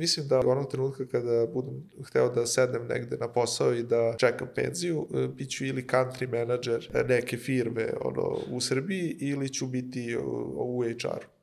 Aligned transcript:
Mislim 0.00 0.28
da 0.28 0.38
onog 0.38 0.70
trenutka 0.70 1.06
kada 1.06 1.46
budem 1.46 1.90
hteo 2.04 2.28
da 2.28 2.46
sednem 2.46 2.86
negde 2.86 3.16
na 3.16 3.28
posao 3.32 3.74
i 3.74 3.82
da 3.82 4.14
čekam 4.18 4.48
penziju, 4.54 5.08
e, 5.14 5.28
bit 5.28 5.50
ću 5.50 5.64
ili 5.64 5.86
country 5.86 6.38
manager 6.38 6.88
neke 7.08 7.36
firme 7.36 7.92
ono, 8.00 8.38
u 8.50 8.60
Srbiji 8.60 9.16
ili 9.20 9.52
ću 9.52 9.66
biti 9.66 10.16
u 10.56 10.82
HR-u. 10.82 11.35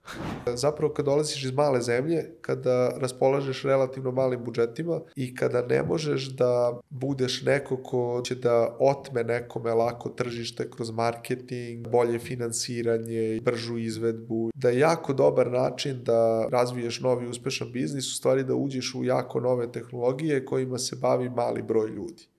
Zapravo 0.56 0.94
kad 0.94 1.06
dolaziš 1.06 1.44
iz 1.44 1.52
male 1.52 1.82
zemlje, 1.82 2.32
kada 2.42 2.90
raspolažeš 2.98 3.64
relativno 3.64 4.12
malim 4.12 4.44
budžetima 4.44 5.02
i 5.16 5.36
kada 5.36 5.62
ne 5.62 5.84
možeš 5.84 6.30
da 6.36 6.80
budeš 6.90 7.42
neko 7.42 7.78
ko 7.78 8.22
će 8.26 8.36
da 8.36 8.76
otme 8.80 9.24
nekome 9.24 9.74
lako 9.74 10.10
tržište 10.10 10.70
kroz 10.72 10.92
marketing, 10.92 11.88
bolje 11.88 12.20
finansiranje, 12.20 13.40
bržu 13.42 13.78
izvedbu, 13.78 14.52
da 14.56 14.70
je 14.70 14.80
jako 14.80 15.14
dobar 15.14 15.52
način 15.52 16.04
da 16.04 16.48
razviješ 16.52 17.00
novi 17.00 17.28
uspešan 17.28 17.72
biznis, 17.72 18.12
u 18.12 18.16
stvari 18.16 18.44
da 18.44 18.56
uđeš 18.56 18.96
u 18.96 19.04
jako 19.04 19.40
nove 19.40 19.72
tehnologije 19.72 20.46
kojima 20.46 20.78
se 20.78 20.96
bavi 20.96 21.30
mali 21.30 21.62
broj 21.62 21.90
ljudi. 21.90 22.33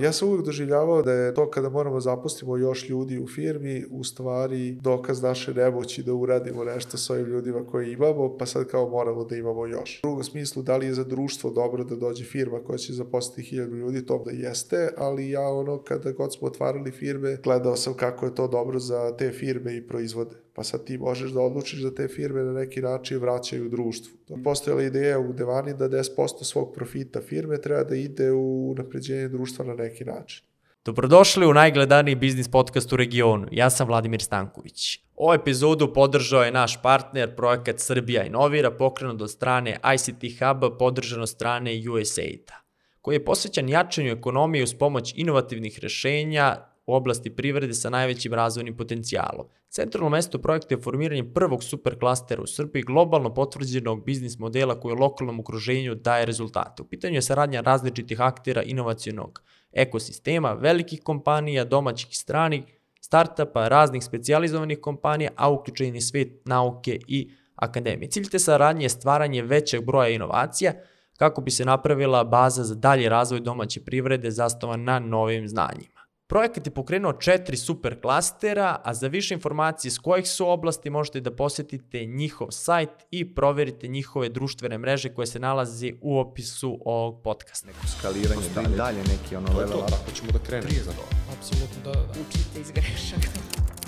Ja 0.00 0.12
sam 0.12 0.28
uvijek 0.28 0.44
doživljavao 0.44 1.02
da 1.02 1.12
je 1.12 1.34
to 1.34 1.50
kada 1.50 1.68
moramo 1.68 2.00
zapustimo 2.00 2.56
još 2.56 2.88
ljudi 2.88 3.18
u 3.18 3.26
firmi, 3.26 3.84
u 3.90 4.04
stvari 4.04 4.78
dokaz 4.80 5.22
naše 5.22 5.54
nemoći 5.54 6.02
da 6.02 6.14
uradimo 6.14 6.64
nešto 6.64 6.96
s 6.96 7.10
ovim 7.10 7.26
ljudima 7.26 7.66
koje 7.66 7.92
imamo, 7.92 8.36
pa 8.38 8.46
sad 8.46 8.66
kao 8.66 8.88
moramo 8.88 9.24
da 9.24 9.36
imamo 9.36 9.66
još. 9.66 9.98
U 9.98 10.06
drugom 10.06 10.24
smislu, 10.24 10.62
da 10.62 10.76
li 10.76 10.86
je 10.86 10.94
za 10.94 11.04
društvo 11.04 11.50
dobro 11.50 11.84
da 11.84 11.96
dođe 11.96 12.24
firma 12.24 12.58
koja 12.66 12.78
će 12.78 12.92
zaposliti 12.92 13.42
hiljadu 13.42 13.76
ljudi, 13.76 14.06
to 14.06 14.22
da 14.24 14.30
jeste, 14.30 14.88
ali 14.96 15.30
ja 15.30 15.48
ono, 15.48 15.82
kada 15.82 16.12
god 16.12 16.34
smo 16.34 16.48
otvarali 16.48 16.90
firme, 16.90 17.36
gledao 17.44 17.76
sam 17.76 17.94
kako 17.94 18.26
je 18.26 18.34
to 18.34 18.48
dobro 18.48 18.78
za 18.78 19.16
te 19.16 19.30
firme 19.30 19.76
i 19.76 19.86
proizvode 19.86 20.47
pa 20.58 20.64
sad 20.64 20.84
ti 20.84 20.98
možeš 20.98 21.30
da 21.30 21.40
odlučiš 21.40 21.80
da 21.80 21.94
te 21.94 22.08
firme 22.08 22.42
na 22.42 22.52
neki 22.52 22.82
način 22.82 23.18
vraćaju 23.18 23.68
društvu. 23.68 24.18
Postojala 24.44 24.82
ideja 24.82 25.18
u 25.18 25.32
Devani 25.32 25.74
da 25.74 25.88
10% 25.88 26.44
svog 26.44 26.72
profita 26.74 27.20
firme 27.20 27.60
treba 27.60 27.84
da 27.84 27.94
ide 27.94 28.32
u 28.32 28.74
napređenje 28.76 29.28
društva 29.28 29.64
na 29.64 29.74
neki 29.74 30.04
način. 30.04 30.44
Dobrodošli 30.84 31.46
u 31.46 31.54
najgledaniji 31.54 32.14
biznis 32.14 32.48
podcast 32.48 32.92
u 32.92 32.96
regionu. 32.96 33.46
Ja 33.50 33.70
sam 33.70 33.86
Vladimir 33.86 34.22
Stanković. 34.22 34.98
Ovu 35.16 35.34
epizodu 35.34 35.92
podržao 35.92 36.42
je 36.42 36.52
naš 36.52 36.82
partner, 36.82 37.36
projekat 37.36 37.78
Srbija 37.78 38.24
Inovira, 38.24 38.70
pokrenut 38.70 39.22
od 39.22 39.30
strane 39.30 39.78
ICT 39.94 40.22
Hub, 40.38 40.78
podržan 40.78 41.22
od 41.22 41.28
strane 41.28 41.82
USAID-a, 41.90 42.54
koji 43.00 43.14
je 43.14 43.24
posvećan 43.24 43.68
jačanju 43.68 44.12
ekonomije 44.12 44.64
uz 44.64 44.74
pomoć 44.74 45.14
inovativnih 45.16 45.78
rešenja 45.82 46.56
u 46.88 46.94
oblasti 46.94 47.30
privrede 47.30 47.74
sa 47.74 47.90
najvećim 47.90 48.34
razvojnim 48.34 48.76
potencijalom. 48.76 49.46
Centralno 49.70 50.08
mesto 50.08 50.38
projekta 50.38 50.74
je 50.74 50.80
formiranje 50.80 51.32
prvog 51.34 51.64
superklastera 51.64 52.42
u 52.42 52.46
Srbiji, 52.46 52.82
globalno 52.82 53.34
potvrđenog 53.34 54.04
biznis 54.04 54.38
modela 54.38 54.80
koji 54.80 54.92
u 54.92 54.98
lokalnom 54.98 55.40
okruženju 55.40 55.94
daje 55.94 56.26
rezultate. 56.26 56.82
U 56.82 56.88
pitanju 56.88 57.14
je 57.14 57.22
saradnja 57.22 57.60
različitih 57.60 58.20
aktera 58.20 58.62
inovacijonog 58.62 59.42
ekosistema, 59.72 60.52
velikih 60.52 61.02
kompanija, 61.02 61.64
domaćih 61.64 62.10
i 62.10 62.14
stranih, 62.14 62.62
startapa, 63.00 63.68
raznih 63.68 64.04
specializovanih 64.04 64.80
kompanija, 64.80 65.30
a 65.36 65.50
uključen 65.50 65.94
je 65.94 66.00
svet 66.00 66.28
nauke 66.44 66.98
i 67.06 67.30
akademije. 67.54 68.10
Cilj 68.10 68.30
te 68.30 68.38
saradnje 68.38 68.84
je 68.84 68.88
stvaranje 68.88 69.42
većeg 69.42 69.84
broja 69.84 70.08
inovacija 70.08 70.72
kako 71.18 71.40
bi 71.40 71.50
se 71.50 71.64
napravila 71.64 72.24
baza 72.24 72.64
za 72.64 72.74
dalji 72.74 73.08
razvoj 73.08 73.40
domaće 73.40 73.84
privrede 73.84 74.30
zasnovan 74.30 74.84
na 74.84 74.98
novim 74.98 75.48
znanjima. 75.48 75.97
Projekat 76.28 76.66
je 76.66 76.74
pokrenuo 76.74 77.12
četiri 77.12 77.56
super 77.56 78.00
klastera, 78.00 78.80
a 78.84 78.94
za 78.94 79.08
više 79.08 79.34
informacije 79.34 79.90
s 79.90 79.98
kojih 79.98 80.28
su 80.28 80.48
oblasti 80.48 80.90
možete 80.90 81.20
da 81.20 81.36
posetite 81.36 82.04
njihov 82.04 82.48
sajt 82.50 82.90
i 83.10 83.34
proverite 83.34 83.88
njihove 83.88 84.28
društvene 84.28 84.78
mreže 84.78 85.14
koje 85.14 85.26
se 85.26 85.38
nalazi 85.38 85.94
u 86.00 86.18
opisu 86.18 86.78
ovog 86.84 87.22
podcasta. 87.22 87.66
Neko 87.66 87.86
skaliranje, 87.98 88.42
dalje, 88.54 88.76
dalje 88.76 88.98
neki 88.98 89.36
ono 89.36 89.58
level 89.58 89.78
up. 89.78 89.92
Ako 90.02 90.10
ćemo 90.10 90.32
da 90.32 90.38
krenemo 90.38 90.82
za 90.84 90.92
to. 90.92 91.02
Apsolutno 91.38 91.82
da, 91.84 91.92
da. 91.92 92.10
Učite 92.10 92.60
iz 92.60 92.70
grešaka. 92.70 93.28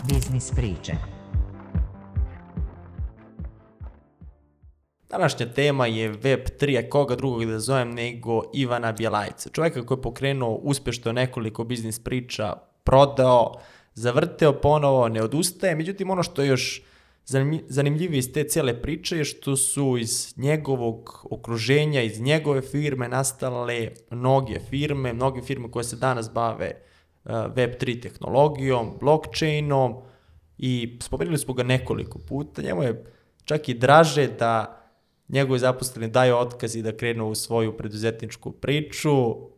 Biznis 0.08 0.50
priče. 0.50 1.19
Današnja 5.10 5.46
tema 5.46 5.86
je 5.86 6.12
Web3, 6.12 6.86
a 6.86 6.90
koga 6.90 7.16
drugog 7.16 7.44
da 7.44 7.58
zovem 7.58 7.90
nego 7.90 8.42
Ivana 8.54 8.92
Bjelajca. 8.92 9.50
Čovjeka 9.52 9.86
koji 9.86 9.98
je 9.98 10.02
pokrenuo 10.02 10.54
uspešno 10.54 11.12
nekoliko 11.12 11.64
biznis 11.64 11.98
priča, 11.98 12.52
prodao, 12.84 13.54
zavrteo 13.94 14.52
ponovo, 14.52 15.08
ne 15.08 15.22
odustaje. 15.22 15.74
Međutim, 15.74 16.10
ono 16.10 16.22
što 16.22 16.42
je 16.42 16.48
još 16.48 16.82
zanimljivije 17.68 18.18
iz 18.18 18.32
te 18.32 18.44
cele 18.44 18.82
priče 18.82 19.18
je 19.18 19.24
što 19.24 19.56
su 19.56 19.96
iz 19.98 20.34
njegovog 20.36 21.26
okruženja, 21.30 22.02
iz 22.02 22.20
njegove 22.20 22.62
firme 22.62 23.08
nastale 23.08 23.88
mnoge 24.10 24.60
firme, 24.70 25.12
mnoge 25.12 25.42
firme 25.42 25.70
koje 25.70 25.84
se 25.84 25.96
danas 25.96 26.32
bave 26.32 26.72
uh, 27.24 27.30
Web3 27.30 28.02
tehnologijom, 28.02 28.96
blockchainom 29.00 29.94
i 30.58 30.98
spomenuli 31.02 31.38
smo 31.38 31.54
ga 31.54 31.62
nekoliko 31.62 32.18
puta. 32.18 32.62
Njemu 32.62 32.82
je 32.82 33.04
čak 33.44 33.68
i 33.68 33.74
draže 33.74 34.26
da 34.26 34.79
njegovi 35.32 35.58
zaposleni 35.58 36.08
daju 36.08 36.36
otkaz 36.36 36.76
i 36.76 36.82
da 36.82 36.96
krenu 36.96 37.28
u 37.28 37.34
svoju 37.34 37.76
preduzetničku 37.76 38.52
priču. 38.52 39.10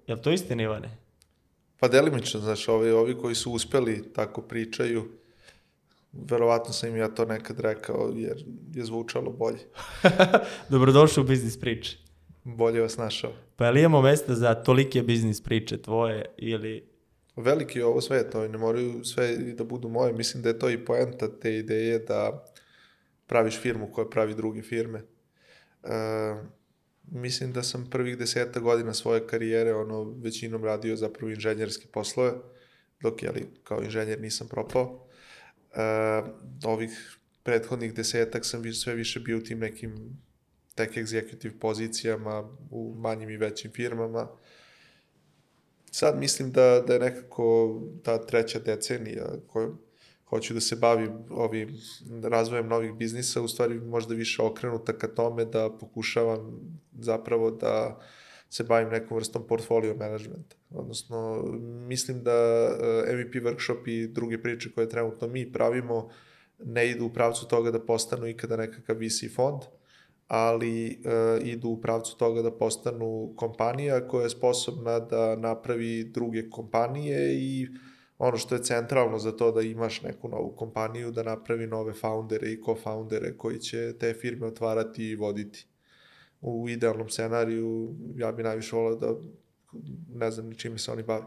Je 0.06 0.14
li 0.14 0.22
to 0.22 0.30
istina, 0.30 0.62
Ivane? 0.62 0.96
Pa 1.80 1.88
delimično, 1.88 2.40
znaš, 2.40 2.68
ovi, 2.68 2.90
ovi 2.90 3.18
koji 3.18 3.34
su 3.34 3.52
uspeli 3.52 4.12
tako 4.12 4.42
pričaju, 4.42 5.08
verovatno 6.12 6.72
sam 6.72 6.88
im 6.88 6.96
ja 6.96 7.08
to 7.08 7.24
nekad 7.24 7.60
rekao, 7.60 8.12
jer 8.16 8.44
je 8.74 8.84
zvučalo 8.84 9.30
bolje. 9.30 9.58
Dobrodošli 10.70 11.20
u 11.20 11.26
biznis 11.26 11.60
priče. 11.60 11.98
Bolje 12.44 12.80
vas 12.80 12.96
našao. 12.96 13.32
Pa 13.56 13.70
li 13.70 13.80
imamo 13.80 14.02
mesta 14.02 14.34
za 14.34 14.54
tolike 14.54 15.02
biznis 15.02 15.40
priče 15.40 15.82
tvoje 15.82 16.24
ili... 16.36 16.92
Veliki 17.36 17.78
je 17.78 17.84
ovo 17.84 18.00
sve, 18.00 18.30
to 18.30 18.48
ne 18.48 18.58
moraju 18.58 19.04
sve 19.04 19.36
da 19.36 19.64
budu 19.64 19.88
moje. 19.88 20.12
Mislim 20.12 20.42
da 20.42 20.48
je 20.48 20.58
to 20.58 20.70
i 20.70 20.84
poenta 20.84 21.28
te 21.40 21.56
ideje 21.56 21.98
da 21.98 22.44
praviš 23.26 23.60
firmu 23.60 23.92
koja 23.92 24.08
pravi 24.08 24.34
druge 24.34 24.62
firme 24.62 25.02
Uh, 25.82 26.46
mislim 27.10 27.52
da 27.52 27.62
sam 27.62 27.90
prvih 27.90 28.18
deseta 28.18 28.60
godina 28.60 28.94
svoje 28.94 29.26
karijere 29.26 29.74
ono, 29.74 30.04
većinom 30.04 30.64
radio 30.64 30.96
zapravo 30.96 31.30
inženjerske 31.30 31.86
poslove, 31.92 32.32
dok 33.00 33.22
jeli, 33.22 33.46
kao 33.64 33.82
inženjer 33.82 34.20
nisam 34.20 34.48
propao. 34.48 35.06
Uh, 35.70 36.28
ovih 36.64 37.18
prethodnih 37.42 37.94
desetak 37.94 38.44
sam 38.44 38.72
sve 38.72 38.94
više 38.94 39.20
bio 39.20 39.38
u 39.38 39.40
tim 39.40 39.58
nekim 39.58 40.18
tech 40.74 40.96
executive 40.96 41.58
pozicijama 41.58 42.56
u 42.70 42.94
manjim 42.98 43.30
i 43.30 43.36
većim 43.36 43.70
firmama. 43.70 44.28
Sad 45.90 46.18
mislim 46.18 46.52
da, 46.52 46.84
da 46.86 46.94
je 46.94 47.00
nekako 47.00 47.80
ta 48.04 48.26
treća 48.26 48.58
decenija 48.58 49.26
kojom 49.46 49.78
hoću 50.32 50.54
da 50.54 50.60
se 50.60 50.76
bavim 50.76 51.12
ovim 51.30 51.76
razvojem 52.22 52.68
novih 52.68 52.92
biznisa, 52.92 53.42
u 53.42 53.48
stvari 53.48 53.80
možda 53.80 54.14
više 54.14 54.42
okrenuta 54.42 54.92
ka 54.92 55.08
tome 55.08 55.44
da 55.44 55.70
pokušavam 55.80 56.60
zapravo 56.98 57.50
da 57.50 58.00
se 58.50 58.64
bavim 58.64 58.88
nekom 58.88 59.16
vrstom 59.16 59.46
portfolio 59.46 59.94
managementa. 59.94 60.56
Odnosno, 60.70 61.44
mislim 61.88 62.22
da 62.22 62.32
eh, 62.32 63.16
MVP 63.16 63.34
workshop 63.34 63.88
i 63.88 64.08
druge 64.08 64.42
priče 64.42 64.72
koje 64.72 64.88
trenutno 64.88 65.28
mi 65.28 65.52
pravimo 65.52 66.08
ne 66.64 66.90
idu 66.90 67.06
u 67.06 67.12
pravcu 67.12 67.48
toga 67.48 67.70
da 67.70 67.80
postanu 67.80 68.26
ikada 68.26 68.56
nekakav 68.56 68.96
VC 68.96 69.34
fond, 69.34 69.62
ali 70.26 70.86
e, 70.86 71.40
idu 71.44 71.68
u 71.68 71.80
pravcu 71.80 72.16
toga 72.18 72.42
da 72.42 72.50
postanu 72.50 73.32
kompanija 73.36 74.08
koja 74.08 74.22
je 74.22 74.30
sposobna 74.30 75.00
da 75.00 75.36
napravi 75.36 76.04
druge 76.04 76.50
kompanije 76.50 77.34
i 77.34 77.68
ono 78.24 78.36
što 78.36 78.54
je 78.54 78.62
centralno 78.62 79.18
za 79.18 79.32
to 79.32 79.50
da 79.52 79.62
imaš 79.62 80.02
neku 80.02 80.28
novu 80.28 80.52
kompaniju, 80.56 81.10
da 81.10 81.22
napravi 81.22 81.66
nove 81.66 81.92
foundere 81.92 82.52
i 82.52 82.60
co-foundere 82.62 83.36
koji 83.36 83.58
će 83.58 83.94
te 83.98 84.14
firme 84.14 84.46
otvarati 84.46 85.04
i 85.04 85.16
voditi. 85.16 85.66
U 86.40 86.68
idealnom 86.68 87.08
scenariju 87.08 87.94
ja 88.16 88.32
bi 88.32 88.42
najviše 88.42 88.76
volao 88.76 88.94
da 88.94 89.14
ne 90.14 90.30
znam 90.30 90.46
ni 90.46 90.54
čime 90.54 90.78
se 90.78 90.92
oni 90.92 91.02
bavi. 91.02 91.24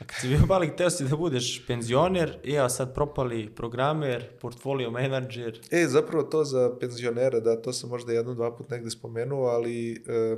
A 0.00 0.04
kad 0.04 0.20
si 0.20 0.28
bio 0.28 0.46
mali, 0.46 0.68
hteo 0.68 0.90
si 0.90 1.04
da 1.04 1.16
budeš 1.16 1.66
penzioner, 1.66 2.38
i 2.44 2.52
ja 2.52 2.68
sad 2.68 2.94
propali 2.94 3.50
programer, 3.54 4.28
portfolio 4.40 4.90
menadžer. 4.90 5.60
E, 5.70 5.86
zapravo 5.86 6.22
to 6.22 6.44
za 6.44 6.76
penzionera, 6.80 7.40
da, 7.40 7.62
to 7.62 7.72
sam 7.72 7.90
možda 7.90 8.12
jednom, 8.12 8.36
dva 8.36 8.56
put 8.56 8.70
negde 8.70 8.90
spomenuo, 8.90 9.46
ali 9.46 9.92
e, 9.92 10.36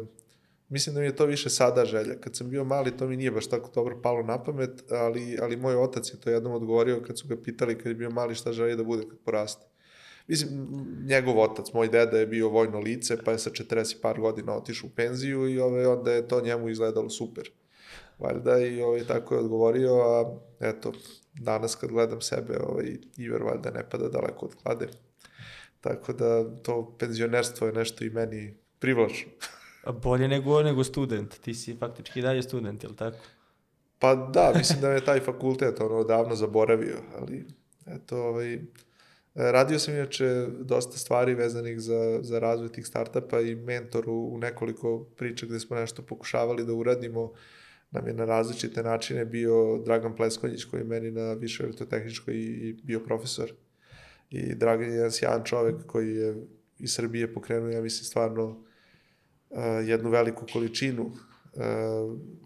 mislim 0.71 0.95
da 0.95 1.01
mi 1.01 1.07
je 1.07 1.17
to 1.17 1.27
više 1.27 1.51
sada 1.51 1.85
želja. 1.85 2.21
Kad 2.21 2.37
sam 2.37 2.51
bio 2.51 2.65
mali, 2.65 2.97
to 2.97 3.07
mi 3.07 3.17
nije 3.17 3.31
baš 3.31 3.47
tako 3.47 3.71
dobro 3.75 4.01
palo 4.03 4.23
na 4.23 4.43
pamet, 4.43 4.83
ali, 4.91 5.39
ali 5.43 5.57
moj 5.57 5.77
otac 5.77 6.13
je 6.13 6.21
to 6.21 6.31
jednom 6.31 6.53
odgovorio 6.53 7.03
kad 7.07 7.19
su 7.19 7.29
ga 7.29 7.37
pitali 7.37 7.79
kad 7.79 7.87
je 7.87 7.95
bio 7.95 8.11
mali 8.11 8.35
šta 8.35 8.53
želi 8.53 8.77
da 8.77 8.85
bude 8.85 9.09
kad 9.09 9.19
poraste. 9.19 9.67
Mislim, 10.27 10.69
njegov 11.07 11.39
otac, 11.39 11.73
moj 11.73 11.89
deda 11.89 12.19
je 12.19 12.27
bio 12.27 12.49
vojno 12.49 12.79
lice, 12.79 13.17
pa 13.25 13.31
je 13.31 13.39
sa 13.39 13.51
40 13.51 14.01
par 14.03 14.21
godina 14.21 14.57
otišao 14.57 14.87
u 14.87 14.95
penziju 14.97 15.49
i 15.49 15.61
ove, 15.61 15.87
onda 15.89 16.13
je 16.13 16.29
to 16.29 16.41
njemu 16.41 16.69
izgledalo 16.69 17.11
super. 17.11 17.51
Valjda 18.19 18.59
i 18.59 18.83
ovaj, 18.83 19.05
tako 19.05 19.35
je 19.35 19.41
odgovorio, 19.41 19.95
a 19.95 20.39
eto, 20.61 20.93
danas 21.35 21.75
kad 21.75 21.91
gledam 21.91 22.21
sebe, 22.21 22.59
ovaj, 22.59 22.97
Iver 23.17 23.43
valjda 23.43 23.71
ne 23.71 23.91
pada 23.91 24.09
daleko 24.09 24.47
od 24.47 24.55
klade. 24.63 24.89
Tako 25.81 26.13
da 26.13 26.57
to 26.63 26.97
penzionerstvo 26.99 27.67
je 27.67 27.73
nešto 27.73 28.05
i 28.05 28.11
meni 28.11 28.55
privlačno. 28.79 29.31
A 29.85 29.93
Bolje 29.93 30.29
nego, 30.29 30.63
nego 30.63 30.85
student. 30.85 31.41
Ti 31.41 31.55
si 31.55 31.77
faktički 31.77 32.23
dalje 32.23 32.43
student, 32.43 32.83
jel 32.83 32.95
tako? 32.95 33.17
Pa 33.99 34.15
da, 34.15 34.53
mislim 34.57 34.81
da 34.81 34.89
me 34.89 35.05
taj 35.05 35.21
fakultet 35.21 35.81
ono 35.81 36.05
davno 36.05 36.35
zaboravio, 36.35 36.97
ali 37.19 37.45
eto, 37.87 38.17
ovaj, 38.17 38.59
radio 39.35 39.79
sam 39.79 39.95
inače 39.95 40.47
dosta 40.61 40.99
stvari 40.99 41.35
vezanih 41.35 41.81
za, 41.81 42.19
za 42.23 42.39
razvoj 42.39 42.73
tih 42.73 42.87
startupa 42.87 43.41
i 43.41 43.55
mentor 43.55 44.05
u, 44.09 44.39
nekoliko 44.41 45.05
priča 45.17 45.47
gde 45.47 45.61
smo 45.61 45.77
nešto 45.77 46.03
pokušavali 46.03 46.67
da 46.67 46.73
uradimo, 46.73 47.33
nam 47.91 48.07
je 48.07 48.15
na 48.15 48.25
različite 48.25 48.83
načine 48.83 49.25
bio 49.25 49.79
Dragan 49.85 50.17
Pleskonjić 50.17 50.65
koji 50.65 50.81
je 50.81 50.85
meni 50.85 51.11
na 51.11 51.33
višoj 51.33 51.65
elektrotehničkoj 51.65 52.35
i, 52.35 52.77
bio 52.83 53.01
profesor. 53.01 53.53
I 54.31 54.55
Dragan 54.55 54.89
je 54.91 54.95
jedan 54.95 55.11
sjajan 55.11 55.45
čovek 55.45 55.87
koji 55.87 56.17
je 56.17 56.47
iz 56.79 56.95
Srbije 56.95 57.35
pokrenuo, 57.35 57.71
ja 57.71 57.83
mislim, 57.83 58.05
stvarno 58.05 58.65
jednu 59.87 60.11
veliku 60.11 60.47
količinu 60.53 61.03
uh, 61.03 61.13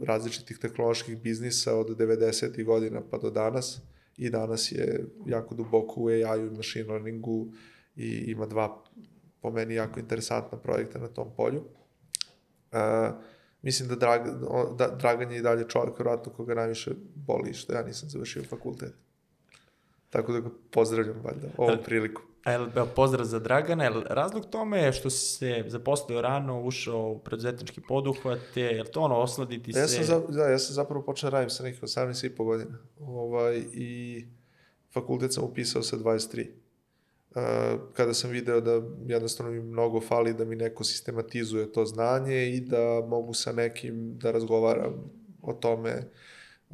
različitih 0.01 0.59
tehnoloških 0.59 1.23
biznisa 1.23 1.77
od 1.77 1.99
90. 1.99 2.65
godina 2.65 3.03
pa 3.11 3.19
do 3.19 3.31
danas 3.31 3.81
i 4.17 4.31
danas 4.31 4.73
je 4.73 5.06
jako 5.27 5.55
duboko 5.55 6.01
u 6.01 6.09
AI-u 6.09 6.47
i 6.47 6.56
machine 6.56 6.89
learningu 6.89 7.53
i 7.97 8.06
ima 8.06 8.47
dva 8.47 8.83
po 9.41 9.51
meni 9.51 9.75
jako 9.75 10.01
interesantna 10.01 10.59
projekta 10.59 10.99
na 10.99 11.09
tom 11.09 11.29
polju. 11.37 11.62
Uh, 12.73 13.15
mislim 13.62 13.89
da, 13.89 13.97
Drag, 13.97 14.21
da 14.79 14.89
Dragan 14.89 15.33
je 15.33 15.39
i 15.39 15.43
dalje 15.43 15.69
čovjek 15.69 15.99
vjerojatno 15.99 16.33
koga 16.33 16.55
najviše 16.55 16.91
boli 17.15 17.55
što 17.55 17.73
ja 17.73 17.83
nisam 17.83 18.09
završio 18.09 18.43
fakultet. 18.43 19.04
Tako 20.14 20.32
da 20.32 20.40
ga 20.40 20.49
pozdravljam 20.70 21.16
valjda 21.25 21.49
ovom 21.56 21.78
prilikom. 21.84 22.25
A 22.44 22.52
jel, 22.52 22.69
evo, 22.76 22.87
pozdrav 22.96 23.25
za 23.25 23.38
Dragana, 23.38 23.84
jel 23.84 24.02
razlog 24.11 24.46
tome 24.50 24.78
je 24.78 24.93
što 24.93 25.11
si 25.11 25.37
se 25.37 25.64
zaposlio 25.66 26.20
rano, 26.20 26.62
ušao 26.62 27.11
u 27.11 27.19
preduzetnički 27.19 27.81
poduhvat, 27.88 28.38
je, 28.55 28.64
jel 28.64 28.87
to 28.87 29.00
ono 29.00 29.16
osladiti 29.16 29.72
se? 29.72 29.78
Ja 29.78 29.88
sam, 29.88 30.05
za, 30.05 30.20
da, 30.28 30.49
ja 30.49 30.58
sam 30.58 30.75
zapravo 30.75 31.05
počeo 31.05 31.31
da 31.31 31.37
radim 31.37 31.50
sa 31.50 31.62
nekih 31.62 31.82
18 31.82 32.26
i 32.26 32.31
po 32.31 32.44
godina. 32.44 32.78
Ovaj, 33.00 33.62
I 33.72 34.25
fakultet 34.93 35.32
sam 35.32 35.44
upisao 35.44 35.82
sa 35.82 35.96
23. 35.96 36.46
Uh, 37.31 37.40
kada 37.93 38.14
sam 38.14 38.31
video 38.31 38.60
da 38.60 38.82
jednostavno 39.06 39.52
mi 39.52 39.60
mnogo 39.60 40.00
fali 40.00 40.34
da 40.34 40.44
mi 40.44 40.56
neko 40.56 40.84
sistematizuje 40.84 41.72
to 41.72 41.84
znanje 41.84 42.49
i 42.49 42.60
da 42.60 43.06
mogu 43.08 43.34
sa 43.34 43.52
nekim 43.52 44.19
da 44.19 44.31
razgovaram 44.31 45.10
o 45.43 45.52
tome 45.52 46.10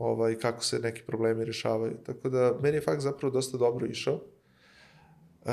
ovaj, 0.00 0.35
kako 0.35 0.64
se 0.64 0.79
neki 0.79 1.02
problemi 1.06 1.44
rešavaju. 1.44 1.97
Tako 2.06 2.29
da, 2.29 2.55
meni 2.62 2.76
je 2.76 2.81
fakt 2.81 3.00
zapravo 3.00 3.32
dosta 3.32 3.58
dobro 3.58 3.87
išao. 3.87 4.14
Uh, 4.14 5.50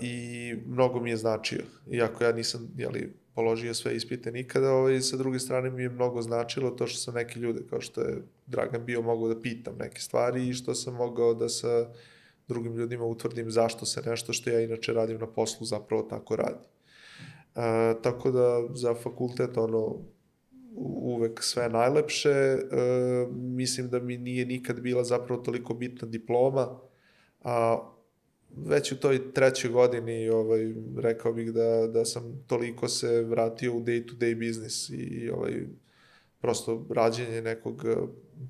i 0.00 0.54
mnogo 0.66 1.00
mi 1.00 1.10
je 1.10 1.16
značio. 1.16 1.62
Iako 1.90 2.24
ja 2.24 2.32
nisam 2.32 2.68
jeli, 2.76 3.12
položio 3.34 3.74
sve 3.74 3.96
ispite 3.96 4.32
nikada, 4.32 4.72
ovaj, 4.72 5.00
sa 5.00 5.16
druge 5.16 5.38
strane 5.38 5.70
mi 5.70 5.82
je 5.82 5.88
mnogo 5.88 6.22
značilo 6.22 6.70
to 6.70 6.86
što 6.86 6.98
sam 6.98 7.14
neki 7.14 7.38
ljude, 7.40 7.60
kao 7.70 7.80
što 7.80 8.00
je 8.00 8.22
Dragan 8.46 8.84
bio, 8.84 9.02
mogao 9.02 9.28
da 9.28 9.40
pitam 9.40 9.76
neke 9.78 10.00
stvari 10.00 10.48
i 10.48 10.54
što 10.54 10.74
sam 10.74 10.94
mogao 10.94 11.34
da 11.34 11.48
sa 11.48 11.86
drugim 12.48 12.76
ljudima 12.76 13.04
utvrdim 13.04 13.50
zašto 13.50 13.86
se 13.86 14.02
nešto 14.06 14.32
što 14.32 14.50
ja 14.50 14.60
inače 14.60 14.92
radim 14.92 15.18
na 15.18 15.26
poslu 15.26 15.66
zapravo 15.66 16.02
tako 16.02 16.36
radi. 16.36 16.66
Uh, 17.54 18.02
tako 18.02 18.30
da 18.30 18.74
za 18.74 18.94
fakultet 18.94 19.56
ono 19.56 19.96
uvek 20.76 21.42
sve 21.42 21.68
najlepše. 21.68 22.30
Uh, 22.54 23.36
mislim 23.36 23.88
da 23.88 24.00
mi 24.00 24.18
nije 24.18 24.46
nikad 24.46 24.80
bila 24.80 25.04
zapravo 25.04 25.42
toliko 25.42 25.74
bitna 25.74 26.08
diploma, 26.08 26.78
a 27.42 27.78
već 28.56 28.92
u 28.92 29.00
toj 29.00 29.32
trećoj 29.32 29.70
godini 29.70 30.28
ovaj, 30.28 30.74
rekao 30.96 31.32
bih 31.32 31.52
da, 31.52 31.86
da 31.86 32.04
sam 32.04 32.44
toliko 32.46 32.88
se 32.88 33.22
vratio 33.22 33.74
u 33.74 33.80
day-to-day 33.80 34.38
biznis 34.38 34.90
i 34.90 35.30
ovaj, 35.30 35.66
prosto 36.40 36.86
rađenje 36.90 37.42
nekog 37.42 37.84
eh, 37.84 37.96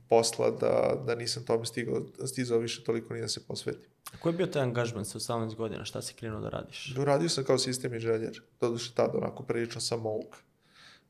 posla 0.09 0.51
da, 0.51 1.03
da 1.07 1.15
nisam 1.15 1.45
tome 1.45 1.67
stigao, 1.67 2.07
stizao 2.27 2.59
više 2.59 2.85
toliko 2.85 3.15
ni 3.15 3.21
da 3.21 3.29
se 3.29 3.47
posvetim. 3.47 3.91
A 4.15 4.17
koji 4.23 4.33
je 4.33 4.37
bio 4.37 4.47
taj 4.47 4.63
angažman 4.63 5.05
sa 5.05 5.19
18 5.19 5.55
godina? 5.55 5.85
Šta 5.85 6.03
si 6.03 6.15
krenuo 6.15 6.41
da 6.41 6.49
radiš? 6.49 6.95
Radio 6.97 7.29
sam 7.29 7.45
kao 7.45 7.59
sistem 7.59 7.95
inženjer. 7.95 8.43
Doduše 8.61 8.95
tada 8.95 9.19
onako 9.19 9.43
prilično 9.43 9.81
sam 9.81 10.01
mouk. 10.01 10.37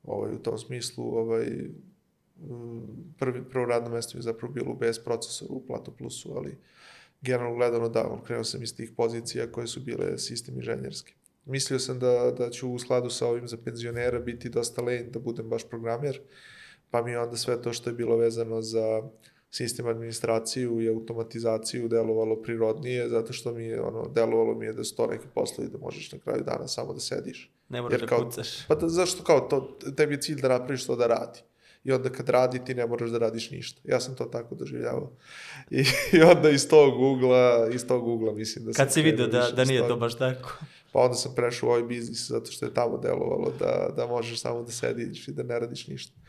Ovaj, 0.03 0.35
u 0.35 0.39
tom 0.39 0.59
smislu 0.59 1.19
ovaj, 1.19 1.47
prvi, 3.19 3.45
prvo 3.51 3.67
radno 3.67 3.91
mesto 3.91 4.19
je 4.19 4.23
zapravo 4.23 4.55
bilo 4.55 4.73
u 4.73 4.77
BS 4.77 5.05
procesoru 5.05 5.55
u 5.55 5.67
Plato 5.67 5.91
Plusu, 5.91 6.33
ali 6.37 6.51
uh, 6.51 6.57
generalno 7.21 7.57
gledano 7.57 7.89
da, 7.89 8.21
krenuo 8.27 8.45
sam 8.45 8.63
iz 8.63 8.77
tih 8.77 8.93
pozicija 8.97 9.53
koje 9.53 9.67
su 9.67 9.81
bile 9.81 10.19
sistem 10.19 10.57
inženjerski. 10.57 11.15
Mislio 11.45 11.79
sam 11.79 11.99
da, 11.99 12.35
da 12.39 12.51
ću 12.51 12.73
u 12.73 12.79
skladu 12.79 13.11
sa 13.11 13.27
ovim 13.27 13.49
za 13.49 13.57
penzionera 13.65 14.19
biti 14.19 14.49
dosta 14.49 14.83
len, 14.83 15.11
da 15.11 15.19
budem 15.19 15.49
baš 15.49 15.69
programer, 15.69 16.21
pa 16.91 17.03
mi 17.03 17.17
onda 17.17 17.37
sve 17.37 17.63
to 17.63 17.73
što 17.73 17.91
je 17.91 17.95
bilo 17.95 18.17
vezano 18.17 18.63
za 18.63 19.03
sistem 19.51 19.87
administraciju 19.87 20.81
i 20.81 20.89
automatizaciju 20.89 21.89
delovalo 21.89 22.43
prirodnije, 22.43 23.09
zato 23.09 23.33
što 23.33 23.53
mi 23.53 23.65
je, 23.65 23.81
ono, 23.83 24.09
delovalo 24.09 24.55
mi 24.55 24.67
je 24.67 24.73
da 24.73 24.85
su 24.85 24.97
to 24.97 25.07
neki 25.07 25.27
poslovi 25.35 25.71
da 25.71 25.79
možeš 25.79 26.13
na 26.13 26.19
kraju 26.19 26.43
dana 26.45 26.69
samo 26.69 26.93
da 26.93 27.01
sediš. 27.01 27.51
Ne 27.69 27.83
moraš 27.83 28.01
da 28.01 28.07
kao, 28.07 28.25
kucaš. 28.25 28.67
Pa 28.67 28.75
da, 28.75 28.89
zašto 28.89 29.25
kao 29.25 29.41
to, 29.41 29.79
tebi 29.97 30.15
je 30.15 30.21
cilj 30.21 30.41
da 30.41 30.49
napraviš 30.49 30.87
to 30.87 30.97
da 30.97 31.07
radi 31.07 31.41
i 31.85 31.93
onda 31.93 32.09
kad 32.09 32.29
radi 32.29 32.65
ti 32.65 32.75
ne 32.75 32.87
moraš 32.87 33.11
da 33.11 33.19
radiš 33.19 33.51
ništa. 33.51 33.81
Ja 33.85 34.01
sam 34.01 34.15
to 34.15 34.25
tako 34.25 34.55
doživljavao. 34.55 35.13
I, 35.71 35.85
i 36.17 36.23
onda 36.23 36.51
iz 36.51 36.69
tog 36.69 37.01
ugla, 37.01 37.69
iz 37.73 37.87
tog 37.87 38.09
ugla 38.09 38.33
mislim 38.33 38.65
da 38.65 38.73
sam... 38.73 38.85
Kad 38.85 38.93
si 38.93 39.03
vidio 39.03 39.27
da, 39.27 39.51
da 39.51 39.65
nije 39.65 39.89
to 39.89 39.97
baš 39.97 40.19
tako? 40.19 40.59
Pa 40.93 41.01
onda 41.01 41.15
sam 41.15 41.35
prešao 41.35 41.69
u 41.69 41.73
ovaj 41.73 41.83
biznis 41.83 42.29
zato 42.29 42.51
što 42.51 42.67
je 42.67 42.75
tamo 42.75 42.99
delovalo 42.99 43.53
da, 43.59 43.93
da 43.97 44.07
možeš 44.07 44.41
samo 44.41 44.63
da 44.63 44.73
sediš 44.73 45.29
i 45.29 45.33
da 45.33 45.43
ne 45.43 45.59
radiš 45.59 45.87
ništa. 45.87 46.20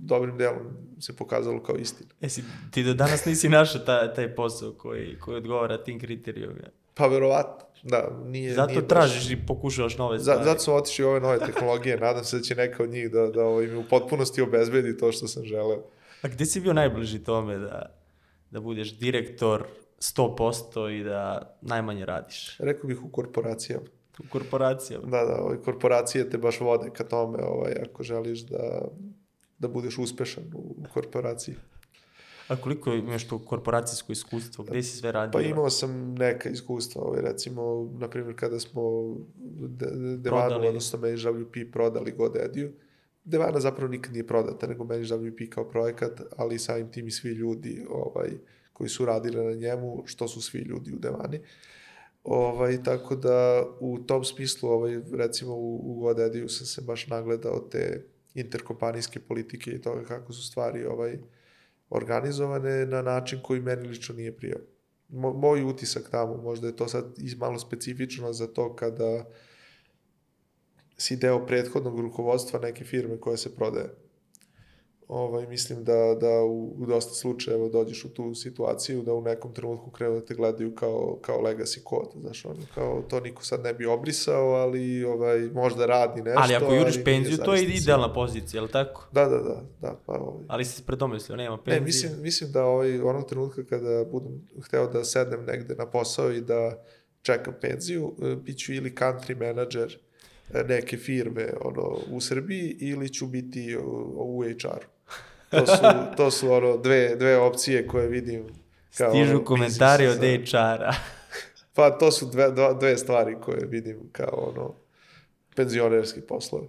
Dobrim 0.00 0.38
delom 0.38 0.76
se 1.00 1.16
pokazalo 1.16 1.62
kao 1.62 1.76
istina. 1.76 2.10
Jesi, 2.20 2.44
ti 2.70 2.82
do 2.82 2.94
danas 2.94 3.24
nisi 3.24 3.48
našao 3.48 3.80
taj, 3.80 4.14
taj 4.14 4.34
posao 4.34 4.72
koji, 4.72 5.18
koji 5.18 5.36
odgovara 5.36 5.84
tim 5.84 6.00
kriterijima? 6.00 6.54
Pa 6.94 7.06
verovatno, 7.06 7.66
da. 7.82 8.20
Nije, 8.24 8.54
Zato 8.54 8.72
nije 8.72 8.88
tražiš 8.88 9.22
baš... 9.22 9.30
i 9.30 9.46
pokušavaš 9.46 9.98
nove 9.98 10.18
stvari. 10.18 10.38
Za, 10.38 10.44
zato 10.44 10.60
sam 10.60 10.74
otišao 10.74 11.10
ove 11.10 11.20
nove 11.20 11.38
tehnologije. 11.38 11.96
Nadam 11.96 12.24
se 12.24 12.36
da 12.36 12.42
će 12.42 12.54
neka 12.54 12.82
od 12.82 12.90
njih 12.90 13.10
da, 13.10 13.26
da 13.26 13.44
ovaj, 13.44 13.66
mi 13.66 13.76
u 13.76 13.84
potpunosti 13.90 14.42
obezbedi 14.42 14.98
to 14.98 15.12
što 15.12 15.28
sam 15.28 15.44
želeo. 15.44 15.82
A 16.22 16.28
gde 16.28 16.46
si 16.46 16.60
bio 16.60 16.72
najbliži 16.72 17.18
tome 17.18 17.58
da, 17.58 17.96
da 18.50 18.60
budeš 18.60 18.98
direktor 18.98 19.64
100% 19.98 21.00
i 21.00 21.04
da 21.04 21.54
najmanje 21.62 22.04
radiš? 22.04 22.56
Rekao 22.58 22.88
bih 22.88 23.04
u 23.04 23.08
korporacijama. 23.08 23.86
U 24.18 24.22
korporacijama? 24.30 25.06
Da, 25.06 25.24
da, 25.24 25.36
ovaj, 25.42 25.56
korporacije 25.56 26.30
te 26.30 26.38
baš 26.38 26.60
vode 26.60 26.90
ka 26.90 27.04
tome 27.04 27.38
ovaj, 27.42 27.72
ako 27.90 28.02
želiš 28.02 28.40
da, 28.40 28.88
da 29.58 29.68
budeš 29.68 29.98
uspešan 29.98 30.44
u, 30.54 30.74
korporaciji. 30.94 31.54
A 32.48 32.56
koliko 32.56 32.92
imaš 32.92 33.28
to 33.28 33.38
korporacijsko 33.38 34.12
iskustvo? 34.12 34.64
Gde 34.64 34.82
si 34.82 34.96
sve 34.96 35.12
radio? 35.12 35.32
Pa 35.32 35.40
imao 35.40 35.70
sam 35.70 36.14
neka 36.14 36.48
iskustva, 36.48 37.02
ovaj, 37.02 37.22
recimo, 37.22 37.92
na 37.98 38.08
primjer, 38.10 38.36
kada 38.36 38.60
smo 38.60 38.82
de, 39.58 39.86
Devanu, 40.16 40.68
odnosno 40.68 40.98
ManageWP 40.98 41.72
prodali 41.72 42.12
GoDaddy-u, 42.12 42.68
Devana 43.24 43.60
zapravo 43.60 43.90
nikad 43.90 44.12
nije 44.12 44.26
prodata, 44.26 44.66
nego 44.66 44.84
ManageWP 44.84 45.48
kao 45.48 45.68
projekat, 45.68 46.20
ali 46.36 46.58
samim 46.58 46.92
tim 46.92 47.06
i 47.06 47.10
svi 47.10 47.30
ljudi 47.30 47.86
ovaj, 47.90 48.30
koji 48.72 48.88
su 48.88 49.04
radili 49.04 49.44
na 49.44 49.52
njemu, 49.52 50.02
što 50.06 50.28
su 50.28 50.42
svi 50.42 50.58
ljudi 50.58 50.92
u 50.92 50.98
Devani. 50.98 51.40
Ovaj, 52.24 52.82
tako 52.82 53.16
da 53.16 53.66
u 53.80 53.98
tom 53.98 54.24
smislu, 54.24 54.68
ovaj, 54.70 55.00
recimo 55.12 55.54
u, 55.54 55.80
u 55.84 56.00
GoDaddy-u 56.00 56.48
sam 56.48 56.66
se 56.66 56.82
baš 56.82 57.06
nagledao 57.06 57.58
te 57.58 58.06
interkompanijske 58.34 59.20
politike 59.20 59.70
i 59.70 59.82
toga 59.82 60.04
kako 60.04 60.32
su 60.32 60.46
stvari 60.46 60.84
ovaj, 60.84 61.18
organizovane 61.90 62.86
na 62.86 63.02
način 63.02 63.40
koji 63.42 63.60
meni 63.60 63.88
lično 63.88 64.14
nije 64.14 64.36
prijao. 64.36 64.60
Mo, 65.08 65.32
moj 65.32 65.62
utisak 65.62 66.10
tamo, 66.10 66.36
možda 66.36 66.66
je 66.66 66.76
to 66.76 66.88
sad 66.88 67.04
malo 67.36 67.58
specifično 67.58 68.32
za 68.32 68.46
to 68.46 68.76
kada 68.76 69.24
si 70.98 71.16
deo 71.16 71.46
prethodnog 71.46 72.00
rukovodstva 72.00 72.60
neke 72.60 72.84
firme 72.84 73.20
koja 73.20 73.36
se 73.36 73.56
prodaje 73.56 74.03
ovaj, 75.08 75.46
mislim 75.46 75.84
da, 75.84 76.16
da 76.20 76.42
u, 76.42 76.74
u 76.78 76.86
dosta 76.86 77.14
slučajeva 77.14 77.68
dođeš 77.68 78.04
u 78.04 78.08
tu 78.08 78.34
situaciju 78.34 79.02
da 79.02 79.14
u 79.14 79.22
nekom 79.22 79.54
trenutku 79.54 79.90
krenu 79.90 80.14
da 80.14 80.24
te 80.24 80.34
gledaju 80.34 80.74
kao, 80.74 81.18
kao 81.22 81.40
legacy 81.40 81.82
kod, 81.84 82.08
znaš, 82.20 82.44
ono, 82.44 82.62
kao 82.74 83.02
to 83.10 83.20
niko 83.20 83.44
sad 83.44 83.60
ne 83.62 83.74
bi 83.74 83.86
obrisao, 83.86 84.48
ali 84.48 85.04
ovaj, 85.04 85.40
možda 85.40 85.86
radi 85.86 86.22
nešto. 86.22 86.40
Ali 86.42 86.54
ako 86.54 86.74
juriš 86.74 87.04
penziju, 87.04 87.36
to 87.36 87.54
je 87.54 87.62
idealna 87.62 88.12
pozicija, 88.12 88.58
je 88.58 88.62
li 88.62 88.70
tako? 88.70 89.08
Da, 89.12 89.24
da, 89.24 89.38
da. 89.38 89.62
da 89.80 90.00
pa, 90.06 90.12
ovaj. 90.12 90.44
Ali 90.48 90.64
si 90.64 90.76
se 90.76 90.82
predomislio, 90.86 91.36
nema 91.36 91.58
penzije? 91.58 91.80
Ne, 91.80 91.86
mislim, 91.86 92.12
mislim 92.22 92.52
da 92.52 92.64
ovaj, 92.64 93.00
onog 93.00 93.28
trenutka 93.28 93.64
kada 93.64 94.04
budem 94.04 94.48
hteo 94.62 94.86
da 94.86 95.04
sednem 95.04 95.44
negde 95.44 95.74
na 95.74 95.86
posao 95.86 96.32
i 96.32 96.40
da 96.40 96.84
čekam 97.22 97.54
penziju, 97.60 98.14
e, 98.22 98.36
bit 98.36 98.58
ću 98.58 98.72
ili 98.72 98.94
country 98.94 99.46
manager 99.46 99.98
neke 100.68 100.96
firme 100.96 101.52
ono, 101.60 101.98
u 102.10 102.20
Srbiji 102.20 102.76
ili 102.80 103.12
ću 103.12 103.26
biti 103.26 103.76
u, 103.76 104.38
u 104.38 104.42
HR-u. 104.42 104.93
To 105.58 105.66
su, 105.66 105.82
to 106.16 106.30
su 106.30 106.52
ono 106.52 106.76
dve, 106.76 107.16
dve 107.16 107.38
opcije 107.38 107.86
koje 107.86 108.08
vidim 108.08 108.46
kao 108.98 109.10
Stižu 109.10 109.30
ono, 109.30 109.44
komentari 109.44 110.06
od 110.06 110.18
HR-a. 110.18 110.92
pa 111.74 111.90
to 111.98 112.10
su 112.10 112.26
dve, 112.26 112.52
dve 112.80 112.96
stvari 112.96 113.36
koje 113.40 113.66
vidim 113.66 114.08
kao 114.12 114.52
ono 114.54 114.74
penzionerski 115.56 116.20
poslovi. 116.20 116.68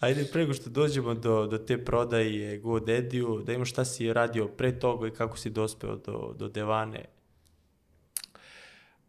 Ajde, 0.00 0.24
prego 0.32 0.52
što 0.52 0.70
dođemo 0.70 1.14
do, 1.14 1.46
do 1.46 1.58
te 1.58 1.84
prodaje 1.84 2.58
GoDaddy-u, 2.58 3.42
da 3.42 3.52
imamo 3.52 3.64
šta 3.64 3.84
si 3.84 4.12
radio 4.12 4.48
pre 4.48 4.78
toga 4.78 5.08
i 5.08 5.10
kako 5.10 5.36
si 5.38 5.50
dospeo 5.50 5.96
do, 5.96 6.34
do 6.38 6.48
Devane. 6.48 7.04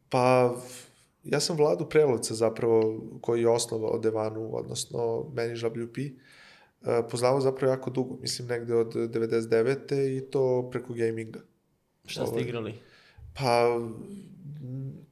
Pa, 0.10 0.55
ja 1.24 1.39
sam 1.39 1.58
Vladu 1.58 1.86
Prelovca 1.89 2.34
zapravo, 2.34 3.01
koji 3.22 3.41
je 3.41 3.50
osnovao 3.50 4.00
Devanu, 4.00 4.50
odnosno 4.58 5.25
Manage 5.34 5.70
WP, 5.70 6.08
e, 6.08 6.13
poznavao 7.12 7.42
zapravo 7.42 7.72
jako 7.74 7.89
dugo, 7.89 8.18
mislim 8.22 8.48
negde 8.48 8.75
od 8.75 8.94
99. 8.94 10.18
i 10.18 10.22
to 10.22 10.70
preko 10.72 10.94
gaminga. 10.94 11.39
Šta 12.06 12.25
ste 12.25 12.32
Ovaj, 12.34 12.44
igrali? 12.44 12.74
Pa, 13.34 13.80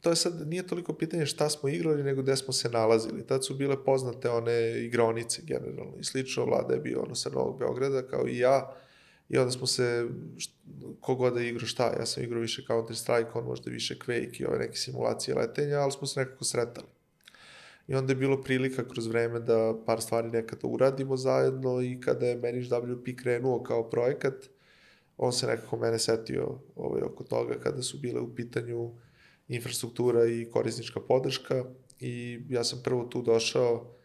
to 0.01 0.09
je 0.09 0.15
sad, 0.15 0.47
nije 0.47 0.67
toliko 0.67 0.93
pitanje 0.93 1.25
šta 1.25 1.49
smo 1.49 1.69
igrali, 1.69 2.03
nego 2.03 2.21
gde 2.21 2.35
smo 2.35 2.53
se 2.53 2.69
nalazili. 2.69 3.27
Tad 3.27 3.45
su 3.45 3.55
bile 3.55 3.83
poznate 3.85 4.29
one 4.29 4.83
igronice 4.85 5.41
generalno 5.45 5.93
i 5.99 6.03
slično. 6.03 6.45
Vlada 6.45 6.73
je 6.73 6.79
bio 6.79 7.01
ono 7.01 7.15
sa 7.15 7.29
Novog 7.29 7.59
Beograda, 7.59 8.07
kao 8.07 8.27
i 8.27 8.37
ja. 8.37 8.75
I 9.29 9.37
onda 9.37 9.51
smo 9.51 9.67
se, 9.67 10.07
št- 10.35 10.95
kogod 10.99 11.33
da 11.33 11.39
je 11.39 11.49
igrao 11.49 11.67
šta, 11.67 11.93
ja 11.99 12.05
sam 12.05 12.23
igrao 12.23 12.41
više 12.41 12.63
Counter 12.67 12.95
Strike, 12.95 13.29
on 13.33 13.45
možda 13.45 13.71
više 13.71 13.95
Quake 14.07 14.41
i 14.41 14.45
ove 14.45 14.59
neke 14.59 14.77
simulacije 14.77 15.35
letenja, 15.35 15.79
ali 15.79 15.91
smo 15.91 16.07
se 16.07 16.19
nekako 16.19 16.43
sretali. 16.43 16.87
I 17.87 17.95
onda 17.95 18.11
je 18.11 18.17
bilo 18.17 18.41
prilika 18.41 18.87
kroz 18.87 19.07
vreme 19.07 19.39
da 19.39 19.73
par 19.85 20.01
stvari 20.01 20.29
nekada 20.29 20.67
uradimo 20.67 21.17
zajedno 21.17 21.81
i 21.81 21.99
kada 22.01 22.25
je 22.25 22.35
Manage 22.35 22.67
WP 22.69 23.15
krenuo 23.15 23.63
kao 23.63 23.89
projekat, 23.89 24.33
on 25.17 25.33
se 25.33 25.47
nekako 25.47 25.77
mene 25.77 25.99
setio 25.99 26.59
ovaj, 26.75 27.01
oko 27.01 27.23
toga 27.23 27.59
kada 27.59 27.81
su 27.81 27.97
bile 27.97 28.19
u 28.19 28.35
pitanju 28.35 28.91
infrastruktura 29.47 30.25
i 30.25 30.47
korisnička 30.51 30.99
podrška 30.99 31.65
i 31.99 32.39
ja 32.49 32.63
sam 32.63 32.81
prvo 32.83 33.03
tu 33.03 33.21
došao 33.21 33.95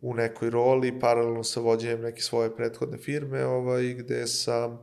u 0.00 0.14
nekoj 0.14 0.50
roli, 0.50 1.00
paralelno 1.00 1.44
sa 1.44 1.60
vođenjem 1.60 2.00
neke 2.00 2.20
svoje 2.20 2.56
prethodne 2.56 2.98
firme, 2.98 3.44
ovaj, 3.44 3.94
gde 3.94 4.26
sam 4.26 4.72
uh, 4.72 4.78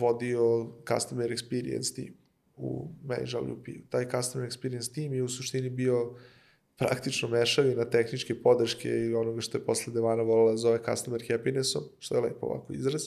vodio 0.00 0.72
Customer 0.88 1.30
Experience 1.30 1.96
team 1.96 2.14
u 2.56 2.88
Manage 3.02 3.30
WP. 3.30 3.82
Taj 3.88 4.08
Customer 4.10 4.48
Experience 4.48 4.94
team 4.94 5.12
je 5.12 5.22
u 5.22 5.28
suštini 5.28 5.70
bio 5.70 6.14
praktično 6.76 7.28
mešavina 7.28 7.84
tehničke 7.84 8.42
podrške 8.42 8.88
i 8.88 9.14
onoga 9.14 9.40
što 9.40 9.58
je 9.58 9.64
posle 9.64 9.92
Devana 9.92 10.22
volila 10.22 10.50
da 10.50 10.56
zove 10.56 10.78
Customer 10.84 11.24
Happinessom, 11.28 11.82
što 11.98 12.14
je 12.14 12.20
lepo 12.20 12.46
ovako 12.46 12.72
izraz. 12.72 13.02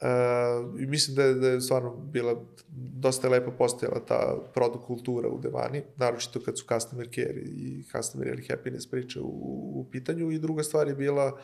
Uh, 0.00 0.80
I 0.80 0.86
mislim 0.86 1.16
da 1.16 1.22
je, 1.22 1.34
da 1.34 1.48
je 1.48 1.60
stvarno 1.60 1.96
bila, 1.96 2.44
dosta 2.76 3.26
je 3.26 3.30
lepo 3.30 3.50
postojala 3.50 4.04
ta 4.06 4.36
produkt 4.54 4.84
kultura 4.84 5.28
u 5.28 5.38
Devani, 5.38 5.82
naročito 5.96 6.40
kad 6.40 6.58
su 6.58 6.64
customer 6.74 7.08
care 7.14 7.40
i 7.40 7.82
customer 7.96 8.28
ili 8.28 8.46
happiness 8.46 8.90
priče 8.90 9.20
u, 9.20 9.28
u 9.74 9.86
pitanju 9.92 10.30
i 10.30 10.38
druga 10.38 10.62
stvar 10.62 10.88
je 10.88 10.94
bila 10.94 11.38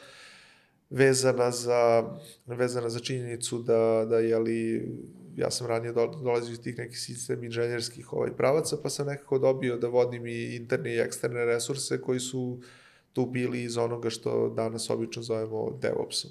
vezana 0.91 1.51
za, 1.51 2.05
vezana 2.47 2.89
za 2.89 3.01
činjenicu 3.01 3.59
da, 3.59 4.07
da 4.09 4.19
je 4.19 4.39
li, 4.39 4.89
ja 5.37 5.51
sam 5.51 5.67
ranije 5.67 5.93
do, 5.93 6.07
dolazio 6.07 6.53
iz 6.53 6.61
tih 6.61 6.79
nekih 6.79 6.99
sistem 6.99 7.45
inženjerskih 7.45 8.13
ovaj, 8.13 8.31
pravaca, 8.37 8.77
pa 8.83 8.91
sam 8.91 9.07
nekako 9.07 9.39
dobio 9.39 9.77
da 9.77 9.89
vodim 9.89 10.27
i 10.27 10.57
interne 10.57 10.95
i 10.95 10.99
eksterne 10.99 11.45
resurse 11.45 12.01
koji 12.01 12.21
su 12.21 12.61
tu 13.13 13.27
bili 13.27 13.63
iz 13.63 13.77
onoga 13.77 14.11
što 14.11 14.49
danas 14.49 14.91
obično 14.91 15.23
zovemo 15.23 15.79
DevOpsom. 15.83 16.31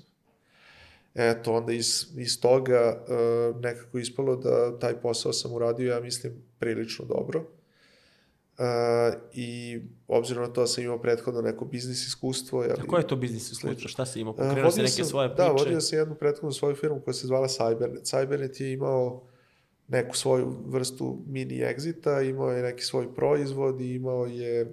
Eto, 1.16 1.54
onda 1.54 1.74
iz, 1.74 2.06
iz 2.18 2.42
toga 2.42 3.04
uh, 3.08 3.62
nekako 3.62 3.98
ispalo 3.98 4.36
da 4.36 4.80
taj 4.80 5.02
posao 5.02 5.34
sam 5.34 5.54
uradio, 5.54 5.94
ja 5.94 6.00
mislim, 6.00 6.34
prilično 6.60 7.06
dobro. 7.06 7.59
Uh, 8.60 8.66
I 9.34 9.80
obzirom 10.08 10.44
na 10.44 10.54
to 10.54 10.62
da 10.62 10.68
sam 10.68 10.84
imao 10.84 11.02
prethodno 11.02 11.42
neko 11.42 11.66
biznis 11.66 12.08
iskustvo. 12.08 12.64
Jeli, 12.64 12.76
A 12.80 12.88
koje 12.88 13.02
je 13.02 13.08
to 13.08 13.16
biznis 13.16 13.52
iskustvo? 13.52 13.90
Šta 13.90 14.06
si 14.06 14.20
imao? 14.20 14.34
Uh, 14.34 14.40
Pokrenuo 14.40 14.72
si 14.72 14.80
neke 14.80 14.92
sam- 14.92 15.06
svoje 15.06 15.30
priče? 15.30 15.44
Da, 15.44 15.52
vodio 15.52 15.82
sam 15.82 16.00
jednu 16.00 16.16
prethodnu 16.16 16.52
svoju 16.52 16.76
firmu 16.76 17.02
koja 17.02 17.14
se 17.14 17.28
zvala 17.28 17.48
Cybernet. 17.48 18.02
Cybernet 18.02 18.62
je 18.62 18.74
imao 18.74 19.24
neku 19.88 20.18
svoju 20.18 20.56
vrstu 20.66 21.20
mini 21.28 21.56
exita, 21.56 22.30
imao 22.30 22.52
je 22.52 22.64
neki 22.64 22.84
svoj 22.84 23.16
proizvod 23.16 23.82
i 23.82 23.94
imao 23.94 24.26
je 24.26 24.62
uh, 24.66 24.72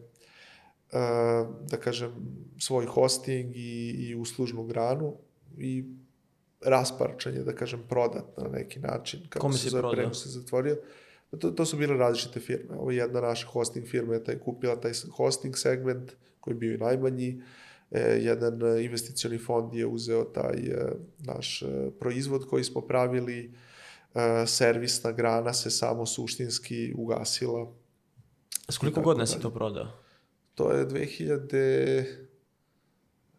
da 1.70 1.76
kažem 1.76 2.12
svoj 2.58 2.86
hosting 2.86 3.56
i, 3.56 3.90
i 3.90 4.14
uslužnu 4.14 4.64
granu 4.64 5.16
i 5.58 5.84
rasparčan 6.64 7.34
je, 7.34 7.42
da 7.44 7.52
kažem, 7.52 7.82
prodat 7.88 8.24
na 8.36 8.48
neki 8.48 8.80
način. 8.80 9.20
Kako 9.28 9.42
Kome 9.46 9.54
se 9.58 9.68
zove, 9.68 9.80
prodao? 9.82 10.14
se 10.14 10.28
zatvorio. 10.28 10.76
Pa 10.76 10.82
To, 11.40 11.50
to 11.50 11.66
su 11.66 11.76
bile 11.76 11.96
različite 11.96 12.40
firme. 12.40 12.76
Ovo 12.76 12.90
je 12.90 12.96
jedna 12.96 13.20
naša 13.20 13.46
hosting 13.46 13.86
firma 13.86 14.14
je 14.14 14.24
taj, 14.24 14.38
kupila 14.38 14.80
taj 14.80 14.92
hosting 15.16 15.56
segment 15.56 16.12
koji 16.40 16.54
je 16.54 16.58
bio 16.58 16.74
i 16.74 16.78
najmanji. 16.78 17.42
E, 17.90 18.00
jedan 18.00 18.80
investicioni 18.82 19.38
fond 19.38 19.74
je 19.74 19.86
uzeo 19.86 20.24
taj 20.24 20.56
e, 20.56 20.92
naš 21.18 21.62
e, 21.62 21.66
proizvod 22.00 22.46
koji 22.46 22.64
smo 22.64 22.80
pravili. 22.80 23.54
E, 24.14 24.46
servisna 24.46 25.12
grana 25.12 25.52
se 25.52 25.70
samo 25.70 26.06
suštinski 26.06 26.94
ugasila. 26.96 27.72
S 28.68 28.78
koliko 28.78 29.00
godina 29.00 29.26
si 29.26 29.40
to 29.40 29.50
prodao? 29.50 29.86
To 30.54 30.72
je 30.72 30.84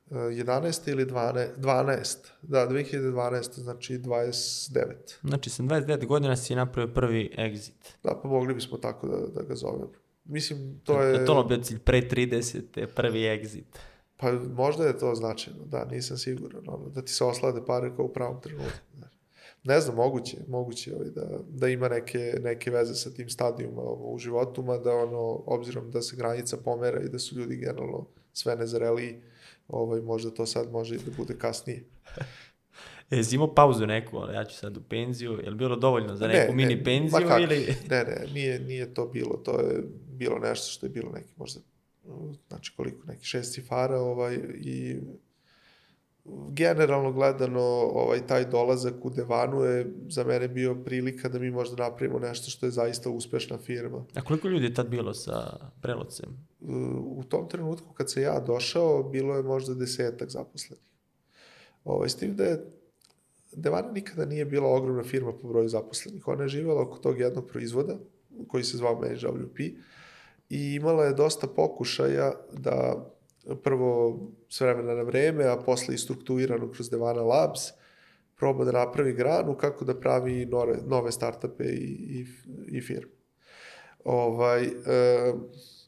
2011. 0.10 0.92
ili 0.92 1.06
12, 1.06 1.48
12. 1.58 2.18
Da, 2.42 2.68
2012. 2.68 3.60
znači 3.60 4.00
29. 4.00 4.94
Znači, 5.24 5.50
sam 5.50 5.70
29 5.70 6.06
godina 6.06 6.36
si 6.36 6.56
napravio 6.56 6.94
prvi 6.94 7.32
exit. 7.38 7.94
Da, 8.04 8.20
pa 8.24 8.28
mogli 8.28 8.54
bismo 8.54 8.78
tako 8.78 9.08
da, 9.08 9.18
da 9.18 9.48
ga 9.48 9.56
zovemo. 9.56 9.92
Mislim, 10.26 10.80
to 10.84 11.02
je... 11.02 11.14
je... 11.14 11.26
To 11.26 11.32
ono 11.32 11.44
bio 11.44 11.58
cilj 11.58 11.80
pre 11.80 12.02
30. 12.02 12.86
prvi 12.96 13.20
exit. 13.20 13.64
Pa 14.18 14.32
možda 14.32 14.88
je 14.88 14.98
to 14.98 15.16
značajno, 15.16 15.66
da, 15.66 15.86
nisam 15.86 16.18
siguran. 16.18 16.64
Ono, 16.68 16.90
da 16.90 17.02
ti 17.02 17.12
se 17.12 17.24
oslade 17.24 17.66
pare 17.66 17.92
kao 17.96 18.06
u 18.06 18.14
pravom 18.14 18.42
trenutku. 18.42 18.80
Ne 19.64 19.80
znam, 19.82 19.96
moguće, 19.96 20.38
moguće 20.48 20.96
ovaj, 20.96 21.10
da, 21.10 21.40
da 21.50 21.68
ima 21.68 21.88
neke, 21.88 22.40
neke 22.44 22.72
veze 22.72 22.96
sa 22.96 23.10
tim 23.10 23.30
stadijuma 23.30 23.82
ovo, 23.82 24.14
u 24.14 24.18
životu, 24.18 24.64
da 24.84 24.96
ono, 24.96 25.44
obzirom 25.46 25.92
da 25.92 26.02
se 26.02 26.16
granica 26.16 26.58
pomera 26.58 27.02
i 27.02 27.10
da 27.10 27.20
su 27.20 27.40
ljudi 27.40 27.56
generalno 27.56 28.06
sve 28.34 28.56
nezreliji, 28.56 29.22
ovaj, 29.68 30.02
možda 30.02 30.32
to 30.32 30.46
sad 30.46 30.72
može 30.72 30.96
i 30.96 31.00
da 31.06 31.12
bude 31.18 31.38
kasnije. 31.38 31.84
E, 33.12 33.24
si 33.24 33.36
imao 33.36 33.56
pauzu 33.56 33.86
neku, 33.86 34.18
ono, 34.18 34.34
ja 34.34 34.46
ću 34.46 34.58
sad 34.58 34.78
u 34.78 34.82
penziju, 34.82 35.40
je 35.44 35.50
li 35.50 35.56
bilo 35.56 35.76
dovoljno 35.76 36.16
za 36.16 36.28
neku 36.28 36.54
mini 36.54 36.84
penziju 36.84 37.22
ma 37.22 37.28
kako, 37.28 37.42
ili... 37.42 37.76
Ne, 37.90 38.04
ne, 38.04 38.26
nije, 38.34 38.60
nije 38.60 38.94
to 38.94 39.06
bilo, 39.06 39.38
to 39.38 39.60
je 39.60 39.84
bilo 40.08 40.40
nešto 40.40 40.72
što 40.72 40.86
je 40.86 40.90
bilo 40.90 41.12
neki 41.12 41.34
možda, 41.38 41.60
znači 42.48 42.74
koliko, 42.76 43.08
neki 43.08 43.26
šest 43.26 43.54
cifara, 43.54 44.00
ovaj, 44.02 44.36
i 44.56 44.98
generalno 46.50 47.12
gledano, 47.12 47.62
ovaj, 47.94 48.28
taj 48.28 48.46
dolazak 48.46 49.06
u 49.06 49.10
Devanu 49.10 49.62
je 49.62 49.94
za 50.10 50.24
mene 50.24 50.48
bio 50.48 50.76
prilika 50.86 51.30
da 51.30 51.40
mi 51.40 51.52
možda 51.52 51.84
napravimo 51.84 52.20
nešto 52.20 52.50
što 52.50 52.66
je 52.66 52.72
zaista 52.72 53.10
uspešna 53.10 53.58
firma. 53.58 54.06
A 54.16 54.22
koliko 54.22 54.48
ljudi 54.48 54.66
je 54.66 54.74
tad 54.74 54.90
bilo 54.90 55.14
sa 55.14 55.70
prelocem? 55.82 56.48
U 57.16 57.24
tom 57.30 57.50
trenutku 57.50 57.94
kad 57.94 58.12
se 58.12 58.22
ja 58.22 58.40
došao, 58.40 59.04
bilo 59.04 59.36
je 59.36 59.44
možda 59.44 59.74
desetak 59.74 60.30
zaposlenih. 60.30 60.84
Ovaj, 61.84 62.10
s 62.10 62.16
tim 62.16 62.36
da 62.36 62.44
je 62.44 62.66
Devana 63.52 63.92
nikada 63.92 64.26
nije 64.26 64.46
bila 64.46 64.68
ogromna 64.68 65.04
firma 65.04 65.32
po 65.34 65.48
broju 65.48 65.70
zaposlenih. 65.70 66.28
Ona 66.28 66.44
je 66.44 66.50
živjela 66.50 66.82
oko 66.82 66.98
tog 66.98 67.20
jednog 67.20 67.48
proizvoda, 67.48 67.98
koji 68.48 68.64
se 68.64 68.78
zvao 68.78 69.00
Manage 69.00 69.28
WP, 69.28 69.76
i 70.50 70.74
imala 70.74 71.06
je 71.06 71.14
dosta 71.14 71.48
pokušaja 71.48 72.34
da 72.54 73.08
prvo 73.63 74.20
s 74.50 74.62
vremena 74.62 74.94
na 74.94 75.01
vreme, 75.01 75.46
a 75.46 75.58
posle 75.58 75.96
i 75.96 75.98
strukturirano 75.98 76.72
kroz 76.72 76.89
Devana 76.89 77.22
Labs, 77.22 77.62
proba 78.36 78.66
da 78.66 78.72
napravi 78.72 79.13
granu 79.13 79.56
kako 79.58 79.86
da 79.86 80.00
pravi 80.00 80.46
nove, 80.46 80.77
nove 80.86 81.12
startupe 81.12 81.63
i, 81.63 82.20
i, 82.20 82.25
i 82.68 82.82
firme. 82.82 83.12
Ovaj, 84.04 84.63
e, 84.63 84.70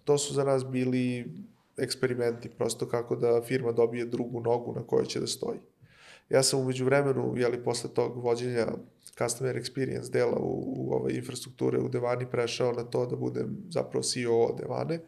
to 0.04 0.18
su 0.18 0.34
za 0.34 0.44
nas 0.44 0.66
bili 0.66 1.26
eksperimenti, 1.78 2.50
prosto 2.50 2.88
kako 2.88 3.16
da 3.16 3.42
firma 3.42 3.72
dobije 3.72 4.06
drugu 4.06 4.42
nogu 4.42 4.74
na 4.74 4.84
kojoj 4.84 5.06
će 5.06 5.20
da 5.20 5.28
stoji. 5.28 5.60
Ja 6.30 6.44
sam 6.44 6.60
umeđu 6.60 6.86
vremenu, 6.86 7.34
jeli, 7.38 7.64
posle 7.64 7.90
tog 7.94 8.24
vođenja 8.24 8.68
customer 9.18 9.56
experience 9.56 10.12
dela 10.12 10.38
u, 10.40 10.64
u 10.78 10.94
ove 10.94 11.16
infrastrukture 11.16 11.80
u 11.80 11.90
Devani 11.90 12.26
prešao 12.32 12.72
na 12.72 12.84
to 12.84 13.06
da 13.06 13.16
budem 13.16 13.58
zapravo 13.70 14.04
CEO 14.04 14.56
Devane. 14.58 15.00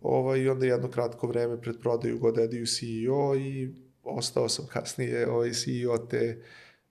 Ovaj, 0.00 0.40
I 0.40 0.48
onda 0.48 0.66
jedno 0.66 0.90
kratko 0.90 1.26
vreme 1.26 1.60
pred 1.60 1.76
prodaju 1.80 2.18
GoDaddy 2.18 2.78
CEO 2.78 3.36
i 3.36 3.68
ostao 4.02 4.48
sam 4.48 4.66
kasnije 4.66 5.30
ovaj 5.30 5.52
CEO 5.52 5.98
te 5.98 6.42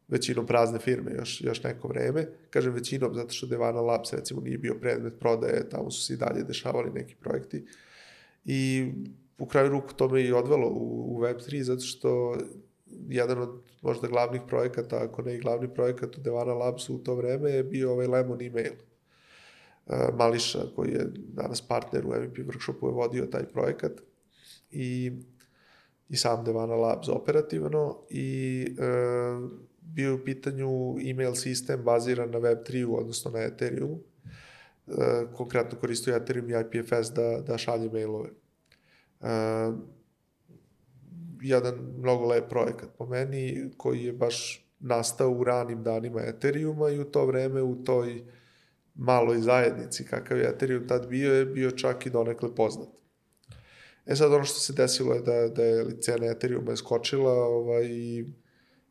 većinom 0.07 0.45
prazne 0.45 0.79
firme 0.79 1.11
još, 1.11 1.41
još 1.41 1.63
neko 1.63 1.87
vreme. 1.87 2.27
Kažem 2.49 2.73
većinom 2.73 3.15
zato 3.15 3.29
što 3.29 3.47
Devana 3.47 3.81
Labs 3.81 4.13
recimo 4.13 4.41
nije 4.41 4.57
bio 4.57 4.75
predmet 4.81 5.19
prodaje, 5.19 5.69
tamo 5.69 5.91
su 5.91 6.05
se 6.05 6.13
i 6.13 6.17
dalje 6.17 6.43
dešavali 6.43 6.91
neki 6.91 7.15
projekti. 7.15 7.65
I 8.45 8.91
u 9.37 9.45
kraju 9.45 9.69
ruku 9.69 9.93
to 9.93 10.09
me 10.09 10.23
i 10.23 10.31
odvelo 10.31 10.67
u, 10.67 11.15
u 11.15 11.21
Web3 11.21 11.61
zato 11.61 11.81
što 11.81 12.37
jedan 13.09 13.41
od 13.41 13.61
možda 13.81 14.07
glavnih 14.07 14.41
projekata, 14.47 15.03
ako 15.03 15.21
ne 15.21 15.35
i 15.35 15.39
glavni 15.39 15.73
projekat 15.73 16.17
u 16.17 16.21
Devana 16.21 16.53
Labsu 16.53 16.95
u 16.95 16.99
to 16.99 17.15
vreme 17.15 17.51
je 17.51 17.63
bio 17.63 17.91
ovaj 17.91 18.07
Lemon 18.07 18.41
email. 18.41 18.73
Uh, 19.87 20.17
Mališa 20.17 20.59
koji 20.75 20.91
je 20.91 21.07
danas 21.15 21.61
partner 21.61 22.05
u 22.05 22.09
MVP 22.09 22.37
workshopu 22.37 22.87
je 22.87 22.93
vodio 22.93 23.25
taj 23.25 23.43
projekat 23.43 23.91
i 24.71 25.11
i 26.09 26.15
sam 26.15 26.43
Devana 26.43 26.75
Labs 26.75 27.09
operativno 27.09 27.97
i 28.09 28.61
e, 28.79 28.83
bio 29.81 30.15
u 30.15 30.19
pitanju 30.25 30.95
email 31.09 31.33
sistem 31.33 31.83
baziran 31.83 32.31
na 32.31 32.39
Web3, 32.39 32.95
odnosno 32.99 33.31
na 33.31 33.39
Ethereum. 33.39 33.99
E, 34.87 35.25
konkretno 35.33 35.79
koristio 35.79 36.15
Ethereum 36.15 36.49
i 36.49 36.53
IPFS 36.53 37.11
da, 37.15 37.41
da 37.47 37.57
šalje 37.57 37.89
mailove. 37.89 38.29
E, 38.29 39.27
jedan 41.41 41.75
mnogo 41.97 42.25
lep 42.25 42.49
projekat 42.49 42.89
po 42.97 43.05
meni, 43.05 43.69
koji 43.77 44.03
je 44.03 44.13
baš 44.13 44.67
nastao 44.79 45.31
u 45.31 45.43
ranim 45.43 45.83
danima 45.83 46.21
Ethereuma 46.21 46.89
i 46.89 46.99
u 46.99 47.03
to 47.03 47.25
vreme 47.25 47.61
u 47.61 47.83
toj 47.83 48.23
maloj 48.97 49.37
zajednici 49.37 50.05
kakav 50.05 50.37
je 50.37 50.49
Ethereum 50.49 50.87
tad 50.87 51.07
bio 51.07 51.33
je 51.33 51.45
bio 51.45 51.71
čak 51.71 52.05
i 52.05 52.09
donekle 52.09 52.55
poznat. 52.55 52.89
E 54.05 54.15
sad 54.15 54.33
ono 54.33 54.43
što 54.43 54.59
se 54.59 54.73
desilo 54.73 55.13
je 55.13 55.21
da, 55.21 55.47
da 55.47 55.63
je 55.63 56.01
cena 56.01 56.25
Ethereuma 56.25 56.71
je 56.71 56.77
skočila 56.77 57.33
ovaj, 57.33 57.85
i 57.85 58.25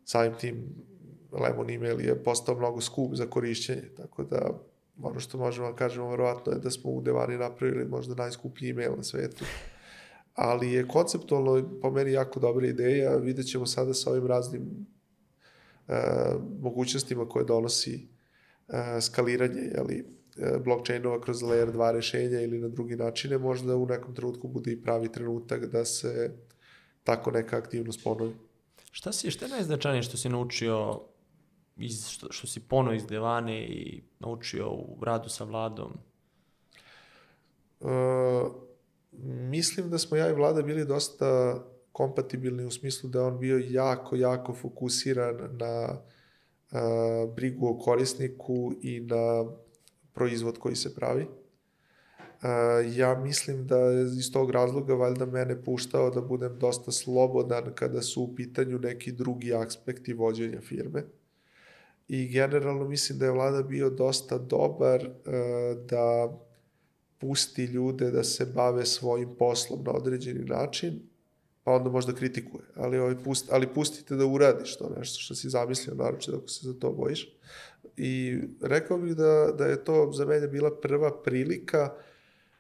samim 0.05 0.35
tim 0.41 0.75
Lemon 1.33 1.71
email 1.71 2.01
je 2.01 2.23
postao 2.23 2.59
mnogo 2.59 2.81
skup 2.81 3.15
za 3.15 3.27
korišćenje, 3.27 3.89
tako 3.97 4.25
da 4.25 4.51
ono 5.03 5.21
što 5.21 5.39
možemo 5.39 5.71
da 5.71 5.77
kažemo 5.77 6.11
verovatno 6.11 6.53
je 6.53 6.59
da 6.59 6.71
smo 6.71 6.91
u 6.91 7.01
Devani 7.01 7.39
napravili 7.39 7.85
možda 7.85 8.15
najskuplji 8.15 8.71
email 8.71 8.97
na 8.97 9.03
svetu. 9.03 9.45
Ali 10.35 10.73
je 10.73 10.89
konceptualno 10.89 11.81
po 11.83 11.91
meni 11.91 12.13
jako 12.13 12.41
dobra 12.41 12.67
ideja, 12.67 13.17
vidjet 13.17 13.47
ćemo 13.47 13.67
sada 13.67 13.95
sa 13.95 14.11
ovim 14.11 14.27
raznim 14.27 14.87
uh, 15.89 15.95
mogućnostima 16.61 17.29
koje 17.29 17.45
donosi 17.45 18.09
skaliranje, 19.01 19.61
jeli, 19.75 20.05
uh, 20.37 20.63
blockchainova 20.65 21.21
kroz 21.21 21.43
layer 21.43 21.73
2 21.73 21.93
rešenja 21.93 22.41
ili 22.41 22.59
na 22.59 22.69
drugi 22.69 22.97
načine, 22.97 23.39
možda 23.39 23.77
u 23.77 23.87
nekom 23.87 24.15
trenutku 24.15 24.49
bude 24.49 24.73
i 24.73 24.83
pravi 24.83 25.13
trenutak 25.13 25.67
da 25.67 25.85
se 25.85 26.37
tako 27.05 27.31
neka 27.31 27.57
aktivnost 27.57 28.05
ponovi. 28.05 28.35
Šta 28.93 29.13
si, 29.13 29.31
šta 29.31 29.45
je 29.45 29.51
najznačajnije 29.51 30.03
što 30.03 30.17
si 30.17 30.29
naučio 30.29 31.01
iz, 31.77 32.09
što, 32.09 32.33
što 32.33 32.47
si 32.47 32.61
pono 32.61 32.93
iz 32.95 33.07
Devane 33.07 33.67
i 33.67 34.03
naučio 34.19 34.71
u 34.71 35.05
radu 35.05 35.29
sa 35.29 35.45
vladom? 35.45 35.93
Uh, 37.81 37.91
mislim 39.51 39.91
da 39.91 39.99
smo 39.99 40.17
ja 40.17 40.31
i 40.31 40.35
vlada 40.35 40.63
bili 40.63 40.85
dosta 40.85 41.61
kompatibilni 41.93 42.65
u 42.65 42.71
smislu 42.71 43.11
da 43.11 43.25
on 43.25 43.39
bio 43.39 43.61
jako, 43.69 44.17
jako 44.17 44.55
fokusiran 44.55 45.37
na 45.53 45.89
uh, 45.91 46.16
brigu 47.35 47.69
o 47.69 47.79
korisniku 47.79 48.73
i 48.83 49.01
na 49.01 49.45
proizvod 50.13 50.59
koji 50.59 50.77
se 50.77 50.95
pravi. 50.95 51.27
Ja 52.95 53.15
mislim 53.15 53.67
da 53.67 53.77
iz 54.19 54.33
tog 54.33 54.51
razloga 54.51 54.95
valjda 54.95 55.27
mene 55.27 55.65
puštao 55.65 56.11
da 56.11 56.21
budem 56.21 56.59
dosta 56.59 56.93
slobodan 56.93 57.75
kada 57.75 58.03
su 58.03 58.23
u 58.23 58.35
pitanju 58.35 58.79
neki 58.79 59.13
drugi 59.13 59.55
aspekti 59.55 60.13
vođenja 60.13 60.61
firme 60.61 61.05
i 62.09 62.29
generalno 62.29 62.89
mislim 62.89 63.19
da 63.19 63.25
je 63.25 63.31
vlada 63.31 63.63
bio 63.63 63.91
dosta 63.91 64.39
dobar 64.39 65.11
da 65.89 66.39
pusti 67.19 67.65
ljude 67.65 68.11
da 68.11 68.25
se 68.25 68.47
bave 68.47 68.87
svojim 68.87 69.35
poslom 69.39 69.85
na 69.85 69.93
određeni 69.93 70.45
način, 70.45 71.01
pa 71.67 71.73
onda 71.73 71.91
možda 71.91 72.13
kritikuje, 72.13 72.65
ali, 72.77 72.99
ovaj 72.99 73.15
pust, 73.25 73.49
ali 73.53 73.67
pustite 73.67 74.17
da 74.17 74.27
uradiš 74.27 74.77
to 74.77 74.93
nešto 74.99 75.21
što 75.21 75.35
si 75.35 75.51
zamislio, 75.51 75.95
naroče 75.95 76.33
ako 76.37 76.49
se 76.49 76.67
za 76.67 76.75
to 76.81 76.93
bojiš. 76.93 77.29
I 77.97 78.39
rekao 78.63 78.99
bih 78.99 79.17
da, 79.17 79.53
da 79.59 79.67
je 79.67 79.85
to 79.85 80.13
za 80.13 80.27
mene 80.27 80.49
bila 80.49 80.71
prva 80.83 81.23
prilika 81.23 81.93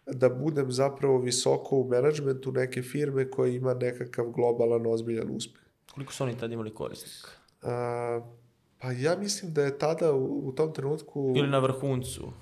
da 0.07 0.29
budem 0.29 0.73
zapravo 0.73 1.19
visoko 1.19 1.77
u 1.77 1.89
menadžmentu 1.89 2.53
neke 2.53 2.83
firme 2.83 3.31
koja 3.31 3.53
ima 3.53 3.75
nekakav 3.75 4.31
globalan, 4.31 4.87
ozbiljan 4.87 5.31
uspeh. 5.31 5.63
Koliko 5.95 6.13
su 6.13 6.25
oni 6.25 6.39
tad 6.39 6.53
imali 6.53 6.75
korisnika? 6.75 7.29
Uh, 7.63 7.69
Pa 8.79 8.93
ja 8.93 9.17
mislim 9.19 9.52
da 9.52 9.63
je 9.63 9.78
tada 9.78 10.13
u, 10.13 10.49
u 10.49 10.52
tom 10.52 10.73
trenutku... 10.73 11.33
Ili 11.37 11.49
na 11.49 11.59
vrhuncu? 11.59 12.33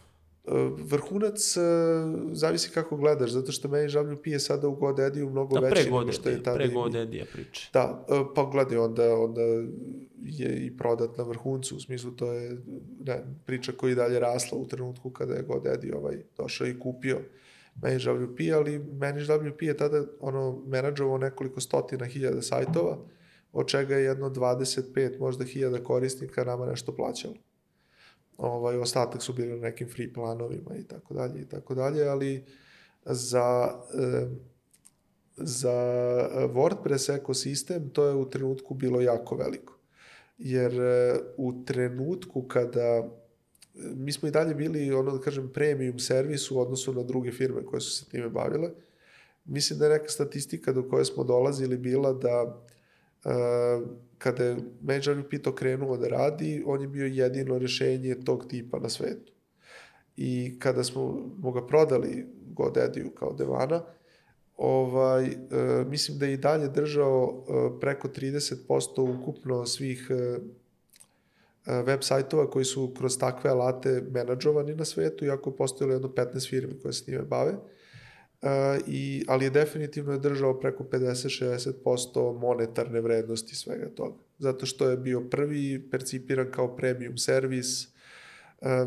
Vrhunac 0.79 1.57
e, 1.57 1.61
zavisi 2.33 2.71
kako 2.71 2.97
gledaš, 2.97 3.31
zato 3.31 3.53
što 3.53 3.69
meni 3.69 3.89
žablju 3.89 4.23
pije 4.23 4.41
sada 4.41 4.69
u 4.69 4.75
God 4.75 4.99
Ediju 4.99 5.31
mnogo 5.31 5.61
da, 5.61 5.69
veći 5.69 5.91
nego 5.91 6.13
što 6.13 6.29
je 6.29 6.43
tada. 6.43 6.57
Pre 6.57 6.69
God 6.69 6.95
Edija 6.95 7.25
priče. 7.33 7.71
Da, 7.73 8.07
e, 8.09 8.25
pa 8.35 8.45
gledaj, 8.53 8.79
onda, 8.79 9.15
onda 9.15 9.41
je 10.23 10.67
i 10.67 10.77
prodat 10.77 11.19
na 11.19 11.25
vrhuncu, 11.25 11.77
u 11.77 11.81
smislu 11.81 12.11
to 12.11 12.33
je 12.33 12.57
ne, 13.07 13.25
priča 13.47 13.73
koja 13.73 13.91
je 13.91 13.95
dalje 13.95 14.21
rasla 14.21 14.59
u 14.59 14.67
trenutku 14.67 15.11
kada 15.11 15.35
je 15.35 15.43
God 15.43 15.67
Edi 15.67 15.93
ovaj, 15.93 16.17
došao 16.37 16.67
i 16.67 16.79
kupio 16.79 17.21
meni 17.83 17.99
žablju 17.99 18.37
pije, 18.37 18.55
ali 18.55 18.79
meni 18.79 19.21
žablju 19.21 19.57
pije 19.57 19.77
tada 19.77 20.05
ono, 20.21 20.63
menadžovo 20.67 21.19
nekoliko 21.19 21.61
stotina 21.61 22.05
hiljada 22.05 22.43
sajtova, 22.43 22.99
od 23.53 23.67
čega 23.67 23.97
je 23.97 24.05
jedno 24.05 24.31
25, 24.31 25.19
možda 25.19 25.45
hiljada 25.45 25.85
korisnika 25.85 26.45
nama 26.45 26.67
nešto 26.67 26.95
plaćalo. 26.95 27.35
Ovaj, 28.38 28.77
ostatak 28.77 29.23
su 29.23 29.33
bili 29.33 29.49
na 29.49 29.57
nekim 29.57 29.88
free 29.88 30.12
planovima 30.12 30.77
i 30.77 30.85
tako 30.85 31.14
dalje 31.14 31.40
i 31.40 31.49
tako 31.49 31.75
dalje, 31.75 32.09
ali 32.09 32.44
za, 33.05 33.75
e, 33.94 34.27
za 35.37 35.73
WordPress 36.55 37.14
ekosistem 37.14 37.90
to 37.90 38.05
je 38.05 38.14
u 38.14 38.31
trenutku 38.31 38.75
bilo 38.75 39.01
jako 39.01 39.37
veliko. 39.37 39.79
Jer 40.38 40.81
e, 40.81 41.20
u 41.37 41.64
trenutku 41.64 42.42
kada 42.42 43.09
mi 43.75 44.12
smo 44.12 44.29
i 44.29 44.31
dalje 44.31 44.55
bili, 44.55 44.92
ono 44.92 45.12
da 45.12 45.20
kažem, 45.20 45.51
premium 45.53 45.99
servis 45.99 46.51
u 46.51 46.61
odnosu 46.61 46.92
na 46.92 47.03
druge 47.03 47.33
firme 47.33 47.64
koje 47.64 47.81
su 47.81 47.90
se 47.90 48.11
time 48.11 48.29
bavile. 48.29 48.70
Mislim 49.44 49.79
da 49.79 49.87
je 49.87 49.92
neka 49.92 50.09
statistika 50.09 50.73
do 50.73 50.88
koje 50.88 51.05
smo 51.05 51.25
dolazili 51.25 51.77
bila 51.77 52.12
da 52.12 52.64
kada 54.25 54.45
je 54.45 54.57
Major 54.81 55.23
Pito 55.31 55.53
krenuo 55.55 55.97
da 55.97 56.09
radi, 56.09 56.63
on 56.67 56.81
je 56.81 56.89
bio 56.89 57.07
jedino 57.07 57.59
rešenje 57.59 58.17
tog 58.25 58.47
tipa 58.49 58.79
na 58.79 58.89
svetu. 58.89 59.33
I 60.17 60.57
kada 60.59 60.85
smo 60.85 61.31
mu 61.39 61.53
ga 61.53 61.67
prodali 61.67 62.27
GoDaddy-u 62.57 63.11
kao 63.11 63.33
Devana, 63.33 63.83
ovaj, 64.57 65.27
e, 65.27 65.37
mislim 65.87 66.19
da 66.19 66.27
je 66.27 66.33
i 66.33 66.37
dalje 66.37 66.69
držao 66.69 67.45
e, 67.49 67.81
preko 67.81 68.09
30% 68.09 69.21
ukupno 69.21 69.67
svih 69.67 70.11
e, 70.11 70.39
web 71.83 72.01
sajtova 72.03 72.51
koji 72.51 72.65
su 72.65 72.95
kroz 72.99 73.19
takve 73.19 73.51
alate 73.51 74.03
menadžovani 74.11 74.75
na 74.75 74.85
svetu, 74.85 75.25
iako 75.25 75.51
je 75.51 75.57
postojalo 75.57 75.95
jedno 75.95 76.09
15 76.09 76.51
firmi 76.51 76.81
koje 76.83 76.93
se 76.93 77.11
njime 77.11 77.25
bave. 77.25 77.53
Uh, 77.53 77.59
i, 78.87 79.25
ali 79.29 79.45
je 79.45 79.51
definitivno 79.51 80.13
je 80.13 80.19
držao 80.19 80.61
preko 80.61 80.85
50-60% 80.85 82.41
monetarne 82.41 83.01
vrednosti 83.01 83.55
svega 83.55 83.89
toga. 83.95 84.19
Zato 84.39 84.67
što 84.67 84.91
je 84.91 84.97
bio 84.97 85.21
prvi 85.21 85.89
percipiran 85.91 86.51
kao 86.51 86.77
premium 86.77 87.19
servis, 87.19 87.89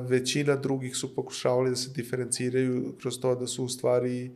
većina 0.09 0.55
drugih 0.55 0.95
su 0.95 1.15
pokušavali 1.15 1.69
da 1.69 1.75
se 1.75 1.91
diferenciraju 1.95 2.95
kroz 3.01 3.19
to 3.19 3.35
da 3.35 3.47
su 3.47 3.63
u 3.63 3.69
stvari 3.69 4.31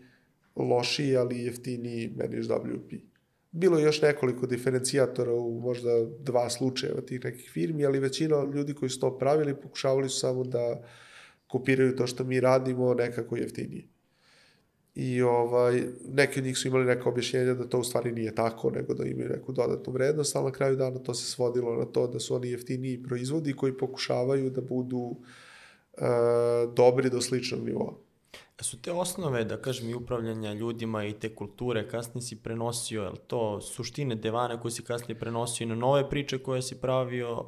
lošiji, 0.56 1.18
ali 1.18 1.44
jeftiniji 1.44 2.14
managed 2.18 2.46
WP. 2.46 3.00
Bilo 3.52 3.78
je 3.78 3.86
još 3.86 4.02
nekoliko 4.02 4.48
diferencijatora 4.48 5.34
u 5.34 5.60
možda 5.60 5.90
dva 6.20 6.50
slučajeva 6.50 7.02
tih 7.02 7.24
nekih 7.24 7.50
firmi, 7.54 7.86
ali 7.86 8.00
većina 8.00 8.44
ljudi 8.54 8.74
koji 8.74 8.90
su 8.90 9.00
to 9.00 9.18
pravili 9.18 9.62
pokušavali 9.62 10.10
su 10.10 10.20
samo 10.20 10.44
da 10.44 10.84
kopiraju 11.48 11.96
to 11.96 12.08
što 12.08 12.24
mi 12.24 12.40
radimo 12.40 12.94
nekako 12.94 13.38
jeftinije. 13.38 13.91
I 14.96 15.22
ovaj, 15.22 15.84
neki 16.08 16.40
od 16.40 16.46
njih 16.46 16.58
su 16.58 16.68
imali 16.68 16.86
neka 16.86 17.10
objašnjenja 17.10 17.54
da 17.54 17.70
to 17.70 17.80
u 17.80 17.84
stvari 17.84 18.12
nije 18.12 18.36
tako, 18.36 18.70
nego 18.70 18.94
da 18.94 19.06
imaju 19.06 19.30
neku 19.30 19.52
dodatnu 19.52 19.94
vrednost, 19.94 20.36
ali 20.36 20.46
na 20.46 20.52
kraju 20.52 20.76
dana 20.76 21.00
to 21.00 21.14
se 21.14 21.32
svodilo 21.32 21.76
na 21.76 21.86
to 21.86 22.08
da 22.08 22.20
su 22.20 22.36
oni 22.36 22.52
jeftiniji 22.52 23.04
proizvodi 23.04 23.54
koji 23.54 23.78
pokušavaju 23.78 24.50
da 24.50 24.62
budu 24.62 25.16
e, 25.98 26.02
dobri 26.76 27.10
do 27.10 27.22
sličnog 27.22 27.66
nivoa. 27.66 27.94
A 28.60 28.64
su 28.64 28.82
te 28.82 28.92
osnove, 28.92 29.44
da 29.46 29.58
kažem, 29.58 29.90
i 29.90 29.96
upravljanja 29.96 30.54
ljudima 30.54 31.06
i 31.06 31.14
te 31.14 31.36
kulture 31.36 31.88
kasnije 31.88 32.22
si 32.22 32.36
prenosio, 32.36 33.04
je 33.04 33.12
to 33.28 33.62
suštine 33.62 34.16
devane 34.16 34.60
koje 34.62 34.72
si 34.72 34.84
kasnije 34.84 35.20
prenosio 35.20 35.66
i 35.66 35.68
na 35.68 35.76
nove 35.76 36.10
priče 36.10 36.38
koje 36.38 36.62
si 36.62 36.76
pravio? 36.76 37.46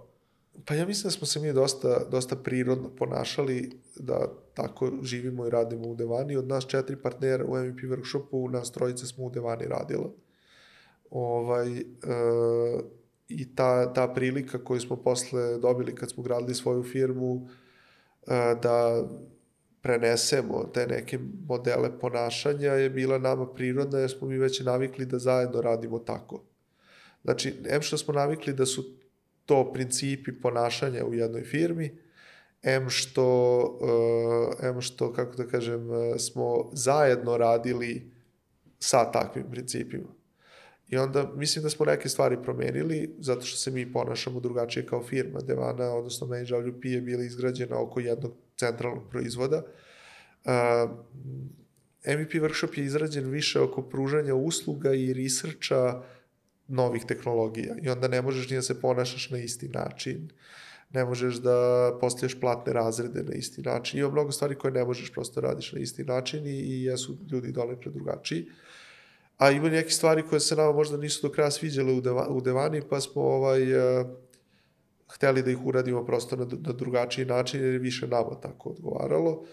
Pa 0.66 0.74
ja 0.74 0.86
mislim 0.86 1.04
da 1.04 1.12
smo 1.12 1.28
se 1.28 1.40
mi 1.40 1.54
dosta, 1.54 2.06
dosta 2.12 2.36
prirodno 2.36 2.90
ponašali 2.96 3.80
da 3.96 4.28
tako 4.54 4.92
živimo 5.02 5.48
i 5.48 5.50
radimo 5.50 5.88
u 5.88 5.96
Devani. 5.96 6.38
Od 6.38 6.48
nas 6.48 6.68
četiri 6.68 6.96
partnera 7.02 7.46
u 7.46 7.58
MVP 7.58 7.80
workshopu, 7.80 8.52
nas 8.52 8.72
trojice 8.72 9.06
smo 9.06 9.26
u 9.26 9.30
Devani 9.30 9.66
radila. 9.66 10.12
Ovaj, 11.10 11.78
e, 11.78 11.84
I 13.28 13.56
ta, 13.56 13.94
ta 13.94 14.08
prilika 14.08 14.64
koju 14.64 14.80
smo 14.80 14.96
posle 14.96 15.58
dobili 15.58 15.96
kad 15.96 16.12
smo 16.12 16.24
gradili 16.24 16.56
svoju 16.56 16.84
firmu, 16.84 17.48
e, 18.28 18.56
da 18.62 19.04
prenesemo 19.82 20.64
te 20.74 20.88
neke 20.88 21.20
modele 21.48 22.00
ponašanja 22.00 22.72
je 22.72 22.90
bila 22.90 23.18
nama 23.18 23.48
prirodna 23.48 24.00
jer 24.00 24.10
smo 24.10 24.28
mi 24.28 24.38
već 24.38 24.60
navikli 24.60 25.06
da 25.06 25.20
zajedno 25.20 25.62
radimo 25.62 26.00
tako. 26.00 26.44
Znači, 27.24 27.54
em 27.66 27.82
što 27.82 27.98
smo 27.98 28.14
navikli 28.14 28.54
da 28.54 28.66
su 28.66 28.84
to 29.46 29.74
principi 29.74 30.32
ponašanja 30.42 31.06
u 31.06 31.14
jednoj 31.14 31.44
firmi, 31.44 31.98
em 32.64 32.90
što, 32.90 33.60
uh, 33.82 34.70
em 34.70 34.82
što, 34.82 35.14
kako 35.14 35.36
da 35.36 35.48
kažem, 35.48 35.90
uh, 35.90 35.98
smo 36.18 36.70
zajedno 36.74 37.38
radili 37.38 38.12
sa 38.80 39.12
takvim 39.12 39.46
principima. 39.52 40.10
I 40.90 40.98
onda 40.98 41.32
mislim 41.36 41.64
da 41.64 41.70
smo 41.70 41.86
neke 41.86 42.10
stvari 42.10 42.38
promenili 42.44 43.16
zato 43.20 43.42
što 43.42 43.58
se 43.58 43.72
mi 43.72 43.94
ponašamo 43.94 44.40
drugačije 44.40 44.86
kao 44.86 45.04
firma. 45.04 45.40
Devana, 45.40 45.94
odnosno 45.94 46.28
MHWP 46.28 46.86
je 46.86 47.02
bila 47.02 47.24
izgrađena 47.24 47.80
oko 47.80 48.00
jednog 48.00 48.34
centralnog 48.58 49.10
proizvoda. 49.10 49.64
Uh, 50.46 50.52
MVP 52.08 52.34
workshop 52.34 52.78
je 52.78 52.86
izrađen 52.86 53.30
više 53.30 53.60
oko 53.60 53.82
pružanja 53.82 54.36
usluga 54.36 54.94
i 54.94 55.14
researcha 55.14 56.04
novih 56.68 57.06
tehnologija 57.08 57.76
i 57.82 57.90
onda 57.90 58.08
ne 58.08 58.22
možeš 58.22 58.50
ni 58.50 58.56
da 58.56 58.62
se 58.62 58.82
ponašaš 58.82 59.30
na 59.30 59.38
isti 59.38 59.70
način. 59.70 60.30
Ne 60.94 61.06
možeš 61.06 61.36
da 61.36 61.92
postavljaš 62.02 62.40
platne 62.40 62.74
razrede 62.74 63.24
na 63.24 63.34
isti 63.34 63.62
način. 63.62 64.00
Ima 64.00 64.10
mnogo 64.12 64.32
stvari 64.32 64.56
koje 64.56 64.72
ne 64.72 64.86
možeš 64.86 65.12
prosto 65.12 65.42
radiš 65.42 65.74
na 65.74 65.80
isti 65.80 66.04
način 66.04 66.48
i, 66.48 66.60
i 66.60 66.84
jesu 66.84 67.18
ljudi 67.32 67.52
donekle 67.52 67.92
drugačiji. 67.92 68.46
A 69.38 69.52
ima 69.52 69.70
neke 69.70 69.90
stvari 69.90 70.24
koje 70.30 70.40
se 70.40 70.56
nama 70.56 70.72
možda 70.72 70.98
nisu 70.98 71.28
do 71.28 71.34
kraja 71.34 71.52
sviđale 71.52 71.94
u, 71.94 72.02
deva, 72.02 72.28
u 72.30 72.42
Devani, 72.42 72.82
pa 72.90 73.02
smo 73.02 73.22
ovaj, 73.22 73.74
uh, 73.74 74.08
hteli 75.14 75.44
da 75.44 75.52
ih 75.52 75.66
uradimo 75.66 76.06
prosto 76.06 76.36
na, 76.36 76.46
na 76.46 76.74
drugačiji 76.74 77.26
način, 77.26 77.62
jer 77.62 77.74
je 77.74 77.80
više 77.80 78.08
nama 78.08 78.36
tako 78.42 78.70
odgovaralo. 78.70 79.46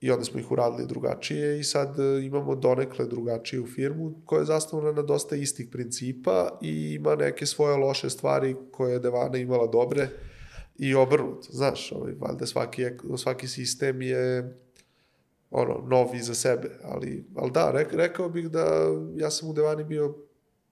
I 0.00 0.10
onda 0.10 0.24
smo 0.24 0.40
ih 0.40 0.50
uradili 0.50 0.86
drugačije 0.86 1.60
i 1.60 1.64
sad 1.64 1.98
uh, 1.98 2.24
imamo 2.24 2.54
donekle 2.54 3.06
drugačiju 3.06 3.66
firmu 3.66 4.14
koja 4.24 4.40
je 4.40 4.46
zasnovana 4.46 4.92
na 4.92 5.02
dosta 5.02 5.36
istih 5.36 5.68
principa 5.72 6.58
i 6.62 6.94
ima 6.94 7.14
neke 7.14 7.46
svoje 7.46 7.76
loše 7.76 8.10
stvari 8.10 8.56
koje 8.72 8.92
je 8.92 8.98
Devana 8.98 9.38
imala 9.38 9.66
dobre 9.66 10.08
i 10.82 10.94
obrnuto, 10.94 11.48
znaš, 11.50 11.92
ovaj, 11.92 12.12
valjda 12.20 12.46
svaki, 12.46 12.84
svaki 13.16 13.48
sistem 13.48 14.02
je 14.02 14.54
ono, 15.50 15.84
novi 15.86 16.18
za 16.18 16.34
sebe, 16.34 16.70
ali, 16.84 17.24
ali 17.36 17.50
da, 17.50 17.70
rek, 17.70 17.92
rekao 17.92 18.28
bih 18.28 18.48
da 18.48 18.64
ja 19.16 19.30
sam 19.30 19.48
u 19.48 19.52
Devani 19.52 19.84
bio, 19.84 20.14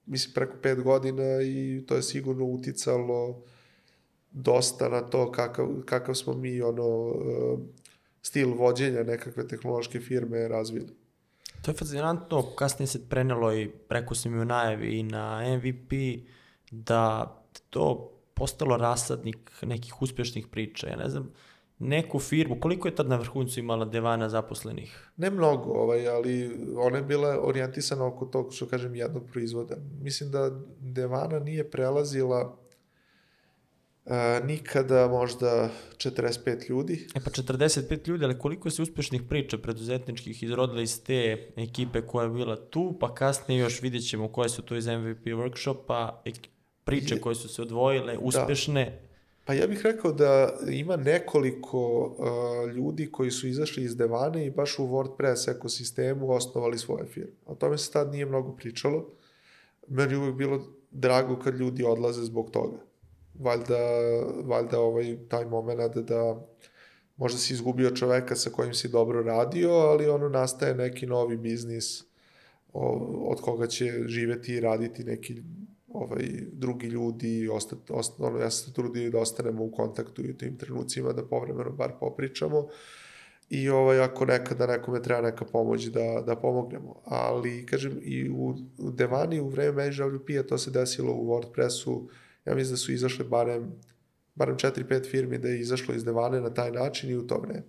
mislim, 0.05 0.33
preko 0.33 0.53
pet 0.61 0.81
godina 0.83 1.41
i 1.41 1.83
to 1.87 1.95
je 1.95 2.03
sigurno 2.03 2.45
uticalo 2.45 3.43
dosta 4.31 4.89
na 4.89 5.01
to 5.01 5.31
kakav, 5.31 5.67
kakav 5.85 6.15
smo 6.15 6.33
mi, 6.33 6.61
ono, 6.61 7.15
stil 8.21 8.53
vođenja 8.53 9.03
nekakve 9.03 9.47
tehnološke 9.47 9.99
firme 9.99 10.47
razvili. 10.47 10.89
To 11.61 11.71
je 11.71 11.75
fascinantno, 11.75 12.41
kasnije 12.55 12.87
se 12.87 13.09
prenelo 13.09 13.53
i 13.53 13.69
preko 13.87 14.15
sam 14.15 14.35
i 14.35 14.39
u 14.39 14.45
najavi 14.45 14.99
i 14.99 15.03
na 15.03 15.43
MVP 15.57 15.91
da 16.71 17.35
to 17.69 18.18
postalo 18.39 18.77
rasadnik 18.77 19.51
nekih 19.61 20.01
uspešnih 20.01 20.47
priča. 20.47 20.87
Ja 20.87 20.95
ne 20.95 21.09
znam, 21.09 21.31
neku 21.79 22.19
firmu, 22.19 22.59
koliko 22.59 22.87
je 22.87 22.95
tad 22.95 23.09
na 23.09 23.15
vrhuncu 23.15 23.59
imala 23.59 23.85
Devana 23.85 24.29
zaposlenih? 24.29 25.11
Ne 25.17 25.29
mnogo, 25.29 25.71
ovaj, 25.71 26.07
ali 26.07 26.51
ona 26.77 26.97
je 26.97 27.03
bila 27.03 27.39
orijentisana 27.41 28.05
oko 28.05 28.25
tog, 28.25 28.53
što 28.53 28.67
kažem, 28.67 28.95
jednog 28.95 29.23
proizvoda. 29.31 29.75
Mislim 30.01 30.31
da 30.31 30.51
Devana 30.79 31.39
nije 31.39 31.71
prelazila 31.71 32.57
a, 34.05 34.39
nikada 34.45 35.07
možda 35.07 35.69
45 35.97 36.69
ljudi. 36.69 37.07
E 37.15 37.19
pa 37.25 37.31
45 37.31 38.07
ljudi, 38.07 38.25
ali 38.25 38.39
koliko 38.39 38.69
se 38.69 38.81
uspešnih 38.81 39.21
priča 39.29 39.57
preduzetničkih 39.57 40.43
izrodila 40.43 40.81
iz 40.81 41.03
te 41.03 41.51
ekipe 41.55 42.01
koja 42.01 42.23
je 42.23 42.29
bila 42.29 42.55
tu, 42.69 42.97
pa 42.99 43.15
kasnije 43.15 43.59
još 43.59 43.81
vidjet 43.81 44.09
ćemo 44.09 44.27
koje 44.27 44.49
su 44.49 44.61
to 44.61 44.75
iz 44.75 44.87
MVP 44.87 45.25
workshopa, 45.25 46.11
priče 46.89 47.21
koje 47.21 47.35
su 47.35 47.49
se 47.49 47.61
odvojile, 47.61 48.13
da. 48.13 48.19
uspešne. 48.19 48.85
Da 48.85 49.09
Pa 49.49 49.53
ja 49.53 49.67
bih 49.67 49.81
rekao 49.83 50.11
da 50.11 50.53
ima 50.71 50.95
nekoliko 50.95 51.79
uh, 52.05 52.71
ljudi 52.71 53.11
koji 53.11 53.31
su 53.31 53.47
izašli 53.47 53.83
iz 53.83 53.95
Devane 53.95 54.45
i 54.45 54.51
baš 54.51 54.79
u 54.79 54.83
WordPress 54.87 55.51
ekosistemu 55.51 56.31
osnovali 56.31 56.77
svoje 56.77 57.05
firme. 57.05 57.31
O 57.45 57.55
tome 57.55 57.77
se 57.77 57.91
tad 57.91 58.11
nije 58.11 58.25
mnogo 58.25 58.51
pričalo. 58.51 59.05
Meni 59.87 60.15
uvek 60.15 60.35
bilo 60.35 60.67
drago 60.91 61.39
kad 61.39 61.55
ljudi 61.55 61.83
odlaze 61.83 62.21
zbog 62.21 62.51
toga. 62.51 62.77
Valjda, 63.39 63.77
valjda 64.43 64.79
ovaj, 64.79 65.17
taj 65.29 65.45
moment 65.45 65.95
da 65.95 66.47
možda 67.17 67.39
si 67.39 67.53
izgubio 67.53 67.95
čoveka 67.95 68.35
sa 68.35 68.49
kojim 68.49 68.73
si 68.73 68.89
dobro 68.89 69.23
radio, 69.23 69.71
ali 69.71 70.09
ono 70.09 70.29
nastaje 70.29 70.75
neki 70.75 71.05
novi 71.05 71.37
biznis 71.37 72.03
od 72.73 73.41
koga 73.41 73.67
će 73.67 73.93
živeti 74.05 74.53
i 74.53 74.59
raditi 74.59 75.03
neki 75.03 75.41
ovaj, 75.99 76.29
drugi 76.51 76.87
ljudi, 76.87 77.49
ostat, 77.51 77.79
osta, 77.89 78.23
ono, 78.23 78.39
ja 78.39 78.51
se 78.51 78.73
trudio 78.73 79.11
da 79.11 79.19
ostanemo 79.19 79.63
u 79.63 79.71
kontaktu 79.71 80.25
i 80.25 80.31
u 80.31 80.37
tim 80.37 80.57
trenucima, 80.57 81.13
da 81.13 81.25
povremeno 81.27 81.71
bar 81.71 81.91
popričamo 81.99 82.67
i 83.49 83.69
ovaj, 83.69 83.99
ako 83.99 84.25
nekada 84.25 84.67
nekome 84.67 85.01
treba 85.01 85.21
neka 85.21 85.45
pomoć 85.45 85.85
da, 85.85 86.23
da 86.25 86.35
pomognemo. 86.35 87.01
Ali, 87.05 87.65
kažem, 87.65 87.99
i 88.01 88.29
u, 88.29 88.55
u 88.77 88.91
Devani 88.91 89.39
u 89.39 89.47
vreme 89.49 89.89
MHWP-a 89.89 90.43
to 90.43 90.57
se 90.57 90.71
desilo 90.71 91.13
u 91.13 91.27
WordPressu, 91.27 92.07
ja 92.45 92.55
mislim 92.55 92.73
da 92.73 92.77
su 92.77 92.91
izašle 92.91 93.25
barem, 93.25 93.71
barem 94.35 94.57
4-5 94.57 95.09
firmi 95.11 95.37
da 95.37 95.47
je 95.47 95.59
izašlo 95.59 95.95
iz 95.95 96.03
Devane 96.03 96.41
na 96.41 96.53
taj 96.53 96.71
način 96.71 97.09
i 97.09 97.15
u 97.15 97.27
to 97.27 97.37
vreme. 97.37 97.63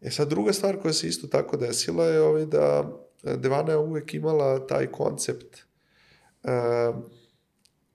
E 0.00 0.10
sad, 0.10 0.28
druga 0.28 0.52
stvar 0.52 0.80
koja 0.80 0.92
se 0.92 1.08
isto 1.08 1.26
tako 1.26 1.56
desila 1.56 2.04
je 2.04 2.20
ovaj 2.20 2.46
da 2.46 2.92
Devana 3.22 3.72
je 3.72 3.78
uvek 3.78 4.14
imala 4.14 4.66
taj 4.66 4.86
koncept 4.86 5.58
uh, 6.42 6.50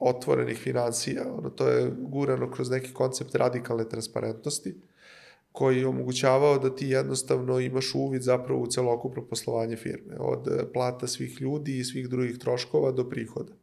otvorenih 0.06 0.58
financija. 0.58 1.24
Ono, 1.38 1.50
to 1.50 1.68
je 1.68 1.92
gurano 1.98 2.52
kroz 2.52 2.70
neki 2.70 2.94
koncept 2.94 3.36
radikalne 3.36 3.90
transparentnosti 3.90 4.76
koji 5.52 5.78
je 5.78 5.88
omogućavao 5.88 6.60
da 6.60 6.76
ti 6.76 6.88
jednostavno 6.88 7.60
imaš 7.60 7.96
uvid 7.96 8.22
zapravo 8.22 8.62
u 8.62 8.68
celokupno 8.68 9.26
poslovanje 9.26 9.76
firme, 9.76 10.16
od 10.20 10.70
plata 10.74 11.08
svih 11.08 11.42
ljudi 11.42 11.78
i 11.78 11.84
svih 11.84 12.10
drugih 12.10 12.38
troškova 12.38 12.92
do 12.92 13.10
prihoda. 13.10 13.54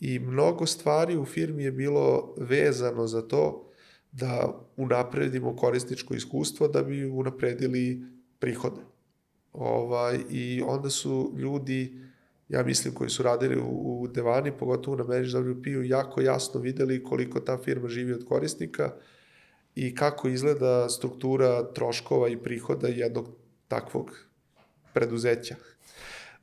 I 0.00 0.18
mnogo 0.18 0.66
stvari 0.66 1.16
u 1.16 1.24
firmi 1.24 1.64
je 1.64 1.72
bilo 1.72 2.34
vezano 2.38 3.06
za 3.06 3.22
to 3.22 3.70
da 4.12 4.60
unapredimo 4.76 5.56
korisničko 5.56 6.14
iskustvo 6.14 6.68
da 6.68 6.82
bi 6.82 7.04
unapredili 7.04 8.02
prihode. 8.38 8.80
Ovaj, 9.52 10.18
I 10.30 10.62
onda 10.66 10.90
su 10.90 11.34
ljudi 11.36 12.09
ja 12.50 12.62
mislim, 12.62 12.94
koji 12.94 13.10
su 13.10 13.22
radili 13.22 13.60
u, 13.60 14.02
u 14.02 14.08
Devani, 14.08 14.52
pogotovo 14.58 14.96
na 14.96 15.04
Manage 15.04 15.28
WP-u, 15.28 15.82
jako 15.82 16.20
jasno 16.20 16.60
videli 16.60 17.04
koliko 17.04 17.40
ta 17.40 17.58
firma 17.58 17.88
živi 17.88 18.12
od 18.12 18.24
korisnika 18.28 18.92
i 19.74 19.94
kako 19.94 20.28
izgleda 20.28 20.88
struktura 20.88 21.72
troškova 21.72 22.28
i 22.28 22.36
prihoda 22.36 22.88
jednog 22.88 23.28
takvog 23.68 24.18
preduzeća. 24.94 25.54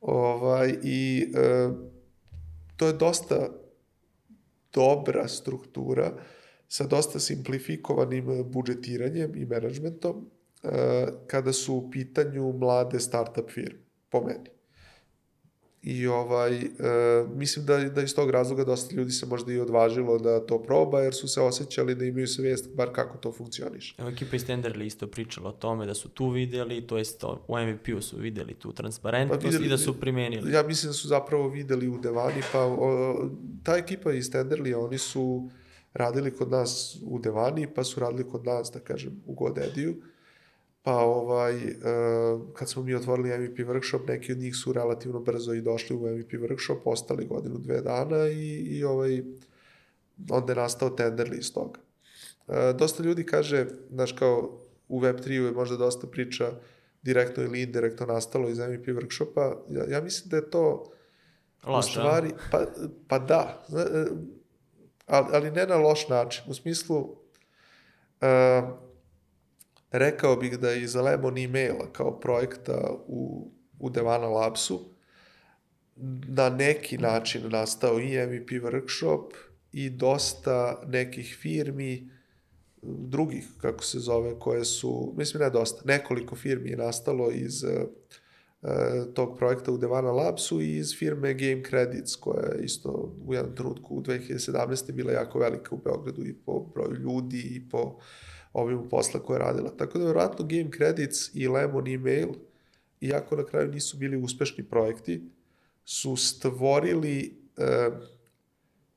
Ovaj, 0.01 0.75
I 0.83 1.31
e, 1.35 1.69
to 2.75 2.87
je 2.87 2.93
dosta 2.93 3.49
dobra 4.73 5.27
struktura 5.27 6.11
sa 6.67 6.87
dosta 6.87 7.19
simplifikovanim 7.19 8.43
budžetiranjem 8.51 9.35
i 9.35 9.45
menadžmentom 9.45 10.29
e, 10.63 11.07
kada 11.27 11.53
su 11.53 11.75
u 11.75 11.91
pitanju 11.91 12.53
mlade 12.53 12.99
startup 12.99 13.51
firme, 13.51 13.79
po 14.09 14.21
meni. 14.21 14.56
I 15.89 16.07
ovaj, 16.07 16.57
e, 16.57 16.67
mislim 17.35 17.65
da, 17.65 17.77
da 17.77 18.01
iz 18.01 18.15
tog 18.15 18.29
razloga 18.29 18.63
dosta 18.63 18.95
ljudi 18.95 19.11
se 19.11 19.25
možda 19.25 19.53
i 19.53 19.59
odvažilo 19.59 20.17
da 20.19 20.45
to 20.45 20.63
proba, 20.63 21.01
jer 21.01 21.13
su 21.13 21.27
se 21.27 21.41
osjećali 21.41 21.95
da 21.95 22.05
imaju 22.05 22.27
svijest 22.27 22.75
bar 22.75 22.89
kako 22.93 23.17
to 23.17 23.31
funkcioniše. 23.31 23.95
Evo, 23.97 24.09
ekipa 24.09 24.35
iz 24.35 24.45
Tenderly 24.45 24.85
isto 24.85 25.07
pričala 25.07 25.49
o 25.49 25.51
tome 25.51 25.85
da 25.85 25.93
su 25.93 26.09
tu 26.09 26.29
videli, 26.29 26.87
to 26.87 26.97
jest 26.97 27.23
u 27.47 27.57
MVP-u 27.57 28.01
su 28.01 28.17
videli 28.17 28.53
tu 28.53 28.73
transparentnost 28.73 29.41
pa 29.41 29.47
videli, 29.47 29.65
i 29.65 29.69
da 29.69 29.77
su 29.77 29.99
primenili. 29.99 30.51
Ja 30.51 30.63
mislim 30.63 30.89
da 30.89 30.93
su 30.93 31.07
zapravo 31.07 31.49
videli 31.49 31.87
u 31.87 31.97
Devani, 31.97 32.41
pa 32.51 32.59
o, 32.59 33.29
ta 33.63 33.77
ekipa 33.77 34.13
iz 34.13 34.31
Tenderly, 34.31 34.75
oni 34.85 34.97
su 34.97 35.49
radili 35.93 36.31
kod 36.31 36.51
nas 36.51 36.97
u 37.03 37.19
Devani, 37.19 37.67
pa 37.73 37.83
su 37.83 37.99
radili 37.99 38.29
kod 38.29 38.45
nas, 38.45 38.71
da 38.73 38.79
kažem, 38.79 39.21
u 39.25 39.33
Godediju. 39.33 39.95
Pa 40.87 40.95
ovaj, 40.95 41.55
uh, 41.55 42.41
kad 42.53 42.69
smo 42.69 42.83
mi 42.83 42.95
otvorili 42.95 43.37
MVP 43.37 43.57
workshop, 43.57 44.07
neki 44.07 44.31
od 44.31 44.37
njih 44.37 44.55
su 44.55 44.73
relativno 44.73 45.19
brzo 45.19 45.53
i 45.53 45.61
došli 45.61 45.95
u 45.95 45.99
MVP 45.99 46.31
workshop, 46.31 46.79
ostali 46.85 47.25
godinu, 47.25 47.57
dve 47.57 47.81
dana 47.81 48.27
i, 48.27 48.57
i 48.57 48.83
ovaj, 48.83 49.23
onda 50.29 50.51
je 50.51 50.55
nastao 50.55 50.89
Tenderly 50.89 51.39
iz 51.39 51.53
toga. 51.53 51.79
Uh, 52.47 52.55
dosta 52.79 53.03
ljudi 53.03 53.25
kaže, 53.25 53.65
znaš 53.91 54.11
kao 54.11 54.59
u 54.87 55.01
Web3 55.01 55.29
je 55.29 55.51
možda 55.51 55.77
dosta 55.77 56.07
priča 56.07 56.51
direktno 57.01 57.43
ili 57.43 57.61
indirektno 57.61 58.05
nastalo 58.05 58.49
iz 58.49 58.59
MVP 58.59 58.87
workshopa. 58.87 59.55
Ja, 59.69 59.83
ja 59.89 60.01
mislim 60.01 60.29
da 60.29 60.35
je 60.35 60.49
to 60.49 60.91
Loš, 61.65 61.85
u 61.85 61.89
stvari, 61.89 62.29
pa, 62.51 62.65
pa 63.07 63.19
da, 63.19 63.65
e, 63.77 64.05
ali, 65.05 65.27
ali 65.31 65.51
ne 65.51 65.65
na 65.65 65.75
loš 65.75 66.07
način. 66.07 66.43
U 66.47 66.53
smislu, 66.53 66.97
uh, 68.21 68.86
rekao 69.91 70.35
bih 70.35 70.59
da 70.59 70.69
je 70.69 70.81
iz 70.81 70.95
Lemon 70.95 71.37
emaila 71.37 71.93
kao 71.93 72.19
projekta 72.19 72.93
u, 73.07 73.51
u 73.79 73.89
Devana 73.89 74.27
Labsu 74.27 74.79
na 76.27 76.49
neki 76.49 76.97
način 76.97 77.49
nastao 77.49 77.99
i 77.99 78.27
MVP 78.27 78.49
workshop 78.49 79.31
i 79.71 79.89
dosta 79.89 80.83
nekih 80.87 81.37
firmi 81.41 82.09
drugih, 82.81 83.47
kako 83.61 83.83
se 83.83 83.99
zove, 83.99 84.39
koje 84.39 84.65
su, 84.65 85.13
mislim 85.17 85.43
ne 85.43 85.49
dosta, 85.49 85.81
nekoliko 85.85 86.35
firmi 86.35 86.69
je 86.69 86.77
nastalo 86.77 87.31
iz 87.31 87.63
tog 89.13 89.37
projekta 89.37 89.71
u 89.71 89.77
Devana 89.77 90.11
Labsu 90.11 90.61
i 90.61 90.77
iz 90.77 90.95
firme 90.97 91.33
Game 91.33 91.63
Credits, 91.69 92.15
koja 92.15 92.45
je 92.45 92.63
isto 92.63 93.15
u 93.25 93.33
jednom 93.33 93.55
trenutku 93.55 93.95
u 93.95 94.01
2017. 94.01 94.91
bila 94.91 95.11
jako 95.11 95.39
velika 95.39 95.75
u 95.75 95.81
Beogradu 95.83 96.25
i 96.25 96.33
po 96.33 96.59
broju 96.73 96.95
ljudi 96.95 97.39
i 97.39 97.69
po 97.69 97.99
obimu 98.61 98.89
posla 98.89 99.19
koje 99.19 99.35
je 99.35 99.39
radila. 99.39 99.69
Tako 99.77 99.99
da, 99.99 100.05
verovatno, 100.05 100.45
Game 100.45 100.69
Credits 100.77 101.35
i 101.35 101.47
Lemon 101.47 101.87
Email, 101.87 102.29
iako 103.01 103.35
na 103.35 103.45
kraju 103.45 103.71
nisu 103.71 103.97
bili 103.97 104.17
uspešni 104.17 104.63
projekti, 104.63 105.21
su 105.85 106.15
stvorili 106.15 107.39
e, 107.57 107.89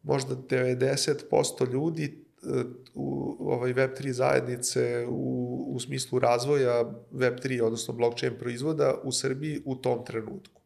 možda 0.03 0.35
90% 0.35 1.73
ljudi 1.73 2.25
u 2.95 3.37
ovaj 3.41 3.75
Web3 3.75 4.11
zajednice 4.11 5.07
u, 5.09 5.65
u 5.75 5.81
smislu 5.81 6.19
razvoja 6.19 6.93
Web3, 7.13 7.63
odnosno 7.63 7.95
blockchain 7.95 8.39
proizvoda 8.39 8.95
u 9.05 9.13
Srbiji 9.13 9.63
u 9.65 9.77
tom 9.77 10.05
trenutku. 10.05 10.61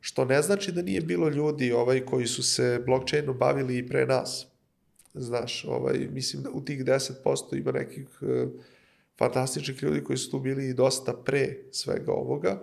Što 0.00 0.24
ne 0.24 0.42
znači 0.42 0.72
da 0.72 0.82
nije 0.82 1.00
bilo 1.00 1.28
ljudi 1.28 1.72
ovaj 1.72 2.04
koji 2.04 2.26
su 2.26 2.42
se 2.42 2.82
blockchainom 2.86 3.38
bavili 3.38 3.78
i 3.78 3.86
pre 3.86 4.06
nas. 4.06 4.46
Znaš, 5.18 5.64
ovaj, 5.64 6.08
mislim 6.12 6.42
da 6.42 6.50
u 6.50 6.64
tih 6.64 6.84
10% 6.84 7.58
ima 7.58 7.72
nekih 7.72 8.08
uh, 8.20 8.28
fantastičnih 9.18 9.82
ljudi 9.82 10.04
koji 10.04 10.16
su 10.16 10.30
tu 10.30 10.40
bili 10.40 10.68
i 10.68 10.74
dosta 10.74 11.12
pre 11.12 11.56
svega 11.72 12.12
ovoga 12.12 12.60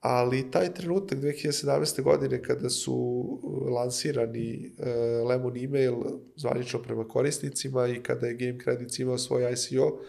ali 0.00 0.50
taj 0.50 0.74
trenutak 0.74 1.18
2017. 1.18 2.02
godine 2.02 2.42
kada 2.42 2.70
su 2.70 2.94
uh, 2.94 3.72
lansirani 3.72 4.70
uh, 4.78 5.28
Lemon 5.28 5.56
email 5.56 5.94
zvanično 6.36 6.82
prema 6.82 7.08
korisnicima 7.08 7.86
i 7.86 8.02
kada 8.02 8.26
je 8.26 8.34
Game 8.34 8.58
Credits 8.64 8.98
imao 8.98 9.18
svoj 9.18 9.52
ICO, 9.52 10.00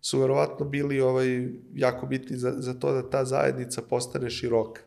su 0.00 0.20
verovatno 0.20 0.66
bili 0.66 1.00
ovaj, 1.00 1.48
jako 1.74 2.06
bitni 2.06 2.36
za, 2.36 2.54
za 2.58 2.74
to 2.74 2.92
da 2.92 3.10
ta 3.10 3.24
zajednica 3.24 3.82
postane 3.82 4.30
široka. 4.30 4.80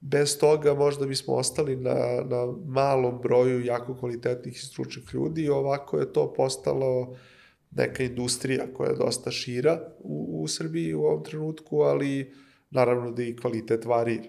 Bez 0.00 0.38
toga 0.38 0.74
možda 0.74 1.06
bismo 1.06 1.34
ostali 1.34 1.76
na, 1.76 1.94
na 2.24 2.52
malom 2.66 3.20
broju 3.22 3.64
jako 3.64 3.94
kvalitetnih 3.94 4.56
i 4.56 4.66
stručnih 4.66 5.04
ljudi 5.12 5.42
i 5.42 5.48
ovako 5.48 5.98
je 5.98 6.12
to 6.12 6.32
postalo 6.32 7.16
neka 7.70 8.02
industrija 8.02 8.74
koja 8.74 8.90
je 8.90 8.96
dosta 8.96 9.30
šira 9.30 9.80
u, 9.98 10.42
u 10.42 10.48
Srbiji 10.48 10.94
u 10.94 11.04
ovom 11.04 11.24
trenutku, 11.24 11.80
ali 11.80 12.32
naravno 12.70 13.10
da 13.10 13.22
i 13.22 13.36
kvalitet 13.36 13.84
varira. 13.84 14.28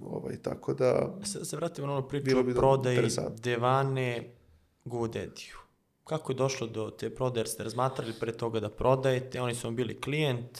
Ovaj, 0.00 0.36
tako 0.42 0.74
da... 0.74 1.18
Se, 1.24 1.44
se 1.44 1.56
vratimo 1.56 1.86
na 1.86 1.92
ono 1.92 2.08
priču 2.08 2.38
o 2.38 2.44
prodaji 2.54 2.98
Devane 3.42 4.34
Godediju. 4.84 5.56
Kako 6.04 6.32
je 6.32 6.36
došlo 6.36 6.66
do 6.66 6.90
te 6.90 7.14
prodaje, 7.14 7.40
jer 7.40 7.48
ste 7.48 7.64
razmatrali 7.64 8.12
pre 8.20 8.32
toga 8.32 8.60
da 8.60 8.70
prodajete, 8.70 9.40
oni 9.40 9.54
su 9.54 9.66
vam 9.66 9.76
bili 9.76 10.00
klijent, 10.00 10.58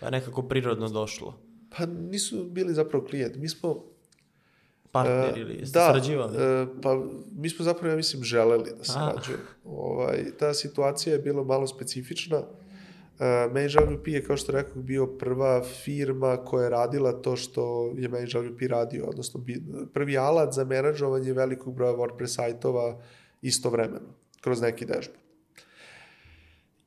pa 0.00 0.10
nekako 0.10 0.42
prirodno 0.42 0.88
došlo? 0.88 1.34
Pa 1.76 1.86
nisu 1.86 2.44
bili 2.44 2.74
zapravo 2.74 3.04
klijent, 3.04 3.36
mi 3.36 3.48
smo 3.48 3.84
partner 4.92 5.38
ili 5.38 5.54
jeste 5.54 5.78
da, 5.78 5.86
sarađivali? 5.86 6.36
Da, 6.36 6.66
pa 6.82 7.04
mi 7.36 7.48
smo 7.48 7.64
zapravo, 7.64 7.90
ja 7.90 7.96
mislim, 7.96 8.22
želeli 8.22 8.70
da 8.78 8.84
sarađujemo. 8.84 9.44
Ovaj, 9.64 10.24
ta 10.38 10.54
situacija 10.54 11.12
je 11.12 11.18
bila 11.18 11.44
malo 11.44 11.66
specifična. 11.66 12.38
Uh, 12.38 13.26
ManageWP 13.52 14.08
je, 14.08 14.24
kao 14.24 14.36
što 14.36 14.52
rekao, 14.52 14.82
bio 14.82 15.06
prva 15.06 15.62
firma 15.62 16.36
koja 16.36 16.64
je 16.64 16.70
radila 16.70 17.12
to 17.12 17.36
što 17.36 17.92
je 17.96 18.08
ManageWP 18.08 18.68
radio, 18.68 19.04
odnosno 19.06 19.44
prvi 19.94 20.18
alat 20.18 20.54
za 20.54 20.64
menadžovanje 20.64 21.32
velikog 21.32 21.74
broja 21.74 21.92
WordPress 21.92 22.26
sajtova 22.26 23.00
istovremeno, 23.42 24.14
kroz 24.40 24.60
neki 24.60 24.86
dashboard. 24.86 25.21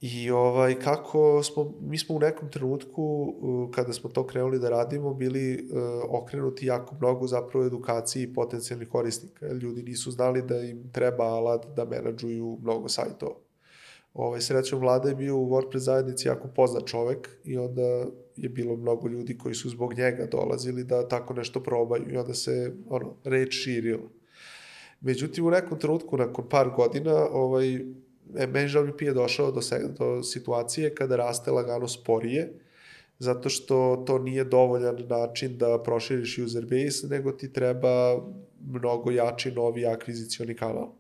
I 0.08 0.32
ovaj, 0.32 0.80
kako 0.80 1.44
smo, 1.44 1.74
mi 1.82 1.98
smo 1.98 2.16
u 2.16 2.20
nekom 2.20 2.52
trenutku, 2.52 3.34
kada 3.72 3.94
smo 3.94 4.10
to 4.10 4.28
krenuli 4.28 4.60
da 4.60 4.70
radimo, 4.70 5.14
bili 5.14 5.70
uh, 5.72 5.80
okrenuti 6.10 6.66
jako 6.66 6.96
mnogo 6.96 7.28
zapravo 7.28 7.66
edukaciji 7.66 8.34
potencijalnih 8.34 8.90
korisnika. 8.90 9.48
Ljudi 9.48 9.84
nisu 9.84 10.12
znali 10.12 10.42
da 10.42 10.62
im 10.62 10.92
treba 10.92 11.24
alat 11.24 11.66
da 11.76 11.86
menadžuju 11.86 12.58
mnogo 12.62 12.90
sajtova. 12.90 13.36
Ovaj, 14.14 14.42
srećom, 14.42 14.80
vlada 14.80 15.10
je 15.10 15.16
bio 15.16 15.38
u 15.38 15.50
WordPress 15.50 15.78
zajednici 15.78 16.28
jako 16.28 16.48
poznat 16.48 16.86
čovek 16.86 17.30
i 17.44 17.58
onda 17.58 18.06
je 18.36 18.50
bilo 18.50 18.76
mnogo 18.76 19.08
ljudi 19.08 19.38
koji 19.38 19.56
su 19.56 19.70
zbog 19.70 19.94
njega 19.94 20.26
dolazili 20.26 20.84
da 20.84 21.08
tako 21.08 21.34
nešto 21.34 21.64
probaju 21.64 22.14
i 22.14 22.18
onda 22.18 22.34
se 22.34 22.74
ono, 22.90 23.16
reč 23.24 23.54
širila. 23.54 24.10
Međutim, 25.02 25.46
u 25.46 25.52
nekom 25.52 25.80
trenutku, 25.80 26.18
nakon 26.18 26.50
par 26.50 26.70
godina, 26.76 27.28
ovaj, 27.32 27.80
ManageWP 28.34 29.02
je 29.02 29.14
došao 29.14 29.52
do, 29.52 29.62
do 30.00 30.24
situacije 30.24 30.96
kada 30.96 31.16
raste 31.16 31.52
lagano 31.52 31.88
sporije, 31.88 32.54
zato 33.20 33.50
što 33.50 34.04
to 34.08 34.20
nije 34.20 34.44
dovoljan 34.44 34.96
način 35.10 35.58
da 35.58 35.84
proširiš 35.84 36.38
user 36.38 36.66
base, 36.66 37.08
nego 37.08 37.32
ti 37.32 37.54
treba 37.54 38.22
mnogo 38.62 39.12
jači 39.12 39.52
novi 39.52 39.86
akvizicioni 39.86 40.56
kanal. 40.56 40.92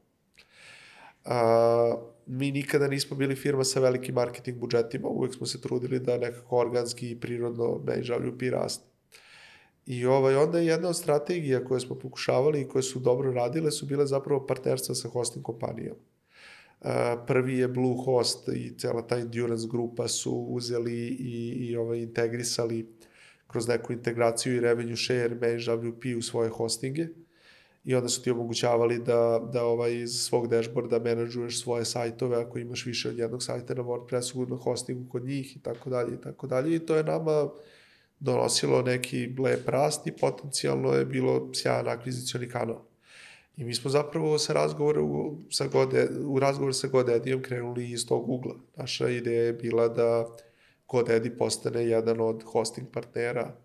A, 1.25 1.95
mi 2.25 2.51
nikada 2.51 2.87
nismo 2.87 3.17
bili 3.17 3.35
firma 3.35 3.63
sa 3.63 3.79
velikim 3.79 4.15
marketing 4.15 4.57
budžetima, 4.57 5.07
uvek 5.07 5.33
smo 5.33 5.45
se 5.45 5.61
trudili 5.61 5.99
da 5.99 6.17
nekako 6.17 6.57
organski 6.57 7.11
i 7.11 7.19
prirodno 7.19 7.63
ManageWP 7.63 8.51
raste. 8.51 8.85
I 9.85 10.05
ovaj, 10.05 10.35
onda 10.35 10.59
je 10.59 10.65
jedna 10.65 10.89
od 10.89 10.97
strategija 10.97 11.65
koje 11.65 11.79
smo 11.79 11.95
pokušavali 11.95 12.61
i 12.61 12.67
koje 12.67 12.83
su 12.83 12.99
dobro 12.99 13.31
radile 13.31 13.71
su 13.71 13.85
bile 13.85 14.05
zapravo 14.05 14.45
partnerstva 14.47 14.95
sa 14.95 15.09
hosting 15.09 15.45
kompanijama. 15.45 15.99
Prvi 17.27 17.57
je 17.57 17.67
Bluehost 17.67 18.47
i 18.47 18.77
cela 18.77 19.07
ta 19.07 19.17
Endurance 19.17 19.67
grupa 19.71 20.07
su 20.07 20.31
uzeli 20.31 21.07
i, 21.07 21.67
i 21.69 21.75
ovaj, 21.75 21.99
integrisali 21.99 22.87
kroz 23.47 23.67
neku 23.67 23.93
integraciju 23.93 24.55
i 24.55 24.59
revenue 24.59 24.97
share 24.97 25.35
ManageWP 25.35 26.17
u 26.17 26.21
svoje 26.21 26.49
hostinge. 26.49 27.07
I 27.83 27.95
onda 27.95 28.09
su 28.09 28.23
ti 28.23 28.31
omogućavali 28.31 28.99
da, 28.99 29.49
da 29.53 29.63
ovaj, 29.63 30.01
iz 30.01 30.11
svog 30.11 30.47
dashboarda 30.47 30.99
menadžuješ 30.99 31.61
svoje 31.61 31.85
sajtove 31.85 32.37
ako 32.37 32.59
imaš 32.59 32.85
više 32.85 33.09
od 33.09 33.17
jednog 33.17 33.43
sajta 33.43 33.73
na 33.73 33.83
WordPressu, 33.83 34.49
na 34.49 34.55
hostingu 34.55 35.09
kod 35.09 35.25
njih 35.25 35.57
i 35.57 35.59
tako 35.59 35.89
dalje 35.89 36.15
i 36.15 36.21
tako 36.21 36.47
dalje 36.47 36.75
i 36.75 36.79
to 36.79 36.95
je 36.95 37.03
nama 37.03 37.49
donosilo 38.19 38.81
neki 38.81 39.35
lep 39.39 39.69
rast 39.69 40.07
i 40.07 40.11
potencijalno 40.11 40.93
je 40.93 41.05
bilo 41.05 41.49
sjajan 41.53 41.87
akvizicioni 41.87 42.49
kanal. 42.49 42.94
I 43.57 43.63
mi 43.63 43.73
smo 43.73 43.89
zapravo 43.89 44.37
sa 44.39 44.53
razgovora 44.53 45.01
u, 45.01 45.37
sa 45.49 45.67
Gode, 45.67 46.09
u 46.25 46.39
razgovor 46.39 46.75
sa 46.75 46.87
GoDaddyjem 46.87 47.41
krenuli 47.41 47.91
iz 47.91 48.07
tog 48.07 48.29
ugla. 48.29 48.55
Naša 48.75 49.09
ideja 49.09 49.43
je 49.43 49.53
bila 49.53 49.87
da 49.87 50.27
GoDaddy 50.87 51.37
postane 51.37 51.87
jedan 51.87 52.21
od 52.21 52.43
hosting 52.43 52.87
partnera 52.93 53.55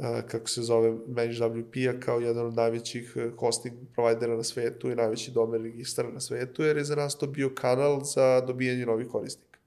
kako 0.00 0.48
se 0.48 0.62
zove 0.62 0.90
ManageWP-a 0.90 2.00
kao 2.00 2.20
jedan 2.20 2.46
od 2.46 2.54
najvećih 2.54 3.12
e, 3.16 3.30
hosting 3.36 3.74
provajdera 3.92 4.36
na 4.36 4.42
svetu 4.42 4.90
i 4.90 4.94
najveći 4.94 5.30
domen 5.30 5.62
registra 5.62 6.10
na 6.10 6.20
svetu, 6.20 6.62
jer 6.62 6.76
je 6.76 6.84
za 6.84 6.96
nas 6.96 7.18
to 7.18 7.26
bio 7.26 7.50
kanal 7.54 8.00
za 8.04 8.40
dobijanje 8.40 8.86
novih 8.86 9.08
korisnika. 9.08 9.58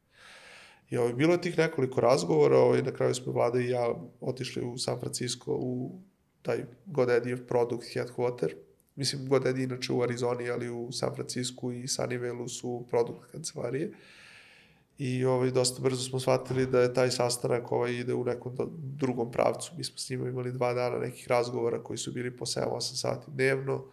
I 0.90 0.98
ovaj, 0.98 1.14
bilo 1.14 1.34
je 1.34 1.42
tih 1.42 1.58
nekoliko 1.58 2.02
razgovora, 2.02 2.58
ovaj, 2.58 2.82
na 2.82 2.92
kraju 2.92 3.16
smo 3.16 3.34
vlada 3.34 3.60
i 3.60 3.70
ja 3.70 3.96
otišli 4.22 4.64
u 4.66 4.78
San 4.78 5.00
Francisco 5.00 5.52
u 5.52 6.00
taj 6.42 6.66
GoDaddy 6.86 7.48
produkt 7.48 7.86
headquarter. 7.96 8.54
Mislim, 8.96 9.28
GoDaddy 9.30 9.64
inače 9.64 9.94
u 9.94 10.02
Arizoni, 10.02 10.50
ali 10.50 10.70
u 10.70 10.92
San 10.92 11.16
Francisco 11.16 11.72
i 11.72 11.88
Sunnyvale-u 11.88 12.48
su 12.48 12.86
produkt 12.90 13.32
kancelarije. 13.32 13.92
I 14.98 15.26
ovaj, 15.26 15.52
dosta 15.52 15.82
brzo 15.82 16.10
smo 16.10 16.20
shvatili 16.20 16.66
da 16.66 16.82
je 16.82 16.94
taj 16.94 17.12
sastanak 17.12 17.72
ovaj, 17.72 17.94
ide 17.94 18.14
u 18.14 18.24
nekom 18.24 18.56
drugom 18.78 19.32
pravcu. 19.32 19.74
Mi 19.78 19.84
smo 19.84 19.98
s 19.98 20.10
njima 20.10 20.30
imali 20.30 20.52
dva 20.52 20.74
dana 20.74 20.98
nekih 20.98 21.28
razgovora 21.28 21.84
koji 21.84 21.98
su 21.98 22.12
bili 22.12 22.38
po 22.38 22.46
7-8 22.46 22.80
sati 22.80 23.32
dnevno. 23.32 23.86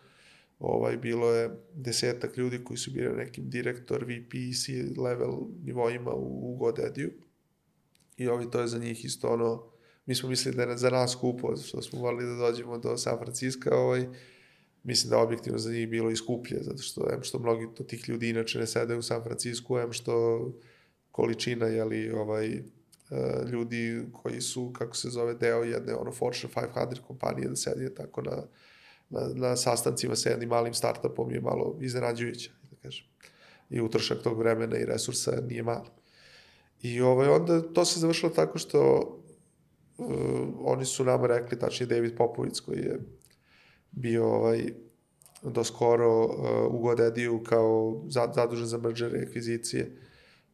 Ovaj, 0.59 0.97
bilo 0.97 1.33
je 1.33 1.51
desetak 1.75 2.37
ljudi 2.37 2.65
koji 2.65 2.77
su 2.77 2.91
bili 2.91 3.17
nekim 3.17 3.51
direktor, 3.51 4.05
VP, 4.05 4.33
C 4.65 4.73
level 5.03 5.33
nivoima 5.65 6.11
u, 6.11 6.53
u 6.53 6.57
GoDaddy-u. 6.57 7.11
I 8.17 8.29
ovaj, 8.29 8.51
to 8.51 8.61
je 8.61 8.69
za 8.69 8.79
njih 8.79 9.05
isto 9.05 9.29
ono, 9.29 9.65
mi 10.07 10.15
smo 10.15 10.29
mislili 10.29 10.57
da 10.57 10.63
je 10.63 10.77
za 10.77 10.91
nas 10.91 11.13
skupo, 11.13 11.57
što 11.57 11.83
smo 11.83 12.01
morali 12.01 12.27
da 12.27 12.35
dođemo 12.35 12.79
do 12.79 12.97
San 12.97 13.19
Francisco, 13.19 13.71
ovaj, 13.73 14.07
mislim 14.83 15.11
da 15.11 15.19
objektivno 15.19 15.59
za 15.59 15.73
njih 15.73 15.89
bilo 15.89 16.11
i 16.11 16.17
skuplje, 16.17 16.63
zato 16.63 16.83
što, 16.83 17.09
em 17.13 17.23
što 17.23 17.39
mnogi 17.39 17.65
od 17.65 17.87
tih 17.87 18.09
ljudi 18.09 18.29
inače 18.29 18.59
ne 18.59 18.67
sede 18.67 18.97
u 18.97 19.03
San 19.03 19.23
Francisco, 19.23 19.81
em 19.81 19.93
što 19.93 20.47
količina 21.11 21.67
jeli, 21.67 22.11
ovaj, 22.11 22.53
e, 22.55 22.63
ljudi 23.53 24.03
koji 24.13 24.41
su, 24.41 24.73
kako 24.73 24.97
se 24.97 25.09
zove, 25.09 25.35
deo 25.35 25.63
jedne 25.63 25.95
ono 25.95 26.13
Fortune 26.13 26.55
500 26.55 27.01
kompanije 27.07 27.49
da 27.49 27.57
sedi 27.57 27.95
tako 27.95 28.23
na, 28.23 28.43
na, 29.11 29.29
na 29.35 29.57
sastancima 29.57 30.17
sa 30.17 30.31
jednim 30.31 30.49
malim 30.49 30.75
startupom 30.75 31.31
je 31.31 31.41
malo 31.41 31.77
iznenađujuća, 31.81 32.51
da 32.71 32.77
kažem. 32.83 33.07
I 33.71 33.81
utrošak 33.81 34.23
tog 34.23 34.39
vremena 34.39 34.79
i 34.79 34.85
resursa 34.85 35.41
nije 35.49 35.63
mali. 35.63 35.89
I 36.83 37.01
ovaj, 37.01 37.29
onda 37.29 37.73
to 37.73 37.85
se 37.85 38.01
završilo 38.01 38.31
tako 38.31 38.59
što 38.59 38.99
uh, 39.99 40.07
oni 40.61 40.85
su 40.85 41.05
nama 41.05 41.27
rekli, 41.27 41.59
tačnije 41.59 41.87
David 41.87 42.17
Popovic 42.17 42.61
koji 42.61 42.79
je 42.79 43.01
bio 43.93 44.27
ovaj, 44.27 44.73
do 45.43 45.65
skoro 45.65 46.25
uh, 46.25 46.75
u 46.75 46.79
GoDaddy-u 46.79 47.43
kao 47.43 48.03
zadužen 48.35 48.67
za 48.67 48.79
merger 48.79 49.15
i 49.15 49.23
akvizicije, 49.29 49.97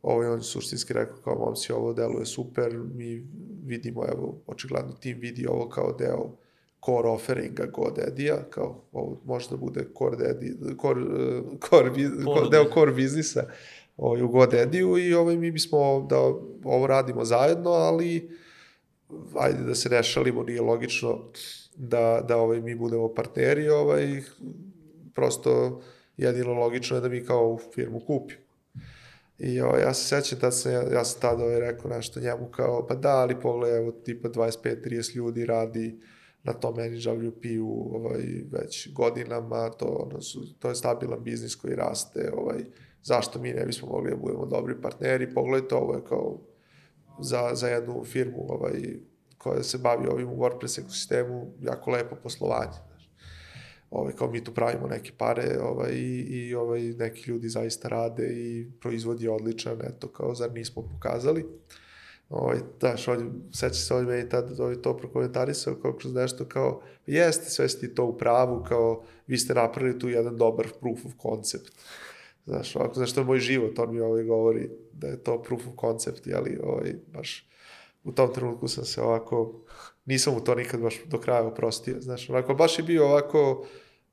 ovaj, 0.03 0.29
on 0.29 0.43
suštinski 0.43 0.93
rekao 0.93 1.17
kao, 1.25 1.39
momci, 1.39 1.73
ovo 1.73 1.93
deluje 1.93 2.27
super, 2.27 2.79
mi 2.95 3.27
vidimo, 3.65 4.05
evo, 4.13 4.39
očigledno 4.47 4.93
tim 4.93 5.19
vidi 5.21 5.47
ovo 5.47 5.69
kao 5.69 5.93
deo 5.99 6.37
core 6.85 7.09
offeringa 7.09 7.67
GoDaddy-a, 7.67 8.43
kao 8.51 8.85
ovo 8.93 9.21
može 9.25 9.49
da 9.51 9.57
bude 9.57 9.85
core, 9.99 10.17
daddy, 10.17 10.81
core, 10.81 11.01
eh, 11.01 11.43
core, 11.69 11.91
biz- 11.91 12.25
Ponude. 12.25 12.49
deo 12.51 12.65
core 12.75 12.93
biznisa 12.93 13.45
ovaj, 13.97 14.23
u 14.23 14.29
GoDaddy-u 14.29 14.99
i 14.99 15.15
ovaj, 15.15 15.37
mi 15.37 15.51
bismo 15.51 16.07
da 16.11 16.17
ovo 16.65 16.87
radimo 16.87 17.25
zajedno, 17.25 17.71
ali 17.71 18.31
ajde 19.39 19.63
da 19.63 19.75
se 19.75 19.89
ne 19.89 20.03
šalimo, 20.03 20.43
nije 20.43 20.61
logično 20.61 21.19
da, 21.77 22.25
da 22.29 22.37
ovaj, 22.37 22.61
mi 22.61 22.75
budemo 22.75 23.15
partneri, 23.15 23.69
ovaj, 23.69 24.23
prosto 25.15 25.83
jedino 26.17 26.55
logično 26.55 26.97
je 26.97 27.01
da 27.01 27.09
mi 27.09 27.25
kao 27.25 27.59
firmu 27.75 28.01
kupimo. 28.01 28.41
I 29.39 29.61
ovaj, 29.61 29.83
ja 29.83 29.95
se 29.95 30.05
sećam 30.05 30.39
da 30.39 30.51
sam, 30.51 30.73
ja, 30.73 30.83
ja 30.93 31.05
sam 31.05 31.21
tada 31.21 31.45
ovaj, 31.45 31.61
rekao 31.61 31.91
nešto 31.91 32.21
njemu 32.21 32.49
kao, 32.51 32.87
pa 32.87 32.95
da, 32.95 33.17
ali 33.17 33.41
pogledaj, 33.41 33.79
evo, 33.79 33.91
tipa 33.93 34.29
25-30 34.29 35.17
ljudi 35.17 35.47
radi 35.47 36.01
na 36.43 36.53
tom 36.53 36.75
NWP-u 36.75 37.97
ovaj, 37.97 38.23
već 38.53 38.93
godinama, 38.93 39.71
to, 39.71 39.87
ono, 39.87 40.21
su, 40.21 40.59
to 40.59 40.69
je 40.69 40.75
stabilan 40.75 41.23
biznis 41.23 41.55
koji 41.55 41.75
raste, 41.75 42.31
ovaj, 42.37 42.65
zašto 43.03 43.39
mi 43.39 43.53
ne 43.53 43.67
bismo 43.67 43.89
mogli 43.89 44.11
da 44.11 44.17
budemo 44.17 44.47
dobri 44.47 44.81
partneri, 44.83 45.35
pogledajte, 45.35 45.75
ovo 45.75 45.95
je 45.95 46.05
kao 46.09 46.39
za, 47.21 47.51
za 47.53 47.69
jednu 47.69 48.05
firmu 48.05 48.47
ovaj, 48.49 48.97
koja 49.39 49.63
se 49.63 49.79
bavi 49.79 50.09
ovim 50.09 50.29
u 50.29 50.37
WordPress 50.37 50.81
ekosistemu, 50.81 51.53
jako 51.61 51.91
lepo 51.91 52.17
poslovanje. 52.23 52.73
Znaš. 52.89 53.11
Ovaj, 53.91 54.13
kao 54.13 54.31
mi 54.31 54.45
tu 54.45 54.55
pravimo 54.55 54.87
neke 54.87 55.13
pare 55.19 55.59
ovaj, 55.63 55.93
i, 55.93 56.21
i 56.21 56.55
ovaj, 56.55 56.81
neki 56.81 57.31
ljudi 57.31 57.49
zaista 57.49 57.89
rade 57.89 58.27
i 58.27 58.67
proizvod 58.81 59.21
je 59.21 59.31
odličan, 59.31 59.79
eto, 59.83 60.09
kao 60.09 60.35
zar 60.35 60.53
nismo 60.53 60.83
pokazali. 60.83 61.47
Ovaj, 62.29 62.59
daš, 62.81 63.09
on, 63.09 63.43
seća 63.53 63.75
se 63.75 63.95
on 63.95 64.05
meni 64.05 64.29
tada 64.29 64.63
ovaj, 64.63 64.83
to 64.83 64.97
prokomentarisao 64.97 65.75
kao 65.75 65.93
kroz 65.93 66.15
nešto 66.15 66.45
kao, 66.45 66.83
jeste, 67.07 67.51
sve 67.51 67.69
ste 67.69 67.95
to 67.95 68.05
u 68.05 68.19
pravu, 68.19 68.65
kao, 68.69 69.03
vi 69.27 69.39
ste 69.39 69.55
napravili 69.55 69.99
tu 69.99 70.09
jedan 70.09 70.37
dobar 70.37 70.67
proof 70.81 71.05
of 71.07 71.13
concept. 71.23 71.73
Znaš, 72.47 72.77
ovako, 72.77 72.95
znaš, 72.95 73.13
to 73.13 73.21
je 73.21 73.25
moj 73.25 73.39
život, 73.39 73.79
on 73.79 73.95
mi 73.95 74.01
ovaj 74.01 74.25
govori 74.25 74.71
da 74.93 75.07
je 75.07 75.25
to 75.25 75.43
proof 75.43 75.67
of 75.67 75.75
concept, 75.81 76.27
jeli, 76.27 76.59
ovaj, 76.63 76.95
baš 77.13 77.49
u 78.07 78.13
tom 78.13 78.35
trenutku 78.35 78.69
sam 78.69 78.85
se 78.85 79.03
ovako, 79.03 79.53
nisam 80.05 80.35
mu 80.35 80.41
to 80.41 80.55
nikad 80.55 80.81
baš 80.81 80.95
do 81.05 81.19
kraja 81.19 81.43
oprostio, 81.43 82.01
znaš, 82.01 82.31
onako, 82.31 82.55
baš 82.55 82.79
je 82.79 82.85
bio 82.85 83.05
ovako, 83.05 83.67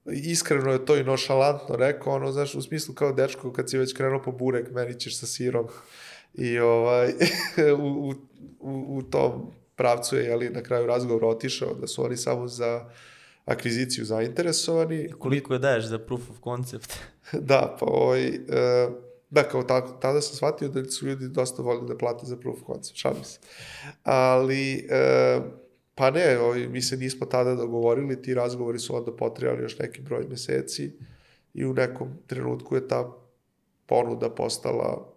iskreno 0.06 0.71
je 0.71 0.86
to 0.86 0.95
i 0.97 1.03
nošalantno 1.03 1.75
rekao, 1.75 2.13
ono, 2.13 2.32
znaš, 2.32 2.56
u 2.56 2.62
smislu 2.62 2.95
kao 2.95 3.12
dečko, 3.12 3.53
kad 3.53 3.69
si 3.69 3.77
već 3.77 3.93
krenuo 3.93 4.21
po 4.21 4.32
burek, 4.32 4.71
meni 4.71 4.99
ćeš 4.99 5.19
sa 5.19 5.25
sirom, 5.25 5.67
i 6.34 6.60
ovaj, 6.60 7.13
u, 7.79 7.88
u, 7.88 8.13
u, 8.60 8.97
u 8.97 9.01
tom 9.01 9.51
pravcu 9.75 10.15
je, 10.15 10.23
jeli, 10.23 10.49
na 10.49 10.63
kraju 10.63 10.88
razgovor 10.88 11.25
otišao, 11.25 11.73
da 11.73 11.88
su 11.88 12.06
oni 12.06 12.17
samo 12.17 12.47
za 12.47 12.89
akviziciju 13.45 14.06
zainteresovani, 14.06 15.10
Koliko 15.19 15.53
je 15.53 15.60
daješ 15.60 15.86
za 15.86 15.99
proof 15.99 16.29
of 16.29 16.38
concept? 16.43 16.93
da, 17.49 17.77
pa 17.79 17.86
ovaj, 17.86 18.27
e, 18.27 18.39
da, 19.34 19.43
kao 19.43 19.63
tako, 19.63 19.91
tada 20.02 20.22
sam 20.22 20.36
shvatio 20.36 20.67
da 20.67 20.86
su 20.86 21.08
ljudi 21.08 21.28
dosta 21.28 21.62
voljeli 21.62 21.88
da 21.88 21.98
plate 21.98 22.26
za 22.26 22.38
proof 22.38 22.62
of 22.62 22.67
concept, 22.67 22.98
šalim 22.98 23.24
se. 23.24 23.39
Ali, 24.04 24.88
e, 24.89 25.39
pa 25.96 26.12
ne, 26.12 26.39
ovaj, 26.39 26.67
mi 26.67 26.82
se 26.82 26.98
nismo 26.98 27.26
tada 27.26 27.56
dogovorili, 27.56 28.22
ti 28.22 28.34
razgovori 28.34 28.80
su 28.80 28.96
onda 28.96 29.15
potrebali 29.15 29.62
još 29.62 29.80
neki 29.80 30.02
broj 30.02 30.26
meseci 30.30 30.91
i 31.54 31.65
u 31.65 31.74
nekom 31.74 32.10
trenutku 32.28 32.76
je 32.76 32.88
ta 32.88 33.12
ponuda 33.86 34.30
postala 34.30 35.13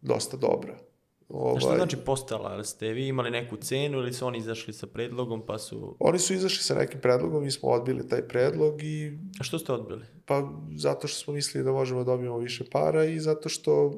dosta 0.00 0.36
dobra. 0.36 0.85
Ovaj, 1.28 1.60
šta 1.60 1.76
znači 1.76 1.96
postala? 1.96 2.52
Jel 2.52 2.64
ste 2.64 2.88
vi 2.88 3.06
imali 3.06 3.30
neku 3.30 3.56
cenu 3.56 3.98
ili 3.98 4.12
su 4.12 4.26
oni 4.26 4.38
izašli 4.38 4.72
sa 4.72 4.86
predlogom 4.86 5.42
pa 5.46 5.58
su... 5.58 5.96
Oni 5.98 6.18
su 6.18 6.34
izašli 6.34 6.64
sa 6.64 6.74
nekim 6.74 7.00
predlogom, 7.00 7.44
mi 7.44 7.50
smo 7.50 7.68
odbili 7.68 8.08
taj 8.08 8.28
predlog 8.28 8.82
i 8.82 9.18
A 9.40 9.42
što 9.44 9.58
ste 9.58 9.72
odbili? 9.72 10.04
Pa 10.26 10.52
zato 10.76 11.08
što 11.08 11.18
smo 11.18 11.34
mislili 11.34 11.64
da 11.64 11.72
možemo 11.72 12.04
da 12.04 12.12
dobijemo 12.12 12.38
više 12.38 12.64
para 12.72 13.04
i 13.04 13.20
zato 13.20 13.48
što, 13.48 13.92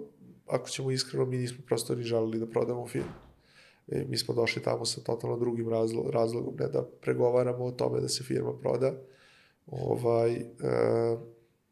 ako 0.46 0.68
ćemo 0.68 0.90
iskreno, 0.90 1.24
mi 1.26 1.38
nismo 1.38 1.64
prosto 1.66 1.94
ni 1.94 2.02
želeli 2.02 2.38
da 2.38 2.46
prodamo 2.46 2.86
film. 2.86 3.08
E, 3.88 4.04
mi 4.08 4.16
smo 4.16 4.34
došli 4.34 4.62
tamo 4.62 4.84
sa 4.84 5.00
totalno 5.00 5.36
drugim 5.36 5.68
razlo, 5.68 6.10
razlogom, 6.10 6.54
ne 6.58 6.68
da 6.68 6.82
pregovaramo 7.00 7.64
o 7.64 7.72
tome 7.72 8.00
da 8.00 8.08
se 8.08 8.24
firma 8.24 8.52
proda. 8.52 8.92
Ovaj, 9.66 10.32
e, 10.32 10.46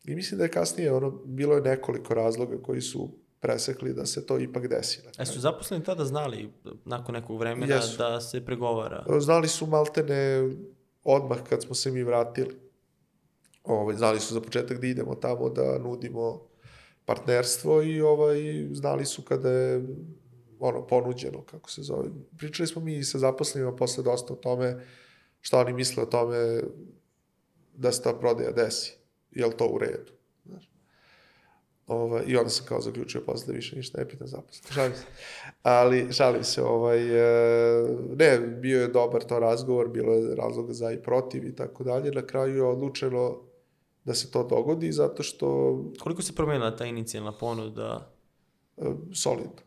I 0.05 0.14
mislim 0.14 0.38
da 0.38 0.45
je 0.45 0.51
kasnije, 0.51 0.92
ono, 0.92 1.11
bilo 1.25 1.55
je 1.55 1.62
nekoliko 1.62 2.14
razloga 2.14 2.62
koji 2.62 2.81
su 2.81 3.09
presekli 3.40 3.94
da 3.94 4.07
se 4.07 4.27
to 4.27 4.38
ipak 4.38 4.68
desi. 4.68 5.01
A 5.09 5.12
kraju. 5.12 5.27
su 5.27 5.40
zaposleni 5.40 5.85
tada 5.85 6.05
znali, 6.05 6.53
nakon 6.85 7.14
nekog 7.14 7.38
vremena, 7.38 7.75
Jesu. 7.75 7.99
da 7.99 8.20
se 8.20 8.44
pregovara? 8.44 9.05
Znali 9.18 9.49
su 9.49 9.66
maltene 9.66 10.51
odmah 11.05 11.38
kad 11.49 11.62
smo 11.62 11.75
se 11.75 11.90
mi 11.90 12.03
vratili. 12.03 12.57
Ovaj, 13.64 13.96
znali 13.96 14.20
su 14.20 14.35
za 14.35 14.40
početak 14.40 14.81
da 14.81 14.87
idemo 14.87 15.14
tamo 15.14 15.49
da 15.49 15.79
nudimo 15.79 16.42
partnerstvo 17.05 17.83
i 17.83 18.01
ovaj, 18.01 18.66
znali 18.72 19.05
su 19.05 19.22
kada 19.22 19.51
je 19.51 19.85
ono, 20.59 20.87
ponuđeno, 20.87 21.42
kako 21.42 21.70
se 21.70 21.83
zove. 21.83 22.09
Pričali 22.38 22.66
smo 22.66 22.83
mi 22.83 23.05
sa 23.05 23.18
zaposlenima 23.18 23.77
posle 23.77 24.05
dosta 24.05 24.33
o 24.33 24.37
tome 24.37 24.87
šta 25.40 25.59
oni 25.59 25.72
misle 25.72 26.03
o 26.03 26.07
tome 26.07 26.61
da 27.75 27.92
se 27.92 28.03
ta 28.03 28.14
prodaja 28.14 28.51
desi. 28.51 28.96
Je 29.31 29.46
li 29.46 29.57
to 29.57 29.68
u 29.68 29.79
redu? 29.79 30.16
Ovaj, 31.87 32.22
I 32.27 32.37
onda 32.37 32.51
sam 32.51 32.66
kao 32.66 32.81
zaključio 32.81 33.20
posle 33.27 33.46
da 33.46 33.53
više 33.53 33.77
ništa 33.77 33.99
ne 33.99 34.09
pitam 34.09 34.27
zaposlenih. 34.27 34.72
Šalim 34.72 34.92
se. 34.92 35.05
Ali, 35.62 36.12
šalim 36.12 36.44
se, 36.44 36.62
ovaj, 36.62 36.99
e, 36.99 37.88
ne, 38.16 38.38
bio 38.38 38.81
je 38.81 38.88
dobar 38.88 39.22
to 39.25 39.38
razgovor, 39.38 39.88
bilo 39.88 40.12
je 40.14 40.35
razloga 40.35 40.72
za 40.72 40.92
i 40.92 41.03
protiv 41.03 41.46
i 41.46 41.55
tako 41.55 41.85
dalje. 41.85 42.11
Na 42.11 42.22
kraju 42.22 42.57
je 42.57 42.62
odlučeno 42.62 43.37
da 44.05 44.14
se 44.14 44.31
to 44.31 44.42
dogodi 44.44 44.92
zato 44.92 45.22
što 45.22 45.79
Koliko 46.01 46.22
se 46.22 46.35
promenila 46.35 46.77
ta 46.77 46.85
inicijalna 46.85 47.33
ponuda? 47.33 48.12
e, 48.77 48.83
solidno. 49.14 49.66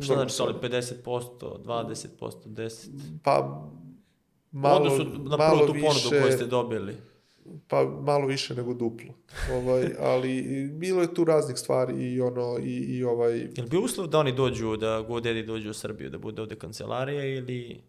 Šta 0.00 0.14
znači 0.14 0.34
soli? 0.34 0.54
solidno. 0.60 0.78
50%, 0.78 1.64
20%, 1.64 2.32
10%? 2.46 2.88
Pa, 3.24 3.66
Malo, 4.52 4.78
malo, 4.80 4.94
odnosu 4.94 5.28
na 5.28 5.36
prvu 5.50 5.66
tu 5.66 5.72
više, 5.72 5.86
ponudu 5.86 6.22
koju 6.22 6.32
ste 6.32 6.46
dobili. 6.46 6.96
Pa 7.68 7.84
malo 7.84 8.26
više 8.26 8.54
nego 8.54 8.74
duplo. 8.74 9.14
Ovaj, 9.52 9.90
ali 9.98 10.42
bilo 10.72 11.02
je 11.02 11.14
tu 11.14 11.24
raznih 11.24 11.58
stvari 11.58 12.12
i 12.12 12.20
ono, 12.20 12.58
i, 12.62 12.76
i 12.76 13.04
ovaj, 13.04 13.38
Je 13.38 13.62
li 13.62 13.68
bio 13.70 13.80
uslov 13.80 14.06
da 14.06 14.18
oni 14.18 14.32
dođu, 14.32 14.76
da 14.76 15.06
GoDaddy 15.08 15.46
dođu 15.46 15.70
u 15.70 15.74
Srbiju, 15.74 16.10
da 16.10 16.18
bude 16.18 16.42
ovde 16.42 16.56
kancelarija 16.56 17.24
ili... 17.24 17.80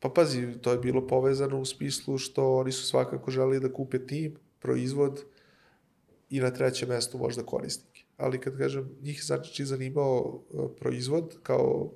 Pa 0.00 0.08
pazi, 0.08 0.46
to 0.62 0.72
je 0.72 0.78
bilo 0.78 1.06
povezano 1.06 1.60
u 1.60 1.64
smislu 1.64 2.18
što 2.18 2.54
oni 2.56 2.72
su 2.72 2.86
svakako 2.86 3.30
želeli 3.30 3.60
da 3.60 3.72
kupe 3.72 4.06
tim, 4.06 4.36
proizvod 4.58 5.24
i 6.30 6.40
na 6.40 6.50
trećem 6.50 6.88
mestu 6.88 7.18
možda 7.18 7.42
korisnike. 7.42 8.04
Ali 8.16 8.40
kad 8.40 8.58
kažem, 8.58 8.90
njih 9.02 9.24
znači 9.24 9.64
zanimao 9.64 10.40
e, 10.54 10.56
proizvod 10.80 11.38
kao 11.42 11.90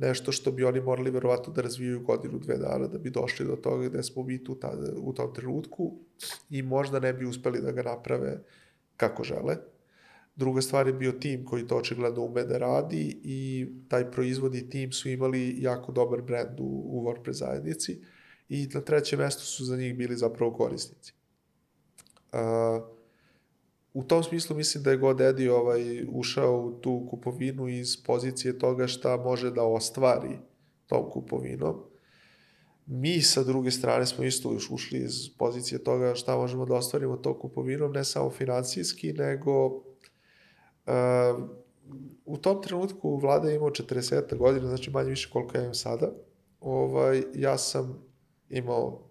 nešto 0.00 0.32
što 0.32 0.52
bi 0.52 0.64
oni 0.64 0.80
morali 0.80 1.10
verovatno 1.10 1.52
da 1.52 1.62
razvijaju 1.62 2.00
godinu, 2.00 2.38
dve 2.38 2.56
dana 2.58 2.86
da 2.86 2.98
bi 2.98 3.10
došli 3.10 3.46
do 3.46 3.56
toga 3.56 3.88
gde 3.88 4.02
smo 4.02 4.22
mi 4.22 4.44
tu 4.44 4.54
tada, 4.54 4.92
u 4.96 5.12
tom 5.12 5.34
trenutku 5.34 5.92
i 6.50 6.62
možda 6.62 7.00
ne 7.00 7.12
bi 7.12 7.26
uspeli 7.26 7.60
da 7.60 7.72
ga 7.72 7.82
naprave 7.82 8.42
kako 8.96 9.24
žele. 9.24 9.56
Druga 10.36 10.60
stvar 10.62 10.86
je 10.86 10.92
bio 10.92 11.12
tim 11.12 11.44
koji 11.44 11.66
to 11.66 11.76
očigledno 11.76 12.22
ume 12.22 12.44
da 12.44 12.58
radi 12.58 13.20
i 13.24 13.66
taj 13.88 14.10
proizvod 14.10 14.54
i 14.54 14.70
tim 14.70 14.92
su 14.92 15.08
imali 15.08 15.56
jako 15.62 15.92
dobar 15.92 16.22
brand 16.22 16.60
u, 16.60 16.82
u 16.86 17.04
WordPress 17.04 17.32
zajednici 17.32 18.00
i 18.48 18.68
na 18.74 18.80
trećem 18.80 19.18
mestu 19.18 19.44
su 19.44 19.64
za 19.64 19.76
njih 19.76 19.96
bili 19.96 20.16
zapravo 20.16 20.52
korisnici. 20.52 21.12
Uh, 22.32 22.99
u 23.94 24.04
tom 24.04 24.22
smislu 24.22 24.56
mislim 24.56 24.84
da 24.84 24.90
je 24.90 24.98
GoDaddy 24.98 25.50
ovaj, 25.50 26.04
ušao 26.08 26.60
u 26.60 26.80
tu 26.80 27.06
kupovinu 27.10 27.68
iz 27.68 28.02
pozicije 28.02 28.58
toga 28.58 28.86
šta 28.86 29.16
može 29.16 29.50
da 29.50 29.64
ostvari 29.64 30.38
tom 30.86 31.10
kupovinom. 31.10 31.82
Mi 32.86 33.22
sa 33.22 33.42
druge 33.42 33.70
strane 33.70 34.06
smo 34.06 34.24
isto 34.24 34.52
još 34.52 34.70
ušli 34.70 34.98
iz 34.98 35.28
pozicije 35.38 35.84
toga 35.84 36.14
šta 36.14 36.36
možemo 36.36 36.66
da 36.66 36.74
ostvarimo 36.74 37.16
tom 37.16 37.38
kupovinom, 37.38 37.92
ne 37.92 38.04
samo 38.04 38.30
financijski, 38.30 39.12
nego 39.12 39.66
uh, 39.66 39.82
u 42.24 42.36
tom 42.36 42.62
trenutku 42.62 43.16
vlada 43.16 43.48
je 43.48 43.56
imao 43.56 43.70
40 43.70 44.36
godina, 44.36 44.66
znači 44.66 44.90
manje 44.90 45.08
više 45.08 45.30
koliko 45.32 45.56
ja 45.56 45.62
imam 45.62 45.74
sada. 45.74 46.12
Ovaj, 46.60 47.22
ja 47.34 47.58
sam 47.58 48.02
imao 48.48 49.10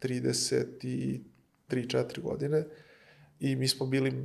33-4 0.00 2.20
godine 2.22 2.64
i 3.40 3.56
mi 3.56 3.68
smo 3.68 3.86
bili 3.86 4.24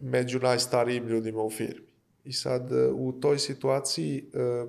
među 0.00 0.38
najstarijim 0.38 1.08
ljudima 1.08 1.42
u 1.42 1.50
firmi. 1.50 1.86
I 2.24 2.32
sad 2.32 2.72
e, 2.72 2.90
u 2.92 3.12
toj 3.12 3.38
situaciji 3.38 4.18
e, 4.18 4.66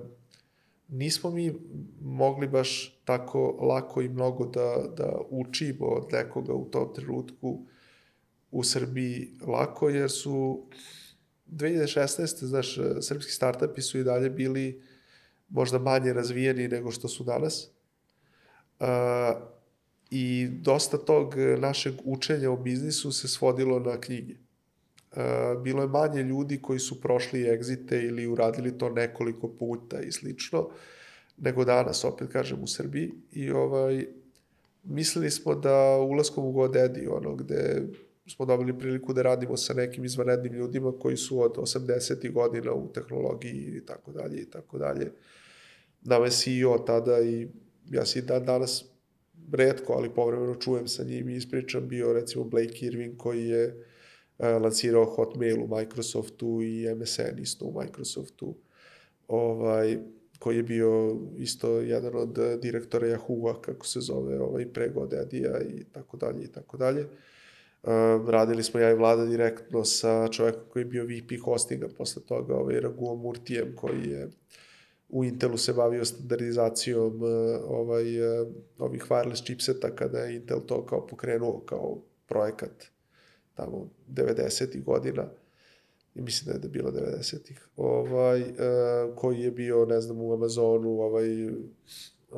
nismo 0.88 1.30
mi 1.30 1.54
mogli 2.00 2.48
baš 2.48 3.00
tako 3.04 3.40
lako 3.60 4.02
i 4.02 4.08
mnogo 4.08 4.46
da, 4.46 4.84
da 4.96 5.18
učimo 5.30 5.86
od 5.86 6.12
nekoga 6.12 6.54
u 6.54 6.64
tom 6.70 6.94
trenutku 6.94 7.66
u 8.50 8.64
Srbiji 8.64 9.30
lako, 9.46 9.88
jer 9.88 10.10
su 10.10 10.66
2016. 11.50 12.44
znaš, 12.44 12.78
srpski 13.00 13.32
startupi 13.32 13.82
su 13.82 13.98
i 13.98 14.04
dalje 14.04 14.30
bili 14.30 14.82
možda 15.48 15.78
manje 15.78 16.12
razvijeni 16.12 16.68
nego 16.68 16.90
što 16.90 17.08
su 17.08 17.24
danas. 17.24 17.70
I 20.10 20.48
dosta 20.50 20.98
tog 20.98 21.34
našeg 21.58 21.94
učenja 22.04 22.50
o 22.50 22.56
biznisu 22.56 23.12
se 23.12 23.28
svodilo 23.28 23.78
na 23.78 24.00
knjige. 24.00 24.34
Uh, 25.12 25.62
bilo 25.62 25.82
je 25.82 25.88
manje 25.88 26.22
ljudi 26.22 26.62
koji 26.62 26.78
su 26.78 27.00
prošli 27.00 27.48
egzite 27.48 28.02
ili 28.02 28.26
uradili 28.26 28.78
to 28.78 28.90
nekoliko 28.90 29.48
puta 29.48 30.00
i 30.00 30.12
slično, 30.12 30.68
nego 31.38 31.64
danas, 31.64 32.04
opet 32.04 32.28
kažem, 32.32 32.62
u 32.62 32.66
Srbiji. 32.66 33.12
I 33.32 33.50
ovaj, 33.50 34.06
mislili 34.84 35.30
smo 35.30 35.54
da 35.54 35.96
ulaskom 35.96 36.44
u 36.44 36.52
GoDaddy, 36.52 37.08
ono, 37.10 37.34
gde 37.34 37.82
smo 38.26 38.46
dobili 38.46 38.78
priliku 38.78 39.12
da 39.12 39.22
radimo 39.22 39.56
sa 39.56 39.74
nekim 39.74 40.04
izvanrednim 40.04 40.52
ljudima 40.52 40.92
koji 41.00 41.16
su 41.16 41.42
od 41.42 41.56
80. 41.56 42.32
godina 42.32 42.72
u 42.72 42.92
tehnologiji 42.92 43.76
i 43.76 43.86
tako 43.86 44.12
dalje 44.12 44.40
i 44.40 44.50
tako 44.50 44.78
dalje. 44.78 45.12
Nama 46.02 46.24
je 46.24 46.30
CEO 46.30 46.78
tada 46.78 47.20
i 47.20 47.48
ja 47.90 48.06
si 48.06 48.22
dan 48.22 48.44
danas 48.44 48.84
redko, 49.52 49.92
ali 49.92 50.14
povremeno 50.14 50.54
čujem 50.54 50.88
sa 50.88 51.04
njim 51.04 51.28
i 51.28 51.36
ispričam 51.36 51.88
bio 51.88 52.12
recimo 52.12 52.44
Blake 52.44 52.86
Irving 52.86 53.16
koji 53.16 53.48
je 53.48 53.66
uh, 54.38 54.46
lancirao 54.62 55.04
Hotmail 55.04 55.62
u 55.62 55.76
Microsoftu 55.76 56.62
i 56.62 56.94
MSN 56.94 57.38
isto 57.38 57.64
u 57.64 57.80
Microsoftu. 57.80 58.54
Ovaj, 59.28 59.98
koji 60.38 60.56
je 60.56 60.62
bio 60.62 61.16
isto 61.38 61.80
jedan 61.80 62.16
od 62.16 62.38
direktora 62.62 63.06
Yahoo-a, 63.06 63.60
kako 63.60 63.86
se 63.86 64.00
zove, 64.00 64.40
ovaj, 64.40 64.66
pre 64.72 64.88
Godadija 64.88 65.60
i 65.60 65.84
tako 65.92 66.16
dalje 66.16 66.44
i 66.44 66.48
tako 66.48 66.76
dalje. 66.76 67.06
Uh, 67.82 67.90
radili 68.28 68.62
smo 68.62 68.80
ja 68.80 68.90
i 68.90 68.94
vlada 68.94 69.26
direktno 69.26 69.84
sa 69.84 70.28
čovekom 70.28 70.62
koji 70.68 70.80
je 70.80 70.84
bio 70.84 71.04
VP 71.04 71.40
hostinga 71.44 71.88
posle 71.88 72.22
toga, 72.22 72.54
ovaj, 72.54 72.80
Raguo 72.80 73.14
Murtijem, 73.14 73.76
koji 73.76 74.10
je 74.10 74.28
u 75.08 75.24
Intelu 75.24 75.56
se 75.56 75.72
bavio 75.72 76.04
standardizacijom 76.04 77.22
uh, 77.22 77.30
ovaj, 77.68 78.40
uh, 78.40 78.48
ovih 78.78 79.04
wireless 79.08 79.44
chipseta 79.44 79.96
kada 79.96 80.18
je 80.18 80.36
Intel 80.36 80.60
to 80.66 80.86
kao 80.86 81.06
pokrenuo 81.06 81.60
kao 81.60 81.98
projekat 82.26 82.84
tamo 83.54 83.88
90. 84.08 84.84
godina. 84.84 85.28
I 86.14 86.22
mislim 86.22 86.46
da 86.46 86.52
je 86.52 86.58
da 86.58 86.68
bilo 86.68 86.90
90-ih, 86.90 87.68
ovaj, 87.76 88.42
uh, 88.42 88.46
koji 89.16 89.40
je 89.40 89.50
bio, 89.50 89.84
ne 89.84 90.00
znam, 90.00 90.20
u 90.20 90.32
Amazonu, 90.32 90.88
ovaj, 90.88 91.28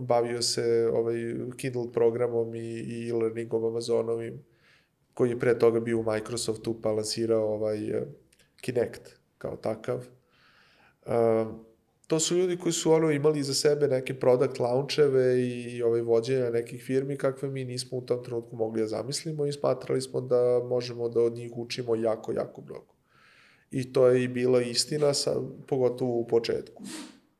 bavio 0.00 0.42
se 0.42 0.90
ovaj, 0.92 1.16
Kindle 1.56 1.92
programom 1.92 2.54
i, 2.54 2.58
i 2.58 3.08
e-learningom 3.08 3.64
Amazonovim, 3.64 4.44
koji 5.14 5.30
je 5.30 5.38
pre 5.38 5.58
toga 5.58 5.80
bio 5.80 5.98
u 5.98 6.12
Microsoftu, 6.12 6.80
pa 6.82 6.92
lansirao 6.92 7.54
ovaj, 7.54 7.78
Kinect 8.60 9.10
kao 9.38 9.56
takav. 9.56 10.06
To 12.08 12.20
su 12.20 12.36
ljudi 12.36 12.56
koji 12.56 12.72
su 12.72 12.92
ono 12.92 13.10
imali 13.10 13.42
za 13.42 13.54
sebe 13.54 13.88
neke 13.88 14.14
product 14.14 14.58
launcheve 14.58 15.40
i, 15.40 15.76
i 15.76 15.82
ovaj 15.82 16.00
vođenja 16.00 16.50
nekih 16.50 16.82
firmi 16.82 17.16
kakve 17.16 17.48
mi 17.48 17.64
nismo 17.64 17.98
u 17.98 18.00
tom 18.00 18.24
trenutku 18.24 18.56
mogli 18.56 18.80
da 18.80 18.86
zamislimo 18.86 19.46
i 19.46 19.52
smatrali 19.52 20.00
smo 20.00 20.20
da 20.20 20.60
možemo 20.68 21.08
da 21.08 21.20
od 21.20 21.32
njih 21.32 21.52
učimo 21.56 21.96
jako, 21.96 22.32
jako 22.32 22.60
mnogo. 22.60 22.94
I 23.70 23.92
to 23.92 24.06
je 24.06 24.24
i 24.24 24.28
bila 24.28 24.62
istina, 24.62 25.14
sa, 25.14 25.34
pogotovo 25.66 26.18
u 26.20 26.26
početku. 26.26 26.82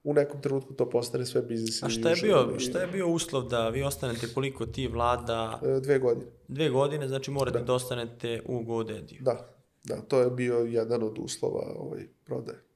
U 0.05 0.15
nekom 0.15 0.43
trenutku 0.43 0.75
to 0.75 0.91
postane 0.91 1.27
sve 1.27 1.43
biznis. 1.43 1.83
A 1.83 1.89
šta 1.89 2.09
je, 2.09 2.17
bio, 2.23 2.59
šta 2.59 2.81
je 2.81 2.87
bio 2.87 3.09
uslov 3.09 3.49
da 3.49 3.69
vi 3.69 3.83
ostanete 3.83 4.27
koliko 4.35 4.67
ti 4.67 4.87
vlada? 4.87 5.61
E, 5.65 5.81
dve 5.81 5.99
godine. 5.99 6.31
Dve 6.49 6.69
godine, 6.69 7.09
znači 7.09 7.31
morate 7.31 7.59
da, 7.59 7.65
da 7.65 7.75
ostanete 7.75 8.43
u 8.47 8.61
GoDaddy. 8.61 9.23
Da, 9.23 9.49
da, 9.85 10.01
to 10.01 10.21
je 10.21 10.31
bio 10.31 10.59
jedan 10.59 11.03
od 11.03 11.19
uslova 11.19 11.75
ovaj, 11.77 12.07
prodaje. 12.25 12.68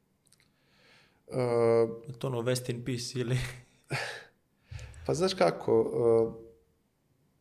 Uh, 1.32 2.18
to 2.18 2.26
ono 2.26 2.42
West 2.42 2.70
in 2.70 2.84
Peace 2.84 3.20
ili... 3.20 3.36
pa 5.06 5.14
znaš 5.14 5.34
kako, 5.34 5.80
uh, 5.80 6.34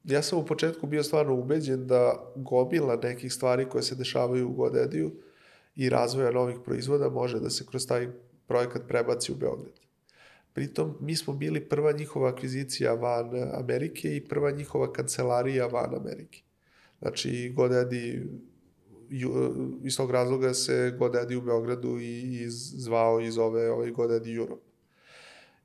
ja 0.04 0.22
sam 0.22 0.40
u 0.40 0.46
početku 0.46 0.88
bio 0.88 1.04
stvarno 1.04 1.36
ubeđen 1.36 1.88
da 1.88 2.32
gomila 2.36 2.96
nekih 2.96 3.34
stvari 3.34 3.70
koje 3.70 3.84
se 3.84 3.96
dešavaju 3.96 4.50
u 4.50 4.54
GoDaddy-u 4.54 5.12
i 5.76 5.90
razvoja 5.90 6.32
novih 6.32 6.58
proizvoda 6.66 7.10
može 7.10 7.40
da 7.40 7.50
se 7.50 7.66
kroz 7.66 7.88
taj 7.88 8.10
projekat 8.48 8.82
prebaci 8.88 9.32
u 9.32 9.36
Beograd. 9.36 9.80
Pritom, 10.54 10.98
mi 11.00 11.16
smo 11.16 11.34
bili 11.34 11.70
prva 11.70 11.92
njihova 11.92 12.30
akvizicija 12.30 12.94
van 12.94 13.30
Amerike 13.54 14.16
i 14.16 14.28
prva 14.28 14.52
njihova 14.52 14.94
kancelarija 14.94 15.68
van 15.68 15.96
Amerike. 15.96 16.42
Znači, 17.02 17.54
GoDaddy, 17.56 18.28
iz 19.84 19.98
tog 19.98 20.12
razloga 20.12 20.54
se 20.54 20.94
GoDaddy 21.00 21.38
u 21.38 21.42
Beogradu 21.42 22.00
i 22.00 22.46
zvao 22.50 23.22
iz 23.22 23.38
ove, 23.38 23.72
ove 23.72 23.92
GoDaddy 23.92 24.38
Europe. 24.38 24.72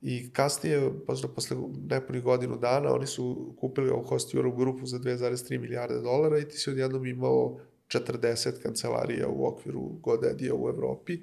I 0.01 0.29
kasnije, 0.33 0.91
možda 1.07 1.27
posle 1.27 1.57
nepunih 1.89 2.23
godinu 2.23 2.57
dana, 2.57 2.93
oni 2.93 3.07
su 3.07 3.55
kupili 3.59 3.89
ovu 3.89 4.03
Host 4.03 4.35
Europe 4.35 4.57
grupu 4.57 4.85
za 4.85 4.99
2,3 4.99 5.59
milijarde 5.59 6.01
dolara 6.01 6.39
i 6.39 6.47
ti 6.47 6.57
si 6.57 6.69
odjednom 6.69 7.05
imao 7.05 7.59
40 7.87 8.61
kancelarija 8.63 9.27
u 9.27 9.47
okviru 9.47 9.81
GoDaddy-a 9.81 10.55
u 10.55 10.69
Evropi, 10.69 11.19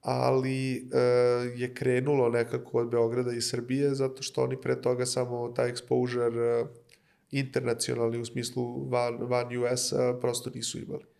ali 0.00 0.76
e, 0.76 0.98
je 1.56 1.74
krenulo 1.74 2.28
nekako 2.28 2.78
od 2.78 2.90
Beograda 2.90 3.32
i 3.32 3.40
Srbije, 3.40 3.94
zato 3.94 4.22
što 4.22 4.42
oni 4.42 4.60
pre 4.60 4.80
toga 4.80 5.06
samo 5.06 5.48
taj 5.48 5.72
exposure 5.72 6.62
e, 6.62 6.66
internacionalni 7.30 8.18
u 8.18 8.24
smislu 8.24 8.88
van, 8.88 9.16
van 9.20 9.56
US-a 9.56 10.18
prosto 10.20 10.50
nisu 10.54 10.78
imali. 10.78 11.11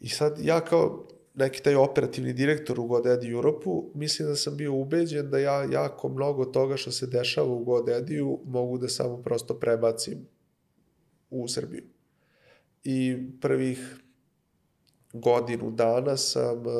I 0.00 0.08
sad 0.08 0.38
ja 0.42 0.60
kao 0.60 1.06
neki 1.34 1.62
taj 1.62 1.74
operativni 1.74 2.32
direktor 2.32 2.80
u 2.80 2.84
GoDaddy 2.84 3.32
Europu, 3.32 3.90
mislim 3.94 4.28
da 4.28 4.36
sam 4.36 4.56
bio 4.56 4.74
ubeđen 4.74 5.30
da 5.30 5.38
ja 5.38 5.64
jako 5.64 6.08
mnogo 6.08 6.44
toga 6.44 6.76
što 6.76 6.90
se 6.90 7.06
dešava 7.06 7.48
u 7.48 7.64
GoDaddy-u 7.64 8.40
mogu 8.44 8.78
da 8.78 8.88
samo 8.88 9.22
prosto 9.22 9.54
prebacim 9.54 10.26
u 11.30 11.48
Srbiju 11.48 11.84
i 12.84 13.26
prvih 13.40 13.96
godinu 15.12 15.70
dana 15.70 16.16
sam 16.16 16.66
uh, 16.66 16.72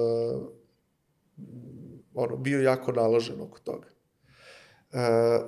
ono, 2.14 2.36
bio 2.36 2.60
jako 2.60 2.92
naložen 2.92 3.40
oko 3.40 3.58
toga. 3.58 3.86
Uh, 4.92 4.98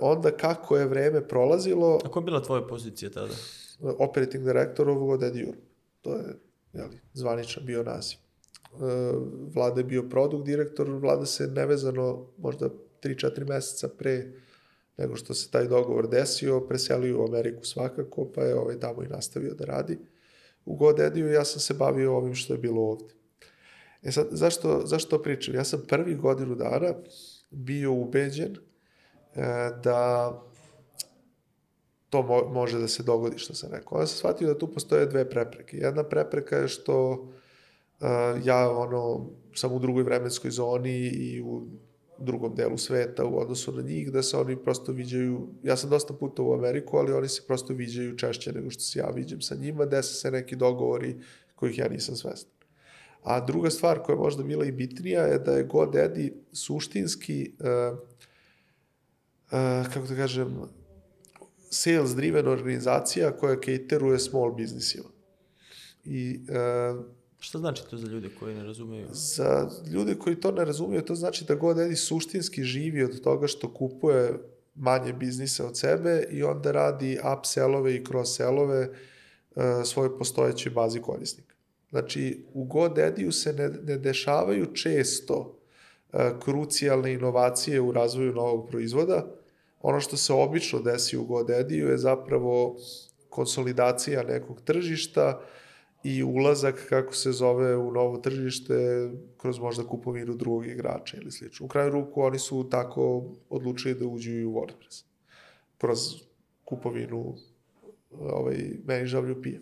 onda 0.00 0.30
kako 0.30 0.76
je 0.76 0.86
vreme 0.86 1.28
prolazilo... 1.28 1.98
A 2.04 2.08
koja 2.08 2.20
je 2.20 2.24
bila 2.24 2.42
tvoja 2.42 2.66
pozicija 2.66 3.10
tada? 3.10 3.34
Operating 3.98 4.44
director 4.44 4.88
of 4.88 4.96
GoDaddy 4.96 5.40
Europe. 5.40 5.66
To 6.00 6.14
je 6.14 6.24
jeli, 6.72 7.00
zvaničan 7.12 7.66
bio 7.66 7.82
naziv. 7.82 8.18
Uh, 8.72 8.80
Vlada 9.54 9.80
je 9.80 9.84
bio 9.84 10.08
produkt 10.08 10.46
direktor, 10.46 10.90
Vlada 10.90 11.26
se 11.26 11.46
nevezano 11.46 12.26
možda 12.38 12.68
3-4 13.02 13.48
meseca 13.48 13.88
pre 13.88 14.32
nego 14.96 15.16
što 15.16 15.34
se 15.34 15.50
taj 15.50 15.66
dogovor 15.68 16.08
desio, 16.08 16.60
preselio 16.60 17.20
u 17.20 17.24
Ameriku 17.24 17.64
svakako, 17.64 18.32
pa 18.34 18.42
je 18.42 18.58
ovaj 18.58 18.80
tamo 18.80 19.02
i 19.02 19.08
nastavio 19.08 19.54
da 19.54 19.64
radi. 19.64 19.98
U 20.64 20.76
GoDaddy-u 20.76 21.28
ja 21.28 21.44
sam 21.44 21.60
se 21.60 21.74
bavio 21.74 22.16
ovim 22.16 22.34
što 22.34 22.54
je 22.54 22.58
bilo 22.58 22.82
ovde. 22.82 23.14
E 24.02 24.12
sad, 24.12 24.26
zašto, 24.30 24.82
zašto 24.86 25.16
to 25.16 25.22
pričam? 25.22 25.54
Ja 25.54 25.64
sam 25.64 25.84
prvi 25.88 26.14
godinu 26.14 26.54
dana 26.54 26.94
bio 27.50 27.92
ubeđen 27.92 28.56
e, 28.56 28.58
da 29.84 30.42
to 32.12 32.22
mo 32.22 32.42
može 32.52 32.78
da 32.78 32.88
se 32.88 33.02
dogodi, 33.02 33.38
što 33.38 33.54
sam 33.54 33.70
rekao. 33.72 33.98
Onda 33.98 34.06
sam 34.06 34.16
shvatio 34.16 34.48
da 34.48 34.58
tu 34.58 34.66
postoje 34.68 35.06
dve 35.06 35.30
prepreke. 35.30 35.76
Jedna 35.76 36.02
prepreka 36.04 36.56
je 36.56 36.68
što 36.68 37.10
uh, 37.10 38.08
ja 38.44 38.70
ono, 38.70 39.30
sam 39.54 39.72
u 39.72 39.78
drugoj 39.78 40.02
vremenskoj 40.02 40.50
zoni 40.50 40.98
i 41.08 41.42
u 41.42 41.62
drugom 42.18 42.54
delu 42.54 42.78
sveta 42.78 43.24
u 43.24 43.38
odnosu 43.38 43.72
na 43.72 43.82
njih, 43.82 44.12
da 44.12 44.22
se 44.22 44.36
oni 44.36 44.56
prosto 44.56 44.92
viđaju, 44.92 45.48
ja 45.62 45.76
sam 45.76 45.90
dosta 45.90 46.14
puta 46.14 46.42
u 46.42 46.52
Ameriku, 46.54 46.96
ali 46.96 47.12
oni 47.12 47.28
se 47.28 47.42
prosto 47.46 47.72
viđaju 47.74 48.16
češće 48.16 48.52
nego 48.52 48.70
što 48.70 48.80
se 48.80 48.98
ja 48.98 49.08
viđem 49.14 49.40
sa 49.40 49.54
njima, 49.54 49.86
dese 49.86 50.14
se 50.14 50.30
neki 50.30 50.56
dogovori 50.56 51.16
kojih 51.54 51.78
ja 51.78 51.88
nisam 51.88 52.16
svestan. 52.16 52.52
A 53.22 53.40
druga 53.40 53.70
stvar 53.70 54.02
koja 54.02 54.14
je 54.14 54.20
možda 54.20 54.42
bila 54.42 54.64
i 54.64 54.72
bitnija 54.72 55.22
je 55.22 55.38
da 55.38 55.56
je 55.56 55.68
GoDaddy 55.68 56.32
suštinski, 56.52 57.52
uh, 57.60 57.98
uh, 59.52 59.92
kako 59.94 60.06
da 60.06 60.16
kažem, 60.16 60.58
sales 61.72 62.14
driven 62.14 62.48
organizacija 62.48 63.36
koja 63.36 63.60
cateruje 63.60 64.18
small 64.18 64.54
biznisima. 64.54 65.08
I 66.04 66.40
uh, 66.48 67.04
Šta 67.38 67.58
znači 67.58 67.82
to 67.90 67.96
za 67.96 68.06
ljude 68.06 68.28
koji 68.40 68.54
ne 68.54 68.64
razumeju? 68.64 69.06
Za 69.12 69.68
ljude 69.92 70.14
koji 70.14 70.36
to 70.36 70.52
ne 70.52 70.64
razumeju, 70.64 71.02
to 71.02 71.14
znači 71.14 71.44
da 71.44 71.56
GoDaddy 71.56 71.96
suštinski 71.96 72.62
živi 72.62 73.04
od 73.04 73.20
toga 73.20 73.46
što 73.46 73.74
kupuje 73.74 74.38
manje 74.74 75.12
biznise 75.12 75.64
od 75.64 75.78
sebe 75.78 76.24
i 76.30 76.42
onda 76.42 76.72
radi 76.72 77.18
upsellove 77.38 77.96
i 77.96 78.04
cross-sellove 78.04 78.88
uh, 78.88 79.62
svoje 79.84 80.18
postojeće 80.18 80.70
bazi 80.70 81.00
korisnika. 81.00 81.54
Znači, 81.90 82.44
u 82.54 82.64
GoDaddy-u 82.64 83.32
se 83.32 83.52
ne, 83.52 83.68
ne 83.68 83.98
dešavaju 83.98 84.74
često 84.74 85.58
uh, 86.12 86.20
krucijalne 86.40 87.12
inovacije 87.12 87.80
u 87.80 87.92
razvoju 87.92 88.32
novog 88.32 88.68
proizvoda. 88.68 89.41
Ono 89.83 90.01
što 90.01 90.16
se 90.16 90.33
obično 90.33 90.80
desi 90.80 91.16
u 91.16 91.24
GoDaddy-u 91.24 91.89
je 91.89 91.99
zapravo 91.99 92.76
konsolidacija 93.28 94.22
nekog 94.22 94.61
tržišta, 94.61 95.41
i 96.05 96.22
ulazak, 96.22 96.87
kako 96.89 97.14
se 97.14 97.33
zove, 97.33 97.76
u 97.76 97.93
novo 97.93 98.16
tržište 98.16 98.74
kroz 99.37 99.59
možda 99.59 99.87
kupovinu 99.87 100.35
drugih 100.35 100.72
igrača 100.72 101.16
ili 101.16 101.30
slično. 101.30 101.66
U 101.66 101.68
kraju 101.68 101.91
ruku 101.91 102.22
oni 102.22 102.39
su 102.39 102.68
tako 102.70 103.24
odlučili 103.51 103.95
da 103.95 104.07
uđu 104.07 104.30
i 104.30 104.45
u 104.45 104.53
WordPress 104.53 105.05
kroz 105.78 105.99
kupovinu 106.64 107.35
ovaj, 108.11 108.57
Manage 108.85 109.11
WP-a. 109.11 109.61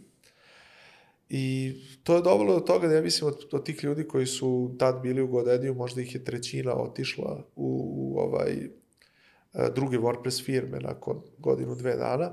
I 1.29 1.75
to 2.03 2.17
je 2.17 2.23
dovelo 2.23 2.55
do 2.55 2.61
toga 2.61 2.89
da 2.89 2.95
ja 2.95 3.03
mislim 3.03 3.29
od, 3.29 3.49
od 3.53 3.65
tih 3.65 3.85
ljudi 3.85 4.09
koji 4.09 4.27
su 4.27 4.75
tad 4.79 5.03
bili 5.03 5.23
u 5.23 5.29
Godediju, 5.29 5.75
možda 5.75 6.01
ih 6.01 6.15
je 6.15 6.25
trećina 6.25 6.75
otišla 6.75 7.45
u, 7.57 7.93
u 7.97 8.21
ovaj 8.21 8.69
druge 9.75 9.99
WordPress 9.99 10.45
firme 10.45 10.81
nakon 10.81 11.23
godinu, 11.39 11.75
dve 11.75 11.97
dana. 11.97 12.33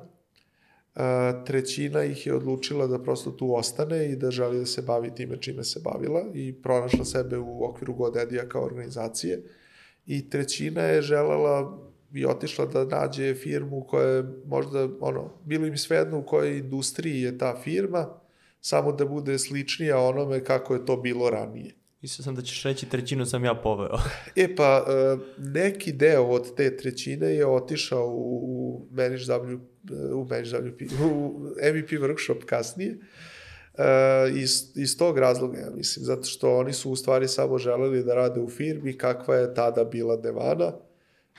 E, 0.96 1.46
trećina 1.46 2.04
ih 2.04 2.28
je 2.28 2.36
odlučila 2.36 2.88
da 2.88 3.04
prosto 3.04 3.32
tu 3.32 3.56
ostane 3.56 4.12
i 4.12 4.16
da 4.16 4.32
želi 4.32 4.60
da 4.60 4.66
se 4.66 4.82
bavi 4.82 5.16
time 5.16 5.42
čime 5.42 5.64
se 5.64 5.80
bavila 5.84 6.24
i 6.34 6.54
pronašla 6.64 7.06
sebe 7.06 7.38
u 7.38 7.64
okviru 7.64 7.94
Godedija 7.94 8.50
kao 8.50 8.64
organizacije. 8.64 9.44
I 10.06 10.30
trećina 10.30 10.82
je 10.82 11.02
želela 11.02 11.80
i 12.14 12.26
otišla 12.26 12.66
da 12.66 12.86
nađe 12.86 13.36
firmu 13.36 13.84
koja 13.88 14.08
je 14.08 14.24
možda, 14.46 14.90
ono, 15.00 15.34
bilo 15.46 15.66
im 15.66 15.78
svejedno 15.78 16.20
u 16.20 16.26
kojoj 16.26 16.58
industriji 16.58 17.22
je 17.22 17.38
ta 17.38 17.56
firma, 17.64 18.08
samo 18.62 18.92
da 18.92 19.06
bude 19.06 19.40
sličnija 19.40 20.00
onome 20.00 20.44
kako 20.44 20.74
je 20.74 20.86
to 20.86 20.98
bilo 20.98 21.30
ranije. 21.30 21.76
Mislio 22.02 22.24
sam 22.24 22.36
da 22.36 22.42
ćeš 22.42 22.64
reći 22.64 22.90
trećinu 22.90 23.26
sam 23.26 23.46
ja 23.46 23.56
poveo. 23.56 23.98
E 24.36 24.56
pa, 24.56 24.86
e, 24.88 25.18
neki 25.38 25.92
deo 25.92 26.24
od 26.24 26.56
te 26.56 26.78
trećine 26.78 27.28
je 27.28 27.48
otišao 27.48 28.08
u, 28.08 28.42
u 28.44 28.88
Manage 28.92 29.24
W, 29.24 29.60
u 30.14 30.26
Manage 30.30 30.50
WP, 30.50 30.90
u 31.04 31.40
MVP 31.74 31.90
workshop 31.90 32.46
kasnije. 32.46 32.98
Uh, 33.78 34.38
iz, 34.38 34.72
iz 34.76 34.98
tog 34.98 35.18
razloga, 35.18 35.58
ja 35.58 35.70
mislim, 35.76 36.06
zato 36.06 36.24
što 36.24 36.58
oni 36.58 36.74
su 36.74 36.92
u 36.92 36.96
stvari 36.96 37.28
samo 37.28 37.58
želeli 37.58 38.04
da 38.04 38.16
rade 38.16 38.40
u 38.40 38.50
firmi 38.50 38.98
kakva 38.98 39.36
je 39.36 39.54
tada 39.54 39.84
bila 39.84 40.16
Devana 40.16 40.74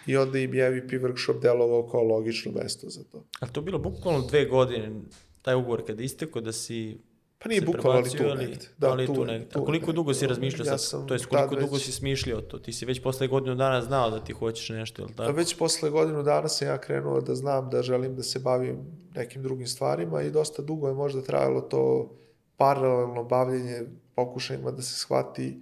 i 0.07 0.17
onda 0.17 0.39
im 0.39 0.55
je 0.55 0.71
MVP 0.71 0.91
workshop 0.93 1.41
delovao 1.43 1.89
kao 1.89 2.03
logično 2.03 2.53
mesto 2.53 2.89
za 2.89 3.05
to. 3.05 3.25
A 3.41 3.47
to 3.47 3.61
bilo 3.61 3.79
bukvalno 3.79 4.27
dve 4.27 4.45
godine, 4.45 5.01
taj 5.43 5.55
ugovor 5.55 5.87
kada 5.87 6.03
isteko 6.03 6.41
da 6.41 6.53
si 6.53 6.99
Pa 7.39 7.49
nije 7.49 7.61
bukvalno 7.61 7.99
ali 7.99 8.11
tu 8.11 8.35
negde. 8.35 8.67
Da, 8.79 8.91
ali 8.91 9.07
tu, 9.07 9.25
negde. 9.25 9.49
A 9.55 9.65
koliko 9.65 9.93
dugo 9.93 10.15
si 10.15 10.27
razmišljao 10.27 10.67
ja 10.67 10.79
sad? 10.79 10.81
sam 10.81 11.07
To 11.07 11.15
je 11.15 11.21
koliko 11.31 11.55
dugo 11.55 11.75
već- 11.75 11.85
si 11.85 11.93
smišljao 11.93 12.41
to? 12.41 12.59
Ti 12.59 12.73
si 12.73 12.87
već 12.87 13.03
posle 13.03 13.27
godinu 13.29 13.55
dana 13.55 13.83
znao 13.83 14.11
da 14.11 14.25
ti 14.25 14.33
hoćeš 14.33 14.69
nešto, 14.69 15.03
ili 15.03 15.15
tako? 15.15 15.33
već 15.33 15.57
posle 15.57 15.91
godinu 15.91 16.23
dana 16.23 16.49
sam 16.49 16.69
ja 16.69 16.79
krenuo 16.79 17.21
da 17.21 17.35
znam 17.35 17.71
da 17.71 17.83
želim 17.83 18.17
da 18.17 18.23
se 18.23 18.39
bavim 18.39 18.77
nekim 19.15 19.43
drugim 19.43 19.67
stvarima 19.67 20.23
i 20.23 20.31
dosta 20.31 20.63
dugo 20.63 20.89
je 20.89 20.95
možda 20.95 21.23
trajalo 21.23 21.61
to 21.61 22.11
paralelno 22.57 23.25
bavljenje 23.25 23.83
pokušajima 24.15 24.71
da 24.71 24.83
se 24.83 24.95
shvati 24.95 25.61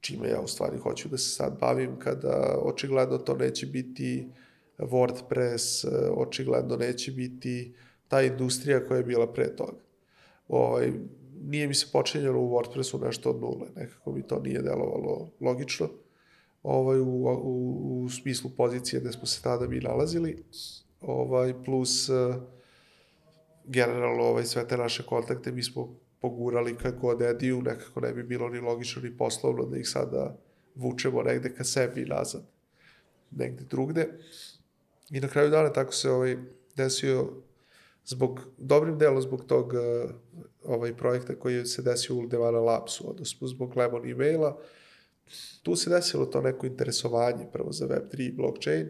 čime 0.00 0.28
ja 0.28 0.40
u 0.40 0.46
stvari 0.48 0.78
hoću 0.78 1.08
da 1.08 1.18
se 1.18 1.30
sad 1.30 1.58
bavim 1.60 1.98
kada 1.98 2.58
očigledno 2.62 3.18
to 3.18 3.36
neće 3.36 3.66
biti 3.66 4.28
WordPress, 4.78 5.86
očigledno 6.16 6.76
neće 6.76 7.12
biti 7.12 7.74
ta 8.08 8.22
industrija 8.22 8.86
koja 8.86 8.98
je 8.98 9.04
bila 9.04 9.32
pre 9.32 9.56
toga. 9.56 9.83
Ovaj, 10.48 10.92
nije 11.44 11.68
mi 11.68 11.74
se 11.74 11.86
počinjalo 11.92 12.40
u 12.40 12.50
WordPressu 12.50 13.04
nešto 13.04 13.30
od 13.30 13.40
nule, 13.40 13.66
nekako 13.76 14.12
mi 14.12 14.22
to 14.22 14.40
nije 14.40 14.62
delovalo 14.62 15.30
logično 15.40 15.88
ovaj, 16.62 17.00
u, 17.00 17.04
u, 17.06 18.04
u 18.04 18.08
smislu 18.08 18.50
pozicije 18.56 19.00
gde 19.00 19.12
smo 19.12 19.26
se 19.26 19.42
tada 19.42 19.68
mi 19.68 19.80
nalazili, 19.80 20.44
ovaj, 21.00 21.54
plus 21.64 22.08
uh, 22.08 22.34
generalno 23.64 24.22
ovaj, 24.22 24.44
sve 24.44 24.68
te 24.68 24.76
naše 24.76 25.02
kontakte 25.02 25.52
mi 25.52 25.62
smo 25.62 25.96
pogurali 26.20 26.76
ka 26.76 26.90
god 26.90 27.22
Ediju, 27.22 27.62
nekako 27.62 28.00
ne 28.00 28.12
bi 28.12 28.22
bilo 28.22 28.48
ni 28.48 28.60
logično 28.60 29.02
ni 29.02 29.16
poslovno 29.16 29.64
da 29.64 29.78
ih 29.78 29.88
sada 29.88 30.36
vučemo 30.74 31.22
negde 31.22 31.54
ka 31.54 31.64
sebi 31.64 32.04
nazad, 32.04 32.42
negde 33.30 33.64
drugde. 33.64 34.08
I 35.10 35.20
na 35.20 35.28
kraju 35.28 35.50
dana 35.50 35.72
tako 35.72 35.92
se 35.92 36.10
ovaj, 36.10 36.36
desio 36.76 37.30
zbog, 38.04 38.40
dobrim 38.58 38.98
delom 38.98 39.22
zbog 39.22 39.44
tog 39.44 39.72
uh, 39.72 40.10
ovaj 40.64 40.96
projekta 40.96 41.34
koji 41.34 41.66
se 41.66 41.82
desio 41.82 42.16
u 42.16 42.26
Devana 42.26 42.60
Labsu, 42.60 43.10
odnosno 43.10 43.48
zbog 43.48 43.76
Lemon 43.76 44.10
e-maila, 44.10 44.58
tu 45.62 45.76
se 45.76 45.90
desilo 45.90 46.26
to 46.26 46.40
neko 46.40 46.66
interesovanje 46.66 47.46
prvo 47.52 47.72
za 47.72 47.86
Web3 47.86 48.28
i 48.28 48.32
blockchain 48.32 48.88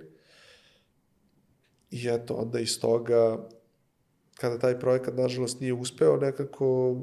i 1.90 2.08
eto, 2.08 2.34
onda 2.34 2.60
iz 2.60 2.80
toga 2.80 3.48
kada 4.34 4.58
taj 4.58 4.80
projekat 4.80 5.16
nažalost 5.16 5.60
nije 5.60 5.72
uspeo, 5.72 6.16
nekako 6.16 6.96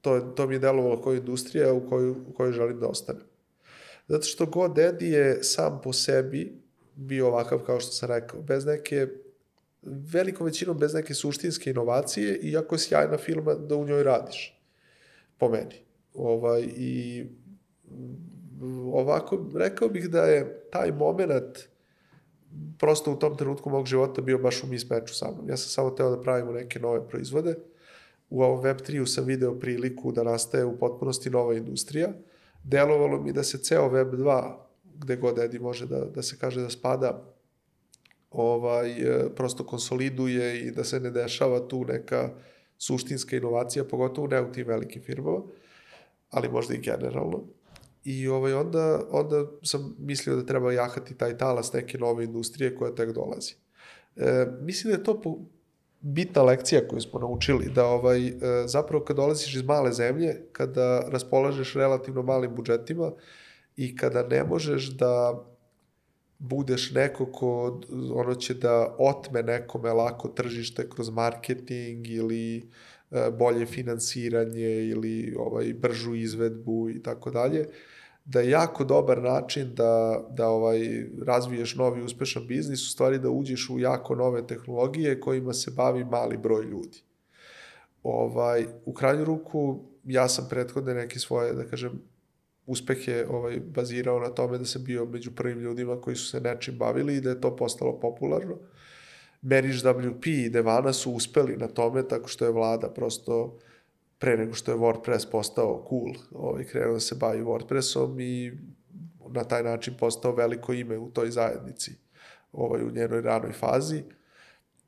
to, 0.00 0.20
to 0.20 0.46
mi 0.46 0.54
je 0.54 0.58
delovalo 0.58 1.02
kao 1.02 1.14
industrija 1.14 1.72
u 1.72 1.88
kojoj, 1.88 2.10
u 2.10 2.32
kojoj 2.36 2.52
želim 2.52 2.80
da 2.80 2.88
ostanem. 2.88 3.22
Zato 4.08 4.22
što 4.22 4.46
GoDaddy 4.46 5.02
je 5.02 5.42
sam 5.42 5.80
po 5.84 5.92
sebi 5.92 6.62
bio 6.94 7.26
ovakav 7.26 7.58
kao 7.58 7.80
što 7.80 7.92
sam 7.92 8.08
rekao, 8.08 8.42
bez 8.42 8.66
neke 8.66 9.06
velikom 9.86 10.46
većinom 10.46 10.78
bez 10.78 10.94
neke 10.94 11.14
suštinske 11.14 11.70
inovacije, 11.70 12.38
iako 12.42 12.74
je 12.74 12.78
sjajna 12.78 13.18
firma 13.18 13.54
da 13.54 13.76
u 13.76 13.86
njoj 13.86 14.02
radiš, 14.02 14.60
po 15.38 15.48
meni. 15.48 15.74
Ovaj, 16.14 16.68
I 16.76 17.24
ovako, 18.92 19.46
rekao 19.54 19.88
bih 19.88 20.08
da 20.08 20.22
je 20.22 20.60
taj 20.70 20.92
moment 20.92 21.68
prosto 22.78 23.12
u 23.12 23.16
tom 23.16 23.36
trenutku 23.36 23.70
mog 23.70 23.86
života 23.86 24.22
bio 24.22 24.38
baš 24.38 24.62
u 24.64 24.66
mismeču 24.66 25.14
sa 25.14 25.30
mnom. 25.30 25.48
Ja 25.48 25.56
sam 25.56 25.68
samo 25.68 25.90
teo 25.90 26.10
da 26.10 26.22
pravimo 26.22 26.52
neke 26.52 26.80
nove 26.80 27.08
proizvode. 27.08 27.54
U 28.30 28.42
ovom 28.42 28.64
Web3-u 28.64 29.06
sam 29.06 29.24
video 29.24 29.54
priliku 29.54 30.12
da 30.12 30.22
nastaje 30.22 30.64
u 30.64 30.78
potpunosti 30.78 31.30
nova 31.30 31.54
industrija. 31.54 32.08
Delovalo 32.64 33.20
mi 33.20 33.32
da 33.32 33.42
se 33.42 33.58
ceo 33.58 33.90
Web2, 33.90 34.52
gde 34.94 35.16
god 35.16 35.38
Edi 35.38 35.58
može 35.58 35.86
da, 35.86 36.00
da 36.00 36.22
se 36.22 36.36
kaže 36.40 36.60
da 36.60 36.70
spada, 36.70 37.35
ovaj, 38.30 38.90
e, 38.90 39.34
prosto 39.34 39.66
konsoliduje 39.66 40.60
i 40.60 40.70
da 40.70 40.84
se 40.84 41.00
ne 41.00 41.10
dešava 41.10 41.68
tu 41.68 41.84
neka 41.84 42.30
suštinska 42.78 43.36
inovacija, 43.36 43.84
pogotovo 43.84 44.26
ne 44.26 44.40
u 44.42 44.52
tim 44.52 44.66
velikim 44.66 45.02
firmama, 45.02 45.42
ali 46.30 46.48
možda 46.48 46.74
i 46.74 46.80
generalno. 46.80 47.44
I 48.04 48.28
ovaj, 48.28 48.52
onda, 48.52 49.00
onda 49.10 49.46
sam 49.62 49.96
mislio 49.98 50.36
da 50.36 50.46
treba 50.46 50.72
jahati 50.72 51.14
taj 51.14 51.38
talas 51.38 51.72
neke 51.72 51.98
nove 51.98 52.24
industrije 52.24 52.76
koja 52.76 52.94
tek 52.94 53.12
dolazi. 53.12 53.54
E, 54.16 54.46
mislim 54.60 54.92
da 54.92 54.98
je 54.98 55.04
to 55.04 55.20
po, 55.20 55.38
bitna 56.00 56.42
lekcija 56.42 56.88
koju 56.88 57.00
smo 57.00 57.20
naučili, 57.20 57.70
da 57.74 57.86
ovaj, 57.86 58.28
e, 58.28 58.32
zapravo 58.66 59.04
kad 59.04 59.16
dolaziš 59.16 59.54
iz 59.54 59.62
male 59.62 59.92
zemlje, 59.92 60.42
kada 60.52 61.00
raspolažeš 61.08 61.74
relativno 61.74 62.22
malim 62.22 62.54
budžetima 62.54 63.12
i 63.76 63.96
kada 63.96 64.22
ne 64.22 64.44
možeš 64.44 64.90
da 64.90 65.44
budeš 66.38 66.90
neko 66.90 67.26
ko 67.26 67.80
ono 68.14 68.34
će 68.34 68.54
da 68.54 68.96
otme 68.98 69.42
nekome 69.42 69.92
lako 69.92 70.28
tržište 70.28 70.90
kroz 70.90 71.10
marketing 71.10 72.08
ili 72.08 72.56
e, 72.56 73.30
bolje 73.38 73.66
finansiranje 73.66 74.68
ili 74.68 75.34
ovaj 75.38 75.74
bržu 75.74 76.14
izvedbu 76.14 76.90
i 76.90 77.02
tako 77.02 77.30
dalje 77.30 77.66
da 78.26 78.40
je 78.40 78.50
jako 78.50 78.84
dobar 78.84 79.22
način 79.22 79.74
da, 79.74 80.24
da 80.30 80.48
ovaj 80.48 81.06
razviješ 81.26 81.74
novi 81.74 82.02
uspešan 82.02 82.46
biznis, 82.46 82.86
u 82.86 82.90
stvari 82.90 83.18
da 83.18 83.30
uđeš 83.30 83.70
u 83.70 83.78
jako 83.78 84.14
nove 84.14 84.46
tehnologije 84.46 85.20
kojima 85.20 85.52
se 85.52 85.70
bavi 85.70 86.04
mali 86.04 86.36
broj 86.36 86.64
ljudi. 86.64 87.02
Ovaj, 88.02 88.66
u 88.84 88.92
krajnju 88.92 89.24
ruku, 89.24 89.80
ja 90.04 90.28
sam 90.28 90.46
prethodne 90.50 90.94
neke 90.94 91.18
svoje, 91.18 91.52
da 91.52 91.64
kažem, 91.64 92.02
uspehe 92.66 93.26
ovaj, 93.28 93.60
bazirao 93.60 94.20
na 94.20 94.28
tome 94.28 94.58
da 94.58 94.64
sam 94.64 94.84
bio 94.84 95.04
među 95.04 95.30
prvim 95.34 95.58
ljudima 95.58 96.00
koji 96.00 96.16
su 96.16 96.26
se 96.26 96.40
nečim 96.40 96.78
bavili 96.78 97.16
i 97.16 97.20
da 97.20 97.30
je 97.30 97.40
to 97.40 97.56
postalo 97.56 98.00
popularno. 98.00 98.58
Manage 99.42 99.68
WP 99.68 100.46
i 100.46 100.50
Devana 100.50 100.92
su 100.92 101.12
uspeli 101.12 101.56
na 101.56 101.68
tome 101.68 102.08
tako 102.08 102.28
što 102.28 102.44
je 102.44 102.50
vlada 102.50 102.88
prosto 102.90 103.58
pre 104.18 104.36
nego 104.36 104.54
što 104.54 104.72
je 104.72 104.78
WordPress 104.78 105.30
postao 105.30 105.86
cool, 105.88 106.14
ovaj, 106.32 106.64
krenuo 106.64 106.92
da 106.92 107.00
se 107.00 107.14
bavi 107.14 107.42
WordPressom 107.42 108.20
i 108.20 108.52
na 109.28 109.44
taj 109.44 109.62
način 109.62 109.94
postao 109.98 110.34
veliko 110.34 110.72
ime 110.72 110.98
u 110.98 111.10
toj 111.10 111.30
zajednici 111.30 111.92
ovaj, 112.52 112.82
u 112.82 112.90
njenoj 112.90 113.20
ranoj 113.20 113.52
fazi. 113.52 114.02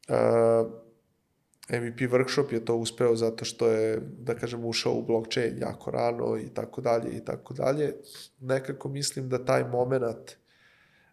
Uh, 0.08 0.87
MVP 1.70 2.00
workshop 2.00 2.52
je 2.52 2.64
to 2.64 2.76
uspeo 2.76 3.16
zato 3.16 3.44
što 3.44 3.68
je, 3.68 4.00
da 4.18 4.34
kažem, 4.34 4.64
ušao 4.64 4.92
u 4.92 5.02
blockchain 5.02 5.58
jako 5.60 5.90
rano 5.90 6.38
i 6.38 6.48
tako 6.48 6.80
dalje 6.80 7.16
i 7.16 7.24
tako 7.24 7.54
dalje. 7.54 7.94
Nekako 8.40 8.88
mislim 8.88 9.28
da 9.28 9.44
taj 9.44 9.64
moment 9.64 10.36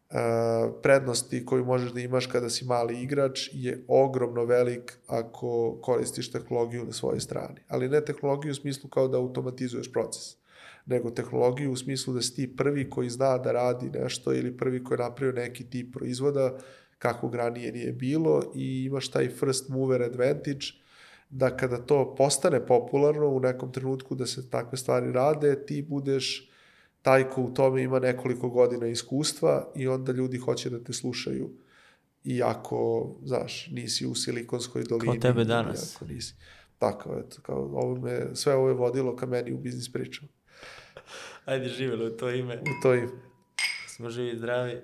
uh, 0.09 0.15
prednosti 0.81 1.45
koju 1.45 1.65
možeš 1.65 1.91
da 1.91 1.99
imaš 1.99 2.25
kada 2.25 2.49
si 2.49 2.65
mali 2.65 3.01
igrač 3.01 3.49
je 3.53 3.83
ogromno 3.87 4.45
velik 4.45 4.97
ako 5.07 5.77
koristiš 5.81 6.31
tehnologiju 6.31 6.85
na 6.85 6.91
svojoj 6.91 7.19
strani. 7.19 7.59
Ali 7.67 7.89
ne 7.89 8.05
tehnologiju 8.05 8.51
u 8.51 8.55
smislu 8.55 8.89
kao 8.89 9.07
da 9.07 9.17
automatizuješ 9.17 9.91
proces, 9.91 10.35
nego 10.85 11.11
tehnologiju 11.11 11.71
u 11.71 11.75
smislu 11.75 12.13
da 12.13 12.21
si 12.21 12.35
ti 12.35 12.55
prvi 12.57 12.89
koji 12.89 13.09
zna 13.09 13.37
da 13.37 13.51
radi 13.51 13.99
nešto 13.99 14.33
ili 14.33 14.57
prvi 14.57 14.83
koji 14.83 14.95
je 14.95 15.03
napravio 15.03 15.41
neki 15.41 15.69
tip 15.69 15.93
proizvoda 15.93 16.57
kakvog 16.97 17.35
ranije 17.35 17.71
nije 17.71 17.91
bilo 17.91 18.51
i 18.55 18.83
imaš 18.83 19.11
taj 19.11 19.29
first 19.29 19.69
mover 19.69 20.01
advantage 20.03 20.65
da 21.29 21.57
kada 21.57 21.77
to 21.77 22.15
postane 22.15 22.65
popularno 22.65 23.27
u 23.27 23.39
nekom 23.39 23.71
trenutku 23.71 24.15
da 24.15 24.25
se 24.25 24.49
takve 24.49 24.77
stvari 24.77 25.11
rade, 25.11 25.65
ti 25.65 25.81
budeš 25.81 26.49
taj 27.01 27.29
ko 27.29 27.41
u 27.41 27.53
tome 27.53 27.83
ima 27.83 27.99
nekoliko 27.99 28.49
godina 28.49 28.87
iskustva 28.87 29.71
i 29.75 29.87
onda 29.87 30.11
ljudi 30.11 30.37
hoće 30.37 30.69
da 30.69 30.83
te 30.83 30.93
slušaju 30.93 31.49
iako, 32.23 33.11
znaš, 33.23 33.67
nisi 33.71 34.05
u 34.07 34.15
Silikonskoj 34.15 34.83
dolini. 34.83 35.19
Kao 35.19 35.31
tebe 35.31 35.43
danas. 35.43 35.93
Iako 35.93 36.05
nisi. 36.05 36.35
Tako, 36.77 37.23
eto, 37.25 37.41
kao, 37.41 37.57
ovo 37.73 37.95
me, 37.95 38.35
sve 38.35 38.55
ovo 38.55 38.67
je 38.67 38.73
vodilo 38.73 39.15
ka 39.15 39.25
meni 39.25 39.53
u 39.53 39.57
biznis 39.57 39.91
pričama. 39.91 40.27
Ajde, 41.45 41.69
živjelo 41.69 42.05
u 42.05 42.09
to 42.09 42.29
ime. 42.29 42.57
U 42.61 42.81
to 42.81 42.93
ime. 42.93 43.11
Smo 43.87 44.09
živi 44.09 44.31
i 44.31 44.37
zdravi. 44.37 44.81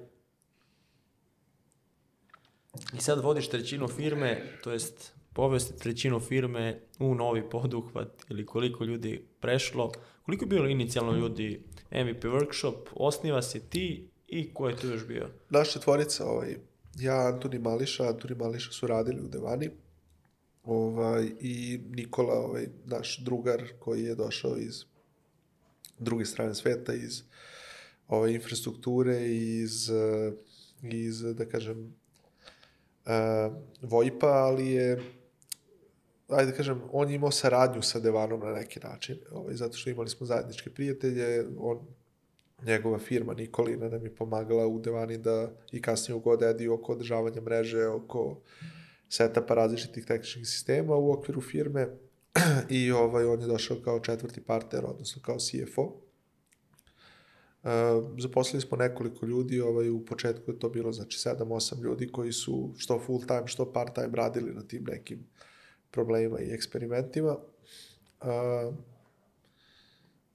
I 2.94 3.02
sad 3.02 3.20
vodiš 3.20 3.50
trećinu 3.50 3.88
firme, 3.88 4.42
to 4.64 4.72
jest 4.72 5.14
povesti 5.34 5.80
trećinu 5.80 6.20
firme 6.20 6.80
u 7.00 7.16
novi 7.16 7.50
poduhvat 7.50 8.26
ili 8.30 8.46
koliko 8.46 8.84
ljudi 8.84 9.26
prešlo, 9.40 9.92
koliko 10.26 10.46
je 10.46 10.50
bilo 10.50 10.68
inicijalno 10.68 11.12
ljudi 11.12 11.64
MVP 11.92 12.24
workshop, 12.24 12.78
osniva 12.94 13.42
se 13.42 13.60
ti 13.60 14.10
i 14.28 14.54
ko 14.54 14.70
je 14.70 14.76
tu 14.76 14.88
još 14.88 15.08
bio? 15.08 15.30
Naša 15.50 15.80
tvorica, 15.80 16.26
ovaj, 16.26 16.58
ja, 17.00 17.28
Antoni 17.34 17.60
Mališa, 17.60 18.08
Antoni 18.08 18.36
Mališa 18.36 18.72
su 18.72 18.88
radili 18.88 19.22
u 19.22 19.28
Devani, 19.28 19.70
ovaj, 20.64 21.32
i 21.40 21.80
Nikola, 21.90 22.34
ovaj, 22.34 22.68
naš 22.86 23.18
drugar 23.18 23.64
koji 23.80 24.04
je 24.04 24.16
došao 24.16 24.58
iz 24.58 24.84
druge 26.00 26.26
strane 26.26 26.56
sveta, 26.56 26.94
iz 26.94 27.24
ove 28.08 28.34
infrastrukture, 28.34 29.28
iz, 29.30 29.90
eh, 29.90 30.32
iz 30.82 31.22
da 31.22 31.46
kažem, 31.46 32.01
uh, 33.06 33.54
Vojpa, 33.82 34.28
ali 34.28 34.72
je 34.72 35.02
ajde 36.32 36.52
da 36.52 36.58
kažem, 36.58 36.82
on 36.92 37.10
je 37.10 37.16
imao 37.16 37.32
saradnju 37.32 37.82
sa 37.82 38.00
Devanom 38.00 38.40
na 38.40 38.52
neki 38.52 38.80
način, 38.80 39.18
ovaj, 39.32 39.56
zato 39.56 39.78
što 39.78 39.90
imali 39.90 40.10
smo 40.10 40.26
zajedničke 40.26 40.70
prijatelje, 40.70 41.46
on, 41.60 41.80
njegova 42.66 43.00
firma 43.00 43.34
Nikolina 43.34 43.90
nam 43.90 44.04
je 44.04 44.16
pomagala 44.16 44.68
u 44.68 44.80
Devani 44.80 45.18
da 45.18 45.52
i 45.72 45.82
kasnije 45.82 46.16
u 46.16 46.22
GoDaddy 46.22 46.70
oko 46.74 46.92
održavanja 46.92 47.42
mreže, 47.42 47.88
oko 47.88 48.42
setapa 49.10 49.54
različitih 49.54 50.06
tehničkih 50.06 50.48
sistema 50.48 50.96
u 50.96 51.12
okviru 51.12 51.42
firme 51.42 51.88
i 52.70 52.92
ovaj, 52.92 53.26
on 53.26 53.42
je 53.42 53.48
došao 53.48 53.78
kao 53.84 54.00
četvrti 54.00 54.42
partner, 54.42 54.86
odnosno 54.86 55.22
kao 55.22 55.38
CFO. 55.40 56.01
Uh, 57.64 57.70
zaposlili 58.20 58.62
smo 58.62 58.78
nekoliko 58.78 59.26
ljudi, 59.26 59.62
ovaj, 59.62 59.90
u 59.90 60.06
početku 60.06 60.52
je 60.52 60.60
to 60.60 60.70
bilo 60.70 60.92
znači 60.92 61.18
7-8 61.18 61.82
ljudi 61.82 62.12
koji 62.12 62.32
su 62.32 62.74
što 62.78 63.00
full 63.00 63.26
time, 63.26 63.48
što 63.48 63.74
part 63.74 63.96
time 63.96 64.12
radili 64.14 64.54
na 64.54 64.62
tim 64.62 64.84
nekim 64.84 65.28
problemima 65.92 66.40
i 66.40 66.54
eksperimentima. 66.54 67.38
Uh, 68.22 68.76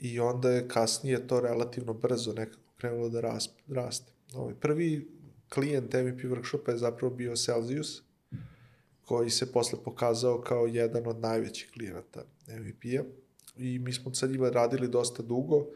I 0.00 0.20
onda 0.20 0.50
je 0.50 0.68
kasnije 0.68 1.26
to 1.26 1.40
relativno 1.40 1.94
brzo 1.94 2.32
nekako 2.32 2.72
krenulo 2.76 3.08
da 3.08 3.20
ras, 3.20 3.50
raste. 3.68 4.12
Ovaj, 4.34 4.54
prvi 4.54 5.08
klijent 5.48 5.94
MVP 5.94 6.20
workshopa 6.20 6.70
je 6.70 6.78
zapravo 6.78 7.14
bio 7.14 7.36
Celsius, 7.36 8.02
koji 9.04 9.30
se 9.30 9.52
posle 9.52 9.78
pokazao 9.84 10.40
kao 10.40 10.66
jedan 10.66 11.06
od 11.06 11.20
najvećih 11.20 11.70
klijenata 11.72 12.24
MVP-a. 12.48 13.02
I 13.56 13.78
mi 13.78 13.92
smo 13.92 14.14
sa 14.14 14.26
njima 14.26 14.50
radili 14.50 14.88
dosta 14.88 15.22
dugo, 15.22 15.66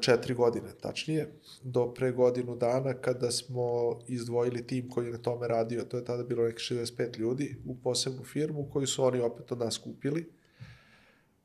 četiri 0.00 0.34
godine 0.34 0.68
tačnije, 0.80 1.32
do 1.62 1.94
pre 1.94 2.12
godinu 2.12 2.56
dana 2.56 2.94
kada 2.94 3.30
smo 3.30 3.98
izdvojili 4.08 4.66
tim 4.66 4.90
koji 4.90 5.06
je 5.06 5.12
na 5.12 5.18
tome 5.18 5.48
radio, 5.48 5.84
to 5.84 5.96
je 5.96 6.04
tada 6.04 6.22
bilo 6.22 6.44
neki 6.44 6.74
65 6.74 7.18
ljudi 7.18 7.56
u 7.66 7.76
posebnu 7.76 8.24
firmu 8.24 8.68
koju 8.72 8.86
su 8.86 9.04
oni 9.04 9.20
opet 9.20 9.52
od 9.52 9.58
nas 9.58 9.78
kupili. 9.78 10.30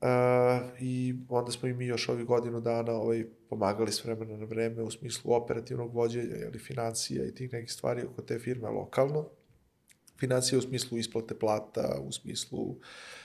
Uh, 0.02 0.08
I 0.80 1.16
onda 1.30 1.52
smo 1.52 1.70
i 1.70 1.74
mi 1.74 1.86
još 1.86 2.10
ovih 2.10 2.26
godinu 2.26 2.62
dana 2.62 2.92
ovaj, 2.92 3.26
pomagali 3.50 3.92
s 3.92 4.06
vremena 4.06 4.38
na 4.38 4.46
vreme 4.46 4.84
u 4.84 4.92
smislu 4.92 5.34
operativnog 5.34 5.94
vođenja 5.94 6.36
ili 6.38 6.60
financija 6.60 7.26
i 7.26 7.36
tih 7.36 7.54
nekih 7.54 7.72
stvari 7.72 8.04
oko 8.04 8.22
te 8.22 8.40
firme 8.40 8.70
lokalno. 8.70 9.30
Financije 10.20 10.60
u 10.60 10.62
smislu 10.62 10.98
isplate 10.98 11.40
plata, 11.40 12.00
u 12.08 12.12
smislu 12.12 12.60
uh, 12.60 12.78
E, 12.78 13.19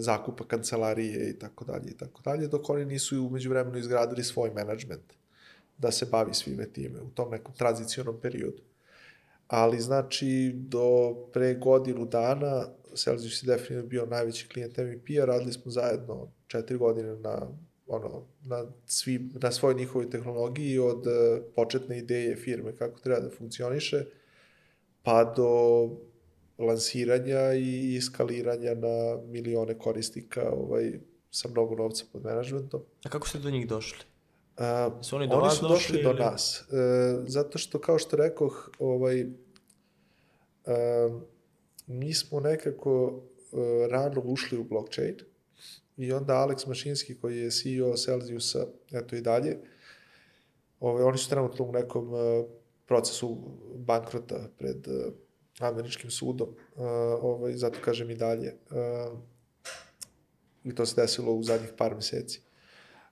zakupa 0.00 0.44
kancelarije 0.44 1.30
i 1.30 1.38
tako 1.38 1.64
dalje 1.64 1.90
i 1.90 1.96
tako 1.96 2.22
dalje, 2.22 2.48
dok 2.48 2.70
oni 2.70 2.84
nisu 2.84 3.26
umeđu 3.26 3.50
vremenu 3.50 3.78
izgradili 3.78 4.24
svoj 4.24 4.50
menadžment 4.50 5.12
da 5.78 5.90
se 5.90 6.06
bavi 6.06 6.34
svime 6.34 6.72
time 6.72 7.00
u 7.00 7.10
tom 7.10 7.30
nekom 7.30 7.54
tranzicionom 7.54 8.20
periodu. 8.20 8.62
Ali 9.48 9.80
znači 9.80 10.52
do 10.54 11.14
pre 11.32 11.54
godinu 11.54 12.04
dana 12.04 12.66
Celsius 12.94 13.42
je 13.42 13.46
definitivno 13.46 13.86
bio 13.86 14.06
najveći 14.06 14.48
klijent 14.48 14.76
MVP-a, 14.78 15.24
radili 15.24 15.52
smo 15.52 15.70
zajedno 15.70 16.32
četiri 16.46 16.76
godine 16.76 17.16
na 17.16 17.48
ono, 17.86 18.26
na, 18.44 18.66
svi, 18.86 19.30
na 19.42 19.52
svoj 19.52 19.74
njihovoj 19.74 20.10
tehnologiji 20.10 20.78
od 20.78 21.06
uh, 21.06 21.44
početne 21.56 21.98
ideje 21.98 22.36
firme 22.36 22.76
kako 22.76 23.00
treba 23.00 23.20
da 23.20 23.30
funkcioniše 23.30 24.04
pa 25.02 25.24
do 25.24 25.50
lansiranja 26.58 27.52
i 27.52 28.00
skaliranja 28.00 28.74
na 28.74 29.22
milione 29.26 29.78
korisnika 29.78 30.50
ovaj, 30.52 31.00
sa 31.30 31.48
mnogo 31.48 31.74
novca 31.74 32.04
pod 32.12 32.24
menadžmentom. 32.24 32.80
A 33.04 33.08
kako 33.08 33.28
ste 33.28 33.38
do 33.38 33.50
njih 33.50 33.68
došli? 33.68 34.04
A, 34.56 34.90
su 35.02 35.16
oni 35.16 35.28
do 35.28 35.34
oni 35.34 35.50
su 35.50 35.62
došli, 35.62 35.74
došli 35.74 35.98
ili... 35.98 36.04
do 36.04 36.12
nas. 36.12 36.60
E, 36.60 36.64
zato 37.26 37.58
što, 37.58 37.78
kao 37.78 37.98
što 37.98 38.16
rekoh, 38.16 38.70
ovaj, 38.78 39.20
e, 39.20 39.26
mi 41.86 42.14
smo 42.14 42.40
nekako 42.40 43.22
e, 43.52 43.88
rano 43.90 44.22
ušli 44.24 44.58
u 44.58 44.64
blockchain 44.64 45.16
i 45.96 46.12
onda 46.12 46.34
Alex 46.34 46.68
Mašinski, 46.68 47.14
koji 47.20 47.38
je 47.38 47.50
CEO 47.50 47.96
Celsiusa, 47.96 48.66
eto 48.92 49.16
i 49.16 49.20
dalje, 49.20 49.58
ovaj, 50.80 51.02
oni 51.02 51.18
su 51.18 51.30
trenutno 51.30 51.64
u 51.64 51.72
nekom 51.72 52.14
e, 52.14 52.44
procesu 52.86 53.38
bankrota 53.74 54.48
pred 54.58 54.88
e, 54.88 55.10
američkim 55.60 56.10
sudom, 56.10 56.48
uh, 56.48 56.84
ovaj, 57.22 57.52
zato 57.52 57.78
kažem 57.84 58.10
i 58.10 58.14
dalje. 58.14 58.54
Uh, 58.70 59.18
I 60.64 60.74
to 60.74 60.86
se 60.86 61.00
desilo 61.00 61.32
u 61.32 61.42
zadnjih 61.42 61.72
par 61.76 61.94
meseci. 61.94 62.40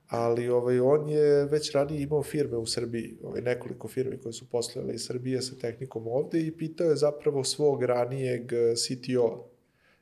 Ali 0.08 0.48
ovaj, 0.48 0.80
on 0.80 1.08
je 1.08 1.44
već 1.44 1.72
ranije 1.72 2.02
imao 2.02 2.22
firme 2.22 2.56
u 2.56 2.66
Srbiji, 2.66 3.18
ovaj, 3.22 3.40
nekoliko 3.40 3.88
firme 3.88 4.20
koje 4.20 4.32
su 4.32 4.50
postojale 4.50 4.94
iz 4.94 5.06
Srbije 5.06 5.42
sa 5.42 5.54
tehnikom 5.60 6.06
ovde 6.06 6.40
i 6.40 6.56
pitao 6.56 6.90
je 6.90 6.96
zapravo 6.96 7.44
svog 7.44 7.82
ranijeg 7.82 8.52
CTO 8.76 9.50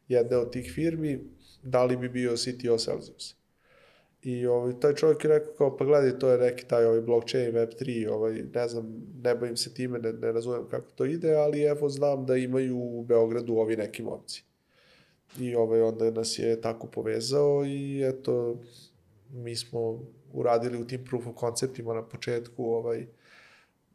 jedne 0.08 0.36
od 0.36 0.52
tih 0.52 0.72
firmi 0.74 1.20
da 1.62 1.84
li 1.84 1.96
bi 1.96 2.08
bio 2.08 2.36
CTO 2.36 2.78
Celsius. 2.78 3.41
I 4.22 4.46
ovaj, 4.46 4.80
taj 4.80 4.94
čovjek 4.94 5.24
je 5.24 5.28
rekao 5.28 5.52
kao, 5.54 5.76
pa 5.76 5.84
gledaj, 5.84 6.18
to 6.18 6.30
je 6.30 6.38
neki 6.38 6.66
taj 6.66 6.84
ovaj 6.84 7.00
blockchain, 7.00 7.52
Web3, 7.52 8.10
ovaj, 8.10 8.42
ne 8.54 8.68
znam, 8.68 9.02
ne 9.22 9.34
bavim 9.34 9.56
se 9.56 9.74
time, 9.74 9.98
ne, 9.98 10.12
ne 10.12 10.32
razumem 10.32 10.66
kako 10.70 10.90
to 10.94 11.04
ide, 11.04 11.34
ali 11.34 11.62
evo 11.62 11.88
znam 11.88 12.26
da 12.26 12.36
imaju 12.36 12.78
u 12.78 13.02
Beogradu 13.02 13.54
ovi 13.54 13.76
neki 13.76 14.02
momci. 14.02 14.44
I 15.40 15.54
ovaj, 15.54 15.80
onda 15.80 16.10
nas 16.10 16.38
je 16.38 16.60
tako 16.60 16.86
povezao 16.86 17.64
i 17.66 18.02
eto, 18.08 18.56
mi 19.30 19.56
smo 19.56 20.00
uradili 20.32 20.78
u 20.78 20.86
tim 20.86 21.04
proof 21.04 21.26
of 21.26 21.36
conceptima 21.40 21.94
na 21.94 22.02
početku 22.02 22.64
ovaj, 22.64 23.06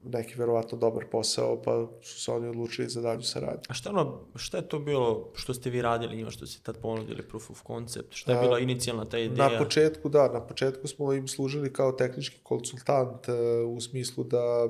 neki 0.03 0.35
verovatno 0.39 0.77
dobar 0.77 1.05
posao, 1.11 1.61
pa 1.61 1.87
su 2.01 2.21
se 2.21 2.31
oni 2.31 2.47
odlučili 2.47 2.89
za 2.89 3.01
dalju 3.01 3.21
saradnju. 3.21 3.61
A 3.69 3.73
šta, 3.73 3.89
ono, 3.89 4.19
šta 4.35 4.57
je 4.57 4.67
to 4.67 4.79
bilo 4.79 5.31
što 5.35 5.53
ste 5.53 5.69
vi 5.69 5.81
radili 5.81 6.15
njima, 6.15 6.31
što 6.31 6.47
ste 6.47 6.63
tad 6.63 6.81
ponudili 6.81 7.27
proof 7.27 7.49
of 7.49 7.61
concept? 7.67 8.13
Šta 8.13 8.31
je 8.31 8.41
bila 8.41 8.59
inicijalna 8.59 9.05
ta 9.05 9.19
ideja? 9.19 9.49
Na 9.49 9.57
početku, 9.57 10.09
da, 10.09 10.33
na 10.33 10.47
početku 10.47 10.87
smo 10.87 11.13
im 11.13 11.27
služili 11.27 11.73
kao 11.73 11.91
tehnički 11.91 12.39
konsultant 12.43 13.27
uh, 13.27 13.35
u 13.75 13.81
smislu 13.81 14.23
da 14.23 14.67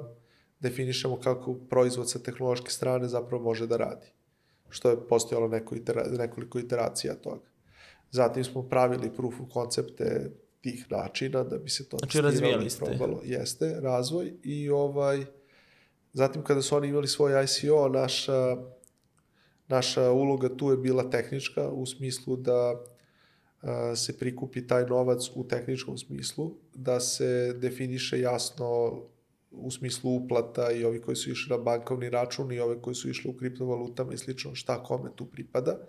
definišemo 0.60 1.20
kako 1.20 1.54
proizvod 1.70 2.10
sa 2.10 2.20
tehnološke 2.20 2.72
strane 2.72 3.08
zapravo 3.08 3.44
može 3.44 3.68
da 3.68 3.78
radi. 3.78 4.08
Što 4.70 4.90
je 4.90 5.08
postojalo 5.08 5.48
neko 5.48 5.76
itera, 5.76 6.04
nekoliko 6.18 6.60
iteracija 6.60 7.16
toga. 7.16 7.46
Zatim 8.12 8.44
smo 8.44 8.64
pravili 8.64 9.14
proof 9.16 9.42
of 9.42 9.50
koncepte 9.54 10.32
tih 10.68 10.92
načina 10.92 11.44
da 11.44 11.58
bi 11.58 11.70
se 11.70 11.90
to 11.90 11.98
znači, 11.98 12.22
razvijali 12.22 12.70
ste. 12.70 12.86
probalo. 12.86 13.22
Jeste, 13.24 13.80
razvoj 13.80 14.34
i 14.44 14.70
ovaj 14.70 15.26
zatim 16.14 16.44
kada 16.44 16.62
su 16.62 16.76
oni 16.76 16.88
imali 16.88 17.08
svoj 17.08 17.44
ICO, 17.44 17.90
naša 17.90 18.58
naša 19.68 20.12
uloga 20.12 20.50
tu 20.58 20.72
je 20.72 20.78
bila 20.78 21.10
tehnička 21.10 21.70
u 21.70 21.86
smislu 21.86 22.36
da 22.36 22.76
a, 23.62 23.96
se 23.96 24.18
prikupi 24.18 24.68
taj 24.68 24.86
novac 24.86 25.30
u 25.36 25.48
tehničkom 25.48 25.98
smislu, 25.98 26.52
da 26.76 27.00
se 27.00 27.54
definiše 27.54 28.20
jasno 28.20 29.02
u 29.52 29.72
smislu 29.72 30.16
uplata 30.16 30.72
i 30.72 30.84
ovi 30.86 31.02
koji 31.02 31.16
su 31.16 31.32
išli 31.32 31.58
na 31.58 31.64
bankovni 31.64 32.10
račun 32.10 32.52
i 32.52 32.60
ove 32.60 32.82
koji 32.82 32.96
su 32.96 33.10
išli 33.10 33.32
u 33.32 33.38
kriptovalutama 33.38 34.14
i 34.14 34.18
slično, 34.18 34.56
šta 34.56 34.84
kome 34.84 35.10
tu 35.16 35.26
pripada. 35.26 35.72
Uh, 35.72 35.88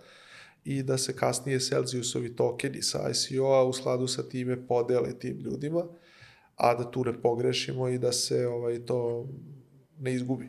i 0.65 0.83
da 0.83 0.99
se 0.99 1.17
kasnije 1.17 1.61
Celsiusovi 1.61 2.37
tokeni 2.37 2.83
sa 2.83 3.11
ICO-a 3.11 3.65
u 3.65 3.73
skladu 3.73 4.07
sa 4.07 4.23
time 4.23 4.67
podele 4.67 5.19
tim 5.19 5.39
ljudima, 5.39 5.85
a 6.57 6.75
da 6.75 6.91
tu 6.91 7.05
ne 7.05 7.23
pogrešimo 7.23 7.89
i 7.89 7.99
da 7.99 8.13
se 8.13 8.47
ovaj 8.47 8.87
to 8.87 9.29
ne 10.01 10.15
izgubi. 10.15 10.49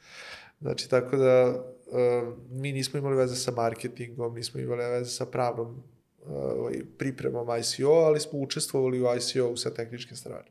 znači, 0.60 0.90
tako 0.90 1.16
da 1.16 1.48
uh, 1.50 2.34
mi 2.50 2.72
nismo 2.72 2.98
imali 2.98 3.16
veze 3.16 3.36
sa 3.36 3.50
marketingom, 3.50 4.34
nismo 4.34 4.60
imali 4.60 4.84
veze 4.84 5.10
sa 5.10 5.26
pravnom 5.26 5.82
uh, 6.22 6.70
pripremom 6.98 7.48
ICO, 7.58 7.90
ali 7.90 8.20
smo 8.20 8.38
učestvovali 8.38 9.02
u 9.02 9.06
ICO 9.16 9.56
sa 9.56 9.74
tehničke 9.74 10.16
strane. 10.16 10.46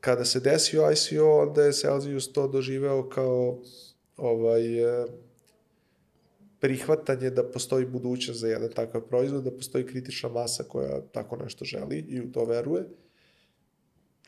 Kada 0.00 0.24
se 0.24 0.40
desio 0.40 0.90
ICO, 0.92 1.42
onda 1.42 1.62
je 1.62 1.72
Celsius 1.72 2.32
to 2.32 2.48
doživeo 2.48 3.08
kao 3.08 3.58
ovaj, 4.16 4.84
uh, 4.84 5.10
prihvatanje 6.60 7.30
da 7.30 7.50
postoji 7.50 7.86
budućnost 7.86 8.40
za 8.40 8.48
jedan 8.48 8.70
takav 8.70 9.00
proizvod, 9.00 9.44
da 9.44 9.50
postoji 9.50 9.86
kritična 9.86 10.28
masa 10.28 10.62
koja 10.62 11.00
tako 11.12 11.36
nešto 11.36 11.64
želi 11.64 11.98
i 11.98 12.20
u 12.20 12.32
to 12.32 12.44
veruje. 12.44 12.84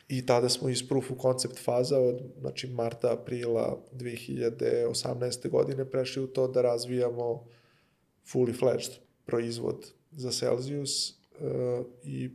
I 0.07 0.25
tada 0.25 0.49
smo 0.49 0.69
iz 0.69 0.87
proof 0.87 1.11
of 1.11 1.17
concept 1.21 1.63
faza 1.63 1.99
od 1.99 2.21
znači, 2.39 2.67
marta, 2.67 3.13
aprila 3.13 3.83
2018. 3.93 5.49
godine 5.49 5.85
prešli 5.85 6.23
u 6.23 6.27
to 6.27 6.47
da 6.47 6.61
razvijamo 6.61 7.45
fully 8.27 8.59
fledged 8.59 8.91
proizvod 9.25 9.91
za 10.11 10.31
Celsius 10.31 11.09
uh, 11.09 11.85
i 12.03 12.29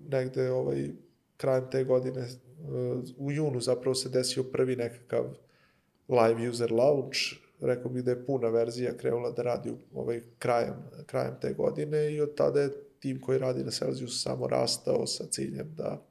negde 0.00 0.50
ovaj, 0.50 0.90
krajem 1.36 1.70
te 1.70 1.84
godine 1.84 2.20
uh, 2.20 3.04
u 3.18 3.32
junu 3.32 3.60
zapravo 3.60 3.94
se 3.94 4.08
desio 4.08 4.42
prvi 4.42 4.76
nekakav 4.76 5.24
live 6.08 6.48
user 6.50 6.72
launch 6.72 7.18
rekao 7.60 7.90
bih 7.90 8.04
da 8.04 8.10
je 8.10 8.26
puna 8.26 8.48
verzija 8.48 8.96
krenula 8.96 9.30
da 9.30 9.42
radi 9.42 9.72
ovaj, 9.94 10.20
krajem, 10.38 10.74
krajem 11.06 11.34
te 11.40 11.52
godine 11.52 12.12
i 12.12 12.20
od 12.20 12.34
tada 12.34 12.60
je 12.60 12.70
tim 12.98 13.20
koji 13.20 13.38
radi 13.38 13.64
na 13.64 13.70
Celsius 13.70 14.22
samo 14.22 14.46
rastao 14.46 15.06
sa 15.06 15.24
ciljem 15.30 15.74
da, 15.76 16.02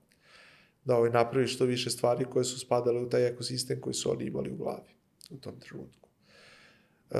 da 0.86 0.98
ovaj, 0.98 1.10
napravi 1.10 1.48
što 1.48 1.66
više 1.66 1.90
stvari 1.90 2.26
koje 2.26 2.46
su 2.46 2.60
spadale 2.60 3.02
u 3.02 3.10
taj 3.10 3.28
ekosistem 3.28 3.82
koji 3.82 3.94
su 3.94 4.12
oni 4.12 4.26
imali 4.26 4.52
u 4.52 4.56
glavi 4.56 4.96
u 5.30 5.38
tom 5.38 5.60
trenutku. 5.60 6.10
E, 7.12 7.18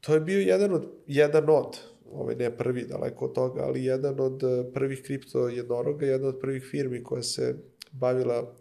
to 0.00 0.14
je 0.14 0.20
bio 0.20 0.40
jedan 0.40 0.72
od, 0.72 0.86
jedan 1.06 1.44
od 1.48 1.78
ovaj, 2.12 2.34
ne 2.34 2.56
prvi 2.56 2.84
daleko 2.84 3.24
od 3.24 3.34
toga, 3.34 3.62
ali 3.62 3.84
jedan 3.84 4.20
od 4.20 4.42
prvih 4.74 5.02
kripto 5.02 5.48
jednoroga, 5.48 6.06
jedna 6.06 6.28
od 6.28 6.38
prvih 6.40 6.62
firmi 6.70 7.02
koja 7.02 7.22
se 7.22 7.54
bavila 7.92 8.54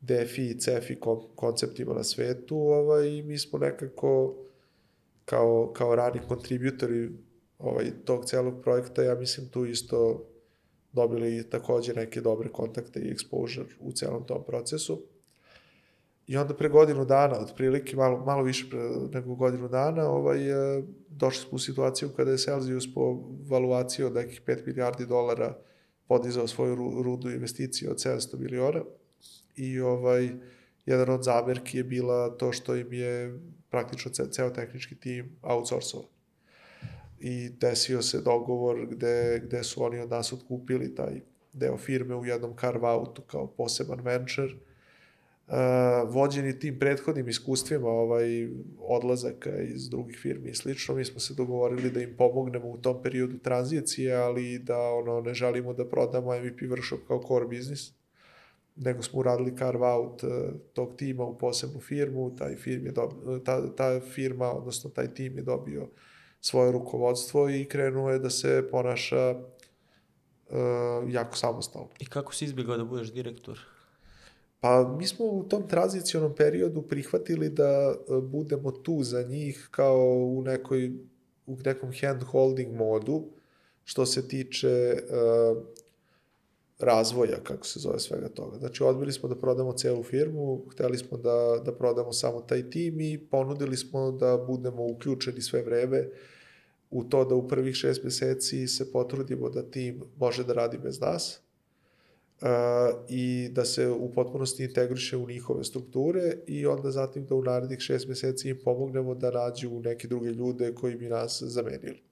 DeFi 0.00 0.50
i 0.50 0.58
CeFi 0.58 0.96
konceptima 1.34 1.94
na 1.94 2.04
svetu, 2.04 2.56
ovaj, 2.56 3.08
i 3.08 3.22
mi 3.22 3.38
smo 3.38 3.58
nekako 3.58 4.34
kao, 5.24 5.72
kao 5.72 5.94
rani 5.94 6.20
kontributori 6.28 7.10
ovaj, 7.58 7.90
tog 8.04 8.24
celog 8.24 8.62
projekta, 8.62 9.02
ja 9.02 9.14
mislim 9.14 9.48
tu 9.48 9.66
isto 9.66 10.26
dobili 10.92 11.50
takođe 11.50 11.94
neke 11.94 12.20
dobre 12.20 12.48
kontakte 12.48 13.00
i 13.00 13.14
exposure 13.14 13.66
u 13.80 13.92
celom 13.92 14.26
tom 14.26 14.44
procesu. 14.46 15.02
I 16.26 16.36
onda 16.36 16.54
pre 16.54 16.68
godinu 16.68 17.04
dana, 17.04 17.38
otprilike 17.40 17.96
malo, 17.96 18.24
malo 18.24 18.42
više 18.42 18.66
pre, 18.70 18.80
nego 19.12 19.34
godinu 19.34 19.68
dana, 19.68 20.10
ovaj, 20.10 20.50
e, 20.50 20.82
došli 21.08 21.48
smo 21.48 21.56
u 21.56 21.58
situaciju 21.58 22.08
kada 22.16 22.30
je 22.30 22.38
Celsius 22.38 22.94
po 22.94 23.22
valuaciji 23.48 24.06
od 24.06 24.14
nekih 24.14 24.42
5 24.46 24.66
milijardi 24.66 25.06
dolara 25.06 25.56
podizao 26.06 26.46
svoju 26.46 26.74
rudu 27.02 27.30
investicije 27.30 27.90
od 27.90 27.96
700 27.96 28.38
miliona 28.38 28.82
i 29.56 29.80
ovaj, 29.80 30.30
jedan 30.86 31.10
od 31.10 31.22
zamerki 31.22 31.76
je 31.76 31.84
bila 31.84 32.36
to 32.36 32.52
što 32.52 32.76
im 32.76 32.92
je 32.92 33.40
praktično 33.70 34.10
ce, 34.10 34.30
ceo 34.30 34.50
tehnički 34.50 34.94
tim 34.94 35.36
outsourcovao. 35.42 36.08
I 37.20 37.48
desio 37.48 38.02
se 38.02 38.20
dogovor 38.20 38.86
gde, 38.86 39.40
gde 39.44 39.64
su 39.64 39.84
oni 39.84 39.98
od 39.98 40.10
nas 40.10 40.32
otkupili 40.32 40.94
taj 40.94 41.20
deo 41.52 41.76
firme 41.76 42.14
u 42.14 42.24
jednom 42.24 42.56
carve-outu 42.56 43.22
kao 43.22 43.46
poseban 43.46 44.00
venture. 44.00 44.54
Uh, 45.46 45.56
vođeni 46.14 46.58
tim 46.58 46.78
prethodnim 46.78 47.28
iskustvima 47.28 47.88
ovaj 47.88 48.48
odlazaka 48.78 49.56
iz 49.62 49.90
drugih 49.90 50.18
firmi 50.22 50.50
i 50.50 50.54
slično, 50.54 50.94
mi 50.94 51.04
smo 51.04 51.20
se 51.20 51.34
dogovorili 51.34 51.90
da 51.90 52.00
im 52.00 52.14
pomognemo 52.18 52.68
u 52.68 52.78
tom 52.78 53.02
periodu 53.02 53.38
tranzicije, 53.38 54.14
ali 54.16 54.58
da 54.58 54.78
ono 54.78 55.20
ne 55.20 55.34
želimo 55.34 55.72
da 55.72 55.88
prodamo 55.88 56.38
MVP 56.38 56.60
workshop 56.60 56.98
kao 57.08 57.22
core 57.28 57.46
business 57.46 57.99
nego 58.80 59.02
smo 59.02 59.18
uradili 59.18 59.56
carve 59.56 59.86
out 59.86 60.22
uh, 60.22 60.30
tog 60.72 60.96
tima 60.96 61.24
u 61.24 61.38
posebnu 61.38 61.80
firmu, 61.80 62.36
taj 62.36 62.56
firm 62.56 62.86
je 62.86 62.92
dobio, 62.92 63.38
ta, 63.38 63.74
ta 63.74 64.00
firma, 64.00 64.52
odnosno 64.52 64.90
taj 64.90 65.14
tim 65.14 65.36
je 65.36 65.42
dobio 65.42 65.88
svoje 66.40 66.72
rukovodstvo 66.72 67.50
i 67.50 67.64
krenuo 67.64 68.10
je 68.10 68.18
da 68.18 68.30
se 68.30 68.68
ponaša 68.70 69.30
uh, 69.30 70.56
jako 71.08 71.36
samostalno. 71.36 71.88
I 71.98 72.06
kako 72.06 72.34
si 72.34 72.44
izbjegao 72.44 72.76
da 72.76 72.84
budeš 72.84 73.12
direktor? 73.12 73.58
Pa 74.60 74.96
mi 74.98 75.06
smo 75.06 75.26
u 75.26 75.44
tom 75.48 75.68
tranzicionom 75.68 76.34
periodu 76.34 76.82
prihvatili 76.82 77.48
da 77.48 77.94
budemo 78.22 78.70
tu 78.72 79.02
za 79.02 79.22
njih 79.22 79.68
kao 79.70 80.06
u 80.08 80.42
nekoj 80.42 80.92
u 81.46 81.56
nekom 81.64 81.90
hand 82.00 82.22
holding 82.22 82.76
modu 82.76 83.24
što 83.84 84.06
se 84.06 84.28
tiče 84.28 84.96
uh, 84.96 85.58
razvoja, 86.80 87.36
kako 87.42 87.66
se 87.66 87.80
zove 87.80 87.98
svega 87.98 88.28
toga. 88.28 88.58
Znači, 88.58 88.82
odbili 88.82 89.12
smo 89.12 89.28
da 89.28 89.34
prodamo 89.34 89.72
celu 89.72 90.02
firmu, 90.02 90.62
hteli 90.72 90.98
smo 90.98 91.18
da, 91.18 91.62
da 91.64 91.72
prodamo 91.72 92.12
samo 92.12 92.40
taj 92.40 92.70
tim 92.70 93.00
i 93.00 93.18
ponudili 93.30 93.76
smo 93.76 94.10
da 94.10 94.36
budemo 94.46 94.86
uključeni 94.86 95.40
sve 95.40 95.62
vreme 95.62 96.08
u 96.90 97.04
to 97.04 97.24
da 97.24 97.34
u 97.34 97.48
prvih 97.48 97.74
šest 97.74 98.04
meseci 98.04 98.66
se 98.68 98.92
potrudimo 98.92 99.50
da 99.50 99.62
tim 99.62 100.02
može 100.16 100.44
da 100.44 100.52
radi 100.52 100.78
bez 100.78 101.00
nas 101.00 101.40
uh, 102.40 102.48
i 103.08 103.48
da 103.52 103.64
se 103.64 103.88
u 103.88 104.12
potpunosti 104.12 104.64
integriše 104.64 105.16
u 105.16 105.28
njihove 105.28 105.64
strukture 105.64 106.36
i 106.46 106.66
onda 106.66 106.90
zatim 106.90 107.26
da 107.26 107.34
u 107.34 107.42
narednih 107.42 107.78
šest 107.78 108.08
meseci 108.08 108.48
im 108.48 108.58
pomognemo 108.64 109.14
da 109.14 109.30
nađu 109.30 109.70
neke 109.70 110.08
druge 110.08 110.30
ljude 110.30 110.74
koji 110.74 110.96
bi 110.96 111.08
nas 111.08 111.42
zamenili. 111.42 112.09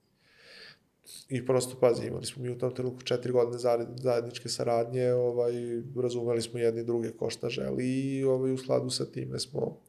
I 1.29 1.47
prosto, 1.47 1.77
pazi, 1.81 2.07
imali 2.07 2.27
smo 2.27 2.43
mi 2.43 2.51
u 2.51 2.59
tom 2.59 2.75
trenutku 2.75 3.03
četiri 3.03 3.33
godine 3.33 3.59
zajedničke 3.97 4.49
saradnje, 4.49 5.13
ovaj, 5.13 5.53
razumeli 6.03 6.43
smo 6.43 6.59
jedni 6.59 6.85
druge 6.85 7.11
ko 7.11 7.31
šta 7.31 7.49
želi 7.49 7.85
i 7.85 8.25
ovaj, 8.25 8.53
u 8.53 8.59
skladu 8.59 8.91
sa 8.91 9.05
time 9.05 9.39
smo 9.39 9.81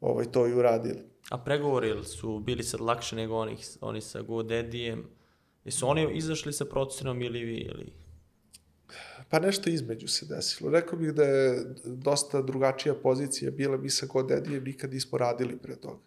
ovaj, 0.00 0.26
to 0.32 0.46
i 0.46 0.54
uradili. 0.54 1.02
A 1.30 1.38
pregovori 1.38 2.04
su 2.04 2.38
bili 2.38 2.62
sad 2.62 2.80
lakše 2.80 3.16
nego 3.16 3.36
oni, 3.36 3.56
oni 3.80 4.00
sa 4.00 4.22
GoDaddy-em? 4.22 5.04
Jesu 5.64 5.88
oni 5.88 6.08
izašli 6.14 6.52
sa 6.52 6.64
procenom 6.64 7.22
ili 7.22 7.44
vi? 7.44 7.56
Ili... 7.56 7.92
Pa 9.30 9.38
nešto 9.38 9.70
između 9.70 10.08
se 10.08 10.26
desilo. 10.26 10.70
Rekao 10.70 10.98
bih 10.98 11.12
da 11.12 11.24
je 11.24 11.64
dosta 11.84 12.42
drugačija 12.42 12.94
pozicija 12.94 13.50
bila. 13.50 13.76
Mi 13.76 13.90
sa 13.90 14.06
GoDaddy-em 14.06 14.64
nikad 14.64 14.92
nismo 14.92 15.18
radili 15.18 15.58
pre 15.58 15.76
toga. 15.76 15.98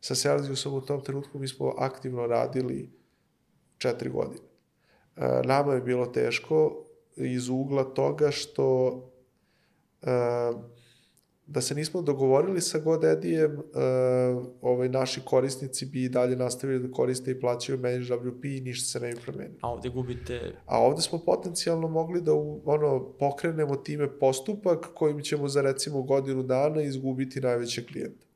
Sa 0.00 0.14
Celsiusom 0.14 0.74
u 0.74 0.80
tom 0.80 1.00
trenutku 1.04 1.38
mi 1.38 1.48
smo 1.48 1.74
aktivno 1.78 2.26
radili 2.26 2.90
četiri 3.78 4.10
godine. 4.10 4.46
E, 5.16 5.40
nama 5.44 5.74
je 5.74 5.80
bilo 5.80 6.06
teško 6.06 6.84
iz 7.16 7.48
ugla 7.48 7.84
toga 7.84 8.30
što 8.30 9.00
e, 10.02 10.06
da 11.46 11.60
se 11.60 11.74
nismo 11.74 12.02
dogovorili 12.02 12.60
sa 12.60 12.78
GoDaddy-em, 12.78 13.58
uh, 13.58 14.46
ovaj, 14.60 14.88
naši 14.88 15.20
korisnici 15.24 15.86
bi 15.86 16.04
i 16.04 16.08
dalje 16.08 16.36
nastavili 16.36 16.88
da 16.88 16.92
koriste 16.92 17.30
i 17.30 17.40
plaćaju 17.40 17.78
Manage 17.78 18.04
WP 18.04 18.58
i 18.58 18.60
ništa 18.60 18.86
se 18.86 19.00
ne 19.00 19.12
bi 19.12 19.20
promenilo. 19.20 19.58
A 19.60 19.68
ovde 19.70 19.88
gubite... 19.88 20.56
A 20.66 20.80
ovde 20.80 21.02
smo 21.02 21.18
potencijalno 21.18 21.88
mogli 21.88 22.20
da 22.20 22.32
ono, 22.64 23.12
pokrenemo 23.18 23.76
time 23.76 24.18
postupak 24.18 24.86
kojim 24.94 25.22
ćemo 25.22 25.48
za 25.48 25.62
recimo 25.62 26.02
godinu 26.02 26.42
dana 26.42 26.82
izgubiti 26.82 27.40
najveće 27.40 27.86
klijenta. 27.86 28.26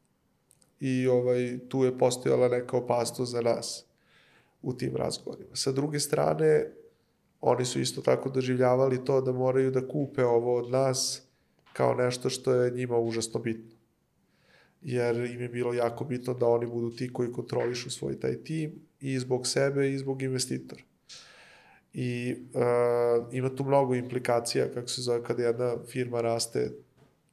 I 0.80 1.06
ovaj, 1.06 1.58
tu 1.68 1.84
je 1.84 1.98
postojala 1.98 2.48
neka 2.48 2.76
opasnost 2.76 3.32
za 3.32 3.40
nas 3.40 3.86
u 4.62 4.72
tim 4.72 4.96
razgovorima. 4.96 5.56
Sa 5.56 5.72
druge 5.72 6.00
strane, 6.00 6.70
oni 7.40 7.64
su 7.64 7.80
isto 7.80 8.00
tako 8.00 8.28
doživljavali 8.28 9.04
to 9.04 9.20
da 9.20 9.32
moraju 9.32 9.70
da 9.70 9.88
kupe 9.88 10.24
ovo 10.24 10.56
od 10.56 10.70
nas 10.70 11.22
kao 11.72 11.94
nešto 11.94 12.30
što 12.30 12.54
je 12.54 12.70
njima 12.70 12.98
užasno 12.98 13.40
bitno. 13.40 13.76
Jer 14.82 15.16
im 15.16 15.40
je 15.40 15.48
bilo 15.48 15.74
jako 15.74 16.04
bitno 16.04 16.34
da 16.34 16.46
oni 16.46 16.66
budu 16.66 16.96
ti 16.96 17.12
koji 17.12 17.32
kontrolišu 17.32 17.90
svoj 17.90 18.20
taj 18.20 18.36
tim 18.44 18.72
i 19.00 19.18
zbog 19.18 19.46
sebe 19.46 19.90
i 19.90 19.98
zbog 19.98 20.22
investitora. 20.22 20.82
I 21.92 22.36
uh, 22.54 23.34
ima 23.34 23.56
tu 23.56 23.64
mnogo 23.64 23.94
implikacija, 23.94 24.72
kako 24.74 24.88
se 24.88 25.02
zove, 25.02 25.22
kada 25.24 25.42
jedna 25.42 25.76
firma 25.86 26.20
raste 26.20 26.70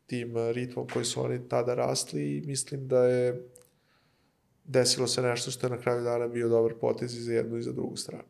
tim 0.05 0.33
ritmom 0.51 0.87
koji 0.93 1.05
su 1.05 1.21
oni 1.21 1.49
tada 1.49 1.75
rasli 1.75 2.37
i 2.37 2.41
mislim 2.41 2.87
da 2.87 3.03
je 3.03 3.47
desilo 4.67 5.07
se 5.07 5.21
nešto 5.21 5.51
što 5.51 5.67
je 5.67 5.71
na 5.71 5.77
kraju 5.77 6.03
dana 6.03 6.27
bio 6.27 6.49
dobar 6.49 6.73
potez 6.81 7.15
i 7.15 7.21
za 7.21 7.33
jednu 7.33 7.57
i 7.57 7.61
za 7.61 7.71
drugu 7.71 7.95
stranu. 7.95 8.23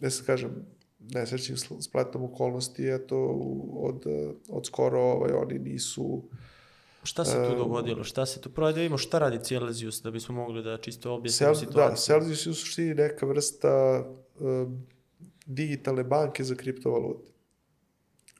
Ne 0.00 0.10
se 0.10 0.24
kažem, 0.24 0.66
nesrećnim 0.98 1.56
spletom 1.80 2.24
okolnosti, 2.24 2.88
eto, 2.88 3.16
od, 3.72 4.04
od 4.48 4.66
skoro 4.66 5.00
ovaj, 5.00 5.32
oni 5.32 5.58
nisu... 5.58 6.22
Šta 7.02 7.24
se 7.24 7.48
tu 7.50 7.56
dogodilo? 7.56 8.04
Šta 8.04 8.26
se 8.26 8.40
tu... 8.40 8.50
Prvo 8.50 8.72
da 8.72 8.76
vidimo 8.76 8.98
šta 8.98 9.18
radi 9.18 9.44
Celsius, 9.44 10.02
da 10.02 10.10
bismo 10.10 10.34
mogli 10.34 10.62
da 10.62 10.78
čisto 10.78 11.14
objasnimo 11.14 11.54
Cel, 11.54 11.60
situaciju. 11.60 11.90
Da, 11.90 11.96
Celsius 11.96 12.46
je 12.46 12.50
u 12.50 12.54
suštini 12.54 12.94
neka 12.94 13.26
vrsta 13.26 14.04
um, 14.40 14.86
digitalne 15.46 16.04
banke 16.04 16.44
za 16.44 16.54
kriptovalute. 16.54 17.32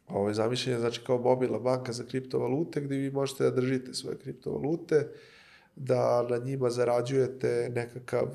Ovo 0.09 0.29
je 0.29 0.35
zamišljenje, 0.35 0.79
znači 0.79 1.01
kao 1.07 1.19
mobilna 1.19 1.59
banka 1.59 1.93
za 1.93 2.05
kriptovalute, 2.05 2.81
gde 2.81 2.97
vi 2.97 3.11
možete 3.11 3.45
da 3.45 3.51
držite 3.51 3.95
svoje 3.95 4.19
kriptovalute, 4.19 4.97
uh, 4.97 5.36
da 5.77 6.27
na 6.31 6.37
njima 6.37 6.71
zarađujete 6.71 7.71
nekakav 7.75 8.29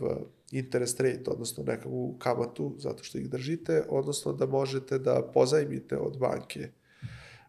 interest 0.52 1.00
rate, 1.00 1.24
odnosno 1.28 1.64
nekakvu 1.64 2.16
kamatu 2.20 2.76
zato 2.78 3.04
što 3.04 3.18
ih 3.18 3.30
držite, 3.30 3.84
odnosno 3.90 4.34
da 4.34 4.46
možete 4.46 5.00
da 5.00 5.30
pozajmite 5.34 5.98
od 5.98 6.18
banke 6.18 6.70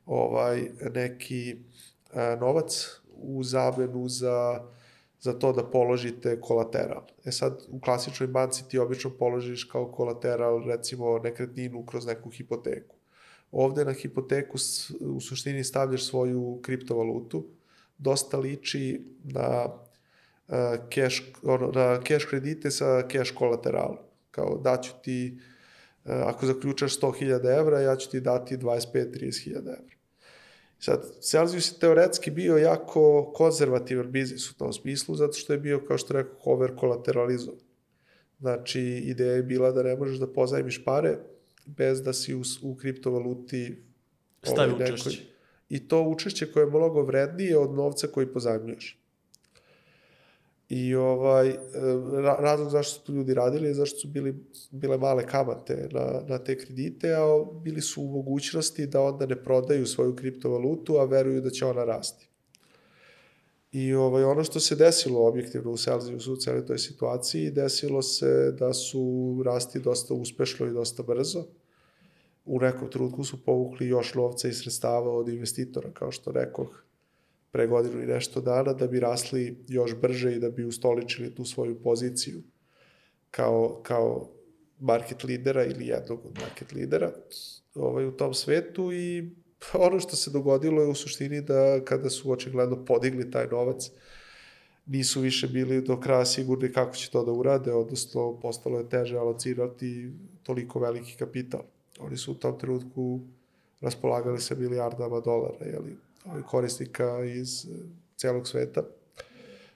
ovaj 0.07 0.71
neki 0.95 1.57
a, 2.13 2.37
novac 2.41 3.01
u 3.17 3.43
zamenu 3.43 4.09
za 4.09 4.63
za 5.23 5.33
to 5.33 5.53
da 5.53 5.63
položite 5.65 6.41
kolateral. 6.41 7.03
E 7.25 7.33
sad, 7.33 7.63
u 7.69 7.81
klasičnoj 7.81 8.27
banci 8.27 8.69
ti 8.69 8.79
obično 8.79 9.11
položiš 9.19 9.65
kao 9.65 9.93
kolateral, 9.93 10.65
recimo, 10.67 11.19
nekretninu 11.19 11.87
kroz 11.87 12.07
neku 12.07 12.31
hipoteku. 12.31 12.97
Ovde 13.53 13.85
na 13.85 13.93
hipoteku 13.93 14.59
u 15.01 15.21
suštini 15.21 15.65
stavljaš 15.65 16.07
svoju 16.07 16.59
kriptovalutu, 16.63 17.47
dosta 17.99 18.39
liči 18.39 19.05
na 19.25 19.69
cash, 20.95 21.23
ono, 21.43 21.71
na 21.71 22.01
cash 22.01 22.27
kredite 22.27 22.71
sa 22.71 23.09
cash 23.09 23.35
kolateralom. 23.35 23.99
Kao 24.31 24.61
daću 24.65 24.93
ti, 25.03 25.39
uh, 26.05 26.11
ako 26.13 26.47
zaključaš 26.47 27.01
100.000 27.01 27.59
evra, 27.59 27.81
ja 27.81 27.97
ću 27.97 28.11
ti 28.11 28.21
dati 28.21 28.57
25-30.000 28.57 29.57
evra. 29.57 29.97
Sad, 30.79 31.21
Celsius 31.21 31.73
je 31.73 31.79
teoretski 31.79 32.31
bio 32.31 32.57
jako 32.57 33.33
konzervativan 33.35 34.13
biznis 34.13 34.51
u 34.51 34.57
tom 34.57 34.73
smislu, 34.73 35.15
zato 35.15 35.33
što 35.33 35.53
je 35.53 35.59
bio, 35.59 35.85
kao 35.89 35.99
što 35.99 36.15
rekao, 36.15 36.37
over 36.45 36.77
kolateralizovan. 36.77 37.61
Znači, 38.41 38.81
ideja 38.81 39.33
je 39.33 39.43
bila 39.43 39.73
da 39.73 39.83
ne 39.83 39.97
možeš 39.97 40.19
da 40.19 40.33
pozajmiš 40.33 40.85
pare 40.85 41.19
bez 41.67 42.03
da 42.03 42.13
si 42.13 42.35
u, 42.35 42.43
u 42.63 42.77
kriptovaluti 42.77 43.85
Stavi 44.43 44.73
ovaj, 44.73 44.85
učešće. 44.85 45.23
I 45.69 45.89
to 45.89 46.03
učešće 46.03 46.53
koje 46.53 46.63
je 46.63 46.71
mnogo 46.71 47.03
vrednije 47.03 47.59
od 47.59 47.75
novca 47.75 48.07
koji 48.07 48.27
pozajmljuješ. 48.27 49.02
I 50.75 50.95
ovaj, 50.95 51.49
e, 51.49 51.57
ra- 52.13 52.41
razlog 52.41 52.71
zašto 52.71 53.05
su 53.07 53.13
ljudi 53.13 53.35
radili 53.35 53.69
je 53.69 53.75
zašto 53.75 53.99
su 53.99 54.09
bili, 54.09 54.35
bile 54.71 54.99
male 54.99 55.27
kamate 55.27 55.89
na, 55.91 56.23
na 56.29 56.39
te 56.39 56.59
kredite, 56.59 57.15
a 57.15 57.45
bili 57.63 57.81
su 57.81 58.03
u 58.03 58.09
mogućnosti 58.09 58.87
da 58.87 59.01
onda 59.01 59.27
ne 59.27 59.43
prodaju 59.43 59.87
svoju 59.87 60.17
kriptovalutu, 60.17 60.97
a 60.97 61.05
veruju 61.05 61.41
da 61.41 61.51
će 61.51 61.67
ona 61.67 61.85
rasti. 61.85 62.29
I 63.73 63.95
ovaj, 63.95 64.25
ono 64.25 64.45
što 64.45 64.61
se 64.61 64.77
desilo 64.77 65.27
objektivno 65.29 65.71
u 65.71 65.77
Celsiusu 65.77 66.33
u 66.33 66.37
celoj 66.37 66.67
toj 66.67 66.79
situaciji, 66.79 67.51
desilo 67.51 68.03
se 68.03 68.53
da 68.59 68.73
su 68.73 69.43
rasti 69.45 69.81
dosta 69.81 70.15
uspešno 70.15 70.67
i 70.67 70.73
dosta 70.73 71.03
brzo. 71.03 71.45
U 72.45 72.61
nekom 72.61 72.91
trenutku 72.91 73.25
su 73.25 73.45
povukli 73.45 73.89
još 73.89 74.15
novca 74.15 74.49
i 74.49 74.53
sredstava 74.53 75.13
od 75.13 75.29
investitora, 75.29 75.91
kao 75.95 76.11
što 76.13 76.33
rekoh, 76.33 76.85
pre 77.53 77.67
godinu 77.67 78.03
i 78.03 78.07
nešto 78.07 78.41
dana, 78.41 78.73
da 78.73 78.87
bi 78.87 79.01
rasli 79.01 79.65
još 79.69 79.95
brže 79.95 80.37
i 80.37 80.41
da 80.41 80.51
bi 80.51 80.65
ustoličili 80.65 81.35
tu 81.35 81.45
svoju 81.45 81.83
poziciju 81.83 82.43
kao, 83.31 83.81
kao 83.83 84.31
market 84.81 85.25
lidera 85.25 85.65
ili 85.65 85.87
jednog 85.87 86.27
od 86.27 86.39
market 86.41 86.73
lidera 86.73 87.13
ovaj, 87.75 88.07
u 88.07 88.17
tom 88.17 88.35
svetu 88.35 88.93
i 88.93 89.31
ono 89.75 90.01
što 90.01 90.17
se 90.17 90.31
dogodilo 90.31 90.83
je 90.83 90.89
u 90.89 90.95
suštini 90.95 91.41
da 91.41 91.85
kada 91.85 92.11
su 92.11 92.33
očigledno 92.33 92.85
podigli 92.85 93.31
taj 93.31 93.47
novac, 93.47 93.91
nisu 94.87 95.21
više 95.21 95.49
bili 95.49 95.83
do 95.83 96.01
kraja 96.01 96.25
sigurni 96.25 96.73
kako 96.73 96.95
će 96.95 97.11
to 97.11 97.25
da 97.25 97.33
urade, 97.33 97.73
odnosno 97.73 98.41
postalo 98.41 98.79
je 98.79 98.89
teže 98.89 99.17
alocirati 99.17 100.13
toliko 100.43 100.81
veliki 100.81 101.17
kapital. 101.19 101.63
Oni 102.01 102.17
su 102.17 102.33
u 102.33 102.35
tom 102.35 102.59
trenutku 102.59 103.21
raspolagali 103.81 104.41
sa 104.41 104.55
milijardama 104.55 105.21
dolara, 105.21 105.67
jeli, 105.67 105.97
korisnika 106.47 107.25
iz 107.25 107.65
eh, 107.65 107.69
celog 108.17 108.49
sveta, 108.49 108.83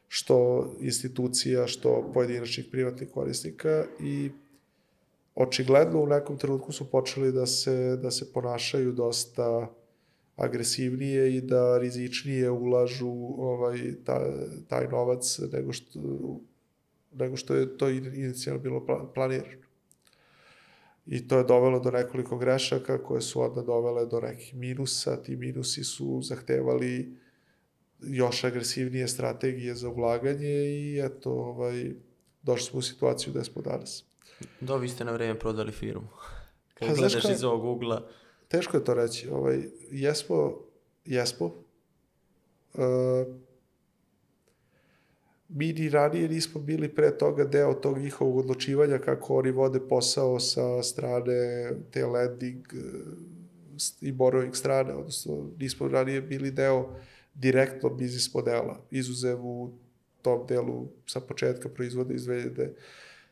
što 0.09 0.67
institucija, 0.81 1.67
što 1.67 2.11
pojedinačnih 2.15 2.67
privatnih 2.71 3.09
korisnika 3.11 3.85
i 4.01 4.31
očigledno 5.35 6.03
u 6.03 6.07
nekom 6.07 6.39
trenutku 6.39 6.73
su 6.73 6.91
počeli 6.91 7.33
da 7.33 7.47
se, 7.47 7.97
da 8.03 8.11
se 8.11 8.33
ponašaju 8.33 8.93
dosta 8.93 9.69
agresivnije 10.37 11.37
i 11.37 11.41
da 11.41 11.79
rizičnije 11.79 12.51
ulažu 12.51 13.11
ovaj, 13.39 13.79
ta, 14.05 14.33
taj 14.69 14.89
novac 14.89 15.39
nego 15.53 15.73
što, 15.73 16.01
nego 17.13 17.37
što 17.37 17.55
je 17.55 17.79
to 17.79 17.89
inicijalno 17.89 18.63
bilo 18.63 19.11
planirano. 19.15 19.66
I 21.07 21.29
to 21.29 21.39
je 21.39 21.45
dovelo 21.45 21.81
do 21.81 21.91
nekoliko 21.91 22.39
grešaka 22.39 23.03
koje 23.03 23.21
su 23.21 23.41
onda 23.41 23.63
dovele 23.63 24.07
do 24.07 24.21
nekih 24.21 24.55
minusa. 24.55 25.23
Ti 25.23 25.37
minusi 25.37 25.85
su 25.85 26.21
zahtevali 26.23 27.17
još 28.01 28.45
agresivnije 28.45 29.09
strategije 29.09 29.75
za 29.75 29.89
ulaganje 29.89 30.65
i 30.67 31.01
eto, 31.05 31.31
ovaj, 31.31 31.91
došli 32.43 32.67
smo 32.67 32.79
u 32.79 32.83
situaciju 32.83 33.33
gde 33.33 33.45
smo 33.45 33.63
danas. 33.63 34.05
Da, 34.61 34.77
vi 34.77 34.89
ste 34.89 35.05
na 35.05 35.13
vreme 35.13 35.39
prodali 35.39 35.73
firmu. 35.73 36.09
Kad 36.75 36.89
Pa, 36.89 36.95
gledaš 36.95 37.23
kao- 37.23 37.31
iz 37.31 37.45
ovog 37.45 37.65
ugla, 37.65 38.09
Teško 38.49 38.77
je 38.77 38.85
to 38.85 38.95
reći. 38.95 39.29
Ovaj, 39.29 39.63
jesmo, 39.91 40.59
jesmo. 41.05 41.47
Uh, 41.47 42.83
mi 45.49 45.73
ni 45.73 45.89
ranije 45.89 46.29
nismo 46.29 46.61
bili 46.61 46.89
pre 46.95 47.19
toga 47.19 47.45
deo 47.45 47.75
tog 47.75 47.99
njihovog 47.99 48.37
odlučivanja 48.37 48.99
kako 48.99 49.35
oni 49.35 49.51
vode 49.51 49.81
posao 49.89 50.41
sa 50.41 50.83
strane 50.83 51.71
te 51.91 52.07
lending 52.07 52.65
eh, 52.75 52.79
i 54.01 54.13
borrowing 54.13 54.55
strane, 54.55 54.95
odnosno 54.95 55.51
nismo 55.59 55.89
ranije 55.89 56.21
bili 56.21 56.51
deo 56.51 56.89
direktno 57.35 57.91
biznis 57.91 58.35
modela, 58.35 58.81
izuzev 58.91 59.47
u 59.47 59.73
tom 60.23 60.47
delu 60.49 60.89
sa 61.07 61.21
početka 61.21 61.69
proizvoda 61.69 62.15
iz 62.15 62.27
2017. 62.27 62.71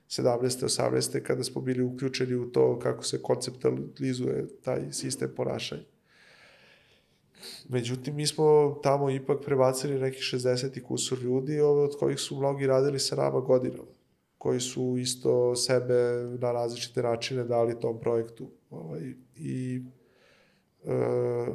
18. 0.08 1.22
kada 1.22 1.44
smo 1.44 1.60
bili 1.60 1.82
uključeni 1.82 2.34
u 2.34 2.52
to 2.52 2.78
kako 2.78 3.04
se 3.04 3.22
konceptualizuje 3.22 4.46
taj 4.62 4.92
sistem 4.92 5.30
ponašanja. 5.36 5.93
Međutim, 7.68 8.16
mi 8.16 8.26
smo 8.26 8.78
tamo 8.82 9.10
ipak 9.10 9.44
prebacili 9.44 9.98
nekih 9.98 10.22
60 10.22 10.78
i 10.78 10.82
kusur 10.82 11.18
ljudi, 11.18 11.60
ove 11.60 11.82
od 11.82 11.98
kojih 11.98 12.20
su 12.20 12.36
mnogi 12.36 12.66
radili 12.66 12.98
sa 12.98 13.16
nama 13.16 13.40
godinama, 13.40 13.88
koji 14.38 14.60
su 14.60 14.96
isto 14.98 15.56
sebe 15.56 15.94
na 16.38 16.52
različite 16.52 17.02
načine 17.02 17.44
dali 17.44 17.80
tom 17.80 18.00
projektu. 18.00 18.50
Ovaj, 18.70 19.00
I 19.36 19.82
e, 20.84 21.46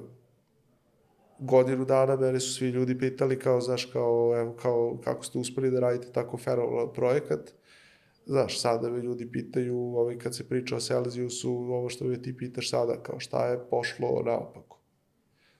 godinu 1.40 1.86
dana 1.86 2.16
mene 2.16 2.40
su 2.40 2.54
svi 2.54 2.70
ljudi 2.70 2.98
pitali 2.98 3.40
kao, 3.40 3.62
znaš, 3.62 3.86
kao, 3.86 4.34
evo, 4.40 4.56
kao, 4.62 4.98
kako 5.04 5.24
ste 5.24 5.38
uspeli 5.38 5.72
da 5.72 5.80
radite 5.80 6.12
tako 6.12 6.38
fenomenalan 6.38 6.94
projekat. 6.94 7.54
Znaš, 8.26 8.62
sada 8.62 8.90
me 8.90 9.02
ljudi 9.02 9.32
pitaju, 9.32 9.78
ovaj, 9.78 10.18
kad 10.18 10.36
se 10.36 10.50
priča 10.50 10.76
o 10.76 10.80
Celsiusu, 10.80 11.52
ovo 11.52 11.90
što 11.90 12.06
me 12.06 12.22
ti 12.22 12.38
pitaš 12.38 12.70
sada, 12.70 13.04
kao 13.04 13.20
šta 13.20 13.48
je 13.48 13.60
pošlo 13.70 14.24
naopako 14.26 14.79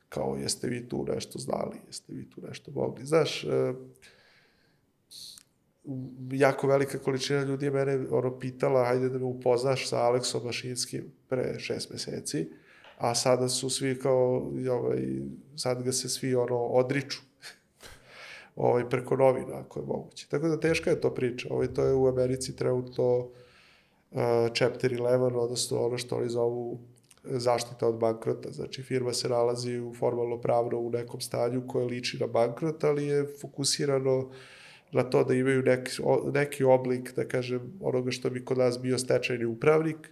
kao 0.10 0.36
jeste 0.36 0.68
vi 0.68 0.90
tu 0.90 1.06
nešto 1.14 1.40
znali, 1.40 1.78
jeste 1.88 2.14
vi 2.14 2.30
tu 2.30 2.42
nešto 2.48 2.72
mogli. 2.72 3.06
Znaš, 3.06 3.44
e, 3.44 3.74
jako 6.32 6.68
velika 6.68 7.00
količina 7.00 7.44
ljudi 7.44 7.66
je 7.66 7.72
mene 7.72 8.08
ono, 8.12 8.40
pitala, 8.40 8.86
hajde 8.86 9.10
da 9.10 9.18
me 9.18 9.26
upoznaš 9.26 9.90
sa 9.90 9.98
Aleksom 9.98 10.46
Mašinskim 10.46 11.12
pre 11.28 11.60
šest 11.60 11.92
meseci, 11.92 12.50
a 12.98 13.16
sada 13.16 13.50
su 13.50 13.70
svi 13.70 14.00
kao, 14.00 14.52
ovaj, 14.72 15.04
sad 15.56 15.84
ga 15.84 15.92
se 15.92 16.10
svi 16.10 16.36
ono, 16.36 16.58
odriču 16.58 17.20
ovaj, 18.56 18.90
preko 18.90 19.16
novina, 19.16 19.58
ako 19.58 19.80
je 19.80 19.86
moguće. 19.86 20.28
Tako 20.30 20.48
da 20.48 20.60
teška 20.60 20.90
je 20.90 21.02
to 21.02 21.14
priča. 21.14 21.48
Ovaj, 21.52 21.74
to 21.74 21.84
je 21.84 21.94
u 21.94 22.08
Americi 22.08 22.56
trenutno 22.56 23.18
uh, 23.18 23.30
chapter 24.54 24.92
11, 24.92 25.36
odnosno 25.36 25.86
ono 25.86 25.98
što 25.98 26.16
oni 26.16 26.30
zovu 26.30 26.80
zaštita 27.24 27.88
od 27.88 27.96
bankrota. 27.96 28.52
Znači, 28.52 28.84
firma 28.84 29.14
se 29.14 29.30
nalazi 29.30 29.80
u 29.80 29.94
formalno 29.94 30.42
pravno 30.42 30.80
u 30.80 30.90
nekom 30.90 31.22
stanju 31.22 31.68
koje 31.68 31.86
liči 31.86 32.18
na 32.20 32.28
bankrot, 32.28 32.84
ali 32.84 33.06
je 33.06 33.26
fokusirano 33.42 34.30
na 34.92 35.04
to 35.04 35.24
da 35.24 35.34
imaju 35.34 35.62
neki, 35.64 35.92
neki 36.34 36.64
oblik, 36.64 37.14
da 37.16 37.28
kažem, 37.28 37.74
onoga 37.82 38.12
što 38.12 38.30
bi 38.30 38.46
kod 38.46 38.58
nas 38.58 38.80
bio 38.82 38.98
stečajni 38.98 39.46
upravnik, 39.46 40.10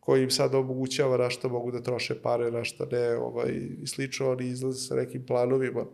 koji 0.00 0.22
im 0.22 0.30
sad 0.30 0.54
omogućava 0.54 1.16
na 1.16 1.30
šta 1.30 1.48
mogu 1.48 1.70
da 1.70 1.82
troše 1.82 2.22
pare, 2.22 2.50
na 2.50 2.64
šta 2.64 2.86
ne, 2.92 3.16
ovaj, 3.16 3.50
i 3.82 3.86
slično, 3.86 4.30
oni 4.30 4.46
izlaze 4.46 4.80
sa 4.80 4.94
nekim 4.94 5.26
planovima 5.26 5.86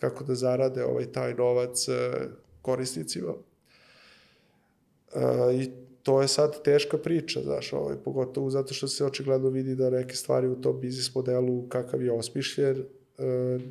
kako 0.00 0.24
da 0.24 0.34
zarade 0.34 0.84
ovaj 0.84 1.12
taj 1.12 1.34
novac 1.34 1.88
eh, 1.88 2.28
korisnicima. 2.62 3.32
E, 5.14 5.54
I 5.54 5.70
to 6.02 6.22
je 6.22 6.28
sad 6.28 6.62
teška 6.62 6.98
priča, 6.98 7.40
znaš, 7.40 7.72
ovaj, 7.72 7.96
pogotovo 8.04 8.50
zato 8.50 8.74
što 8.74 8.88
se 8.88 9.04
očigledno 9.04 9.48
vidi 9.48 9.74
da 9.74 9.90
neke 9.90 10.14
stvari 10.14 10.48
u 10.48 10.60
tom 10.60 10.80
biznis 10.80 11.14
modelu 11.14 11.68
kakav 11.68 12.02
je 12.02 12.12
osmišljen 12.12 12.78
e, 12.78 12.84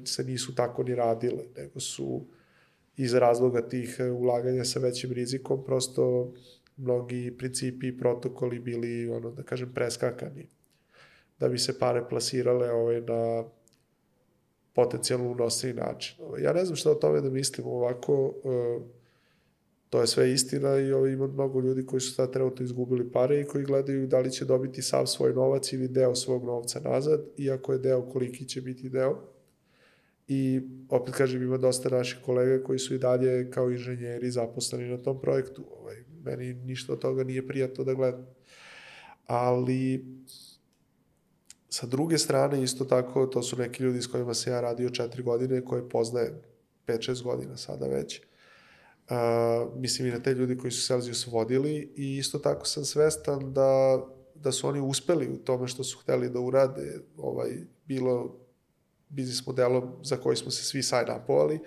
se 0.06 0.24
nisu 0.24 0.56
tako 0.56 0.84
ni 0.84 0.96
radile, 0.96 1.44
nego 1.58 1.80
su 1.80 2.26
iz 2.98 3.14
razloga 3.14 3.62
tih 3.70 3.96
e, 4.00 4.12
ulaganja 4.12 4.64
sa 4.64 4.80
većim 4.80 5.12
rizikom 5.12 5.64
prosto 5.66 6.34
mnogi 6.78 7.36
principi 7.38 7.88
i 7.88 7.98
protokoli 7.98 8.60
bili, 8.60 9.10
ono, 9.10 9.32
da 9.32 9.44
kažem, 9.44 9.72
preskakani 9.74 10.48
da 11.40 11.50
bi 11.50 11.58
se 11.58 11.80
pare 11.80 12.04
plasirale 12.10 12.72
ovaj, 12.72 13.02
na 13.02 13.44
potencijalno 14.74 15.32
unosiji 15.32 15.74
način. 15.74 16.24
Ovaj, 16.26 16.42
Ja 16.44 16.54
ne 16.54 16.66
znam 16.66 16.76
šta 16.76 16.92
o 16.92 16.96
tome 16.96 17.22
da 17.22 17.30
mislim 17.30 17.68
ovako, 17.68 18.34
e, 18.46 18.80
to 19.90 20.02
je 20.02 20.08
sve 20.08 20.32
istina 20.32 20.80
i 20.80 20.92
ovaj, 20.92 21.12
ima 21.12 21.28
mnogo 21.28 21.62
ljudi 21.62 21.86
koji 21.86 22.02
su 22.02 22.14
sad 22.14 22.34
trenutno 22.34 22.66
izgubili 22.66 23.12
pare 23.12 23.42
i 23.42 23.46
koji 23.46 23.64
gledaju 23.64 24.08
da 24.08 24.20
li 24.20 24.32
će 24.32 24.46
dobiti 24.46 24.82
sav 24.82 25.06
svoj 25.06 25.34
novac 25.34 25.74
ili 25.74 25.88
deo 25.88 26.16
svog 26.16 26.46
novca 26.46 26.80
nazad, 26.80 27.26
iako 27.38 27.74
je 27.74 27.80
deo 27.80 28.10
koliki 28.10 28.46
će 28.46 28.62
biti 28.62 28.90
deo. 28.90 29.20
I 30.28 30.62
opet 30.90 31.14
kažem, 31.14 31.44
ima 31.44 31.58
dosta 31.58 31.90
naših 31.90 32.20
kolega 32.26 32.64
koji 32.64 32.80
su 32.80 32.96
i 32.96 33.00
dalje 33.00 33.52
kao 33.52 33.72
inženjeri 33.72 34.32
zaposleni 34.32 34.90
na 34.90 34.98
tom 34.98 35.22
projektu. 35.22 35.64
Ovaj, 35.80 35.96
meni 36.24 36.54
ništa 36.54 36.94
od 36.94 37.00
toga 37.00 37.24
nije 37.24 37.48
prijatno 37.48 37.84
da 37.84 37.94
gledam. 37.94 38.28
Ali 39.26 40.06
sa 41.70 41.88
druge 41.88 42.18
strane, 42.18 42.64
isto 42.64 42.86
tako, 42.86 43.26
to 43.26 43.42
su 43.42 43.58
neki 43.58 43.84
ljudi 43.84 44.02
s 44.02 44.08
kojima 44.08 44.34
se 44.34 44.50
ja 44.50 44.62
radio 44.62 44.90
četiri 44.90 45.24
godine, 45.24 45.66
koje 45.66 45.90
poznajem 45.90 46.34
5-6 46.88 47.24
godina 47.24 47.58
sada 47.58 47.88
već. 47.88 48.22
Mislim 49.76 50.08
i 50.08 50.12
na 50.12 50.20
te 50.20 50.34
ljudi 50.34 50.58
koji 50.58 50.72
su 50.72 50.88
Celsius 50.88 51.28
vodili 51.28 51.94
i 51.96 52.18
isto 52.18 52.40
tako 52.40 52.66
sam 52.66 52.86
svestan 52.86 53.54
da, 53.54 54.02
da 54.36 54.52
su 54.52 54.68
oni 54.68 54.82
uspeli 54.82 55.28
u 55.28 55.38
tome 55.38 55.68
što 55.68 55.84
su 55.84 56.00
hteli 56.00 56.30
da 56.30 56.40
urade 56.40 57.00
ovaj, 57.18 57.50
bilo 57.86 58.40
biznis 59.10 59.46
modelom 59.46 59.92
za 60.04 60.18
koji 60.18 60.36
smo 60.36 60.52
se 60.52 60.64
svi 60.64 60.82
sign-upovali 60.82 61.60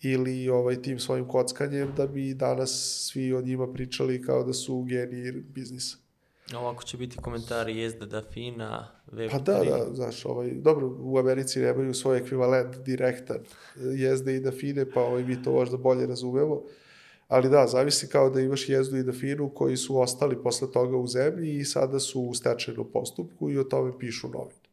ili 0.00 0.48
ovaj, 0.48 0.82
tim 0.82 0.98
svojim 0.98 1.28
kockanjem 1.28 1.94
da 1.96 2.06
bi 2.06 2.34
danas 2.34 2.70
svi 3.10 3.32
o 3.32 3.40
njima 3.40 3.72
pričali 3.72 4.22
kao 4.22 4.44
da 4.44 4.52
su 4.52 4.82
geniji 4.82 5.32
biznisa. 5.32 6.07
Ovako 6.56 6.82
će 6.82 6.96
biti 6.96 7.16
komentari 7.16 7.76
jezda 7.76 8.06
da 8.06 8.22
fina, 8.32 8.88
Web3. 9.12 9.30
Pa 9.30 9.38
da, 9.38 9.64
da, 9.64 9.94
znaš, 9.94 10.24
ovaj, 10.24 10.50
dobro, 10.50 10.96
u 11.00 11.18
Americi 11.18 11.60
nemaju 11.60 11.94
svoj 11.94 12.18
ekvivalent 12.18 12.76
direktan 12.76 13.38
jezde 13.76 14.36
i 14.36 14.40
dafine, 14.40 14.90
pa 14.90 15.00
ovaj, 15.00 15.24
mi 15.24 15.42
to 15.42 15.52
možda 15.52 15.76
bolje 15.76 16.06
razumemo. 16.06 16.62
Ali 17.28 17.48
da, 17.48 17.66
zavisi 17.66 18.08
kao 18.08 18.30
da 18.30 18.40
imaš 18.40 18.68
jezdu 18.68 18.96
i 18.96 19.02
dafinu 19.02 19.50
koji 19.54 19.76
su 19.76 20.00
ostali 20.00 20.42
posle 20.42 20.72
toga 20.72 20.96
u 20.96 21.06
zemlji 21.06 21.56
i 21.56 21.64
sada 21.64 22.00
su 22.00 22.20
u 22.20 22.34
stečajnom 22.34 22.90
postupku 22.92 23.50
i 23.50 23.58
o 23.58 23.64
tome 23.64 23.98
pišu 23.98 24.28
novine. 24.28 24.68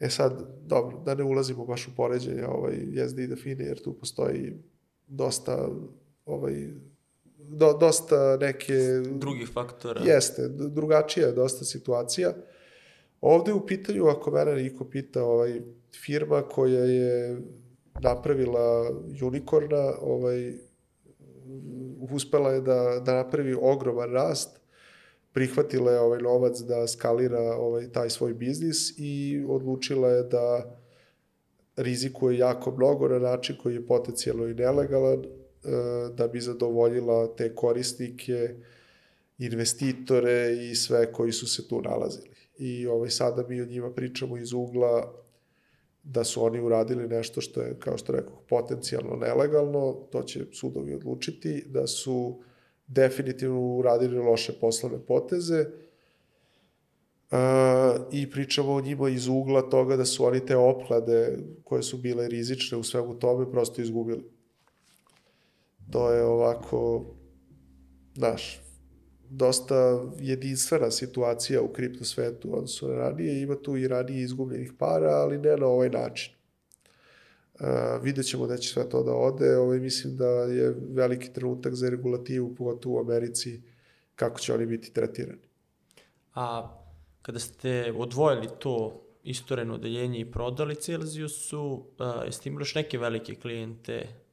E 0.00 0.10
sad, 0.10 0.46
dobro, 0.66 0.98
da 1.04 1.14
ne 1.14 1.24
ulazimo 1.24 1.64
baš 1.64 1.88
u 1.88 1.90
poređenje 1.96 2.46
ovaj, 2.46 2.74
jezde 2.92 3.24
i 3.24 3.26
dafine, 3.26 3.64
jer 3.64 3.82
tu 3.82 3.92
postoji 3.92 4.52
dosta 5.06 5.68
ovaj, 6.26 6.68
do, 7.48 7.72
dosta 7.80 8.36
neke... 8.40 8.74
Drugih 9.10 9.48
faktora. 9.52 10.00
Jeste, 10.04 10.48
drugačija 10.48 11.26
je 11.26 11.32
dosta 11.32 11.64
situacija. 11.64 12.32
Ovde 13.20 13.52
u 13.52 13.66
pitanju, 13.66 14.06
ako 14.06 14.30
mene 14.30 14.54
niko 14.54 14.84
pita, 14.84 15.24
ovaj, 15.24 15.60
firma 16.04 16.42
koja 16.42 16.84
je 16.84 17.40
napravila 18.00 18.90
unikorna, 19.22 19.92
ovaj, 20.00 20.52
uspela 22.10 22.52
je 22.52 22.60
da, 22.60 23.00
da 23.04 23.14
napravi 23.14 23.56
ogroman 23.60 24.12
rast, 24.12 24.60
prihvatila 25.32 25.92
je 25.92 26.00
ovaj 26.00 26.22
novac 26.22 26.60
da 26.60 26.86
skalira 26.86 27.56
ovaj, 27.56 27.92
taj 27.92 28.10
svoj 28.10 28.34
biznis 28.34 28.98
i 28.98 29.44
odlučila 29.48 30.08
je 30.08 30.22
da 30.22 30.76
rizikuje 31.76 32.38
jako 32.38 32.70
mnogo 32.70 33.08
na 33.08 33.18
način 33.18 33.56
koji 33.62 33.74
je 33.74 33.86
potencijalno 33.86 34.46
i 34.46 34.54
nelegalan, 34.54 35.24
da 36.14 36.28
bi 36.28 36.40
zadovoljila 36.40 37.36
te 37.36 37.54
korisnike, 37.54 38.54
investitore 39.38 40.56
i 40.70 40.74
sve 40.74 41.12
koji 41.12 41.32
su 41.32 41.46
se 41.46 41.68
tu 41.68 41.82
nalazili. 41.82 42.30
I 42.58 42.86
ovaj, 42.86 43.10
sada 43.10 43.44
mi 43.48 43.60
o 43.60 43.66
njima 43.66 43.90
pričamo 43.90 44.36
iz 44.36 44.52
ugla 44.52 45.14
da 46.02 46.24
su 46.24 46.44
oni 46.44 46.60
uradili 46.60 47.08
nešto 47.08 47.40
što 47.40 47.62
je, 47.62 47.76
kao 47.78 47.98
što 47.98 48.12
rekao, 48.12 48.42
potencijalno 48.48 49.16
nelegalno, 49.16 49.92
to 49.92 50.22
će 50.22 50.44
sudovi 50.52 50.94
odlučiti, 50.94 51.64
da 51.66 51.86
su 51.86 52.42
definitivno 52.86 53.60
uradili 53.60 54.18
loše 54.18 54.52
poslovne 54.60 54.98
poteze, 55.06 55.66
Uh, 57.30 57.38
i 58.12 58.30
pričamo 58.30 58.72
o 58.72 58.80
njima 58.80 59.08
iz 59.08 59.28
ugla 59.28 59.62
toga 59.62 59.96
da 59.96 60.04
su 60.04 60.24
oni 60.24 60.46
te 60.46 60.56
opklade 60.56 61.38
koje 61.64 61.82
su 61.82 61.98
bile 61.98 62.28
rizične 62.28 62.78
u 62.78 62.82
svemu 62.82 63.18
tome 63.18 63.50
prosto 63.50 63.82
izgubili. 63.82 64.22
To 65.90 66.10
je 66.10 66.24
ovako, 66.24 67.04
znaš, 68.14 68.60
dosta 69.30 70.02
jedinstvena 70.18 70.90
situacija 70.90 71.62
u 71.62 71.68
kripto 71.68 72.04
svetu 72.04 72.66
na 72.82 72.94
ranije. 72.94 73.42
Ima 73.42 73.54
tu 73.54 73.76
i 73.76 73.88
ranije 73.88 74.22
izgubljenih 74.22 74.72
para, 74.78 75.10
ali 75.10 75.38
ne 75.38 75.56
na 75.56 75.66
ovaj 75.66 75.90
način. 75.90 76.34
Uh, 77.54 78.02
vidjet 78.02 78.26
ćemo 78.26 78.46
da 78.46 78.56
će 78.56 78.72
sve 78.72 78.88
to 78.88 79.02
da 79.02 79.12
ode. 79.12 79.56
Ovaj, 79.56 79.78
mislim 79.78 80.16
da 80.16 80.28
je 80.28 80.74
veliki 80.90 81.32
trenutak 81.32 81.74
za 81.74 81.90
regulativu, 81.90 82.54
pogotovo 82.54 82.96
u 82.96 83.00
Americi, 83.00 83.62
kako 84.14 84.40
će 84.40 84.54
oni 84.54 84.66
biti 84.66 84.92
tretirani. 84.92 85.48
A 86.34 86.76
kada 87.22 87.38
ste 87.38 87.92
odvojili 87.96 88.48
to 88.58 89.04
istoreno 89.24 89.74
odeljenje 89.74 90.20
i 90.20 90.30
prodali 90.30 90.74
Celsiusu, 90.74 91.84
a, 91.98 92.22
jeste 92.24 92.48
imali 92.48 92.62
još 92.62 92.74
neke 92.74 92.98
velike 92.98 93.34
klijente? 93.34 94.23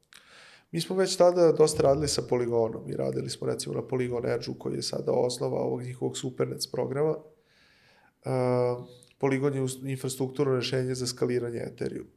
Mi 0.72 0.82
smo 0.82 0.96
već 0.96 1.16
tada 1.16 1.52
dosta 1.52 1.84
radili 1.84 2.08
sa 2.08 2.22
Poligonom 2.22 2.90
i 2.90 2.96
radili 2.96 3.30
smo 3.30 3.48
recimo 3.48 3.76
na 3.76 3.82
Polygon 3.82 4.36
Edge-u 4.36 4.54
koji 4.54 4.76
je 4.76 4.82
sada 4.82 5.12
osnova 5.12 5.60
ovog 5.60 5.84
njihovog 5.84 6.18
Supernets 6.18 6.72
programa. 6.72 7.12
Uh, 7.12 8.86
Polygon 9.20 9.56
je 9.56 9.92
infrastrukturno 9.92 10.56
rešenje 10.56 10.96
za 10.96 11.08
skaliranje 11.08 11.60
Ethereum. 11.60 12.08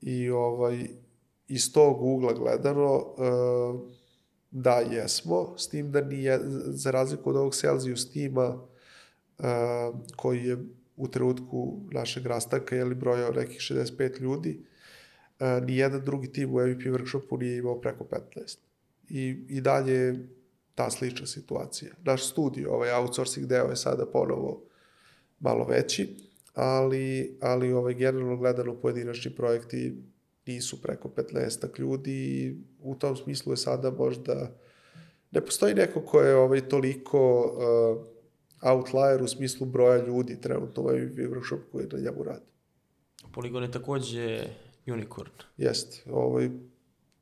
I 0.00 0.30
ovaj, 0.30 0.88
iz 1.48 1.72
tog 1.72 2.02
ugla 2.02 2.32
gledano, 2.32 2.96
uh, 2.96 3.80
da, 4.50 4.74
jesmo, 4.74 5.54
s 5.58 5.68
tim 5.68 5.92
da 5.92 6.00
nije, 6.00 6.40
za 6.66 6.90
razliku 6.90 7.30
od 7.30 7.36
ovog 7.36 7.54
Celsius 7.54 8.10
tima, 8.12 8.48
uh, 8.48 9.46
koji 10.16 10.44
je 10.44 10.56
u 10.96 11.08
trenutku 11.08 11.80
našeg 11.90 12.26
rastanka 12.26 12.76
je 12.76 12.84
li 12.84 12.94
brojao 12.94 13.32
nekih 13.32 13.60
65 13.60 14.20
ljudi, 14.20 14.64
uh, 15.42 15.64
ni 15.66 15.76
jedan 15.76 16.04
drugi 16.04 16.32
tim 16.32 16.54
u 16.54 16.60
MVP 16.60 16.80
workshopu 16.80 17.38
nije 17.40 17.58
imao 17.58 17.80
preko 17.80 18.04
15. 18.04 18.58
I, 19.08 19.44
i 19.48 19.60
dalje 19.60 19.92
je 19.92 20.28
ta 20.74 20.90
slična 20.90 21.26
situacija. 21.26 21.92
Naš 22.04 22.30
studio, 22.30 22.72
ovaj 22.72 22.90
outsourcing 22.92 23.46
deo 23.46 23.66
je 23.66 23.76
sada 23.76 24.06
ponovo 24.06 24.62
malo 25.40 25.64
veći, 25.64 26.16
ali, 26.54 27.36
ali 27.40 27.72
ovaj, 27.72 27.94
generalno 27.94 28.36
gledano 28.36 28.74
pojedinačni 28.74 29.30
projekti 29.30 29.96
nisu 30.46 30.82
preko 30.82 31.08
15 31.08 31.80
ljudi 31.80 32.12
i 32.12 32.56
u 32.80 32.94
tom 32.94 33.16
smislu 33.16 33.52
je 33.52 33.56
sada 33.56 33.90
možda 33.90 34.56
ne 35.30 35.40
postoji 35.40 35.74
neko 35.74 36.00
ko 36.00 36.20
je 36.20 36.36
ovaj, 36.36 36.68
toliko 36.68 37.40
uh, 37.40 38.06
outlier 38.72 39.22
u 39.22 39.28
smislu 39.28 39.66
broja 39.66 40.06
ljudi 40.06 40.40
trenutno 40.40 40.82
u 40.82 40.86
MVP 40.86 41.18
workshop 41.18 41.60
koji 41.72 41.86
na 41.92 41.98
njemu 41.98 42.22
radi. 42.22 42.44
Poligon 43.32 43.62
je 43.62 43.70
takođe 43.70 44.44
unicorn. 44.86 45.30
Jeste. 45.56 46.10
Ovaj, 46.10 46.50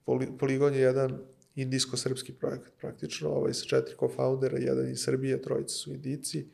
Poli, 0.05 0.29
Poligon 0.39 0.75
je 0.75 0.81
jedan 0.81 1.19
indijsko-srpski 1.55 2.33
projekat 2.33 2.73
praktično, 2.81 3.31
ovaj, 3.31 3.55
sa 3.55 3.65
četiri 3.65 3.97
co-foundera, 3.97 4.59
jedan 4.59 4.91
iz 4.91 5.05
Srbije, 5.05 5.43
trojice 5.43 5.75
su 5.75 5.93
indici. 5.93 6.47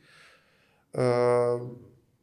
Uh, 0.93 1.01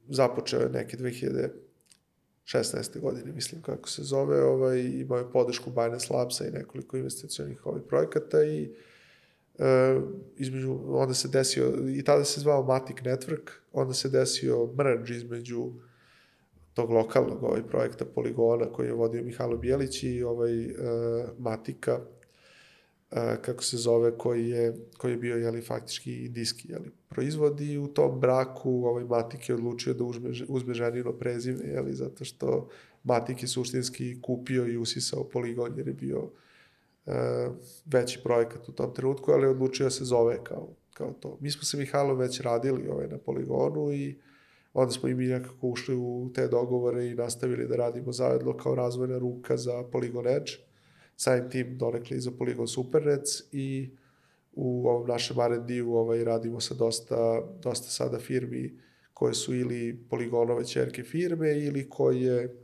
započeo 0.10 0.62
je 0.62 0.70
neke 0.70 0.98
2016. 0.98 3.00
godine, 3.00 3.32
mislim 3.32 3.62
kako 3.62 3.90
se 3.90 4.04
zove, 4.04 4.44
ovaj, 4.44 4.82
imao 4.82 5.18
je 5.18 5.32
podršku 5.32 5.70
Binance 5.70 6.14
Labsa 6.14 6.48
i 6.48 6.52
nekoliko 6.52 6.98
investicionih 6.98 7.66
ovaj, 7.66 7.82
projekata 7.82 8.44
i 8.44 8.70
uh, 9.54 9.64
između, 10.38 10.80
onda 10.88 11.14
se 11.14 11.28
desio, 11.28 11.74
i 11.90 12.04
tada 12.04 12.26
se 12.26 12.42
zvao 12.42 12.64
Matic 12.64 12.98
Network, 12.98 13.50
onda 13.74 13.94
se 13.94 14.10
desio 14.10 14.74
merge 14.78 15.14
između 15.14 15.72
tog 16.74 16.92
lokalnog 16.92 17.44
ovaj 17.44 17.64
projekta 17.64 18.06
Poligona 18.06 18.66
koji 18.66 18.88
je 18.88 18.94
vodio 18.94 19.24
Mihajlo 19.24 19.58
Bijelić 19.58 20.04
i 20.04 20.24
ovaj 20.24 20.66
uh, 20.66 20.74
Matika 21.38 22.00
uh, 22.00 23.18
kako 23.42 23.64
se 23.64 23.78
zove 23.78 24.18
koji 24.18 24.50
je 24.50 24.76
koji 24.98 25.12
je 25.12 25.18
bio 25.18 25.38
je 25.38 25.52
li 25.52 25.62
faktički 25.62 26.26
indijski 26.26 26.72
je 26.72 26.80
li 26.80 26.92
proizvod 27.10 27.62
i 27.62 27.78
u 27.78 27.88
tom 27.88 28.20
braku 28.20 28.86
ovaj 28.86 29.04
Matik 29.04 29.50
je 29.50 29.56
odlučio 29.56 29.94
da 29.94 30.04
uzme 30.04 30.30
uzme 30.48 30.74
ženino 30.74 31.12
prezime 31.12 31.66
je 31.66 31.82
li 31.82 31.94
zato 31.94 32.26
što 32.26 32.70
Matik 33.04 33.42
je 33.42 33.48
suštinski 33.48 34.22
kupio 34.22 34.68
i 34.68 34.78
usisao 34.78 35.24
Poligon 35.24 35.74
jer 35.78 35.88
je 35.88 35.94
bio 35.94 36.20
uh, 36.24 37.14
veći 37.86 38.20
projekat 38.24 38.70
u 38.70 38.72
tom 38.72 38.94
trenutku, 38.94 39.32
ali 39.32 39.48
odlučio 39.48 39.90
se 39.90 40.06
zove 40.06 40.44
kao, 40.44 40.70
kao 40.94 41.14
to. 41.20 41.38
Mi 41.42 41.52
smo 41.52 41.64
se 41.64 41.78
Mihajlo 41.78 42.16
već 42.16 42.42
radili 42.42 42.88
ovaj, 42.90 43.08
na 43.08 43.18
Poligonu 43.18 43.94
i 43.94 44.16
onda 44.74 44.92
smo 44.92 45.10
i 45.10 45.16
mi 45.16 45.28
nekako 45.28 45.68
ušli 45.68 45.96
u 45.96 46.32
te 46.36 46.48
dogovore 46.48 47.08
i 47.08 47.16
nastavili 47.16 47.68
da 47.68 47.76
radimo 47.76 48.12
zajedno 48.12 48.58
kao 48.58 48.76
razvojna 48.76 49.18
ruka 49.18 49.58
za 49.58 49.84
Polygon 49.92 50.36
Edge, 50.38 50.52
samim 51.16 51.50
tim 51.50 51.78
donekli 51.78 52.20
za 52.20 52.32
Polygon 52.32 52.68
Supernets 52.68 53.44
i 53.52 53.90
u 54.52 54.88
ovom 54.88 55.08
našem 55.08 55.40
R&D-u 55.40 55.96
ovaj, 55.96 56.24
radimo 56.24 56.60
sa 56.60 56.74
dosta, 56.74 57.42
dosta 57.62 57.88
sada 57.88 58.20
firmi 58.20 58.80
koje 59.14 59.34
su 59.34 59.56
ili 59.56 60.06
poligonove 60.10 60.66
čerke 60.66 61.04
firme 61.04 61.60
ili 61.60 61.90
koje 61.90 62.56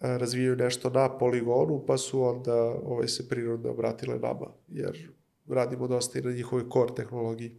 razvijaju 0.00 0.56
nešto 0.56 0.90
na 0.90 1.18
poligonu, 1.18 1.84
pa 1.86 1.96
su 1.98 2.22
onda 2.22 2.54
ovaj, 2.84 3.08
se 3.08 3.28
prirodno 3.28 3.70
obratile 3.70 4.18
nama, 4.18 4.46
jer 4.68 5.10
radimo 5.48 5.88
dosta 5.88 6.18
i 6.18 6.22
na 6.22 6.32
njihovoj 6.32 6.64
core 6.72 6.94
tehnologiji. 6.96 7.56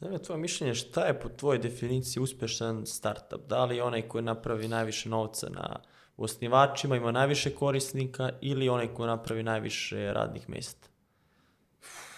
Zanima 0.00 0.18
tvoje 0.18 0.40
mišljenje, 0.40 0.74
šta 0.74 1.04
je 1.04 1.20
po 1.20 1.28
tvojoj 1.28 1.58
definiciji 1.58 2.22
uspešan 2.22 2.86
startup? 2.86 3.46
Da 3.46 3.64
li 3.64 3.80
onaj 3.80 4.02
koji 4.02 4.24
napravi 4.24 4.68
najviše 4.68 5.08
novca 5.08 5.48
na 5.50 5.80
osnivačima, 6.16 6.96
ima 6.96 7.12
najviše 7.12 7.54
korisnika 7.54 8.30
ili 8.40 8.68
onaj 8.68 8.94
koji 8.94 9.06
napravi 9.06 9.42
najviše 9.42 10.12
radnih 10.12 10.48
mesta? 10.48 10.88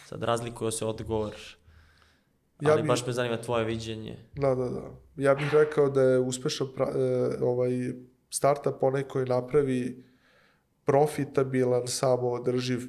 Sad 0.06 0.22
razlikuje 0.22 0.72
se 0.72 0.86
odgovor, 0.86 1.34
Ja 2.60 2.72
ali 2.72 2.82
bi- 2.82 2.88
baš 2.88 3.06
me 3.06 3.12
zanima 3.12 3.36
tvoje 3.36 3.64
viđenje. 3.64 4.16
Da, 4.34 4.54
da, 4.54 4.68
da. 4.68 4.90
Ja 5.16 5.34
bih 5.34 5.48
rekao 5.52 5.90
da 5.90 6.02
je 6.02 6.18
uspešan 6.18 6.66
pra, 6.74 6.86
e, 6.86 6.98
ovaj 7.42 7.70
startup 8.30 8.82
onaj 8.82 9.02
koji 9.02 9.24
napravi 9.24 10.04
profitabilan, 10.84 11.86
samoodrživ, 11.86 12.78
e, 12.78 12.86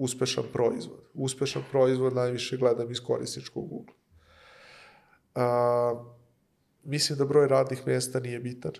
uspešan 0.00 0.44
proizvod. 0.52 1.00
Uspešan 1.14 1.62
proizvod 1.70 2.14
najviše 2.14 2.56
gledam 2.56 2.90
iz 2.90 3.00
korisničkog 3.00 3.72
ugla. 3.72 3.94
A, 5.34 6.04
mislim 6.84 7.18
da 7.18 7.24
broj 7.24 7.48
radnih 7.48 7.86
mesta 7.86 8.20
nije 8.20 8.40
bitan. 8.40 8.72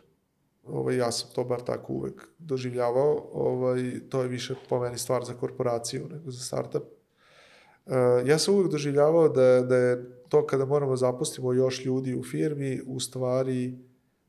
Ovaj, 0.64 0.96
ja 0.96 1.12
sam 1.12 1.30
to 1.34 1.44
bar 1.44 1.60
tako 1.60 1.92
uvek 1.92 2.28
doživljavao. 2.38 3.28
Ovaj, 3.32 4.00
to 4.08 4.22
je 4.22 4.28
više 4.28 4.54
po 4.68 4.80
meni 4.80 4.98
stvar 4.98 5.24
za 5.24 5.34
korporaciju 5.34 6.08
nego 6.08 6.30
za 6.30 6.44
startup. 6.44 6.82
Uh, 7.86 7.94
ja 8.26 8.38
sam 8.38 8.54
uvek 8.54 8.70
doživljavao 8.70 9.28
da, 9.28 9.60
da 9.60 9.76
je 9.76 10.20
to 10.28 10.46
kada 10.46 10.64
moramo 10.64 10.96
zapustimo 10.96 11.52
još 11.52 11.84
ljudi 11.84 12.14
u 12.14 12.24
firmi, 12.24 12.80
u 12.86 13.00
stvari 13.00 13.78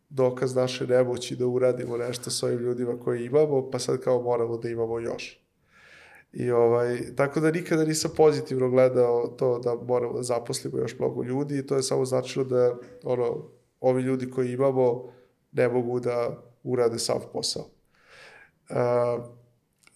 dokaz 0.09 0.55
naše 0.55 0.87
nemoći 0.87 1.35
da 1.35 1.47
uradimo 1.47 1.97
nešto 1.97 2.29
s 2.29 2.43
ovim 2.43 2.59
ljudima 2.59 2.99
koje 2.99 3.25
imamo, 3.25 3.69
pa 3.71 3.79
sad 3.79 3.99
kao 3.99 4.21
moramo 4.21 4.57
da 4.57 4.69
imamo 4.69 4.99
još. 4.99 5.40
I 6.34 6.51
ovaj, 6.51 7.15
tako 7.15 7.39
da 7.39 7.51
nikada 7.51 7.86
nisam 7.86 8.11
pozitivno 8.17 8.69
gledao 8.69 9.27
to 9.27 9.59
da 9.59 9.75
moramo 9.75 10.13
da 10.13 10.23
zaposlimo 10.23 10.77
još 10.77 10.99
mnogo 10.99 11.23
ljudi 11.23 11.57
i 11.57 11.67
to 11.67 11.75
je 11.75 11.84
samo 11.84 12.05
značilo 12.05 12.45
da 12.45 12.75
ono, 13.03 13.49
ovi 13.79 14.01
ljudi 14.01 14.29
koji 14.29 14.51
imamo 14.51 15.13
ne 15.51 15.67
mogu 15.67 15.99
da 15.99 16.43
urade 16.63 16.99
sav 16.99 17.19
posao. 17.34 17.65
Uh, 18.69 18.75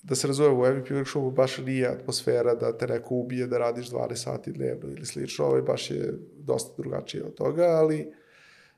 da 0.03 0.15
se 0.15 0.27
razumemo, 0.27 0.61
u 0.61 0.75
MVP 0.75 0.87
workshopu 0.87 1.31
baš 1.31 1.57
nije 1.57 1.87
atmosfera 1.87 2.55
da 2.55 2.77
te 2.77 2.87
neko 2.87 3.15
ubije 3.15 3.47
da 3.47 3.57
radiš 3.57 3.89
12 3.89 4.15
sati 4.15 4.51
dnevno 4.51 4.89
ili 4.89 5.05
slično, 5.05 5.45
ovaj 5.45 5.61
baš 5.61 5.91
je 5.91 6.13
dosta 6.37 6.81
drugačije 6.81 7.23
od 7.23 7.35
toga, 7.35 7.63
ali 7.63 8.13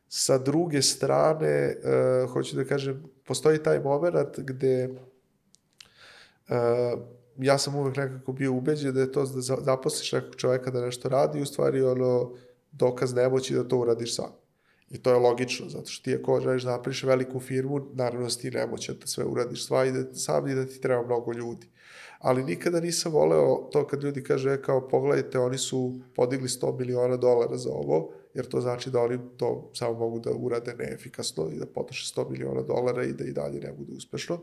sa 0.07 0.37
druge 0.37 0.81
strane, 0.81 1.75
uh, 1.75 2.31
hoću 2.31 2.55
da 2.55 2.63
kažem, 2.63 3.03
postoji 3.25 3.63
taj 3.63 3.79
moment 3.79 4.39
gde 4.39 4.89
uh, 6.49 6.55
ja 7.37 7.57
sam 7.57 7.75
uvek 7.75 7.95
nekako 7.97 8.33
bio 8.33 8.53
ubeđen 8.53 8.93
da 8.93 9.01
je 9.01 9.11
to 9.11 9.19
da 9.25 9.41
za- 9.41 9.57
zaposliš 9.61 10.11
nekog 10.11 10.35
čoveka 10.35 10.71
da 10.71 10.81
nešto 10.81 11.09
radi, 11.09 11.41
u 11.41 11.45
stvari 11.45 11.81
ono 11.81 12.31
dokaz 12.71 13.13
nemoći 13.13 13.53
da 13.53 13.67
to 13.67 13.77
uradiš 13.77 14.15
sam. 14.15 14.31
I 14.89 14.97
to 14.97 15.11
je 15.11 15.19
logično, 15.19 15.69
zato 15.69 15.85
što 15.85 16.03
ti 16.03 16.15
ako 16.15 16.39
želiš 16.41 16.63
da 16.63 16.71
napraviš 16.71 17.03
veliku 17.03 17.39
firmu, 17.39 17.79
naravno 17.93 18.23
da 18.23 18.29
si 18.29 18.41
ti 18.41 18.51
nemoćan 18.51 18.95
da 19.01 19.07
sve 19.07 19.25
uradiš 19.25 19.65
sva 19.65 19.85
i 19.85 19.91
da, 19.91 20.13
sam 20.13 20.47
i 20.47 20.55
da 20.55 20.65
ti 20.65 20.81
treba 20.81 21.05
mnogo 21.05 21.33
ljudi. 21.33 21.67
Ali 22.19 22.43
nikada 22.43 22.79
nisam 22.79 23.11
voleo 23.11 23.69
to 23.71 23.87
kad 23.87 24.03
ljudi 24.03 24.23
kaže, 24.23 24.61
kao 24.61 24.87
pogledajte, 24.87 25.39
oni 25.39 25.57
su 25.57 25.99
podigli 26.15 26.47
100 26.47 26.79
miliona 26.79 27.17
dolara 27.17 27.57
za 27.57 27.69
ovo, 27.71 28.09
jer 28.33 28.45
to 28.45 28.61
znači 28.61 28.89
da 28.89 29.01
oni 29.01 29.19
to 29.37 29.71
samo 29.73 29.93
mogu 29.93 30.19
da 30.19 30.31
urade 30.31 30.73
neefikasno 30.79 31.49
i 31.53 31.59
da 31.59 31.65
potroše 31.65 32.13
100 32.15 32.29
miliona 32.29 32.61
dolara 32.61 33.03
i 33.03 33.13
da 33.13 33.23
i 33.25 33.31
dalje 33.31 33.59
ne 33.59 33.73
bude 33.77 33.93
uspešno. 33.93 34.39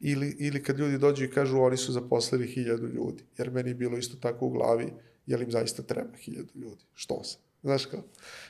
Ili, 0.00 0.36
ili 0.38 0.62
kad 0.62 0.78
ljudi 0.78 0.98
dođu 0.98 1.24
i 1.24 1.30
kažu 1.30 1.58
oni 1.58 1.76
su 1.76 1.92
zaposlili 1.92 2.46
hiljadu 2.46 2.86
ljudi, 2.86 3.24
jer 3.38 3.50
meni 3.50 3.70
je 3.70 3.74
bilo 3.74 3.98
isto 3.98 4.16
tako 4.16 4.46
u 4.46 4.50
glavi, 4.50 4.92
jel 5.26 5.42
im 5.42 5.50
zaista 5.50 5.82
treba 5.82 6.16
hiljadu 6.16 6.52
ljudi, 6.54 6.84
što 6.94 7.24
se? 7.24 7.38
Znaš 7.62 7.86
kao, 7.86 8.00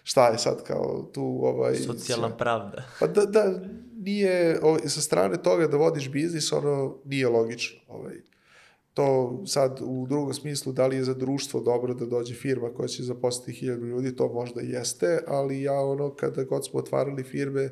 šta 0.03 0.29
je 0.29 0.39
sad 0.39 0.65
kao 0.65 1.11
tu 1.13 1.41
ovaj... 1.43 1.75
Socijalna 1.75 2.37
pravda. 2.37 2.85
Pa 3.01 3.07
da, 3.07 3.27
da 3.27 3.61
nije, 3.97 4.59
ovaj, 4.63 4.81
sa 4.89 5.01
strane 5.01 5.43
toga 5.43 5.67
da 5.67 5.77
vodiš 5.77 6.11
biznis, 6.11 6.53
ono 6.53 6.99
nije 7.05 7.29
logično. 7.29 7.81
Ovaj. 7.89 8.15
To 8.95 9.43
sad 9.47 9.81
u 9.83 10.07
drugom 10.09 10.35
smislu, 10.35 10.73
da 10.73 10.87
li 10.87 10.97
je 10.97 11.05
za 11.05 11.15
društvo 11.15 11.61
dobro 11.61 11.95
da 11.95 12.07
dođe 12.07 12.35
firma 12.35 12.71
koja 12.75 12.89
će 12.89 13.03
zaposliti 13.03 13.53
hiljadu 13.53 13.87
ljudi, 13.87 14.17
to 14.17 14.33
možda 14.33 14.61
jeste, 14.61 15.19
ali 15.27 15.63
ja 15.63 15.81
ono, 15.81 16.15
kada 16.15 16.45
god 16.45 16.67
smo 16.67 16.79
otvarali 16.79 17.23
firme, 17.23 17.71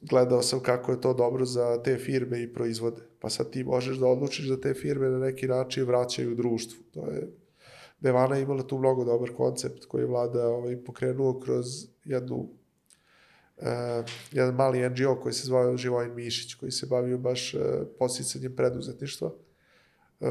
gledao 0.00 0.42
sam 0.42 0.60
kako 0.60 0.92
je 0.92 1.00
to 1.00 1.14
dobro 1.14 1.44
za 1.44 1.82
te 1.82 1.96
firme 1.98 2.42
i 2.42 2.52
proizvode. 2.52 3.02
Pa 3.20 3.30
sad 3.30 3.50
ti 3.50 3.64
možeš 3.64 3.96
da 3.96 4.06
odlučiš 4.06 4.48
da 4.48 4.60
te 4.60 4.74
firme 4.74 5.08
na 5.08 5.18
neki 5.18 5.48
način 5.48 5.84
vraćaju 5.84 6.34
društvu. 6.34 6.84
To 6.92 7.10
je 7.10 7.32
Devana 8.00 8.36
je 8.36 8.42
imala 8.42 8.62
tu 8.62 8.78
mnogo 8.78 9.04
dobar 9.04 9.30
koncept 9.36 9.84
koji 9.84 10.02
je 10.02 10.06
vlada 10.06 10.48
ovaj, 10.48 10.84
pokrenuo 10.84 11.40
kroz 11.40 11.66
jednu 12.04 12.36
uh, 12.36 13.64
jedan 14.32 14.54
mali 14.54 14.88
NGO 14.90 15.20
koji 15.22 15.32
se 15.32 15.46
zvao 15.46 15.76
Živojin 15.76 16.14
Mišić, 16.14 16.54
koji 16.54 16.72
se 16.72 16.86
bavio 16.86 17.18
baš 17.18 17.54
uh, 17.54 17.60
podsticanjem 17.98 18.56
preduzetništva. 18.56 19.32
Uh, 20.20 20.28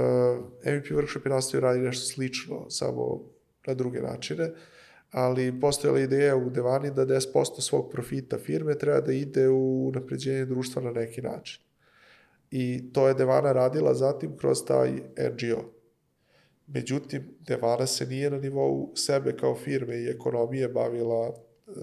MVP 0.65 0.85
Workshop 0.85 1.25
je 1.25 1.29
nastavio 1.29 1.67
radi 1.67 1.79
nešto 1.79 2.13
slično, 2.13 2.69
samo 2.69 3.21
na 3.67 3.73
druge 3.73 4.01
načine, 4.01 4.51
ali 5.15 5.59
postojala 5.59 5.99
ideja 5.99 6.35
u 6.35 6.49
Devani 6.49 6.91
da 6.91 7.05
10% 7.05 7.61
svog 7.61 7.91
profita 7.91 8.37
firme 8.37 8.77
treba 8.77 9.01
da 9.01 9.13
ide 9.13 9.49
u 9.49 9.91
napređenje 9.93 10.45
društva 10.45 10.81
na 10.81 10.91
neki 10.91 11.21
način. 11.21 11.61
I 12.51 12.93
to 12.93 13.07
je 13.07 13.13
Devana 13.13 13.51
radila 13.51 13.93
zatim 13.93 14.37
kroz 14.37 14.65
taj 14.67 14.91
NGO. 15.17 15.63
Međutim, 16.67 17.23
Devana 17.47 17.87
se 17.87 18.05
nije 18.05 18.29
na 18.29 18.37
nivou 18.37 18.91
sebe 18.95 19.37
kao 19.37 19.55
firme 19.55 19.97
i 19.97 20.09
ekonomije 20.09 20.67
bavila 20.67 21.29
uh, 21.29 21.75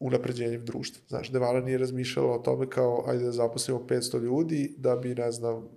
unapređenjem 0.00 0.64
društva. 0.64 1.02
Znaš, 1.08 1.30
Devana 1.30 1.60
nije 1.60 1.78
razmišljala 1.78 2.34
o 2.34 2.38
tome 2.38 2.70
kao, 2.70 3.04
ajde 3.06 3.24
da 3.24 3.32
zaposlimo 3.32 3.80
500 3.88 4.20
ljudi 4.20 4.74
da 4.78 4.96
bi, 4.96 5.14
ne 5.14 5.32
znam, 5.32 5.68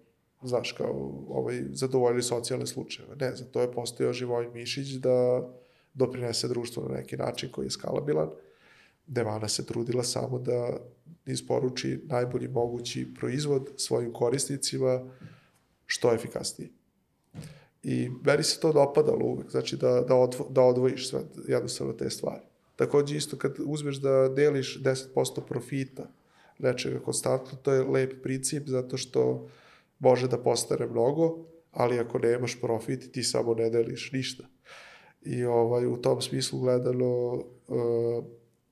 znaš, 0.43 0.71
kao 0.71 1.25
ovaj, 1.29 1.63
zadovoljili 1.71 2.23
socijalne 2.23 2.65
slučajeve. 2.65 3.15
Ne, 3.15 3.35
za 3.35 3.45
to 3.45 3.61
je 3.61 3.71
postojao 3.71 4.13
Živojin 4.13 4.51
Mišić 4.53 4.87
da 4.87 5.49
doprinese 5.93 6.47
društvu 6.47 6.83
na 6.89 6.95
neki 6.95 7.17
način 7.17 7.51
koji 7.51 7.65
je 7.65 7.71
skalabilan. 7.71 8.29
Devana 9.07 9.47
se 9.47 9.65
trudila 9.65 10.03
samo 10.03 10.39
da 10.39 10.77
isporuči 11.25 12.01
najbolji 12.03 12.47
mogući 12.47 13.13
proizvod 13.19 13.69
svojim 13.77 14.13
korisnicima 14.13 15.01
što 15.85 16.13
efikasnije. 16.13 16.69
I 17.83 18.09
meni 18.23 18.43
se 18.43 18.59
to 18.59 18.73
dopadalo 18.73 19.25
uvek, 19.25 19.51
znači 19.51 19.77
da, 19.77 20.01
da, 20.07 20.15
odvo, 20.15 20.47
da 20.49 20.61
odvojiš 20.61 21.09
sve, 21.09 21.19
jednostavno 21.47 21.93
te 21.93 22.09
stvari. 22.09 22.43
Takođe 22.75 23.17
isto 23.17 23.37
kad 23.37 23.55
uzmeš 23.65 23.95
da 23.95 24.29
deliš 24.29 24.79
10% 24.81 25.41
profita 25.47 26.07
nečega 26.59 26.99
konstantno, 26.99 27.57
to 27.61 27.73
je 27.73 27.83
lep 27.83 28.23
princip 28.23 28.67
zato 28.67 28.97
što 28.97 29.49
može 29.99 30.27
da 30.27 30.37
postane 30.37 30.87
mnogo, 30.87 31.45
ali 31.71 31.99
ako 31.99 32.19
nemaš 32.19 32.61
profit 32.61 33.11
ti 33.11 33.23
samo 33.23 33.53
ne 33.53 33.69
deliš 33.69 34.11
ništa. 34.11 34.43
I 35.25 35.45
ovaj, 35.45 35.87
u 35.87 35.97
tom 35.97 36.21
smislu 36.21 36.59
gledano, 36.59 37.33
uh, 37.33 38.23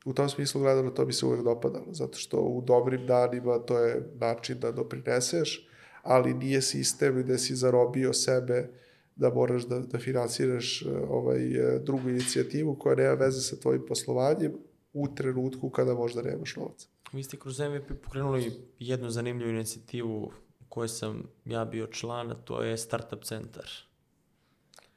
u 0.06 0.14
tom 0.14 0.30
smislu 0.30 0.62
gledano 0.62 0.90
to 0.90 1.06
bi 1.06 1.14
se 1.14 1.26
uvek 1.26 1.44
dopadalo, 1.44 1.86
zato 1.92 2.18
što 2.18 2.38
u 2.38 2.62
dobrim 2.62 3.08
danima 3.08 3.60
to 3.60 3.80
je 3.80 4.12
način 4.20 4.60
da 4.60 4.72
doprineseš, 4.72 5.68
ali 6.04 6.34
nije 6.34 6.62
sistem 6.62 7.24
gde 7.24 7.38
si 7.38 7.56
zarobio 7.56 8.14
sebe 8.14 8.70
da 9.16 9.30
moraš 9.30 9.64
da, 9.68 9.80
da 9.80 10.00
finansiraš 10.00 10.86
ovaj, 11.10 11.40
drugu 11.84 12.10
inicijativu 12.10 12.76
koja 12.76 12.96
nema 12.96 13.14
veze 13.14 13.42
sa 13.42 13.56
tvojim 13.56 13.86
poslovanjem 13.88 14.54
u 14.94 15.08
trenutku 15.16 15.70
kada 15.70 15.94
možda 15.94 16.22
nemaš 16.22 16.56
novca. 16.56 16.88
Vi 17.14 17.24
ste 17.24 17.38
kroz 17.38 17.60
MVP 17.60 18.04
pokrenuli 18.04 18.52
jednu 18.80 19.10
zanimljivu 19.10 19.50
inicijativu 19.50 20.32
u 20.60 20.64
kojoj 20.70 20.88
sam 20.88 21.24
ja 21.46 21.66
bio 21.66 21.88
član, 21.88 22.32
a 22.32 22.36
to 22.36 22.62
je 22.62 22.78
Startup 22.78 23.24
centar. 23.24 23.70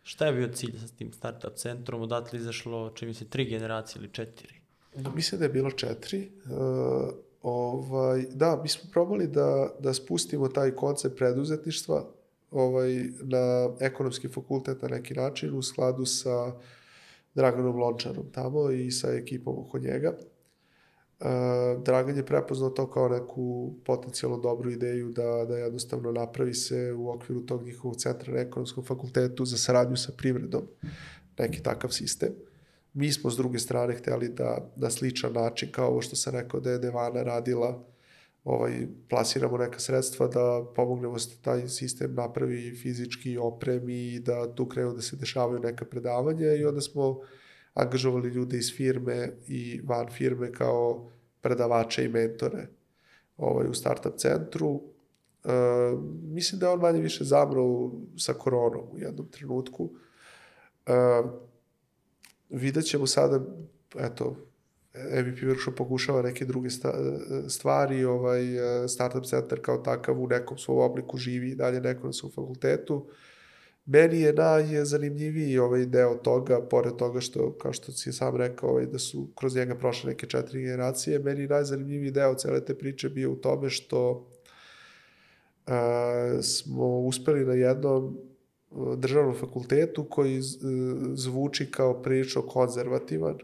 Šta 0.05 0.27
je 0.27 0.33
bio 0.33 0.49
cilj 0.53 0.79
sa 0.79 0.97
tim 0.97 1.13
Startup 1.13 1.57
centrom? 1.57 2.03
Odatle 2.03 2.39
izašlo, 2.39 2.91
čini 2.95 3.15
se, 3.15 3.25
tri 3.25 3.45
generacije 3.45 4.01
ili 4.01 4.13
četiri? 4.13 4.55
No, 4.97 5.13
mislim 5.15 5.39
da 5.39 5.45
je 5.45 5.53
bilo 5.53 5.71
četiri. 5.71 6.31
Uh, 6.45 7.15
ovaj, 7.43 8.25
da, 8.31 8.61
mi 8.63 8.69
smo 8.69 8.91
probali 8.93 9.27
da, 9.27 9.69
da 9.81 9.95
spustimo 9.95 10.49
taj 10.49 10.71
koncept 10.71 11.17
preduzetništva 11.17 12.05
ovaj, 12.51 13.05
na 13.23 13.71
ekonomski 13.81 14.29
fakultet 14.29 14.83
na 14.83 14.89
neki 14.89 15.15
način 15.15 15.55
u 15.55 15.63
skladu 15.63 16.05
sa 16.05 16.53
Draganom 17.35 17.77
Lončarom 17.77 18.27
tamo 18.33 18.71
i 18.71 18.91
sa 18.91 19.13
ekipom 19.13 19.59
oko 19.59 19.79
njega. 19.79 20.17
Dragan 21.85 22.17
je 22.17 22.27
prepoznao 22.27 22.71
to 22.71 22.91
kao 22.91 23.09
neku 23.09 23.75
potencijalno 23.85 24.39
dobru 24.39 24.71
ideju 24.71 25.13
da, 25.13 25.45
da 25.49 25.59
jednostavno 25.59 26.13
napravi 26.13 26.55
se 26.55 26.93
u 26.93 27.11
okviru 27.11 27.47
tog 27.47 27.65
njihovog 27.65 27.97
centra 27.97 28.33
na 28.33 28.41
ekonomskom 28.41 28.85
fakultetu 28.85 29.45
za 29.45 29.59
saradnju 29.59 29.97
sa 29.97 30.13
privredom 30.17 30.63
neki 31.39 31.63
takav 31.63 31.91
sistem. 31.91 32.29
Mi 32.95 33.13
smo 33.13 33.31
s 33.31 33.37
druge 33.37 33.59
strane 33.59 33.95
hteli 33.95 34.29
da 34.29 34.71
na 34.77 34.91
sličan 34.91 35.33
način 35.33 35.73
kao 35.73 35.89
ovo 35.89 36.03
što 36.03 36.17
sam 36.17 36.35
rekao 36.35 36.61
da 36.61 36.71
je 36.71 36.79
Devana 36.79 37.23
radila 37.23 37.85
ovaj, 38.45 38.87
plasiramo 39.09 39.59
neka 39.59 39.79
sredstva 39.79 40.29
da 40.29 40.65
pomognemo 40.77 41.15
da 41.15 41.43
taj 41.43 41.69
sistem 41.69 42.15
napravi 42.15 42.77
fizički 42.77 43.39
opremi 43.39 44.15
i 44.15 44.21
da 44.21 44.55
tu 44.55 44.69
krenu 44.69 44.95
da 44.95 45.03
se 45.03 45.17
dešavaju 45.17 45.61
neka 45.61 45.85
predavanja 45.85 46.55
i 46.55 46.65
onda 46.65 46.81
smo 46.81 47.21
angažovali 47.75 48.29
ljude 48.29 48.59
iz 48.59 48.73
firme 48.77 49.33
i 49.49 49.81
van 49.85 50.09
firme 50.11 50.53
kao 50.53 51.11
predavače 51.45 52.05
i 52.05 52.09
mentore 52.09 52.67
ovaj, 53.37 53.69
u 53.69 53.75
startup 53.75 54.17
centru. 54.17 54.81
E, 55.45 55.49
mislim 56.23 56.61
da 56.61 56.67
je 56.67 56.73
on 56.73 56.81
manje 56.81 57.01
više 57.01 57.25
zamro 57.25 57.91
sa 58.19 58.33
koronom 58.35 58.89
u 58.93 58.99
jednom 58.99 59.27
trenutku. 59.29 59.91
E, 60.87 60.93
vidjet 62.49 62.85
ćemo 62.85 63.07
sada, 63.07 63.41
eto, 63.99 64.37
MVP 64.95 65.39
Workshop 65.43 65.77
pokušava 65.77 66.23
neke 66.23 66.45
druge 66.45 66.69
stvari, 67.49 68.05
ovaj, 68.05 68.43
Startup 68.89 69.25
Center 69.25 69.61
kao 69.63 69.79
takav 69.79 70.23
u 70.23 70.29
nekom 70.29 70.59
svom 70.59 70.79
obliku 70.79 71.19
živi 71.19 71.51
i 71.51 71.55
dalje 71.55 71.81
neko 71.81 72.07
na 72.07 72.13
svom 72.13 72.33
fakultetu. 72.33 73.07
Meni 73.87 74.21
je 74.21 74.33
najzanimljiviji 74.33 75.59
ovaj 75.59 75.87
deo 75.87 76.15
toga, 76.15 76.61
pored 76.71 76.97
toga 76.97 77.21
što, 77.21 77.53
kao 77.53 77.73
što 77.73 77.93
si 77.93 78.13
sam 78.13 78.37
rekao, 78.37 78.71
ovaj, 78.71 78.87
da 78.87 78.99
su 78.99 79.29
kroz 79.35 79.57
njega 79.57 79.75
prošle 79.75 80.11
neke 80.11 80.27
četiri 80.27 80.63
generacije, 80.63 81.19
meni 81.19 81.41
je 81.41 81.49
najzanimljiviji 81.49 82.11
deo 82.11 82.35
cele 82.35 82.65
te 82.65 82.79
priče 82.79 83.09
bio 83.09 83.33
u 83.33 83.37
tome 83.37 83.71
što 83.71 84.27
a, 85.67 86.39
smo 86.43 86.99
uspeli 86.99 87.45
na 87.45 87.55
jednom 87.55 88.19
državnom 88.97 89.35
fakultetu 89.35 90.05
koji 90.05 90.41
zvuči 91.15 91.71
kao 91.71 92.03
prilično 92.03 92.43
konzervativan, 92.43 93.39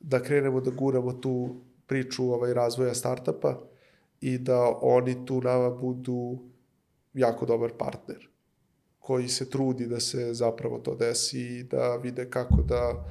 da 0.00 0.22
krenemo 0.22 0.60
da 0.60 0.70
guramo 0.70 1.12
tu 1.12 1.60
priču 1.86 2.32
ovaj, 2.32 2.54
razvoja 2.54 2.94
startapa 2.94 3.60
i 4.20 4.38
da 4.38 4.78
oni 4.80 5.26
tu 5.26 5.40
nama 5.40 5.70
budu 5.70 6.38
jako 7.14 7.46
dobar 7.46 7.70
partner 7.78 8.28
koji 9.08 9.28
se 9.28 9.50
trudi 9.50 9.86
da 9.86 10.00
se 10.00 10.34
zapravo 10.34 10.78
to 10.78 10.94
desi 10.94 11.40
i 11.40 11.62
da 11.62 11.96
vide 11.96 12.30
kako 12.30 12.62
da 12.62 13.04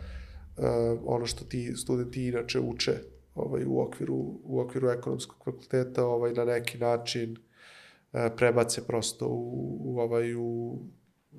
uh, 0.57 0.65
ono 1.05 1.25
što 1.25 1.45
ti 1.45 1.73
studenti 1.75 2.27
inače 2.27 2.59
uče 2.59 2.93
ovaj, 3.35 3.63
u, 3.65 3.79
okviru, 3.79 4.15
u 4.43 4.59
okviru 4.59 4.89
ekonomskog 4.89 5.37
fakulteta 5.45 6.05
ovaj, 6.05 6.33
na 6.33 6.45
neki 6.45 6.77
način 6.77 7.31
uh, 7.31 8.19
prebace 8.35 8.87
prosto 8.87 9.27
u, 9.27 9.77
u, 9.83 9.99
ovaj, 9.99 10.35
u 10.35 10.79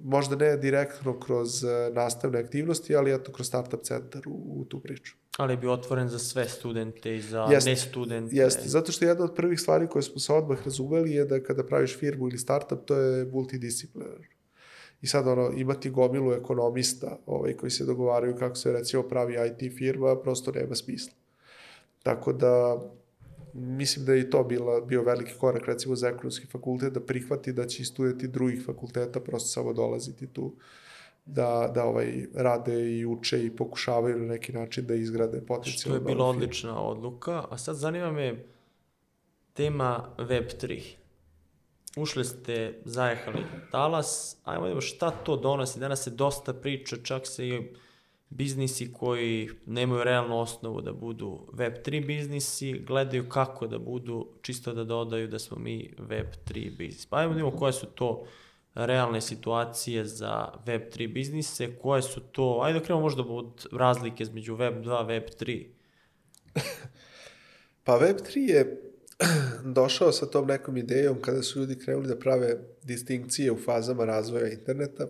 možda 0.02 0.36
ne 0.36 0.56
direktno 0.56 1.20
kroz 1.20 1.64
uh, 1.64 1.70
nastavne 1.94 2.38
aktivnosti, 2.38 2.96
ali 2.96 3.14
eto 3.14 3.32
kroz 3.32 3.46
startup 3.46 3.82
centar 3.82 4.22
u, 4.26 4.60
u 4.60 4.64
tu 4.64 4.80
priču. 4.80 5.14
Ali 5.36 5.56
bi 5.56 5.68
otvoren 5.68 6.08
za 6.08 6.18
sve 6.18 6.48
studente 6.48 7.16
i 7.16 7.20
za 7.20 7.46
Jeste, 7.50 7.70
ne 7.70 7.76
studente. 7.76 8.36
Jeste, 8.36 8.68
zato 8.68 8.92
što 8.92 9.04
jedna 9.04 9.24
od 9.24 9.34
prvih 9.34 9.60
stvari 9.60 9.86
koje 9.86 10.02
smo 10.02 10.18
se 10.18 10.32
odmah 10.32 10.64
razumeli 10.64 11.12
je 11.12 11.24
da 11.24 11.42
kada 11.42 11.66
praviš 11.66 11.98
firmu 11.98 12.28
ili 12.28 12.38
startup, 12.38 12.84
to 12.84 12.96
je 12.96 13.24
multidisciplinarno. 13.24 14.37
I 15.02 15.06
sad 15.06 15.28
ono, 15.28 15.50
imati 15.56 15.90
gomilu 15.90 16.32
ekonomista 16.32 17.18
ovaj, 17.26 17.52
koji 17.52 17.70
se 17.70 17.84
dogovaraju 17.84 18.36
kako 18.36 18.54
se 18.54 18.72
recimo 18.72 19.02
pravi 19.02 19.34
IT 19.34 19.76
firma, 19.78 20.16
prosto 20.16 20.50
nema 20.50 20.74
smisla. 20.74 21.12
Tako 22.02 22.32
da, 22.32 22.82
mislim 23.54 24.06
da 24.06 24.12
je 24.12 24.20
i 24.20 24.30
to 24.30 24.44
bila, 24.44 24.80
bio 24.80 25.02
veliki 25.02 25.32
korak 25.40 25.66
recimo 25.66 25.96
za 25.96 26.08
ekonomski 26.08 26.46
fakultet 26.46 26.92
da 26.92 27.00
prihvati 27.00 27.52
da 27.52 27.66
će 27.66 27.84
studenti 27.84 28.28
drugih 28.28 28.62
fakulteta 28.66 29.20
prosto 29.20 29.48
samo 29.48 29.72
dolaziti 29.72 30.26
tu 30.26 30.52
da, 31.24 31.70
da 31.74 31.84
ovaj, 31.84 32.26
rade 32.34 32.98
i 32.98 33.06
uče 33.06 33.44
i 33.44 33.56
pokušavaju 33.56 34.18
na 34.18 34.26
neki 34.26 34.52
način 34.52 34.86
da 34.86 34.94
izgrade 34.94 35.40
potencijalno. 35.46 36.00
Što 36.00 36.10
je 36.10 36.14
bila 36.14 36.26
odlična 36.26 36.82
odluka. 36.82 37.44
A 37.50 37.58
sad 37.58 37.76
zanima 37.76 38.12
me 38.12 38.44
tema 39.52 40.14
Web3. 40.18 40.82
Ušli 41.98 42.24
ste, 42.24 42.78
zajehali 42.84 43.44
talas, 43.70 44.36
ajmo 44.44 44.64
vidimo 44.64 44.80
šta 44.80 45.10
to 45.10 45.36
donosi. 45.36 45.80
Danas 45.80 46.04
se 46.04 46.10
dosta 46.10 46.54
priča, 46.54 46.96
čak 47.02 47.26
se 47.26 47.48
i 47.48 47.62
biznisi 48.30 48.92
koji 48.92 49.48
nemaju 49.66 50.04
realnu 50.04 50.40
osnovu 50.40 50.80
da 50.80 50.92
budu 50.92 51.46
Web3 51.52 52.06
biznisi, 52.06 52.72
gledaju 52.72 53.28
kako 53.28 53.66
da 53.66 53.78
budu, 53.78 54.28
čisto 54.42 54.72
da 54.72 54.84
dodaju 54.84 55.28
da 55.28 55.38
smo 55.38 55.58
mi 55.58 55.94
Web3 55.98 56.76
biznis. 56.76 57.06
Pa 57.06 57.16
ajmo 57.16 57.32
vidimo 57.32 57.50
koje 57.50 57.72
su 57.72 57.86
to 57.86 58.24
realne 58.74 59.20
situacije 59.20 60.04
za 60.04 60.52
Web3 60.66 61.12
biznise, 61.12 61.78
koje 61.78 62.02
su 62.02 62.20
to, 62.20 62.60
ajde 62.62 62.78
da 62.78 62.84
krenemo 62.84 63.02
možda 63.02 63.22
od 63.22 63.66
razlike 63.72 64.22
između 64.22 64.56
Web2 64.56 65.06
Web3. 65.06 65.66
pa 67.84 67.92
Web3 67.92 68.38
je 68.38 68.87
došao 69.64 70.12
sa 70.12 70.26
tom 70.26 70.46
nekom 70.46 70.76
idejom 70.76 71.20
kada 71.22 71.42
su 71.42 71.60
ljudi 71.60 71.78
krenuli 71.78 72.08
da 72.08 72.18
prave 72.18 72.58
distinkcije 72.82 73.52
u 73.52 73.56
fazama 73.56 74.04
razvoja 74.04 74.52
interneta, 74.52 75.06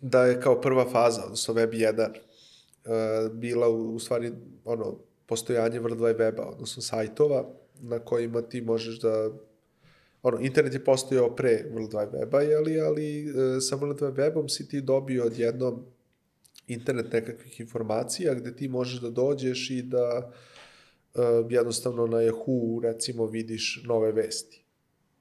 da 0.00 0.24
je 0.24 0.40
kao 0.40 0.60
prva 0.60 0.90
faza, 0.90 1.24
odnosno 1.24 1.54
Web 1.54 1.70
1, 1.70 2.08
e, 2.08 3.28
bila 3.32 3.68
u, 3.68 3.94
u 3.94 3.98
stvari 3.98 4.32
ono, 4.64 4.98
postojanje 5.26 5.80
World 5.80 5.98
Wide 5.98 6.18
Weba, 6.18 6.42
odnosno 6.42 6.82
sajtova 6.82 7.48
na 7.80 7.98
kojima 7.98 8.42
ti 8.42 8.60
možeš 8.60 9.00
da 9.00 9.30
ono, 10.22 10.40
internet 10.40 10.74
je 10.74 10.84
postojao 10.84 11.36
pre 11.36 11.64
World 11.74 11.90
Wide 11.90 12.10
Weba, 12.10 12.40
jeli, 12.40 12.80
ali 12.80 13.20
e, 13.20 13.60
sa 13.60 13.76
World 13.76 13.98
Wide 13.98 14.14
Webom 14.14 14.48
si 14.48 14.68
ti 14.68 14.80
dobio 14.80 15.24
odjednom 15.24 15.84
internet 16.66 17.12
nekakvih 17.12 17.60
informacija 17.60 18.34
gde 18.34 18.56
ti 18.56 18.68
možeš 18.68 19.00
da 19.00 19.10
dođeš 19.10 19.70
i 19.70 19.82
da 19.82 20.32
e, 20.32 20.55
jednostavno 21.50 22.06
na 22.06 22.16
Yahoo 22.16 22.82
recimo 22.82 23.26
vidiš 23.26 23.82
nove 23.84 24.12
vesti. 24.12 24.64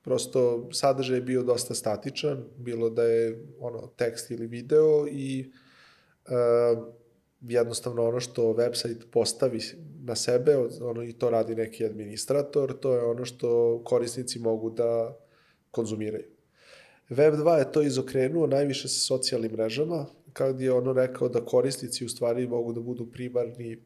Prosto 0.02 0.70
sadržaj 0.72 1.18
je 1.18 1.22
bio 1.22 1.44
dosta 1.44 1.74
statičan, 1.74 2.44
bilo 2.58 2.90
da 2.90 3.04
je 3.04 3.46
ono 3.60 3.88
tekst 3.88 4.32
ili 4.32 4.48
video 4.48 5.08
i 5.08 5.52
e, 6.26 6.32
jednostavno 7.42 8.08
ono 8.08 8.20
što 8.20 8.44
website 8.44 9.06
postavi 9.12 9.60
na 10.04 10.16
sebe, 10.16 10.58
ono 10.82 11.04
i 11.04 11.14
to 11.14 11.30
radi 11.30 11.56
neki 11.56 11.86
administrator, 11.86 12.80
to 12.80 12.94
je 12.94 13.04
ono 13.04 13.26
što 13.26 13.82
korisnici 13.84 14.40
mogu 14.40 14.70
da 14.70 15.18
konzumiraju. 15.72 16.26
Web 17.10 17.34
2 17.34 17.58
je 17.58 17.72
to 17.72 17.82
izokrenuo 17.82 18.48
najviše 18.48 18.88
sa 18.88 19.00
socijalnim 19.00 19.52
mrežama, 19.52 20.06
kad 20.34 20.62
je 20.62 20.72
ono 20.72 20.94
rekao 20.94 21.30
da 21.30 21.46
korisnici 21.46 22.06
u 22.06 22.10
stvari 22.10 22.48
mogu 22.48 22.74
da 22.74 22.82
budu 22.82 23.12
primarni 23.12 23.78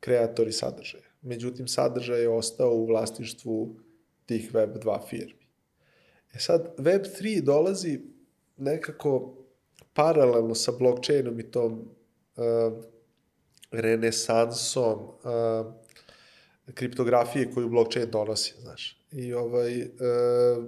kreatori 0.00 0.52
sadržaja. 0.52 1.13
Međutim, 1.24 1.68
sadržaj 1.68 2.20
je 2.20 2.28
ostao 2.28 2.74
u 2.74 2.86
vlasništvu 2.86 3.76
tih 4.26 4.54
Web 4.54 4.76
2 4.76 5.08
firmi. 5.08 5.46
E 6.34 6.38
sad, 6.38 6.74
Web 6.78 7.02
3 7.02 7.40
dolazi 7.40 8.00
nekako 8.56 9.34
paralelno 9.94 10.54
sa 10.54 10.72
blockchainom 10.78 11.40
i 11.40 11.50
tom 11.50 11.72
uh, 12.36 12.84
renesansom 13.70 14.98
uh, 15.02 15.72
kriptografije 16.74 17.50
koju 17.50 17.68
blockchain 17.68 18.10
donosi, 18.10 18.54
znaš. 18.60 19.00
I 19.12 19.32
ovaj, 19.34 19.80
uh, 19.80 20.64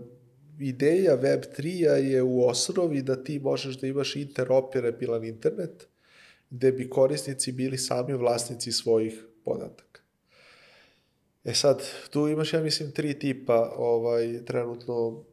ideja 0.61 1.19
Web3-a 1.19 1.93
je 1.93 2.23
u 2.23 2.49
osnovi 2.49 3.03
da 3.03 3.25
ti 3.25 3.39
možeš 3.39 3.79
da 3.81 3.87
imaš 3.87 4.17
interoperabilan 4.17 5.25
internet, 5.25 5.89
gde 6.51 6.73
bi 6.73 6.91
korisnici 6.91 7.53
bili 7.53 7.79
sami 7.79 8.13
vlasnici 8.13 8.73
svojih 8.73 9.25
podataka. 9.45 9.96
E 11.47 11.55
sad, 11.55 11.83
tu 12.11 12.29
imaš, 12.29 12.53
ja 12.53 12.61
mislim, 12.61 12.93
tri 12.93 13.19
tipa 13.19 13.73
ovaj, 13.77 14.45
trenutno 14.45 15.25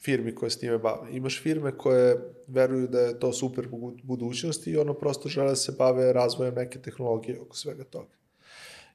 firmi 0.00 0.34
koje 0.34 0.50
s 0.50 0.58
time 0.58 0.78
bave. 0.78 1.16
Imaš 1.16 1.42
firme 1.42 1.78
koje 1.78 2.34
veruju 2.46 2.86
da 2.88 3.00
je 3.00 3.18
to 3.20 3.32
super 3.32 3.68
budućnost 4.02 4.66
i 4.66 4.76
ono 4.76 4.94
prosto 4.94 5.28
žele 5.28 5.48
da 5.48 5.56
se 5.56 5.72
bave 5.78 6.12
razvojem 6.12 6.54
neke 6.54 6.78
tehnologije 6.78 7.40
oko 7.40 7.56
svega 7.56 7.84
toga. 7.84 8.14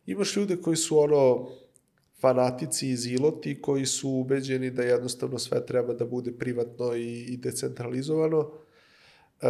Imaš 0.05 0.35
ljude 0.35 0.57
koji 0.57 0.77
su 0.77 0.99
ono 0.99 1.49
fanatici 2.19 2.89
i 2.89 2.97
ziloti 2.97 3.61
koji 3.61 3.85
su 3.85 4.09
ubeđeni 4.09 4.71
da 4.71 4.83
jednostavno 4.83 5.39
sve 5.39 5.65
treba 5.65 5.93
da 5.93 6.05
bude 6.05 6.31
privatno 6.31 6.95
i, 6.95 7.23
i 7.23 7.37
decentralizovano. 7.37 8.51
E, 9.41 9.47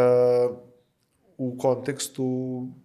u 1.43 1.57
kontekstu 1.57 2.23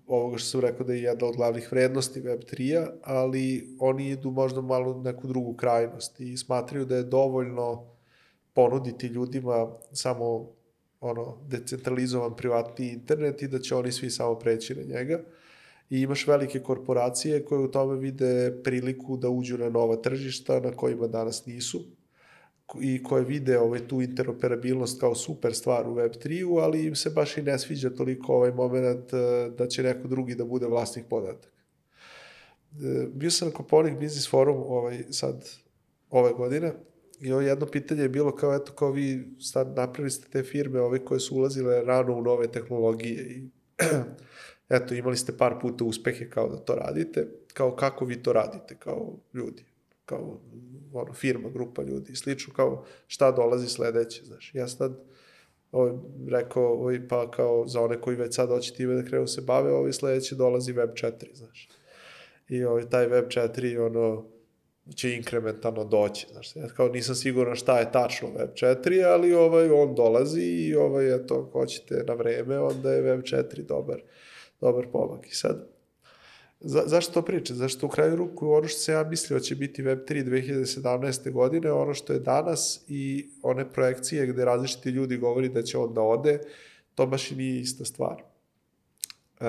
ovoga 0.06 0.38
što 0.38 0.48
sam 0.48 0.60
rekao 0.60 0.86
da 0.86 0.92
je 0.92 1.02
jedna 1.02 1.26
od 1.26 1.36
glavnih 1.36 1.72
vrednosti 1.72 2.20
Web3-a, 2.22 2.86
ali 3.02 3.76
oni 3.80 4.08
idu 4.10 4.30
možda 4.30 4.60
malo 4.60 5.02
neku 5.02 5.26
drugu 5.26 5.54
krajnost 5.54 6.20
i 6.20 6.36
smatraju 6.36 6.84
da 6.84 6.96
je 6.96 7.02
dovoljno 7.02 7.84
ponuditi 8.54 9.06
ljudima 9.06 9.68
samo 9.92 10.48
ono 11.00 11.38
decentralizovan 11.48 12.36
privatni 12.36 12.88
internet 12.88 13.42
i 13.42 13.48
da 13.48 13.58
će 13.58 13.74
oni 13.74 13.92
svi 13.92 14.10
samo 14.10 14.34
preći 14.34 14.74
na 14.74 14.82
njega. 14.82 15.20
I 15.90 16.00
imaš 16.00 16.26
velike 16.26 16.60
korporacije 16.60 17.44
koje 17.44 17.60
u 17.60 17.70
tome 17.70 17.98
vide 17.98 18.62
priliku 18.64 19.16
da 19.16 19.28
uđu 19.28 19.58
na 19.58 19.68
nova 19.68 19.96
tržišta 19.96 20.60
na 20.60 20.72
kojima 20.72 21.06
danas 21.06 21.46
nisu. 21.46 21.84
I 22.80 23.02
koje 23.02 23.24
vide 23.24 23.58
ovaj, 23.58 23.88
tu 23.88 24.02
interoperabilnost 24.02 25.00
kao 25.00 25.14
super 25.14 25.54
stvar 25.54 25.88
u 25.88 25.94
Web3-u, 25.94 26.58
ali 26.58 26.86
im 26.86 26.94
se 26.94 27.10
baš 27.10 27.36
i 27.36 27.42
ne 27.42 27.58
sviđa 27.58 27.90
toliko 27.90 28.34
ovaj 28.34 28.52
moment 28.52 29.12
eh, 29.12 29.50
da 29.58 29.66
će 29.66 29.82
neko 29.82 30.08
drugi 30.08 30.34
da 30.34 30.44
bude 30.44 30.66
vlasnik 30.66 31.06
podataka. 31.10 31.56
E, 32.82 33.06
Bio 33.14 33.30
sam 33.30 33.48
na 33.48 33.54
Koponik 33.54 33.94
Business 33.94 34.30
Forum 34.30 34.56
ovaj, 34.56 35.04
sad 35.10 35.48
ove 36.10 36.32
godine 36.32 36.72
i 37.20 37.32
ovo 37.32 37.40
jedno 37.40 37.66
pitanje 37.66 38.02
je 38.02 38.08
bilo 38.08 38.36
kao, 38.36 38.54
eto, 38.54 38.72
kao 38.72 38.90
vi 38.90 39.36
sad 39.40 39.76
napravili 39.76 40.10
ste 40.10 40.28
te 40.28 40.42
firme 40.42 40.80
ove 40.80 41.04
koje 41.04 41.20
su 41.20 41.36
ulazile 41.36 41.82
rano 41.82 42.14
u 42.16 42.22
nove 42.22 42.52
tehnologije 42.52 43.22
i 43.22 43.48
eto, 44.76 44.94
imali 44.94 45.16
ste 45.16 45.36
par 45.36 45.54
puta 45.60 45.84
uspehe 45.84 46.30
kao 46.30 46.48
da 46.48 46.56
to 46.56 46.74
radite, 46.74 47.28
kao 47.54 47.76
kako 47.76 48.04
vi 48.04 48.22
to 48.22 48.32
radite 48.32 48.76
kao 48.78 49.18
ljudi, 49.34 49.64
kao 50.04 50.40
ono, 51.00 51.12
firma, 51.12 51.48
grupa 51.48 51.82
ljudi 51.82 52.12
i 52.12 52.16
slično, 52.16 52.54
kao 52.54 52.84
šta 53.06 53.32
dolazi 53.32 53.68
sledeće, 53.68 54.24
znaš. 54.24 54.50
Ja 54.54 54.68
sam 54.68 54.78
tad 54.78 55.00
ovaj, 55.72 55.92
rekao, 56.28 56.72
ovaj, 56.72 57.08
pa 57.08 57.30
kao 57.30 57.66
za 57.68 57.80
one 57.80 58.00
koji 58.00 58.16
već 58.16 58.34
sad 58.34 58.48
hoće 58.48 58.74
time 58.74 58.94
da 58.94 59.04
krenu 59.04 59.26
se 59.26 59.40
bave, 59.40 59.72
ovaj 59.72 59.92
sledeće 59.92 60.34
dolazi 60.34 60.72
Web 60.72 60.90
4, 60.90 61.34
znaš. 61.34 61.68
I 62.48 62.64
ovaj, 62.64 62.88
taj 62.88 63.06
Web 63.06 63.24
4, 63.24 63.86
ono, 63.86 64.24
će 64.94 65.14
inkrementalno 65.14 65.84
doći, 65.84 66.26
znaš, 66.32 66.56
ja 66.56 66.68
kao 66.68 66.88
nisam 66.88 67.14
siguran 67.14 67.56
šta 67.56 67.78
je 67.78 67.92
tačno 67.92 68.28
Web 68.38 68.50
4, 68.54 69.04
ali 69.04 69.34
ovaj, 69.34 69.70
on 69.70 69.94
dolazi 69.94 70.42
i 70.42 70.74
ovaj, 70.74 71.14
eto, 71.14 71.34
ako 71.34 71.58
hoćete 71.58 72.04
na 72.06 72.14
vreme, 72.14 72.58
onda 72.58 72.92
je 72.92 73.02
Web 73.02 73.20
4 73.20 73.66
dobar, 73.66 74.02
dobar 74.60 74.86
pomak. 74.92 75.26
I 75.26 75.34
sad, 75.34 75.68
za, 76.60 76.82
zašto 76.86 77.12
to 77.12 77.22
pričam? 77.22 77.56
Zašto 77.56 77.86
u 77.86 77.88
kraju 77.90 78.16
ruku 78.16 78.50
ono 78.50 78.68
što 78.68 78.78
se 78.78 78.92
ja 78.92 79.04
mislio 79.04 79.40
će 79.40 79.54
biti 79.54 79.82
Web 79.82 79.98
3 80.08 80.24
2017. 80.24 81.32
godine, 81.32 81.72
ono 81.72 81.94
što 81.94 82.12
je 82.12 82.18
danas 82.18 82.84
i 82.88 83.30
one 83.42 83.72
projekcije 83.72 84.26
gde 84.26 84.44
različiti 84.44 84.90
ljudi 84.90 85.16
govori 85.16 85.48
da 85.48 85.62
će 85.62 85.78
on 85.78 85.94
da 85.94 86.02
ode, 86.02 86.40
to 86.94 87.06
baš 87.06 87.30
i 87.30 87.36
nije 87.36 87.60
ista 87.60 87.84
stvar. 87.84 88.22
E, 89.40 89.44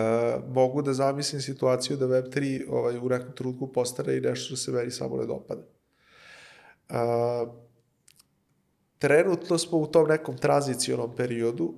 mogu 0.48 0.82
da 0.82 0.94
zamislim 0.94 1.42
situaciju 1.42 1.98
da 1.98 2.08
Web3 2.08 2.66
ovaj, 2.70 2.98
u 2.98 3.10
nekom 3.10 3.32
trenutku 3.36 3.72
postane 3.72 4.18
i 4.18 4.22
nešto 4.22 4.46
što 4.46 4.56
se 4.56 4.72
meni 4.72 4.92
samo 4.92 5.18
ne 5.18 5.26
dopada. 5.26 5.62
E, 6.90 6.94
trenutno 8.98 9.58
smo 9.58 9.78
u 9.78 9.88
tom 9.88 10.08
nekom 10.08 10.38
tranzicionom 10.38 11.16
periodu, 11.16 11.74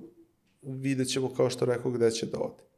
vidjet 0.62 1.08
ćemo 1.08 1.34
kao 1.34 1.50
što 1.50 1.64
rekao 1.64 1.90
gde 1.90 2.10
će 2.10 2.26
da 2.26 2.38
ode. 2.38 2.69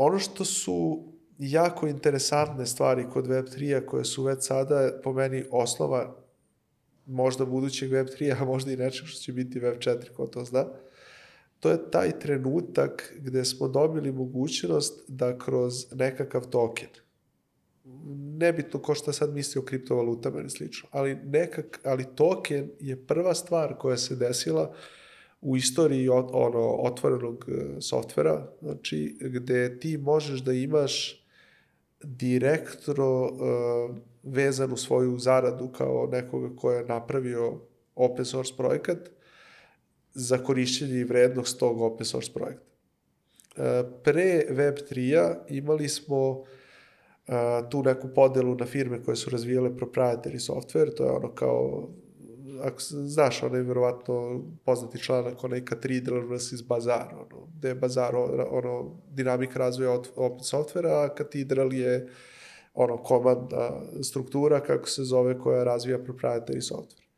Ono 0.00 0.18
što 0.18 0.44
su 0.44 1.04
jako 1.38 1.86
interesantne 1.86 2.66
stvari 2.66 3.06
kod 3.12 3.26
Web3-a 3.26 3.86
koje 3.86 4.04
su 4.04 4.22
već 4.22 4.46
sada 4.46 4.90
po 5.04 5.12
meni 5.12 5.44
osnova 5.50 6.16
možda 7.06 7.44
budućeg 7.44 7.90
Web3-a, 7.90 8.42
a 8.42 8.44
možda 8.44 8.72
i 8.72 8.76
nečeg 8.76 9.06
što 9.06 9.20
će 9.20 9.32
biti 9.32 9.60
Web4, 9.60 10.12
ko 10.16 10.26
to 10.26 10.44
zna, 10.44 10.64
to 11.60 11.70
je 11.70 11.90
taj 11.90 12.18
trenutak 12.18 13.14
gde 13.16 13.44
smo 13.44 13.68
dobili 13.68 14.12
mogućnost 14.12 15.04
da 15.08 15.38
kroz 15.38 15.92
nekakav 15.92 16.46
token, 16.46 16.88
nebitno 18.38 18.82
ko 18.82 18.94
šta 18.94 19.12
sad 19.12 19.34
misli 19.34 19.58
o 19.58 19.64
kriptovalutama 19.64 20.40
ili 20.40 20.50
slično, 20.50 20.88
ali, 20.92 21.14
nekak, 21.24 21.80
ali 21.84 22.06
token 22.14 22.70
je 22.80 23.06
prva 23.06 23.34
stvar 23.34 23.74
koja 23.78 23.96
se 23.96 24.16
desila 24.16 24.74
u 25.40 25.56
istoriji 25.56 26.08
ono, 26.08 26.76
otvorenog 26.82 27.44
e, 27.48 27.80
softvera, 27.80 28.52
znači 28.60 29.18
gde 29.20 29.80
ti 29.80 29.98
možeš 29.98 30.40
da 30.40 30.52
imaš 30.52 31.24
direktno 32.04 33.22
uh, 33.22 33.96
vezanu 34.22 34.76
svoju 34.76 35.18
zaradu 35.18 35.68
kao 35.68 36.08
nekoga 36.12 36.56
ko 36.56 36.72
je 36.72 36.84
napravio 36.84 37.60
open 37.94 38.24
source 38.24 38.54
projekat 38.56 38.98
za 40.14 40.38
korišćenje 40.38 40.94
i 40.94 41.04
vrednost 41.04 41.58
tog 41.58 41.80
open 41.80 42.06
source 42.06 42.32
projekta. 42.32 42.64
Uh, 43.56 43.64
pre 44.04 44.44
Web3-a 44.50 45.34
imali 45.48 45.88
smo 45.88 46.30
uh, 46.30 46.44
tu 47.70 47.82
neku 47.82 48.08
podelu 48.14 48.54
na 48.54 48.66
firme 48.66 49.02
koje 49.04 49.16
su 49.16 49.30
razvijale 49.30 49.70
proprietary 49.70 50.52
software, 50.52 50.94
to 50.96 51.04
je 51.04 51.10
ono 51.10 51.34
kao 51.34 51.88
ako 52.62 52.76
znaš, 52.80 53.42
onaj 53.42 53.60
verovatno 53.62 54.44
poznati 54.64 54.98
članak, 54.98 55.44
onaj 55.44 55.64
Cathedral 55.64 56.36
vs. 56.36 56.62
Bazar, 56.68 57.14
ono, 57.14 57.46
gde 57.58 57.68
je 57.68 57.74
Bazar, 57.74 58.16
ono, 58.50 58.96
dinamika 59.10 59.58
razvoja 59.58 60.00
open 60.16 60.44
softvera, 60.44 61.02
a 61.02 61.14
Cathedral 61.18 61.72
je 61.72 62.08
ono, 62.74 62.96
komandna 62.96 63.70
struktura, 64.02 64.60
kako 64.60 64.88
se 64.88 65.04
zove, 65.04 65.38
koja 65.38 65.64
razvija 65.64 65.98
proprietary 65.98 66.72
software. 66.72 67.08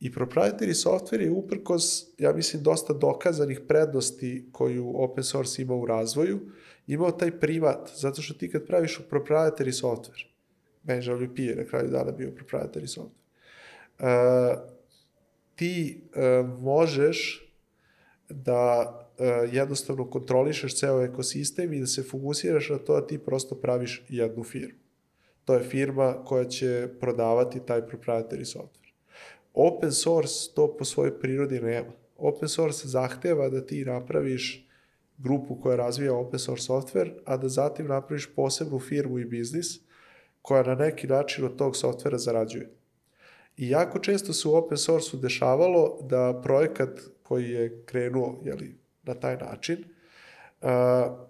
I 0.00 0.12
proprietary 0.12 0.74
software 0.74 1.20
je 1.20 1.30
uprkos, 1.30 2.06
ja 2.18 2.32
mislim, 2.32 2.62
dosta 2.62 2.92
dokazanih 2.92 3.60
prednosti 3.68 4.48
koju 4.52 4.92
open 4.96 5.24
source 5.24 5.62
ima 5.62 5.74
u 5.74 5.86
razvoju, 5.86 6.40
imao 6.86 7.10
taj 7.10 7.40
primat, 7.40 7.90
zato 7.96 8.22
što 8.22 8.34
ti 8.34 8.50
kad 8.50 8.66
praviš 8.66 9.00
proprietary 9.10 9.82
software, 9.82 10.26
Benjamin 10.82 11.30
je 11.36 11.56
na 11.56 11.64
kraju 11.64 11.90
dana 11.90 12.12
bio 12.12 12.30
proprietary 12.30 12.98
software, 12.98 13.23
uh, 13.98 14.58
ti 15.54 16.02
uh, 16.04 16.48
možeš 16.60 17.40
da 18.28 18.90
uh, 19.18 19.54
jednostavno 19.54 20.10
kontrolišeš 20.10 20.78
ceo 20.78 21.04
ekosistem 21.04 21.72
i 21.72 21.80
da 21.80 21.86
se 21.86 22.02
fokusiraš 22.02 22.68
na 22.68 22.78
to 22.78 23.00
da 23.00 23.06
ti 23.06 23.18
prosto 23.18 23.54
praviš 23.54 24.02
jednu 24.08 24.44
firmu. 24.44 24.78
To 25.44 25.54
je 25.54 25.64
firma 25.64 26.24
koja 26.24 26.44
će 26.44 26.88
prodavati 27.00 27.60
taj 27.66 27.82
proprietary 27.82 28.56
software. 28.56 28.92
Open 29.54 29.92
source 29.92 30.54
to 30.54 30.76
po 30.76 30.84
svojoj 30.84 31.20
prirodi 31.20 31.60
nema. 31.60 31.92
Open 32.16 32.48
source 32.48 32.88
zahteva 32.88 33.48
da 33.48 33.66
ti 33.66 33.84
napraviš 33.84 34.68
grupu 35.18 35.60
koja 35.60 35.76
razvija 35.76 36.14
open 36.14 36.38
source 36.38 36.72
software, 36.72 37.12
a 37.24 37.36
da 37.36 37.48
zatim 37.48 37.86
napraviš 37.86 38.34
posebnu 38.34 38.78
firmu 38.78 39.18
i 39.18 39.24
biznis 39.24 39.80
koja 40.42 40.62
na 40.62 40.74
neki 40.74 41.06
način 41.06 41.44
od 41.44 41.56
tog 41.56 41.76
softvera 41.76 42.18
zarađuje. 42.18 42.70
I 43.56 43.68
jako 43.68 43.98
često 43.98 44.32
se 44.32 44.48
u 44.48 44.54
open 44.54 44.78
source-u 44.78 45.20
dešavalo 45.20 45.98
da 46.02 46.40
projekat 46.42 47.00
koji 47.22 47.50
je 47.50 47.82
krenuo 47.86 48.40
jeli, 48.44 48.78
na 49.02 49.14
taj 49.14 49.36
način, 49.36 49.84
a, 50.62 51.26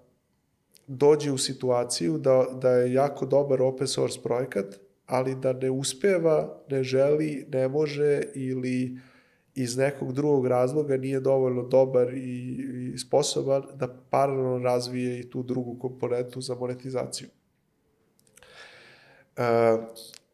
dođe 0.87 1.33
u 1.33 1.39
situaciju 1.39 2.19
da, 2.19 2.47
da 2.53 2.71
je 2.71 2.93
jako 2.93 3.27
dobar 3.27 3.63
open 3.63 3.87
source 3.87 4.21
projekat, 4.23 4.67
ali 5.07 5.35
da 5.35 5.53
ne 5.53 5.71
uspeva, 5.71 6.63
ne 6.71 6.83
želi, 6.83 7.47
ne 7.53 7.69
može 7.69 8.23
ili 8.35 8.99
iz 9.55 9.77
nekog 9.77 10.13
drugog 10.13 10.47
razloga 10.47 10.97
nije 10.97 11.21
dovoljno 11.21 11.63
dobar 11.63 12.15
i, 12.15 12.93
i 12.95 12.99
sposoban 12.99 13.63
da 13.75 13.89
paralelno 14.11 14.59
razvije 14.59 15.21
i 15.21 15.31
tu 15.31 15.43
drugu 15.43 15.79
komponentu 15.79 16.41
za 16.41 16.55
monetizaciju. 16.55 17.29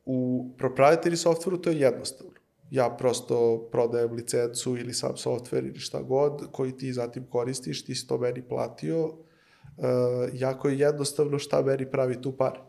U 0.04 0.48
proprietary 0.58 1.16
softveru 1.16 1.58
to 1.58 1.70
je 1.70 1.80
jednostavno. 1.80 2.32
Ja 2.70 2.96
prosto 2.98 3.68
prodajem 3.72 4.12
licencu 4.12 4.76
ili 4.76 4.94
sam 4.94 5.16
softver 5.16 5.64
ili 5.64 5.78
šta 5.78 6.02
god 6.02 6.52
koji 6.52 6.76
ti 6.76 6.92
zatim 6.92 7.26
koristiš, 7.30 7.84
ti 7.84 7.94
si 7.94 8.06
to 8.06 8.18
meni 8.18 8.42
platio. 8.48 9.06
Uh, 9.06 9.14
jako 10.32 10.68
je 10.68 10.78
jednostavno 10.78 11.38
šta 11.38 11.62
meni 11.62 11.90
pravi 11.90 12.22
tu 12.22 12.36
par. 12.36 12.60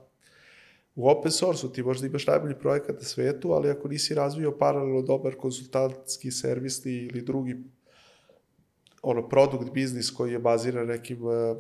U 0.96 1.10
open 1.10 1.32
source-u 1.32 1.70
ti 1.70 1.84
možda 1.84 2.08
imaš 2.08 2.28
najbolji 2.28 2.56
projekat 2.60 2.96
na 2.96 3.04
svetu, 3.04 3.52
ali 3.52 3.70
ako 3.70 3.88
nisi 3.88 4.16
razvio 4.16 4.58
paralelno 4.58 5.02
dobar 5.02 5.36
konsultantski 5.36 6.32
servisni 6.32 6.92
ili 6.92 7.22
drugi 7.22 7.56
ono 9.02 9.30
produkt 9.30 9.72
biznis 9.72 10.12
koji 10.12 10.32
je 10.32 10.40
baziran 10.40 10.88
nekim 10.88 11.18
E, 11.18 11.56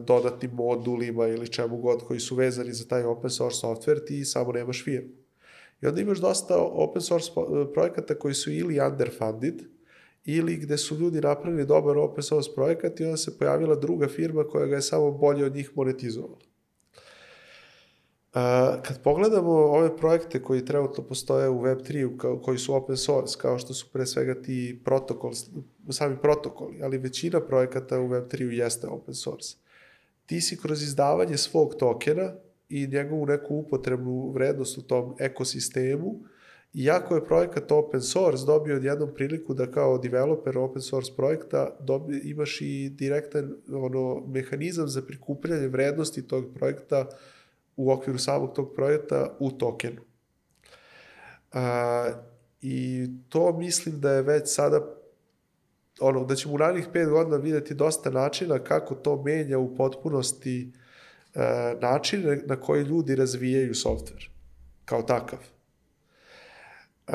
dodatnim 0.00 0.50
modulima 0.54 1.26
ili 1.26 1.48
čemu 1.48 1.76
god 1.76 2.02
koji 2.04 2.20
su 2.20 2.34
vezani 2.34 2.72
za 2.72 2.84
taj 2.84 3.04
open 3.04 3.30
source 3.30 3.66
software, 3.66 4.06
ti 4.06 4.24
samo 4.24 4.52
nemaš 4.52 4.84
firmu. 4.84 5.10
I 5.82 5.86
onda 5.86 6.00
imaš 6.00 6.18
dosta 6.18 6.56
open 6.58 7.02
source 7.02 7.30
e, 7.30 7.72
projekata 7.72 8.14
koji 8.14 8.34
su 8.34 8.52
ili 8.52 8.80
underfunded, 8.80 9.62
ili 10.24 10.56
gde 10.56 10.76
su 10.76 10.96
ljudi 10.96 11.20
napravili 11.20 11.66
dobar 11.66 11.98
open 11.98 12.22
source 12.22 12.50
projekat 12.54 13.00
i 13.00 13.04
onda 13.04 13.16
se 13.16 13.38
pojavila 13.38 13.74
druga 13.74 14.08
firma 14.08 14.44
koja 14.44 14.66
ga 14.66 14.74
je 14.74 14.82
samo 14.82 15.10
bolje 15.10 15.44
od 15.44 15.54
njih 15.54 15.70
monetizovala. 15.74 16.38
Uh, 18.28 18.82
kad 18.82 19.02
pogledamo 19.02 19.50
ove 19.50 19.96
projekte 19.96 20.42
koji 20.42 20.64
trenutno 20.64 21.04
postoje 21.04 21.48
u 21.48 21.62
Web3, 21.62 22.40
koji 22.42 22.58
su 22.58 22.74
open 22.74 22.96
source, 22.96 23.38
kao 23.38 23.58
što 23.58 23.74
su 23.74 23.86
pre 23.92 24.06
svega 24.06 24.42
ti 24.42 24.80
protokol, 24.84 25.32
sami 25.90 26.16
protokoli, 26.22 26.82
ali 26.82 26.98
većina 26.98 27.40
projekata 27.40 28.00
u 28.00 28.08
Web3 28.08 28.50
jeste 28.50 28.86
open 28.86 29.14
source 29.14 29.56
ti 30.28 30.40
si 30.40 30.56
kroz 30.56 30.82
izdavanje 30.82 31.36
svog 31.36 31.74
tokena 31.74 32.32
i 32.68 32.86
njegovu 32.86 33.26
neku 33.26 33.54
upotrebnu 33.54 34.30
vrednost 34.34 34.78
u 34.78 34.82
tom 34.82 35.14
ekosistemu, 35.18 36.20
iako 36.74 37.14
je 37.14 37.24
projekat 37.24 37.72
open 37.72 38.00
source 38.00 38.46
dobio 38.46 38.76
odjednom 38.76 39.14
priliku 39.14 39.54
da 39.54 39.70
kao 39.70 39.98
developer 39.98 40.58
open 40.58 40.82
source 40.82 41.12
projekta 41.16 41.76
dobi, 41.80 42.20
imaš 42.24 42.60
i 42.60 42.88
direktan 42.88 43.56
ono, 43.72 44.26
mehanizam 44.26 44.88
za 44.88 45.02
prikupljanje 45.02 45.68
vrednosti 45.68 46.26
tog 46.26 46.44
projekta 46.54 47.08
u 47.76 47.90
okviru 47.90 48.18
samog 48.18 48.54
tog 48.54 48.74
projekta 48.74 49.36
u 49.40 49.50
tokenu. 49.50 50.00
A, 51.52 52.08
I 52.62 53.06
to 53.28 53.58
mislim 53.58 54.00
da 54.00 54.12
je 54.12 54.22
već 54.22 54.42
sada 54.46 54.97
ono, 56.00 56.24
da 56.24 56.34
ćemo 56.34 56.54
u 56.54 56.58
narednih 56.58 56.88
pet 56.92 57.08
godina 57.08 57.36
videti 57.36 57.74
dosta 57.74 58.10
načina 58.10 58.58
kako 58.58 58.94
to 58.94 59.22
menja 59.22 59.58
u 59.58 59.76
potpunosti 59.76 60.72
e, 61.34 61.40
način 61.80 62.42
na 62.46 62.56
koji 62.56 62.82
ljudi 62.82 63.16
razvijaju 63.16 63.74
softver 63.74 64.30
kao 64.84 65.02
takav. 65.02 65.38
E, 67.08 67.12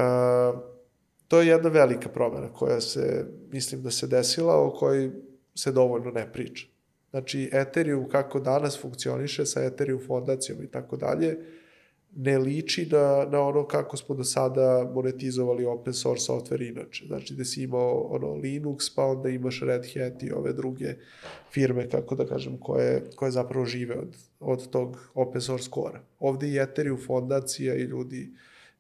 to 1.27 1.41
je 1.41 1.47
jedna 1.47 1.69
velika 1.69 2.09
promena 2.09 2.53
koja 2.53 2.81
se, 2.81 3.25
mislim 3.51 3.81
da 3.81 3.91
se 3.91 4.07
desila, 4.07 4.55
o 4.55 4.71
kojoj 4.71 5.11
se 5.55 5.71
dovoljno 5.71 6.11
ne 6.11 6.33
priča. 6.33 6.67
Znači, 7.09 7.49
Ethereum 7.53 8.09
kako 8.09 8.39
danas 8.39 8.81
funkcioniše 8.81 9.45
sa 9.45 9.63
Ethereum 9.63 10.01
fondacijom 10.07 10.63
i 10.63 10.67
tako 10.67 10.97
dalje, 10.97 11.37
ne 12.15 12.37
liči 12.37 12.87
na, 12.91 13.25
na 13.31 13.41
ono 13.41 13.67
kako 13.67 13.97
smo 13.97 14.15
do 14.15 14.23
sada 14.23 14.91
monetizovali 14.93 15.65
open 15.65 15.93
source 15.93 16.31
software 16.31 16.69
inače. 16.69 17.05
Znači 17.07 17.33
da 17.33 17.45
si 17.45 17.63
imao 17.63 18.07
ono 18.09 18.27
Linux, 18.27 18.95
pa 18.95 19.05
onda 19.05 19.29
imaš 19.29 19.61
Red 19.61 19.85
Hat 19.93 20.23
i 20.23 20.31
ove 20.31 20.53
druge 20.53 20.95
firme, 21.51 21.89
kako 21.89 22.15
da 22.15 22.25
kažem, 22.25 22.57
koje, 22.57 23.03
koje 23.15 23.31
zapravo 23.31 23.65
žive 23.65 23.95
od, 23.95 24.17
od 24.39 24.69
tog 24.69 25.11
open 25.13 25.41
source 25.41 25.69
kora. 25.69 26.01
Ovde 26.19 26.47
i 26.47 26.57
Ethereum 26.57 26.97
fondacija 27.05 27.75
i 27.75 27.81
ljudi 27.81 28.33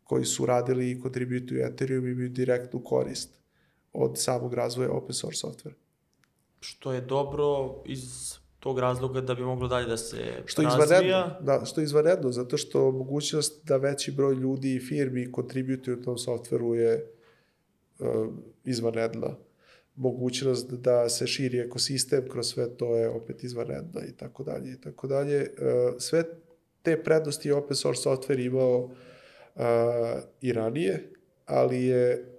koji 0.03 0.25
su 0.25 0.45
radili 0.45 0.91
i 0.91 1.01
kontributuju 1.01 1.65
Ethereum 1.65 2.07
imaju 2.07 2.29
direktnu 2.29 2.83
korist 2.83 3.39
od 3.93 4.11
samog 4.15 4.53
razvoja 4.53 4.91
open 4.91 5.13
source 5.13 5.47
software. 5.47 5.73
Što 6.59 6.93
je 6.93 7.01
dobro 7.01 7.75
iz 7.85 8.33
tog 8.63 8.79
razloga 8.79 9.21
da 9.21 9.35
bi 9.35 9.41
moglo 9.41 9.67
dalje 9.67 9.87
da 9.87 9.97
se 9.97 10.17
Što 10.45 10.61
je 10.61 10.67
razvija. 10.67 11.01
izvanredno, 11.01 11.35
da, 11.41 11.65
što 11.65 11.81
je 11.81 11.83
izvanredno, 11.83 12.31
zato 12.31 12.57
što 12.57 12.91
mogućnost 12.91 13.65
da 13.65 13.77
veći 13.77 14.11
broj 14.11 14.35
ljudi 14.35 14.75
i 14.75 14.79
firmi 14.79 15.31
kontributuju 15.31 16.01
tom 16.01 16.17
softveru 16.17 16.75
je 16.75 17.11
uh, 17.99 18.07
izvanredna. 18.63 19.35
Mogućnost 19.95 20.71
da 20.71 21.09
se 21.09 21.27
širi 21.27 21.59
ekosistem 21.59 22.29
kroz 22.29 22.47
sve 22.47 22.77
to 22.77 22.95
je 22.95 23.09
opet 23.09 23.43
izvanredna 23.43 24.01
i 24.09 24.11
tako 24.11 24.43
dalje 24.43 24.71
i 24.71 24.81
tako 24.81 25.07
dalje. 25.07 25.41
Uh, 25.41 25.95
sve 25.99 26.23
te 26.81 27.03
prednosti 27.03 27.47
je 27.47 27.55
open 27.55 27.75
source 27.75 28.09
software 28.09 28.45
imao 28.45 28.77
uh, 28.79 29.61
i 30.41 30.53
ranije, 30.53 31.09
ali 31.45 31.85
je 31.85 32.29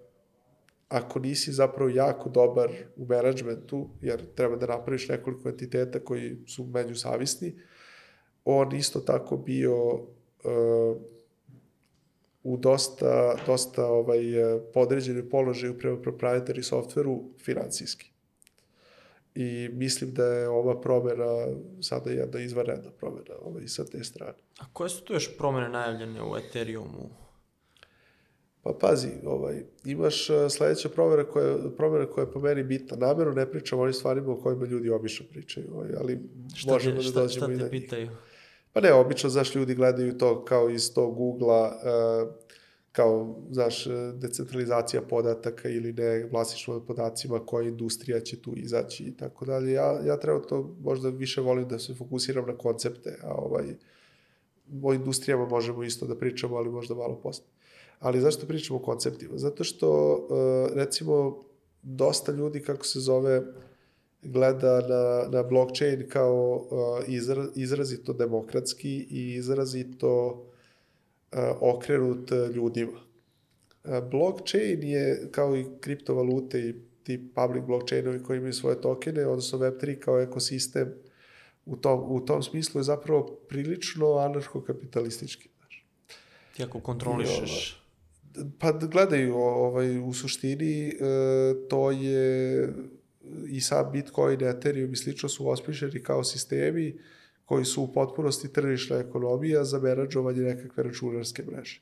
ako 0.94 1.18
nisi 1.18 1.52
zapravo 1.52 1.90
jako 1.90 2.28
dobar 2.28 2.70
u 2.96 3.06
menadžmentu, 3.06 3.88
jer 4.00 4.22
treba 4.34 4.56
da 4.56 4.66
napraviš 4.66 5.08
nekoliko 5.08 5.48
entiteta 5.48 6.00
koji 6.00 6.36
su 6.46 6.64
međusavisni, 6.64 7.54
on 8.44 8.76
isto 8.76 9.00
tako 9.00 9.36
bio 9.36 9.94
uh, 9.94 10.96
u 12.42 12.56
dosta, 12.56 13.36
dosta 13.46 13.86
ovaj, 13.86 14.22
podređenom 14.74 15.28
položaju 15.30 15.78
prema 15.78 15.96
proprietary 15.96 16.62
softveru 16.62 17.22
financijski. 17.38 18.10
I 19.34 19.68
mislim 19.72 20.14
da 20.14 20.24
je 20.24 20.48
ova 20.48 20.80
promena 20.80 21.46
sada 21.80 22.10
jedna 22.10 22.40
izvanredna 22.40 22.90
promena 22.90 23.34
ovaj, 23.42 23.66
sa 23.66 23.84
te 23.84 24.04
strane. 24.04 24.38
A 24.58 24.64
koje 24.72 24.88
su 24.90 25.04
tu 25.04 25.12
još 25.12 25.36
promene 25.38 25.68
najavljene 25.68 26.22
u 26.22 26.36
Ethereumu? 26.36 27.23
Pa 28.64 28.72
pazi, 28.80 29.08
ovaj, 29.26 29.62
imaš 29.84 30.30
uh, 30.30 30.36
sledeća 30.50 30.88
provera 30.88 31.24
koja, 31.24 31.56
promjena 31.76 32.06
koja 32.06 32.24
je 32.24 32.32
po 32.32 32.40
meni 32.40 32.62
bitna. 32.62 32.96
Namerno 32.96 33.32
ne 33.32 33.50
pričam 33.50 33.78
o 33.78 33.82
onim 33.82 33.92
stvarima 33.92 34.32
o 34.32 34.36
kojima 34.36 34.66
ljudi 34.66 34.90
obično 34.90 35.26
pričaju, 35.30 35.66
ovaj, 35.74 35.88
ali 36.00 36.20
Šta, 36.54 36.72
možemo 36.72 36.96
te, 36.96 37.02
da 37.02 37.10
šta, 37.10 37.20
dođemo 37.20 37.46
šta 37.46 37.52
i 37.52 37.56
na 37.56 37.62
njih. 37.62 37.70
pitaju? 37.70 38.10
Pa 38.72 38.80
ne, 38.80 38.92
obično, 38.92 39.30
znaš, 39.30 39.54
ljudi 39.54 39.74
gledaju 39.74 40.18
to 40.18 40.44
kao 40.44 40.70
iz 40.70 40.94
tog 40.94 41.14
Google-a, 41.16 41.66
uh, 41.66 42.32
kao, 42.92 43.40
znaš, 43.50 43.86
decentralizacija 44.14 45.02
podataka 45.02 45.68
ili 45.68 45.92
ne, 45.92 46.28
vlasništvo 46.32 46.74
nad 46.74 46.86
podacima, 46.86 47.46
koja 47.46 47.68
industrija 47.68 48.20
će 48.20 48.42
tu 48.42 48.52
izaći 48.56 49.04
i 49.04 49.16
tako 49.16 49.44
dalje. 49.44 49.72
Ja, 49.72 50.00
ja 50.06 50.16
treba 50.20 50.40
to 50.42 50.76
možda 50.80 51.08
više 51.08 51.40
volim 51.40 51.68
da 51.68 51.78
se 51.78 51.94
fokusiram 51.94 52.46
na 52.46 52.56
koncepte, 52.56 53.18
a 53.22 53.34
ovaj, 53.34 53.64
o 54.82 54.94
industrijama 54.94 55.46
možemo 55.46 55.84
isto 55.84 56.06
da 56.06 56.16
pričamo, 56.18 56.56
ali 56.56 56.70
možda 56.70 56.94
malo 56.94 57.20
posle. 57.22 57.53
Ali 57.98 58.20
zašto 58.20 58.46
pričamo 58.46 58.78
o 58.78 58.82
konceptima? 58.82 59.38
Zato 59.38 59.64
što, 59.64 60.14
uh, 60.14 60.76
recimo, 60.76 61.42
dosta 61.82 62.32
ljudi, 62.32 62.60
kako 62.60 62.86
se 62.86 63.00
zove, 63.00 63.42
gleda 64.22 64.80
na, 64.88 65.28
na 65.30 65.42
blockchain 65.42 66.08
kao 66.08 66.66
uh, 66.70 67.08
izra, 67.08 67.46
izrazito 67.54 68.12
demokratski 68.12 69.06
i 69.10 69.34
izrazito 69.34 70.26
uh, 71.32 71.38
okrenut 71.60 72.30
ljudima. 72.54 73.00
Blockchain 74.10 74.82
je, 74.82 75.28
kao 75.30 75.56
i 75.56 75.64
kriptovalute 75.80 76.60
i 76.60 76.74
ti 77.02 77.30
public 77.34 77.64
blockchainovi 77.64 78.22
koji 78.22 78.38
imaju 78.38 78.52
svoje 78.52 78.80
tokene, 78.80 79.26
odnosno 79.26 79.58
Web3 79.58 79.98
kao 79.98 80.20
ekosistem, 80.20 80.94
u 81.66 81.76
tom, 81.76 82.12
u 82.12 82.20
tom 82.20 82.42
smislu 82.42 82.78
je 82.78 82.84
zapravo 82.84 83.38
prilično 83.48 84.06
anarcho-kapitalistički. 84.06 85.48
Ti 86.56 86.62
ako 86.62 86.80
kontrolišeš... 86.80 87.83
Pa 88.58 88.72
gledaj, 88.72 89.30
ovaj, 89.30 89.98
u 89.98 90.12
suštini 90.12 90.88
e, 90.88 90.94
to 91.68 91.90
je 91.90 92.72
i 93.46 93.60
sam 93.60 93.92
Bitcoin, 93.92 94.44
Ethereum 94.44 94.92
i 94.92 94.96
slično 94.96 95.28
su 95.28 95.48
osmišljeni 95.48 96.02
kao 96.02 96.24
sistemi 96.24 96.98
koji 97.44 97.64
su 97.64 97.82
u 97.82 97.92
potpunosti 97.92 98.52
tržišna 98.52 98.96
ekonomija 98.96 99.64
za 99.64 99.78
menadžovanje 99.78 100.40
nekakve 100.40 100.82
računarske 100.82 101.42
mreže. 101.42 101.80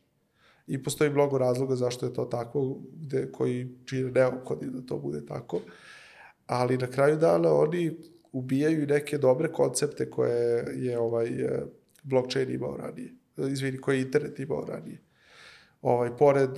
I 0.66 0.82
postoji 0.82 1.10
mnogo 1.10 1.38
razloga 1.38 1.76
zašto 1.76 2.06
je 2.06 2.14
to 2.14 2.24
tako, 2.24 2.78
gde, 2.94 3.32
koji 3.32 3.68
čine 3.84 4.10
neophodni 4.10 4.70
da 4.70 4.86
to 4.86 4.98
bude 4.98 5.26
tako. 5.26 5.60
Ali 6.46 6.78
na 6.78 6.86
kraju 6.86 7.16
dana 7.16 7.54
oni 7.54 7.96
ubijaju 8.32 8.86
neke 8.86 9.18
dobre 9.18 9.52
koncepte 9.52 10.10
koje 10.10 10.66
je 10.76 10.98
ovaj 10.98 11.30
blockchain 12.02 12.50
imao 12.50 12.76
ranije. 12.76 13.12
Izvini, 13.36 13.78
koje 13.78 13.96
je 13.96 14.02
internet 14.02 14.40
imao 14.40 14.64
ranije 14.64 14.98
ovaj, 15.82 16.16
pored, 16.16 16.50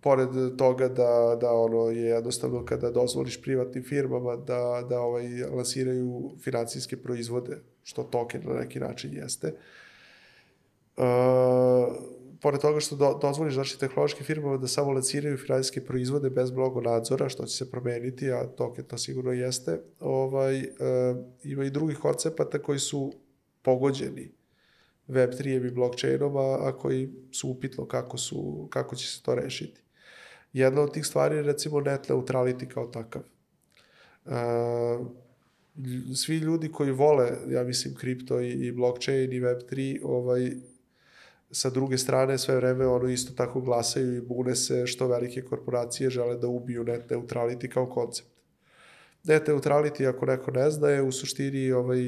pored 0.00 0.28
toga 0.58 0.88
da, 0.88 1.38
da 1.40 1.52
ono 1.52 1.90
je 1.90 2.02
jednostavno 2.02 2.64
kada 2.64 2.90
dozvoliš 2.90 3.42
privatnim 3.42 3.84
firmama 3.84 4.36
da, 4.36 4.86
da 4.88 5.00
ovaj, 5.00 5.42
lansiraju 5.42 6.30
financijske 6.40 6.96
proizvode, 6.96 7.58
što 7.82 8.02
token 8.02 8.42
na 8.44 8.54
neki 8.54 8.80
način 8.80 9.14
jeste, 9.14 9.54
uh, 10.96 11.04
pored 12.40 12.60
toga 12.60 12.80
što 12.80 12.96
do, 12.96 13.18
dozvoliš 13.22 13.54
znači, 13.54 13.78
tehnološkim 13.78 14.26
firmama 14.26 14.56
da 14.56 14.66
samo 14.66 14.92
lanciraju 14.92 15.38
finansijske 15.38 15.84
proizvode 15.84 16.30
bez 16.30 16.50
mnogo 16.50 16.80
nadzora, 16.80 17.28
što 17.28 17.46
će 17.46 17.56
se 17.56 17.70
promeniti, 17.70 18.32
a 18.32 18.46
token 18.46 18.84
to 18.84 18.98
sigurno 18.98 19.32
jeste, 19.32 19.80
ovaj, 20.00 20.58
uh, 20.60 20.66
ima 21.44 21.64
i 21.64 21.70
drugih 21.70 21.98
koncepata 21.98 22.58
koji 22.58 22.78
su 22.78 23.12
pogođeni 23.62 24.39
Web3 25.10 25.66
i 25.66 25.70
blockchainom, 25.70 26.36
a, 26.36 26.72
koji 26.78 27.10
su 27.32 27.48
upitno 27.48 27.86
kako, 27.86 28.18
su, 28.18 28.68
kako 28.70 28.96
će 28.96 29.08
se 29.08 29.22
to 29.22 29.34
rešiti. 29.34 29.80
Jedna 30.52 30.80
od 30.80 30.92
tih 30.92 31.06
stvari 31.06 31.36
je 31.36 31.42
recimo 31.42 31.80
net 31.80 32.08
neutrality 32.08 32.68
kao 32.68 32.86
takav. 32.86 33.22
Uh, 34.24 34.32
svi 36.16 36.36
ljudi 36.36 36.72
koji 36.72 36.90
vole, 36.92 37.30
ja 37.48 37.64
mislim, 37.64 37.94
kripto 37.94 38.40
i, 38.40 38.50
i 38.50 38.72
blockchain 38.72 39.32
i 39.32 39.40
Web3, 39.40 40.00
ovaj, 40.04 40.50
sa 41.50 41.70
druge 41.70 41.98
strane 41.98 42.38
sve 42.38 42.56
vreme 42.56 42.86
ono 42.86 43.08
isto 43.08 43.32
tako 43.34 43.60
glasaju 43.60 44.16
i 44.16 44.20
bune 44.20 44.54
se 44.54 44.86
što 44.86 45.08
velike 45.08 45.42
korporacije 45.42 46.10
žele 46.10 46.36
da 46.36 46.48
ubiju 46.48 46.84
net 46.84 47.10
neutrality 47.10 47.68
kao 47.68 47.86
koncept. 47.86 48.39
Net 49.24 49.48
neutrality, 49.48 50.08
ako 50.08 50.26
neko 50.26 50.50
ne 50.50 50.70
zna, 50.70 50.88
je 50.88 51.02
u 51.02 51.12
suštini 51.12 51.72
ovaj, 51.72 52.00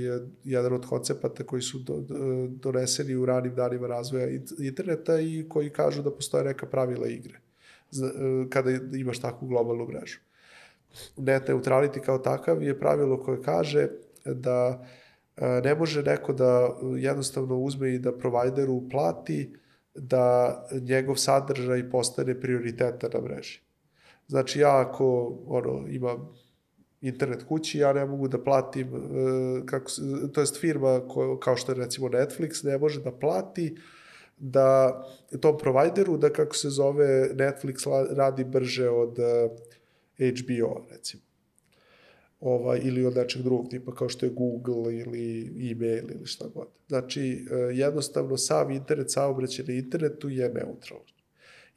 jedan 0.44 0.72
od 0.72 0.86
koncepata 0.86 1.44
koji 1.44 1.62
su 1.62 1.78
do, 1.78 2.00
do, 2.00 2.16
doneseni 2.48 3.14
u 3.14 3.26
ranim 3.26 3.54
danima 3.54 3.86
razvoja 3.86 4.28
interneta 4.58 5.20
i 5.20 5.46
koji 5.48 5.70
kažu 5.70 6.02
da 6.02 6.10
postoje 6.10 6.44
neka 6.44 6.66
pravila 6.66 7.08
igre 7.08 7.40
kada 8.50 8.70
imaš 8.96 9.18
takvu 9.20 9.48
globalnu 9.48 9.86
mrežu. 9.86 10.18
Net 11.16 11.48
neutrality 11.48 12.00
kao 12.00 12.18
takav 12.18 12.62
je 12.62 12.78
pravilo 12.78 13.22
koje 13.22 13.42
kaže 13.42 13.88
da 14.24 14.86
ne 15.64 15.74
može 15.74 16.02
neko 16.02 16.32
da 16.32 16.76
jednostavno 16.96 17.58
uzme 17.58 17.94
i 17.94 17.98
da 17.98 18.12
provideru 18.18 18.88
plati 18.90 19.54
da 19.94 20.56
njegov 20.72 21.16
sadržaj 21.16 21.90
postane 21.90 22.40
prioriteta 22.40 23.08
na 23.14 23.20
mreži. 23.20 23.60
Znači 24.28 24.60
ja 24.60 24.80
ako 24.80 25.38
ono, 25.46 25.86
imam 25.88 26.28
internet 27.02 27.42
kući, 27.42 27.78
ja 27.78 27.92
ne 27.92 28.06
mogu 28.06 28.28
da 28.28 28.44
platim, 28.44 28.88
kako, 29.66 29.90
to 30.32 30.40
jest 30.40 30.60
firma 30.60 31.00
kao 31.40 31.56
što 31.56 31.72
je 31.72 31.78
recimo 31.78 32.08
Netflix, 32.08 32.64
ne 32.64 32.78
može 32.78 33.00
da 33.00 33.12
plati 33.12 33.76
da 34.38 35.02
tom 35.40 35.58
provideru 35.58 36.16
da 36.16 36.32
kako 36.32 36.56
se 36.56 36.70
zove 36.70 37.30
Netflix 37.34 38.06
radi 38.16 38.44
brže 38.44 38.88
od 38.88 39.18
HBO 40.16 40.86
recimo. 40.90 41.22
Ovaj, 42.40 42.80
ili 42.84 43.06
od 43.06 43.16
nečeg 43.16 43.42
drugog 43.42 43.68
tipa 43.70 43.94
kao 43.94 44.08
što 44.08 44.26
je 44.26 44.30
Google 44.30 44.96
ili 44.96 45.42
e-mail 45.70 46.10
ili 46.10 46.26
šta 46.26 46.48
god. 46.54 46.66
Znači, 46.88 47.46
jednostavno 47.72 48.36
sav 48.36 48.70
internet, 48.70 49.10
saobraćaj 49.10 49.64
na 49.68 49.74
internetu 49.74 50.28
je 50.28 50.48
neutralan. 50.48 51.06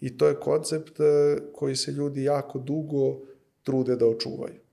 I 0.02 0.18
to 0.18 0.28
je 0.28 0.40
koncept 0.40 1.00
e, 1.00 1.38
koji 1.54 1.76
se 1.76 1.92
ljudi 1.92 2.24
jako 2.24 2.60
dugo 2.60 3.20
trude 3.64 3.96
da 3.96 4.08
očuvaju. 4.08 4.65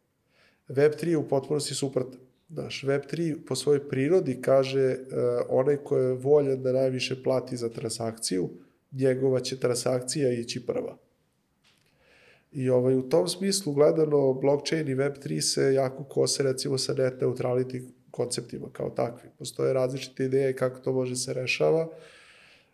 Web3 0.73 1.09
je 1.09 1.17
u 1.17 1.29
potpunosti 1.29 1.75
suprotan. 1.75 2.21
Znaš, 2.49 2.85
Web3 2.85 3.37
po 3.47 3.57
svojoj 3.57 3.89
prirodi 3.89 4.41
kaže 4.43 4.97
uh, 4.97 5.19
onaj 5.49 5.77
ko 5.77 5.97
je 5.97 6.13
voljan 6.13 6.63
da 6.63 6.73
najviše 6.73 7.23
plati 7.23 7.57
za 7.57 7.69
transakciju, 7.69 8.51
njegova 8.93 9.41
će 9.41 9.61
transakcija 9.61 10.33
ići 10.33 10.67
prva. 10.67 10.97
I 12.53 12.71
ovaj, 12.71 12.95
u 12.95 13.09
tom 13.09 13.29
smislu 13.29 13.73
gledano 13.73 14.33
blockchain 14.33 14.89
i 14.89 14.95
Web3 14.95 15.41
se 15.41 15.75
jako 15.75 16.05
kose 16.05 16.43
recimo 16.43 16.79
sa 16.79 16.95
net 16.95 17.21
neutrality 17.21 17.83
konceptima 18.11 18.69
kao 18.73 18.91
takvi. 18.91 19.31
Postoje 19.39 19.73
različite 19.73 20.25
ideje 20.25 20.57
kako 20.57 20.81
to 20.81 20.93
može 20.93 21.17
se 21.17 21.35
rešava. 21.35 21.89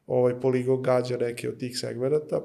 Ovaj 0.07 0.35
Polygon 0.35 0.83
gađa 0.83 1.17
neke 1.17 1.49
od 1.49 1.59
tih 1.59 1.79
segmenta, 1.79 2.41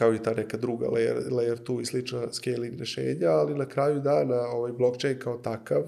kao 0.00 0.14
i 0.14 0.22
ta 0.22 0.34
neka 0.34 0.56
druga 0.56 0.86
layer, 0.86 1.30
layer 1.30 1.58
2 1.66 1.80
i 1.80 1.84
slična 1.84 2.32
scaling 2.32 2.78
rešenja, 2.78 3.28
ali 3.28 3.54
na 3.54 3.66
kraju 3.68 4.00
dana 4.00 4.40
ovaj 4.40 4.72
blockchain 4.72 5.18
kao 5.18 5.38
takav 5.38 5.82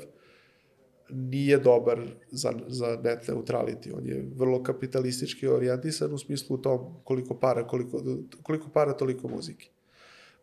nije 1.10 1.59
dobar 1.59 2.01
za, 2.30 2.52
za 2.68 2.98
net 3.05 3.28
neutrality. 3.28 3.97
On 3.97 4.06
je 4.06 4.26
vrlo 4.36 4.62
kapitalistički 4.62 5.47
orijentisan 5.47 6.12
u 6.14 6.18
smislu 6.18 6.59
tom 6.59 6.94
koliko 7.05 7.34
para, 7.34 7.66
koliko, 7.66 8.02
koliko 8.43 8.68
para, 8.68 8.93
toliko 8.93 9.28
muzike. 9.28 9.68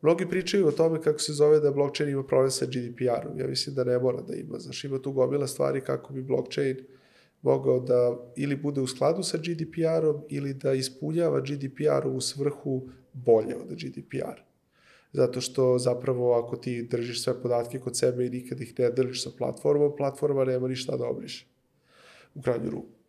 Mnogi 0.01 0.29
pričaju 0.29 0.67
o 0.67 0.71
tome 0.71 1.01
kako 1.01 1.19
se 1.19 1.33
zove 1.33 1.59
da 1.59 1.71
blockchain 1.71 2.09
ima 2.09 2.23
problem 2.23 2.51
sa 2.51 2.65
GDPR-om. 2.65 3.39
Ja 3.39 3.47
mislim 3.47 3.75
da 3.75 3.83
ne 3.83 3.99
mora 3.99 4.21
da 4.21 4.35
ima. 4.35 4.59
Znaš, 4.59 4.83
ima 4.83 5.01
tu 5.01 5.11
gomila 5.11 5.47
stvari 5.47 5.81
kako 5.81 6.13
bi 6.13 6.21
blockchain 6.21 6.77
mogao 7.41 7.79
da 7.79 8.17
ili 8.35 8.55
bude 8.55 8.81
u 8.81 8.87
skladu 8.87 9.23
sa 9.23 9.37
GDPR-om 9.37 10.23
ili 10.29 10.53
da 10.53 10.73
ispunjava 10.73 11.41
GDPR 11.41 12.07
u 12.07 12.21
svrhu 12.21 12.89
bolje 13.13 13.55
od 13.55 13.67
GDPR. 13.67 14.41
Zato 15.13 15.41
što 15.41 15.77
zapravo 15.79 16.33
ako 16.33 16.57
ti 16.57 16.83
držiš 16.83 17.23
sve 17.23 17.41
podatke 17.41 17.79
kod 17.79 17.97
sebe 17.97 18.25
i 18.25 18.29
nikad 18.29 18.61
ih 18.61 18.79
ne 18.79 18.89
držiš 18.89 19.23
sa 19.23 19.29
platformom, 19.37 19.93
platforma 19.97 20.45
nema 20.45 20.67
ništa 20.67 20.97
da 20.97 21.07
obriše. 21.07 21.45
U 22.35 22.41
krajnju 22.41 22.69
ruku 22.69 22.99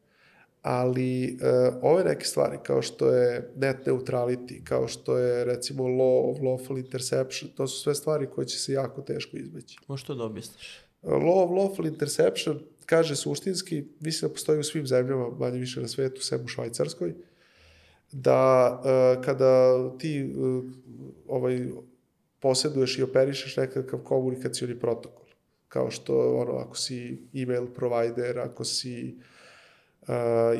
ali 0.62 1.38
uh, 1.42 1.74
ove 1.82 2.04
neke 2.04 2.24
stvari 2.24 2.58
kao 2.62 2.82
što 2.82 3.10
je 3.10 3.50
net 3.56 3.76
neutrality, 3.86 4.64
kao 4.64 4.88
što 4.88 5.18
je 5.18 5.44
recimo 5.44 5.84
law 5.84 6.30
of 6.30 6.38
lawful 6.38 6.78
interception, 6.78 7.50
to 7.56 7.66
su 7.66 7.82
sve 7.82 7.94
stvari 7.94 8.26
koje 8.34 8.46
će 8.46 8.58
se 8.58 8.72
jako 8.72 9.02
teško 9.02 9.36
izbeći. 9.36 9.78
Možeš 9.86 10.06
to 10.06 10.14
da 10.14 10.24
objasniš? 10.24 10.80
Law 11.02 11.44
of 11.44 11.50
lawful 11.50 11.86
interception 11.86 12.60
kaže 12.86 13.16
suštinski, 13.16 13.84
mislim 14.00 14.28
da 14.28 14.34
postoji 14.34 14.60
u 14.60 14.64
svim 14.64 14.86
zemljama, 14.86 15.30
manje 15.30 15.58
više 15.58 15.80
na 15.80 15.88
svetu, 15.88 16.22
sem 16.22 16.44
u 16.44 16.48
Švajcarskoj, 16.48 17.14
da 18.12 18.70
uh, 18.78 19.24
kada 19.24 19.78
ti 19.98 20.32
uh, 20.36 20.64
ovaj, 21.28 21.68
posjeduješ 22.40 22.98
i 22.98 23.02
operišeš 23.02 23.56
nekakav 23.56 24.00
komunikacioni 24.00 24.78
protokol, 24.78 25.26
kao 25.68 25.90
što 25.90 26.36
ono, 26.36 26.52
ako 26.52 26.76
si 26.76 27.22
email 27.34 27.66
provider, 27.66 28.38
ako 28.38 28.64
si 28.64 29.18
uh, 30.02 30.08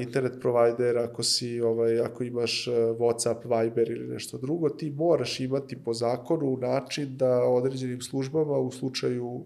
internet 0.01 0.33
provider, 0.41 0.99
ako 0.99 1.23
si 1.23 1.61
ovaj 1.61 2.01
ako 2.01 2.25
imaš 2.25 2.67
uh, 2.67 2.75
WhatsApp, 2.75 3.63
Viber 3.63 3.91
ili 3.91 4.09
nešto 4.09 4.39
drugo, 4.39 4.69
ti 4.69 4.91
moraš 4.91 5.41
imati 5.41 5.85
po 5.85 5.95
zakonu 5.95 6.57
način 6.57 7.17
da 7.17 7.43
određenim 7.45 8.01
službama 8.01 8.59
u 8.59 8.71
slučaju 8.71 9.45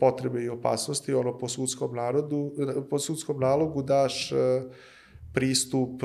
potrebe 0.00 0.42
i 0.42 0.48
opasnosti, 0.48 1.14
ono 1.14 1.38
po 1.38 1.48
sudskom 1.48 1.94
narodu, 1.94 2.52
po 2.90 2.98
sudskom 2.98 3.40
nalogu 3.40 3.82
daš 3.82 4.32
pristup 5.34 6.02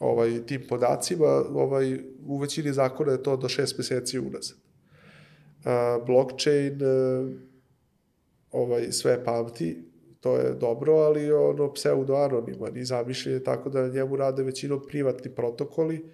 ovaj 0.00 0.46
tim 0.46 0.62
podacima, 0.68 1.26
ovaj 1.54 1.98
u 2.26 2.38
većini 2.38 2.72
zakona 2.72 3.12
je 3.12 3.22
to 3.22 3.36
do 3.36 3.48
6 3.48 3.74
meseci 3.78 4.18
unazad. 4.18 4.56
Uh, 4.56 6.06
blockchain 6.06 6.80
uh, 6.82 7.30
ovaj 8.52 8.92
sve 8.92 9.24
pamti, 9.24 9.76
to 10.20 10.36
je 10.36 10.54
dobro, 10.54 10.92
ali 10.92 11.32
ono 11.32 11.72
pseudo-anoniman 11.72 12.76
i 12.76 12.84
zamišljen 12.84 13.34
je 13.34 13.44
tako 13.44 13.70
da 13.70 13.82
na 13.82 13.88
njemu 13.88 14.16
rade 14.16 14.42
većinom 14.42 14.80
privatni 14.88 15.30
protokoli, 15.34 16.04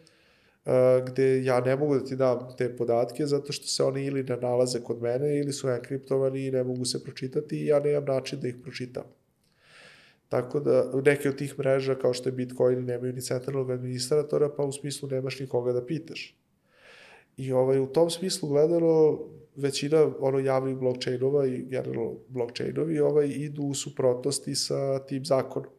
uh, 0.64 0.72
gde 1.06 1.44
ja 1.44 1.60
ne 1.60 1.76
mogu 1.76 1.94
da 1.94 2.04
ti 2.04 2.16
dam 2.16 2.38
te 2.58 2.76
podatke 2.76 3.26
zato 3.26 3.52
što 3.52 3.66
se 3.66 3.84
oni 3.84 4.04
ili 4.04 4.22
ne 4.22 4.36
nalaze 4.36 4.80
kod 4.80 5.02
mene 5.02 5.38
ili 5.38 5.52
su 5.52 5.68
enkriptovani 5.68 6.46
i 6.46 6.50
ne 6.50 6.64
mogu 6.64 6.84
se 6.84 7.04
pročitati 7.04 7.56
i 7.56 7.66
ja 7.66 7.80
nemam 7.80 8.04
način 8.04 8.40
da 8.40 8.48
ih 8.48 8.56
pročitam. 8.62 9.04
Tako 10.28 10.60
da 10.60 10.90
neke 11.04 11.28
od 11.28 11.36
tih 11.36 11.58
mreža 11.58 11.94
kao 11.94 12.14
što 12.14 12.28
je 12.28 12.32
Bitcoin 12.32 12.84
nemaju 12.84 13.12
ni 13.12 13.20
centralnog 13.20 13.70
administratora, 13.70 14.48
pa 14.56 14.62
u 14.62 14.72
smislu 14.72 15.08
nemaš 15.08 15.40
nikoga 15.40 15.72
da 15.72 15.86
pitaš. 15.86 16.36
I 17.36 17.52
ovaj, 17.52 17.80
u 17.80 17.86
tom 17.86 18.10
smislu 18.10 18.48
gledano, 18.48 19.18
većina 19.56 20.10
ono 20.20 20.38
javnih 20.38 20.76
blockchainova 20.76 21.46
i 21.46 21.62
generalno 21.62 22.14
blockchainovi 22.28 22.98
ovaj, 22.98 23.28
idu 23.28 23.62
u 23.62 23.74
suprotnosti 23.74 24.54
sa 24.54 24.98
tim 24.98 25.24
zakonom. 25.24 25.70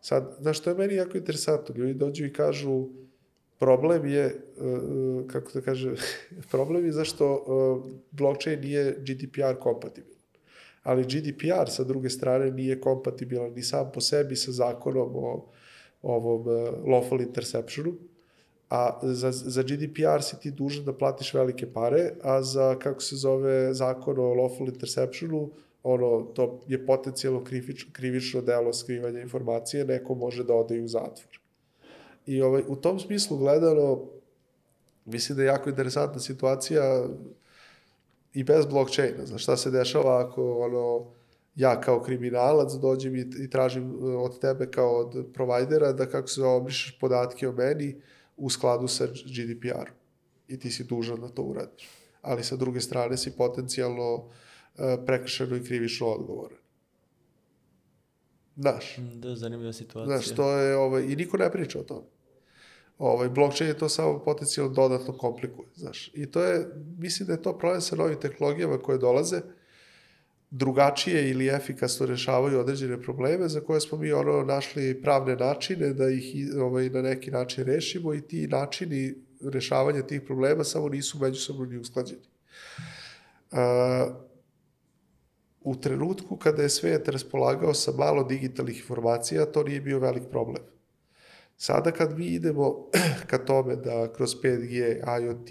Sad, 0.00 0.36
znaš, 0.40 0.58
što 0.58 0.70
je 0.70 0.76
meni 0.76 0.94
jako 0.94 1.18
interesantno, 1.18 1.74
ljudi 1.74 1.94
dođu 1.94 2.26
i 2.26 2.32
kažu, 2.32 2.88
problem 3.58 4.06
je, 4.06 4.26
uh, 4.56 5.26
kako 5.26 5.50
da 5.54 5.60
kaže, 5.60 5.94
problem 6.50 6.84
je 6.84 6.92
zašto 6.92 7.34
uh, 7.34 7.92
blockchain 8.10 8.60
nije 8.60 8.96
GDPR 8.98 9.58
kompatibilan. 9.60 10.15
Ali 10.86 11.02
GDPR 11.02 11.66
sa 11.66 11.84
druge 11.84 12.10
strane 12.10 12.50
nije 12.50 12.80
kompatibilan 12.80 13.52
ni 13.52 13.62
sam 13.62 13.90
po 13.94 14.00
sebi 14.00 14.36
sa 14.36 14.52
zakonom 14.52 15.16
o 15.16 15.46
ovom 16.02 16.40
uh, 16.46 16.54
lawful 16.86 17.22
interceptionu, 17.22 17.96
a 18.70 19.00
za, 19.02 19.32
za 19.32 19.62
GDPR 19.62 20.22
si 20.22 20.38
ti 20.40 20.50
dužan 20.50 20.84
da 20.84 20.94
platiš 20.94 21.34
velike 21.34 21.66
pare, 21.72 22.12
a 22.22 22.42
za, 22.42 22.76
kako 22.78 23.02
se 23.02 23.16
zove, 23.16 23.74
zakon 23.74 24.18
o 24.18 24.34
lawful 24.34 24.68
interceptionu, 24.68 25.50
ono, 25.82 26.22
to 26.34 26.60
je 26.68 26.86
potencijalno 26.86 27.44
krivično, 27.44 27.90
krivično 27.92 28.40
delo 28.40 28.72
skrivanja 28.72 29.20
informacije, 29.20 29.84
neko 29.84 30.14
može 30.14 30.44
da 30.44 30.54
ode 30.54 30.76
i 30.76 30.84
u 30.84 30.88
zatvor. 30.88 31.40
I 32.26 32.42
ovaj, 32.42 32.62
u 32.68 32.76
tom 32.76 33.00
smislu 33.00 33.36
gledano, 33.36 34.04
mislim 35.04 35.36
da 35.36 35.42
je 35.42 35.46
jako 35.46 35.70
interesantna 35.70 36.20
situacija 36.20 37.06
i 38.36 38.44
bez 38.44 38.66
blockchaina. 38.66 39.26
Znaš, 39.26 39.42
šta 39.42 39.56
se 39.56 39.70
dešava 39.70 40.26
ako 40.26 40.58
ono, 40.58 41.12
ja 41.54 41.80
kao 41.80 42.02
kriminalac 42.02 42.72
dođem 42.72 43.16
i, 43.16 43.20
i 43.44 43.50
tražim 43.50 43.90
e, 43.90 44.16
od 44.16 44.40
tebe 44.40 44.70
kao 44.70 44.96
od 44.96 45.26
provajdera 45.34 45.92
da 45.92 46.06
kako 46.06 46.28
se 46.28 46.42
obrišeš 46.42 46.98
podatke 47.00 47.48
o 47.48 47.52
meni, 47.52 47.96
u 48.36 48.50
skladu 48.50 48.88
sa 48.88 49.06
GDPR. 49.06 49.90
I 50.48 50.58
ti 50.58 50.70
si 50.70 50.84
dužan 50.84 51.20
da 51.20 51.28
to 51.28 51.42
uradiš. 51.42 51.88
Ali 52.22 52.44
sa 52.44 52.56
druge 52.56 52.80
strane 52.80 53.16
si 53.16 53.36
potencijalno 53.36 54.14
uh, 54.14 54.24
prekršeno 55.06 55.56
i 55.56 55.64
krivično 55.64 56.06
odgovoran. 56.06 56.58
Znaš. 58.56 58.98
Da, 59.14 59.36
zanimljiva 59.36 59.72
situacija. 59.72 60.18
Znaš, 60.18 60.36
to 60.36 60.50
je, 60.50 60.76
ovaj, 60.76 61.02
i 61.02 61.16
niko 61.16 61.36
ne 61.36 61.52
priča 61.52 61.80
o 61.80 61.82
tome. 61.82 62.06
Ovaj, 62.98 63.28
blockchain 63.28 63.68
je 63.68 63.78
to 63.78 63.88
samo 63.88 64.18
potencijalno 64.18 64.72
dodatno 64.72 65.18
komplikuje, 65.18 65.68
znaš. 65.74 66.10
I 66.14 66.30
to 66.30 66.42
je, 66.42 66.66
mislim 66.98 67.26
da 67.26 67.32
je 67.32 67.42
to 67.42 67.58
problem 67.58 67.80
sa 67.80 67.96
novim 67.96 68.20
tehnologijama 68.20 68.78
koje 68.78 68.98
dolaze, 68.98 69.40
drugačije 70.50 71.30
ili 71.30 71.48
efikasno 71.48 72.06
rešavaju 72.06 72.60
određene 72.60 73.02
probleme 73.02 73.48
za 73.48 73.60
koje 73.60 73.80
smo 73.80 73.98
mi 73.98 74.12
ono 74.12 74.44
našli 74.44 75.02
pravne 75.02 75.36
načine 75.36 75.92
da 75.92 76.08
ih 76.08 76.34
ovaj, 76.60 76.90
na 76.90 77.02
neki 77.02 77.30
način 77.30 77.64
rešimo 77.64 78.14
i 78.14 78.20
ti 78.20 78.46
načini 78.46 79.14
rešavanja 79.52 80.02
tih 80.02 80.22
problema 80.22 80.64
samo 80.64 80.88
nisu 80.88 81.18
međusobno 81.18 81.64
ni 81.64 81.76
usklađeni. 81.76 82.20
A, 83.52 84.06
u 85.60 85.76
trenutku 85.76 86.36
kada 86.36 86.62
je 86.62 86.68
svet 86.68 87.08
raspolagao 87.08 87.74
sa 87.74 87.92
malo 87.92 88.24
digitalnih 88.24 88.78
informacija, 88.78 89.46
to 89.46 89.62
nije 89.62 89.80
bio 89.80 89.98
velik 89.98 90.22
problem. 90.30 90.62
Sada 91.56 91.90
kad 91.90 92.18
mi 92.18 92.26
idemo 92.26 92.90
ka 93.30 93.38
tome 93.38 93.76
da 93.76 94.12
kroz 94.12 94.34
5G, 94.42 95.00
IoT, 95.22 95.48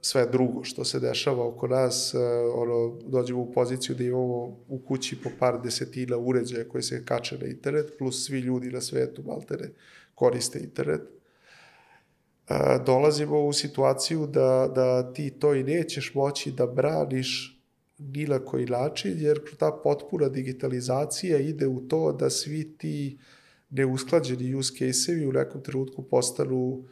sve 0.00 0.26
drugo 0.26 0.64
što 0.64 0.84
se 0.84 1.00
dešava 1.00 1.46
oko 1.46 1.68
nas, 1.68 2.14
e, 2.14 2.18
ono, 2.54 2.98
dođemo 3.06 3.40
u 3.40 3.52
poziciju 3.52 3.96
da 3.96 4.04
imamo 4.04 4.56
u 4.68 4.80
kući 4.88 5.16
po 5.22 5.30
par 5.38 5.60
desetina 5.62 6.16
uređaja 6.16 6.68
koji 6.68 6.82
se 6.82 7.04
kače 7.04 7.38
na 7.38 7.46
internet, 7.46 7.92
plus 7.98 8.26
svi 8.26 8.38
ljudi 8.38 8.70
na 8.70 8.80
svetu, 8.80 9.22
maltene, 9.26 9.70
koriste 10.14 10.58
internet. 10.58 11.00
E, 11.00 12.54
dolazimo 12.86 13.46
u 13.46 13.52
situaciju 13.52 14.26
da, 14.26 14.72
da 14.74 15.12
ti 15.12 15.30
to 15.30 15.54
i 15.54 15.64
nećeš 15.64 16.14
moći 16.14 16.52
da 16.52 16.66
braniš 16.66 17.60
ni 17.98 18.26
na 18.26 18.38
koji 18.38 18.66
način, 18.66 19.14
jer 19.16 19.40
ta 19.58 19.80
potpuna 19.84 20.28
digitalizacija 20.28 21.38
ide 21.38 21.66
u 21.66 21.80
to 21.88 22.12
da 22.12 22.30
svi 22.30 22.78
ti 22.78 23.18
neusklađeni 23.70 24.54
use 24.54 24.74
case-evi 24.78 25.26
u 25.26 25.32
nekom 25.32 25.62
trenutku 25.62 26.02
postanu 26.02 26.84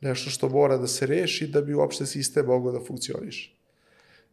nešto 0.00 0.30
što 0.30 0.48
mora 0.48 0.76
da 0.76 0.86
se 0.86 1.06
reši 1.06 1.46
da 1.46 1.60
bi 1.60 1.74
uopšte 1.74 2.06
sistem 2.06 2.46
mogao 2.46 2.72
da 2.72 2.84
funkcioniše. 2.84 3.56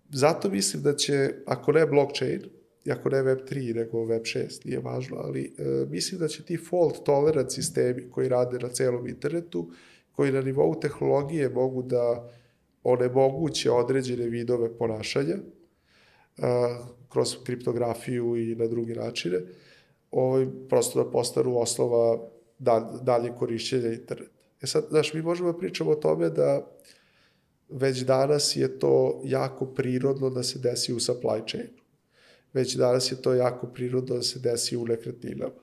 Zato 0.10 0.50
mislim 0.50 0.84
da 0.84 0.96
će, 0.96 1.34
ako 1.46 1.72
ne 1.72 1.86
blockchain, 1.86 2.42
i 2.86 2.92
ako 2.92 3.10
ne 3.10 3.18
Web3, 3.18 3.76
nego 3.76 3.98
Web6, 3.98 4.66
nije 4.66 4.80
važno, 4.80 5.18
ali 5.18 5.56
e, 5.58 5.86
mislim 5.90 6.20
da 6.20 6.28
će 6.28 6.44
ti 6.44 6.58
fault 6.58 7.06
tolerant 7.06 7.52
sistemi 7.52 8.10
koji 8.12 8.30
rade 8.30 8.60
na 8.60 8.70
celom 8.70 9.08
internetu 9.08 9.72
koji 10.12 10.32
na 10.32 10.42
nivou 10.42 10.80
tehnologije 10.80 11.50
mogu 11.50 11.82
da 11.82 12.32
onemoguće 12.84 13.72
određene 13.72 14.26
vidove 14.26 14.78
ponašanja 14.78 15.36
a, 16.38 16.80
kroz 17.10 17.36
kriptografiju 17.46 18.36
i 18.36 18.56
na 18.56 18.68
drugi 18.68 18.94
načine, 18.94 19.40
ovaj, 20.14 20.48
prosto 20.70 21.04
da 21.04 21.12
postanu 21.12 21.60
osnova 21.60 22.20
dalje, 22.60 22.86
dalje 23.02 23.32
korišćenja 23.40 23.94
interneta. 23.94 24.32
E 24.62 24.68
sad, 24.68 24.86
znaš, 24.90 25.14
mi 25.14 25.22
možemo 25.22 25.52
da 25.52 25.58
pričamo 25.58 25.92
o 25.92 25.96
tome 25.96 26.30
da 26.30 26.68
već 27.70 28.00
danas 28.00 28.56
je 28.56 28.80
to 28.80 29.22
jako 29.24 29.66
prirodno 29.66 30.30
da 30.30 30.44
se 30.44 30.60
desi 30.60 30.94
u 30.94 31.00
supply 31.00 31.50
chainu. 31.50 31.84
Već 32.54 32.76
danas 32.76 33.12
je 33.12 33.22
to 33.22 33.34
jako 33.34 33.68
prirodno 33.68 34.16
da 34.16 34.22
se 34.22 34.40
desi 34.40 34.78
u 34.78 34.86
nekretninama. 34.86 35.54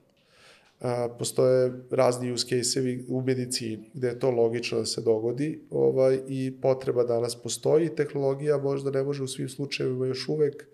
A, 0.80 1.08
postoje 1.18 1.72
razni 1.90 2.32
use 2.32 2.46
case-evi 2.46 3.04
u 3.08 3.22
medicini, 3.22 3.90
gde 3.94 4.08
je 4.08 4.18
to 4.18 4.30
logično 4.30 4.78
da 4.78 4.86
se 4.86 5.00
dogodi 5.00 5.60
ovaj, 5.70 6.18
i 6.28 6.52
potreba 6.62 7.04
danas 7.04 7.42
postoji. 7.42 7.94
Tehnologija 7.94 8.58
možda 8.58 8.90
ne 8.90 9.02
može 9.02 9.22
u 9.22 9.28
svim 9.28 9.48
slučajevima 9.48 10.06
još 10.06 10.28
uvek 10.28 10.66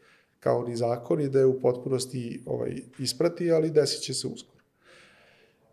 kao 0.46 0.62
ni 0.62 0.76
zakon 0.76 1.20
i 1.20 1.28
da 1.28 1.38
je 1.38 1.46
u 1.46 1.60
potpunosti 1.60 2.42
ovaj, 2.46 2.76
isprati, 2.98 3.50
ali 3.52 3.70
desit 3.70 4.02
će 4.02 4.14
se 4.14 4.26
uskoro. 4.26 4.62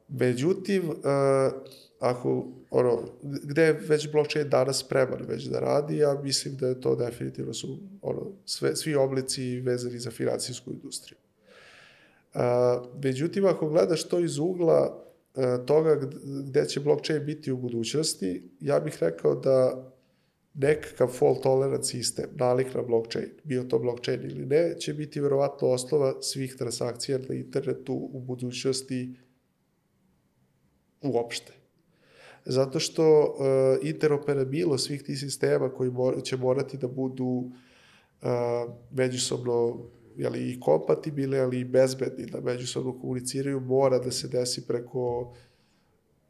Međutim, 0.07 0.89
a, 1.03 1.51
ako, 1.99 2.47
ono, 2.71 3.01
gde 3.21 3.63
je 3.63 3.73
već 3.73 4.11
blockchain 4.11 4.49
danas 4.49 4.79
spreman 4.79 5.25
već 5.27 5.43
da 5.43 5.59
radi, 5.59 5.97
ja 5.97 6.13
mislim 6.23 6.57
da 6.57 6.67
je 6.67 6.81
to 6.81 6.95
definitivno 6.95 7.53
su 7.53 7.77
ono, 8.01 8.31
sve, 8.45 8.75
svi 8.75 8.95
oblici 8.95 9.59
vezani 9.59 9.99
za 9.99 10.11
finansijsku 10.11 10.71
industriju. 10.71 11.17
A, 12.33 12.81
međutim, 13.03 13.45
ako 13.45 13.69
gledaš 13.69 14.03
to 14.03 14.19
iz 14.19 14.37
ugla 14.37 15.03
a, 15.35 15.57
toga 15.65 15.99
gde 16.23 16.65
će 16.65 16.79
blockchain 16.79 17.25
biti 17.25 17.51
u 17.51 17.57
budućnosti, 17.57 18.49
ja 18.59 18.79
bih 18.79 18.97
rekao 19.01 19.35
da 19.35 19.89
nekakav 20.53 21.07
fault 21.07 21.43
tolerance 21.43 21.89
sistem, 21.89 22.30
nalik 22.35 22.75
na 22.75 22.81
blockchain, 22.81 23.30
bio 23.43 23.63
to 23.63 23.80
blockchain 23.80 24.21
ili 24.23 24.45
ne, 24.45 24.75
će 24.80 24.93
biti 24.93 25.21
verovatno 25.21 25.67
osnova 25.67 26.21
svih 26.21 26.55
transakcija 26.55 27.17
na 27.30 27.35
internetu 27.35 27.93
u 27.93 28.19
budućnosti 28.19 29.15
uopšte 31.01 31.63
zato 32.45 32.80
što 32.80 33.21
uh, 33.21 33.88
interoperabilnost 33.88 34.85
svih 34.85 35.03
tih 35.03 35.19
sistema 35.19 35.69
koji 35.69 35.91
mor, 35.91 36.23
će 36.23 36.38
morati 36.38 36.77
da 36.77 36.88
budu 36.88 37.25
uh, 37.25 38.27
međusobno 38.91 39.85
jeli, 40.17 40.51
i 40.51 40.59
kompatibilni, 40.59 41.39
ali 41.39 41.59
i 41.59 41.65
bezbedni, 41.65 42.25
da 42.25 42.41
međusobno 42.41 42.99
komuniciraju, 42.99 43.59
mora 43.59 43.99
da 43.99 44.11
se 44.11 44.27
desi 44.27 44.67
preko 44.67 45.34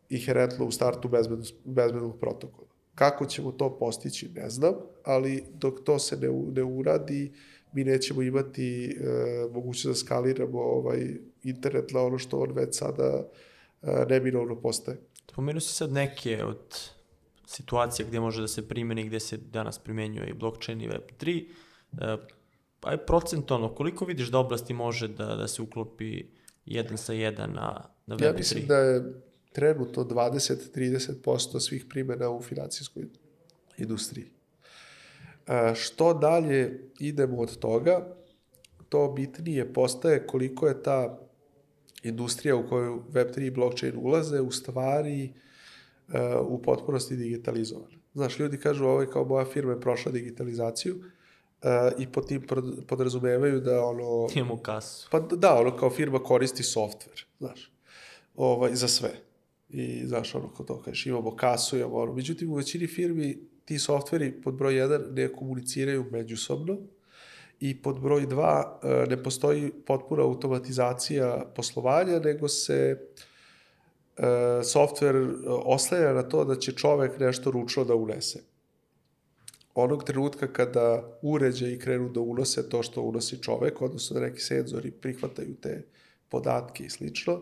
inherentno 0.09 0.65
u 0.65 0.71
startu 0.71 1.09
bezbednog, 1.09 1.47
bezbednog 1.65 2.19
protokola. 2.19 2.62
Kako 2.95 3.25
ćemo 3.25 3.51
to 3.51 3.77
postići, 3.77 4.29
ne 4.35 4.49
znam, 4.49 4.73
ali 5.03 5.43
dok 5.53 5.83
to 5.83 5.99
se 5.99 6.17
ne, 6.17 6.27
ne 6.55 6.63
uradi, 6.63 7.31
mi 7.73 7.83
nećemo 7.83 8.21
imati 8.21 8.85
e, 8.85 8.93
mogućnost 9.53 9.85
da 9.99 10.05
skaliramo 10.05 10.59
ovaj 10.59 11.17
internet 11.43 11.91
na 11.91 12.01
ono 12.01 12.17
što 12.17 12.39
on 12.39 12.51
već 12.51 12.77
sada 12.77 13.23
e, 13.81 14.05
neminovno 14.09 14.61
postaje. 14.61 14.97
Spomenuo 15.31 15.59
si 15.59 15.73
sad 15.73 15.91
neke 15.91 16.43
od 16.43 16.89
situacija 17.47 18.07
gde 18.07 18.19
može 18.19 18.41
da 18.41 18.47
se 18.47 18.67
primeni, 18.67 19.03
gde 19.03 19.19
se 19.19 19.37
danas 19.37 19.79
primenjuje 19.79 20.29
i 20.29 20.33
blockchain 20.33 20.81
i 20.81 20.89
Web3. 20.89 21.45
E, 22.01 22.17
pa 22.79 22.91
je 22.91 23.05
procentalno, 23.05 23.75
koliko 23.75 24.05
vidiš 24.05 24.27
da 24.27 24.37
oblasti 24.37 24.73
može 24.73 25.07
da, 25.07 25.25
da 25.25 25.47
se 25.47 25.61
uklopi 25.61 26.25
jedan 26.65 26.97
sa 26.97 27.13
jedan 27.13 27.51
na, 27.53 27.89
na 28.05 28.15
Web3? 28.15 28.25
Ja 28.25 28.33
mislim 28.33 28.67
da 28.67 28.77
je 28.77 29.21
trenutno 29.53 30.03
20-30% 30.03 31.59
svih 31.59 31.85
primjena 31.89 32.29
u 32.29 32.41
financijskoj 32.41 33.05
industriji. 33.77 34.25
E, 35.47 35.75
što 35.75 36.13
dalje 36.13 36.89
idemo 36.99 37.41
od 37.41 37.57
toga, 37.57 38.15
to 38.89 39.13
bitnije 39.15 39.73
postaje 39.73 40.27
koliko 40.27 40.67
je 40.67 40.83
ta 40.83 41.19
industrija 42.03 42.55
u 42.55 42.67
koju 42.69 43.03
Web3 43.11 43.47
i 43.47 43.51
blockchain 43.51 43.93
ulaze 43.97 44.41
u 44.41 44.51
stvari 44.51 45.33
uh, 46.07 46.13
u 46.47 46.61
potpunosti 46.61 47.15
digitalizovana. 47.15 47.97
Znaš, 48.13 48.39
ljudi 48.39 48.57
kažu 48.57 48.85
ovo 48.85 49.01
je 49.01 49.09
kao 49.09 49.25
moja 49.25 49.45
firma 49.45 49.71
je 49.71 49.81
prošla 49.81 50.11
digitalizaciju 50.11 50.95
uh, 50.95 51.01
i 51.99 52.07
po 52.07 52.21
tim 52.21 52.47
podrazumevaju 52.87 53.59
da 53.59 53.85
ono... 53.85 54.27
Imamo 54.35 54.57
kasu. 54.57 55.07
Pa 55.11 55.19
da, 55.19 55.55
ono 55.59 55.77
kao 55.77 55.89
firma 55.89 56.19
koristi 56.19 56.63
softver, 56.63 57.25
znaš, 57.39 57.71
ovaj, 58.35 58.75
za 58.75 58.87
sve. 58.87 59.11
I 59.73 60.07
znaš, 60.07 60.35
ono, 60.35 60.49
kao 60.53 60.65
to 60.65 60.81
kažeš, 60.81 61.05
imamo 61.05 61.35
kasu, 61.35 61.77
imamo 61.77 61.95
ono. 61.95 62.13
Međutim, 62.13 62.51
u 62.51 62.55
većini 62.55 62.87
firmi 62.87 63.37
ti 63.65 63.79
softveri 63.79 64.41
pod 64.41 64.53
broj 64.53 64.73
1 64.73 65.11
ne 65.11 65.27
komuniciraju 65.27 66.05
međusobno, 66.11 66.77
i 67.63 67.81
pod 67.81 67.99
broj 67.99 68.27
2 68.27 68.63
e, 68.83 69.05
ne 69.09 69.23
postoji 69.23 69.71
potpuna 69.85 70.23
automatizacija 70.23 71.45
poslovanja, 71.55 72.19
nego 72.19 72.47
se 72.47 72.97
e, 74.17 74.23
softver 74.63 75.15
oslanja 75.47 76.13
na 76.13 76.23
to 76.23 76.45
da 76.45 76.55
će 76.55 76.71
čovek 76.71 77.19
nešto 77.19 77.51
ručno 77.51 77.83
da 77.83 77.95
unese. 77.95 78.43
Onog 79.75 80.03
trenutka 80.03 80.47
kada 80.47 81.17
uređaji 81.21 81.79
krenu 81.79 82.09
da 82.09 82.19
unose 82.19 82.69
to 82.69 82.83
što 82.83 83.01
unosi 83.01 83.41
čovek, 83.41 83.81
odnosno 83.81 84.19
da 84.19 84.25
neki 84.25 84.41
senzori 84.41 84.91
prihvataju 84.91 85.55
te 85.61 85.85
podatke 86.29 86.83
i 86.83 86.89
slično, 86.89 87.41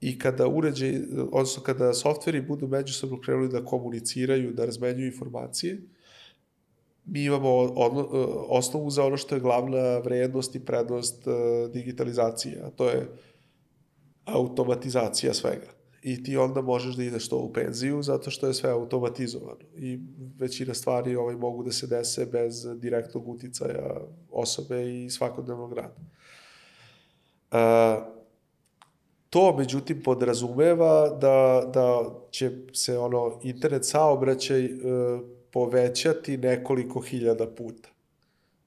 i 0.00 0.18
kada 0.18 0.46
uređaj, 0.48 1.00
odnosno 1.32 1.62
kada 1.62 1.92
softveri 1.94 2.40
budu 2.40 2.68
međusobno 2.68 3.20
krenuli 3.20 3.48
da 3.48 3.64
komuniciraju, 3.64 4.52
da 4.52 4.64
razmenjuju 4.64 5.06
informacije, 5.06 5.80
mi 7.04 7.24
imamo 7.24 7.50
odno, 7.56 8.08
osnovu 8.48 8.90
za 8.90 9.04
ono 9.04 9.16
što 9.16 9.34
je 9.34 9.40
glavna 9.40 9.98
vrednost 9.98 10.54
i 10.54 10.64
prednost 10.64 11.26
e, 11.26 11.30
digitalizacije, 11.72 12.62
a 12.64 12.70
to 12.70 12.88
je 12.88 13.08
automatizacija 14.24 15.34
svega. 15.34 15.66
I 16.02 16.22
ti 16.22 16.36
onda 16.36 16.60
možeš 16.60 16.94
da 16.94 17.02
ideš 17.02 17.28
to 17.28 17.38
u 17.38 17.52
penziju 17.52 18.02
zato 18.02 18.30
što 18.30 18.46
je 18.46 18.54
sve 18.54 18.70
automatizovano. 18.70 19.60
I 19.76 19.98
većina 20.38 20.74
stvari 20.74 21.16
ovaj, 21.16 21.36
mogu 21.36 21.62
da 21.62 21.72
se 21.72 21.86
dese 21.86 22.26
bez 22.26 22.66
direktnog 22.76 23.28
uticaja 23.28 24.00
osobe 24.30 25.04
i 25.04 25.10
svakodnevnog 25.10 25.72
rada. 25.72 25.96
Uh, 27.52 28.19
to, 29.30 29.56
međutim, 29.56 30.02
podrazumeva 30.02 31.08
da, 31.08 31.70
da 31.74 32.04
će 32.30 32.50
se 32.72 32.98
ono 32.98 33.40
internet 33.42 33.84
saobraćaj 33.84 34.64
uh, 34.64 35.20
povećati 35.50 36.36
nekoliko 36.36 37.00
hiljada 37.00 37.46
puta. 37.46 37.88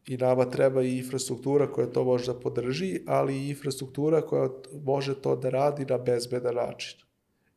I 0.07 0.18
nama 0.18 0.49
treba 0.49 0.84
i 0.84 0.98
infrastruktura 0.98 1.72
koja 1.72 1.88
to 1.88 2.03
može 2.03 2.34
da 2.34 2.40
podrži, 2.40 2.99
ali 3.07 3.38
i 3.38 3.49
infrastruktura 3.49 4.22
koja 4.22 4.49
može 4.84 5.15
to 5.22 5.35
da 5.35 5.49
radi 5.49 5.85
na 5.85 5.98
bezbedan 5.98 6.56
način. 6.56 6.99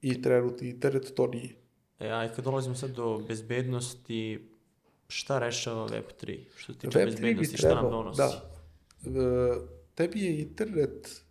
I 0.03 0.23
trenutni 0.23 0.69
internet 0.69 1.13
to 1.15 1.27
nije. 1.27 1.55
E, 1.99 2.09
a 2.09 2.29
kad 2.35 2.45
dolazimo 2.45 2.75
sad 2.75 2.91
do 2.91 3.19
bezbednosti, 3.29 4.49
šta 5.09 5.39
rešava 5.39 5.89
Web3? 5.89 6.39
Što 6.57 6.73
se 6.73 6.79
tiče 6.79 6.99
Web3 6.99 7.05
bezbednosti, 7.05 7.57
šta 7.57 7.75
nam 7.75 7.91
donosi? 7.91 8.19
Da. 8.19 8.51
E, 9.05 9.11
tebi 9.95 10.21
je 10.21 10.41
internet 10.41 11.26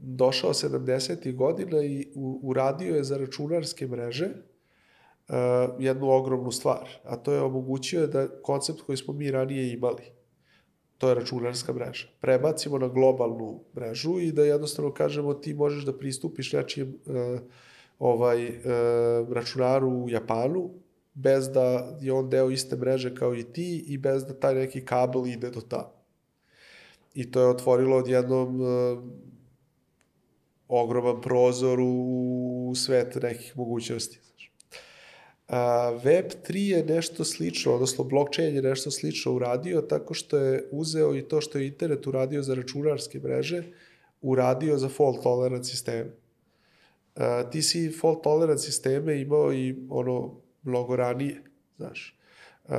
došao 0.00 0.52
70. 0.52 1.36
godina 1.36 1.82
i 1.82 2.08
uradio 2.42 2.96
je 2.96 3.04
za 3.04 3.18
računarske 3.18 3.86
mreže 3.86 4.26
uh, 4.26 5.34
jednu 5.78 6.10
ogromnu 6.10 6.52
stvar, 6.52 6.88
a 7.04 7.16
to 7.16 7.32
je 7.32 7.40
omogućio 7.40 8.06
da 8.06 8.28
koncept 8.42 8.80
koji 8.80 8.96
smo 8.96 9.14
mi 9.14 9.30
ranije 9.30 9.72
imali, 9.72 10.02
to 10.98 11.08
je 11.08 11.14
računarska 11.14 11.72
mreža, 11.72 12.08
prebacimo 12.20 12.78
na 12.78 12.88
globalnu 12.88 13.60
mrežu 13.76 14.20
i 14.20 14.32
da 14.32 14.44
jednostavno 14.44 14.92
kažemo 14.92 15.34
ti 15.34 15.54
možeš 15.54 15.84
da 15.84 15.98
pristupiš 15.98 16.52
nečijem 16.52 16.94
uh, 17.06 17.40
ovaj, 17.98 18.48
uh, 18.48 18.52
računaru 19.32 19.88
u 19.88 20.10
Japanu, 20.10 20.70
bez 21.14 21.48
da 21.48 21.96
je 22.00 22.12
on 22.12 22.30
deo 22.30 22.50
iste 22.50 22.76
mreže 22.76 23.14
kao 23.14 23.34
i 23.34 23.42
ti 23.42 23.84
i 23.86 23.98
bez 23.98 24.24
da 24.24 24.34
taj 24.34 24.54
neki 24.54 24.84
kabel 24.84 25.26
ide 25.26 25.50
do 25.50 25.60
tamo. 25.60 26.00
I 27.14 27.30
to 27.30 27.40
je 27.40 27.48
otvorilo 27.48 27.96
odjednom 27.96 28.60
uh, 28.60 28.68
ogroman 30.70 31.20
prozor 31.20 31.78
u 31.80 32.72
svet 32.76 33.14
nekih 33.22 33.56
mogućnosti. 33.56 34.20
Web3 36.04 36.56
je 36.56 36.84
nešto 36.84 37.24
slično, 37.24 37.74
odnosno 37.74 38.04
blockchain 38.04 38.54
je 38.54 38.62
nešto 38.62 38.90
slično 38.90 39.32
uradio 39.32 39.80
tako 39.80 40.14
što 40.14 40.38
je 40.38 40.68
uzeo 40.70 41.16
i 41.16 41.22
to 41.22 41.40
što 41.40 41.58
je 41.58 41.66
internet 41.66 42.06
uradio 42.06 42.42
za 42.42 42.54
računarske 42.54 43.18
mreže, 43.18 43.62
uradio 44.20 44.78
za 44.78 44.88
fault 44.88 45.22
tolerance 45.22 45.70
sisteme. 45.70 46.10
Uh, 47.16 47.50
ti 47.52 47.62
si 47.62 47.92
fault 48.00 48.22
tolerance 48.22 48.64
sisteme 48.64 49.20
imao 49.20 49.52
i 49.52 49.76
ono 49.88 50.40
mnogo 50.62 50.96
ranije, 50.96 51.42
znaš. 51.76 52.19
Uh, 52.70 52.76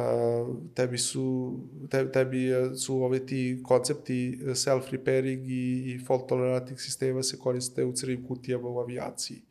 tebi 0.73 0.97
su 0.97 1.55
te, 1.89 2.11
tebi 2.11 2.49
su 2.75 3.03
ove 3.03 3.25
ti 3.25 3.59
koncepti 3.63 4.39
self-repairing 4.41 5.47
i, 5.47 5.93
i 5.93 5.99
fault 6.05 6.29
toleranting 6.29 6.79
sistema 6.79 7.23
se 7.23 7.39
koriste 7.39 7.83
u 7.83 7.93
crnim 7.93 8.27
kutijama 8.27 8.69
u 8.69 8.79
avijaciji 8.79 9.41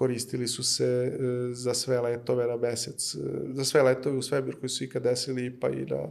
koristili 0.00 0.48
su 0.48 0.62
se 0.62 1.12
za 1.52 1.74
sve 1.74 2.00
letove 2.00 2.46
na 2.46 2.56
mesec, 2.56 3.16
za 3.52 3.64
sve 3.64 3.82
letove 3.82 4.16
u 4.16 4.22
svemir 4.22 4.56
koji 4.60 4.70
su 4.70 4.84
ikad 4.84 5.02
desili, 5.02 5.60
pa 5.60 5.68
i, 5.68 5.84
na, 5.84 6.08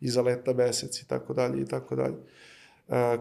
i 0.00 0.08
za 0.08 0.22
let 0.22 0.46
na 0.46 0.52
mesec 0.52 1.02
i 1.02 1.08
tako 1.08 1.34
dalje 1.34 1.62
i 1.62 1.64
tako 1.64 1.96
dalje. 1.96 2.16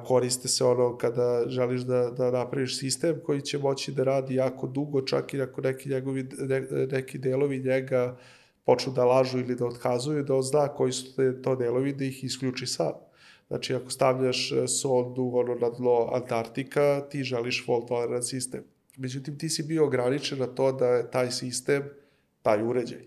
Koriste 0.03 0.47
se 0.47 0.63
ono 0.63 0.97
kada 0.97 1.43
želiš 1.47 1.81
da, 1.81 2.11
da 2.17 2.31
napraviš 2.31 2.79
sistem 2.79 3.21
koji 3.23 3.41
će 3.41 3.57
moći 3.57 3.91
da 3.91 4.03
radi 4.03 4.35
jako 4.35 4.67
dugo, 4.67 5.01
čak 5.01 5.33
i 5.33 5.41
ako 5.41 5.61
neki, 5.61 5.89
njegovi, 5.89 6.27
ne, 6.39 6.61
neki 6.91 7.17
delovi 7.17 7.59
njega 7.59 8.17
počnu 8.65 8.93
da 8.93 9.05
lažu 9.05 9.39
ili 9.39 9.55
da 9.55 9.65
otkazuju, 9.65 10.23
da 10.23 10.41
zna 10.41 10.67
koji 10.67 10.91
su 10.91 11.15
te, 11.15 11.41
to 11.41 11.55
delovi, 11.55 11.93
da 11.93 12.05
ih 12.05 12.23
isključi 12.23 12.67
sam. 12.67 12.93
Znači, 13.47 13.75
ako 13.75 13.89
stavljaš 13.89 14.51
sondu 14.81 15.31
ono, 15.33 15.55
na 15.55 15.69
dno 15.69 16.09
Antarktika, 16.13 17.01
ti 17.09 17.23
želiš 17.23 17.65
fault 17.65 17.87
tolerant 17.87 18.25
sistem. 18.25 18.63
Međutim, 18.97 19.37
ti 19.37 19.49
si 19.49 19.63
bio 19.63 19.85
ograničen 19.85 20.39
na 20.39 20.47
to 20.47 20.71
da 20.71 20.87
je 20.87 21.11
taj 21.11 21.31
sistem, 21.31 21.83
taj 22.41 22.63
uređaj, 22.63 23.01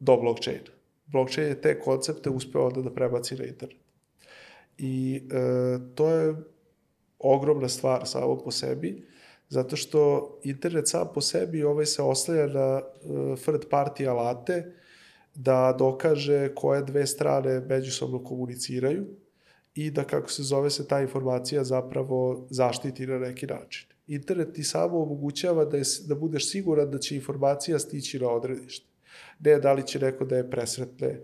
do 0.00 0.16
blockchaina. 0.16 0.70
Blockchain 1.06 1.48
je 1.48 1.60
te 1.60 1.80
koncepte 1.80 2.30
uspeo 2.30 2.66
onda 2.66 2.82
da 2.82 2.94
prebaci 2.94 3.34
na 3.34 3.44
internet. 3.44 3.78
I 4.78 5.22
e, 5.30 5.78
to 5.94 6.08
je 6.08 6.34
ogromna 7.18 7.68
stvar 7.68 8.06
samo 8.06 8.38
po 8.38 8.50
sebi, 8.50 9.06
zato 9.52 9.76
što 9.76 10.30
internet 10.42 10.88
sam 10.88 11.08
po 11.14 11.20
sebi 11.20 11.62
ovaj 11.62 11.86
se 11.86 12.02
oslanja 12.02 12.46
na 12.46 12.80
e, 12.80 13.36
third 13.36 13.64
party 13.70 14.08
alate 14.08 14.72
da 15.34 15.76
dokaže 15.78 16.54
koje 16.54 16.82
dve 16.82 17.06
strane 17.06 17.60
međusobno 17.60 18.24
komuniciraju 18.24 19.06
i 19.74 19.90
da, 19.90 20.04
kako 20.04 20.30
se 20.30 20.42
zove 20.42 20.70
se, 20.70 20.88
ta 20.88 21.00
informacija 21.00 21.64
zapravo 21.64 22.46
zaštiti 22.50 23.06
na 23.06 23.18
neki 23.18 23.46
način. 23.46 23.88
Internet 24.06 24.52
ti 24.52 24.64
samo 24.64 25.02
omogućava 25.02 25.64
da, 25.64 25.76
je, 25.76 25.84
da 26.06 26.14
budeš 26.14 26.50
siguran 26.50 26.90
da 26.90 26.98
će 26.98 27.16
informacija 27.16 27.78
stići 27.78 28.18
na 28.18 28.28
odredište. 28.28 28.86
Ne 29.40 29.58
da 29.58 29.72
li 29.72 29.86
će 29.86 29.98
neko 29.98 30.24
da 30.24 30.36
je 30.36 30.50
presretne, 30.50 31.20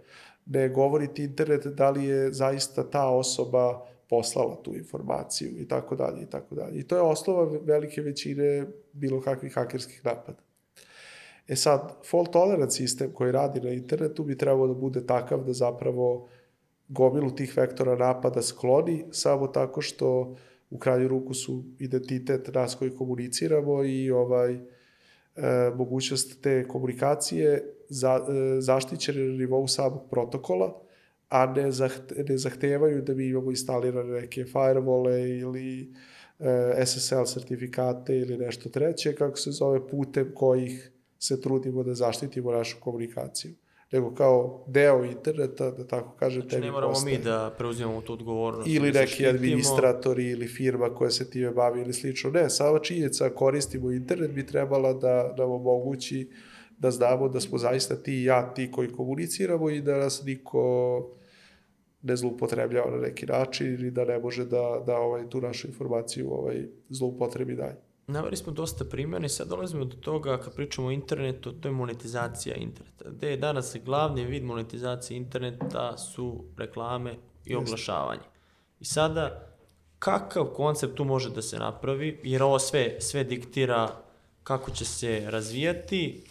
ne 0.47 0.69
govori 0.69 1.15
ti 1.15 1.25
internet 1.25 1.67
da 1.67 1.91
li 1.91 2.05
je 2.05 2.33
zaista 2.33 2.91
ta 2.91 3.09
osoba 3.09 3.87
poslala 4.09 4.63
tu 4.63 4.77
informaciju 4.77 5.59
i 5.59 5.69
tako 5.69 5.97
dalje 5.97 6.23
i 6.23 6.27
tako 6.27 6.55
dalje. 6.55 6.79
I 6.79 6.83
to 6.83 6.97
je 6.97 7.03
osnova 7.03 7.59
velike 7.63 8.01
većine 8.01 8.67
bilo 8.93 9.21
kakvih 9.21 9.55
hakerskih 9.55 10.05
napada. 10.05 10.39
E 11.49 11.57
sad, 11.57 11.93
fault 12.11 12.33
tolerance 12.33 12.77
sistem 12.77 13.13
koji 13.13 13.33
radi 13.33 13.61
na 13.61 13.71
internetu 13.71 14.25
bi 14.25 14.39
trebao 14.39 14.67
da 14.67 14.75
bude 14.75 15.07
takav 15.07 15.45
da 15.45 15.53
zapravo 15.53 16.29
gomilu 16.89 17.31
tih 17.31 17.57
vektora 17.57 17.97
napada 17.97 18.43
skloni 18.43 19.05
samo 19.11 19.47
tako 19.47 19.81
što 19.81 20.37
u 20.71 20.79
krajnju 20.79 21.09
ruku 21.09 21.35
su 21.35 21.65
identitet 21.79 22.55
nas 22.55 22.75
koji 22.75 22.97
komuniciramo 22.97 23.85
i 23.85 24.11
ovaj 24.11 24.55
e, 24.55 24.61
mogućnost 25.77 26.43
te 26.43 26.69
komunikacije 26.69 27.75
za, 27.89 28.27
e, 28.29 28.61
zaštićene 28.61 29.25
na 29.25 29.39
nivou 29.39 29.67
samog 29.67 30.03
protokola, 30.11 30.81
a 31.29 31.47
ne, 31.47 31.73
zahte, 31.73 32.25
ne 32.29 32.39
zahtevaju 32.39 33.03
da 33.03 33.15
mi 33.15 33.27
imamo 33.27 33.51
instalirane 33.51 34.21
neke 34.21 34.45
firewall 34.45 35.41
ili 35.41 35.93
e, 36.39 36.87
SSL 36.87 37.25
sertifikate 37.25 38.17
ili 38.17 38.39
nešto 38.39 38.69
treće, 38.69 39.15
kako 39.15 39.37
se 39.37 39.51
zove, 39.51 39.89
putem 39.89 40.33
kojih 40.35 40.93
se 41.19 41.41
trudimo 41.41 41.83
da 41.83 41.95
zaštitimo 41.95 42.53
našu 42.53 42.77
komunikaciju 42.81 43.55
nego 43.93 44.15
kao 44.15 44.65
deo 44.67 45.05
interneta, 45.05 45.71
da 45.71 45.87
tako 45.87 46.17
kažem, 46.17 46.43
znači, 46.43 46.61
ne 46.61 46.71
moramo 46.71 46.93
postaje. 46.93 47.19
mi 47.19 47.25
da 47.25 47.55
preuzimamo 47.59 48.01
tu 48.01 48.13
odgovornost. 48.13 48.69
Ili 48.69 48.93
da 48.93 49.01
neki 49.01 49.27
administratori 49.27 50.31
ili 50.31 50.47
firma 50.47 50.95
koja 50.95 51.11
se 51.11 51.31
time 51.31 51.51
bavi 51.51 51.81
ili 51.81 51.93
slično. 51.93 52.31
Ne, 52.31 52.51
sama 52.51 52.79
činjenica 52.79 53.31
koristimo 53.31 53.91
internet 53.91 54.31
bi 54.31 54.47
trebala 54.47 54.93
da 54.93 55.35
nam 55.39 55.51
omogući 55.51 56.31
da 56.79 56.91
znamo 56.91 57.29
da 57.29 57.41
smo 57.41 57.59
zaista 57.59 58.03
ti 58.03 58.13
i 58.13 58.25
ja 58.25 58.55
ti 58.55 58.71
koji 58.71 58.93
komuniciramo 58.93 59.71
i 59.71 59.81
da 59.81 59.97
nas 59.97 60.23
niko 60.25 61.18
ne 62.03 62.17
zloupotrebljava 62.17 62.91
na 62.91 62.97
neki 62.97 63.27
način 63.27 63.75
ili 63.75 63.91
da 63.91 64.05
ne 64.05 64.19
može 64.19 64.45
da, 64.45 64.83
da 64.87 64.97
ovaj, 64.97 65.29
tu 65.29 65.41
našu 65.41 65.69
informaciju 65.69 66.33
ovaj, 66.33 66.67
zloupotrebi 66.89 67.55
dalje. 67.55 67.77
Naveli 68.07 68.37
smo 68.37 68.53
dosta 68.53 68.85
primjera 68.85 69.27
i 69.27 69.29
sad 69.29 69.49
dolazimo 69.49 69.85
do 69.85 69.97
toga 69.97 70.39
kad 70.39 70.55
pričamo 70.55 70.89
o 70.89 70.91
internetu, 70.91 71.53
to 71.53 71.69
je 71.69 71.73
monetizacija 71.73 72.57
interneta. 72.57 73.11
Gde 73.11 73.31
je 73.31 73.37
danas 73.37 73.77
glavni 73.85 74.25
vid 74.25 74.45
monetizacije 74.45 75.17
interneta 75.17 75.99
su 75.99 76.45
reklame 76.57 77.15
i 77.45 77.55
oglašavanje. 77.55 78.23
I 78.81 78.85
sada, 78.85 79.49
kakav 79.99 80.45
koncept 80.45 80.95
tu 80.95 81.05
može 81.05 81.31
da 81.31 81.43
se 81.43 81.59
napravi, 81.59 82.21
jer 82.23 82.43
ovo 82.43 82.59
sve, 82.59 82.97
sve 83.01 83.25
diktira 83.25 83.89
kako 84.43 84.71
će 84.71 84.85
se 84.85 85.23
razvijati, 85.27 86.25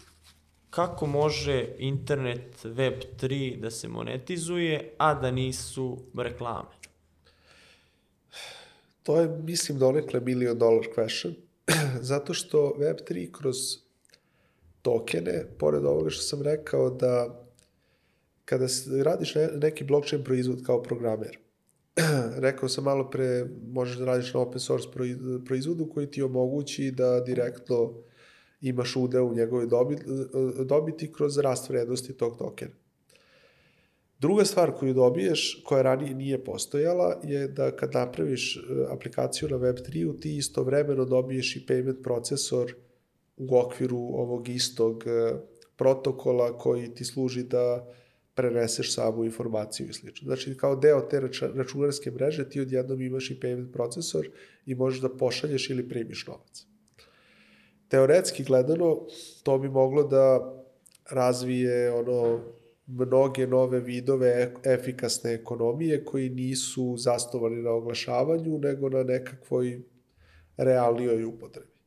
kako 0.70 1.06
može 1.06 1.66
internet 1.78 2.64
web 2.64 2.94
3 3.22 3.60
da 3.60 3.72
se 3.72 3.88
monetizuje, 3.88 4.94
a 4.98 5.14
da 5.14 5.32
nisu 5.32 5.98
reklame? 6.18 6.78
To 9.04 9.20
je, 9.20 9.28
mislim, 9.28 9.80
donekle 9.80 10.20
million 10.20 10.58
dollar 10.58 10.86
question 10.96 11.34
zato 12.02 12.34
što 12.34 12.76
Web3 12.80 13.32
kroz 13.32 13.56
tokene, 14.82 15.46
pored 15.60 15.86
ovoga 15.86 16.10
što 16.10 16.24
sam 16.24 16.42
rekao 16.42 16.90
da 16.90 17.44
kada 18.46 18.68
radiš 19.04 19.34
neki 19.62 19.84
blockchain 19.84 20.24
proizvod 20.24 20.64
kao 20.66 20.84
programer, 20.84 21.38
rekao 22.48 22.70
sam 22.70 22.84
malo 22.84 23.10
pre, 23.10 23.46
možeš 23.72 23.98
da 23.98 24.06
radiš 24.06 24.34
na 24.34 24.40
open 24.40 24.60
source 24.60 24.88
proizvodu 25.46 25.90
koji 25.94 26.12
ti 26.12 26.22
omogući 26.22 26.92
da 26.92 27.20
direktno 27.20 27.94
imaš 28.62 28.96
udeo 28.96 29.26
u 29.26 29.34
njegovoj 29.34 29.68
dobiti, 29.68 30.04
dobiti 30.66 31.14
kroz 31.14 31.38
rast 31.38 31.70
vrednosti 31.70 32.14
tog 32.14 32.38
tokena. 32.38 32.72
Druga 34.20 34.46
stvar 34.46 34.72
koju 34.72 34.94
dobiješ, 34.94 35.64
koja 35.66 35.82
ranije 35.82 36.14
nije 36.14 36.44
postojala, 36.44 37.22
je 37.24 37.48
da 37.48 37.72
kad 37.72 37.94
napraviš 37.94 38.58
e, 38.58 38.62
aplikaciju 38.90 39.50
na 39.50 39.58
Web3-u, 39.58 40.14
ti 40.14 40.38
istovremeno 40.38 41.06
dobiješ 41.06 41.56
i 41.56 41.66
payment 41.68 42.04
procesor 42.04 42.74
u 43.38 43.58
okviru 43.58 43.98
ovog 43.98 44.50
istog 44.50 45.04
e, 45.08 45.34
protokola 45.76 46.58
koji 46.58 46.94
ti 46.94 47.06
služi 47.06 47.44
da 47.44 47.88
preneseš 48.34 48.94
samu 48.94 49.26
informaciju 49.26 49.90
i 49.90 49.94
sl. 49.94 50.08
Znači, 50.24 50.58
kao 50.58 50.76
deo 50.76 51.02
te 51.02 51.22
računarske 51.56 52.12
mreže 52.12 52.50
ti 52.50 52.62
odjednom 52.62 53.02
imaš 53.02 53.32
i 53.32 53.40
payment 53.42 53.72
procesor 53.72 54.30
i 54.66 54.76
možeš 54.76 55.02
da 55.02 55.10
pošalješ 55.10 55.70
ili 55.70 55.90
primiš 55.90 56.28
novac. 56.28 56.66
Teoretski 57.88 58.44
gledano, 58.44 59.08
to 59.44 59.58
bi 59.58 59.70
moglo 59.70 60.04
da 60.04 60.54
razvije 61.10 61.92
ono 61.92 62.40
mnoge 62.88 63.48
nove 63.48 63.80
vidove 63.80 64.54
efikasne 64.64 65.34
ekonomije 65.34 66.06
koji 66.06 66.30
nisu 66.30 66.96
zastovani 66.98 67.62
na 67.62 67.72
oglašavanju, 67.72 68.58
nego 68.58 68.90
na 68.90 69.04
nekakvoj 69.04 69.82
realnijoj 70.58 71.24
upotrebi. 71.26 71.78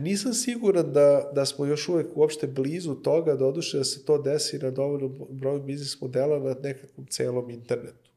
Nisam 0.00 0.34
siguran 0.34 0.92
da, 0.92 1.30
da 1.34 1.46
smo 1.46 1.66
još 1.66 1.88
uvek 1.88 2.06
uopšte 2.14 2.46
blizu 2.46 2.94
toga, 2.94 3.34
da 3.34 3.46
oduše 3.46 3.78
da 3.78 3.84
se 3.84 4.04
to 4.04 4.18
desi 4.18 4.58
na 4.58 4.70
dovoljnom 4.70 5.26
broju 5.30 5.62
biznis 5.62 6.00
modela 6.00 6.38
na 6.38 6.56
nekakvom 6.62 7.06
celom 7.06 7.50
internetu. 7.50 8.10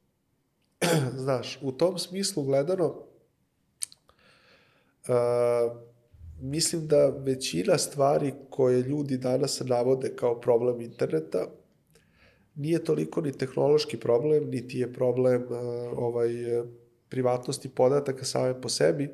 Znaš, 1.24 1.60
u 1.62 1.72
tom 1.72 1.98
smislu 1.98 2.44
gledano, 2.44 2.86
uh, 5.08 5.91
mislim 6.42 6.88
da 6.88 7.10
većina 7.10 7.78
stvari 7.78 8.34
koje 8.50 8.82
ljudi 8.82 9.18
danas 9.18 9.62
navode 9.66 10.16
kao 10.16 10.42
problem 10.42 10.82
interneta 10.82 11.48
nije 12.56 12.84
toliko 12.84 13.22
ni 13.22 13.32
tehnološki 13.32 13.98
problem, 13.98 14.50
niti 14.50 14.80
je 14.80 14.94
problem 14.94 15.44
uh, 15.44 15.50
ovaj 15.98 16.30
privatnosti 17.10 17.70
podataka 17.70 18.26
same 18.26 18.62
po 18.62 18.70
sebi, 18.70 19.10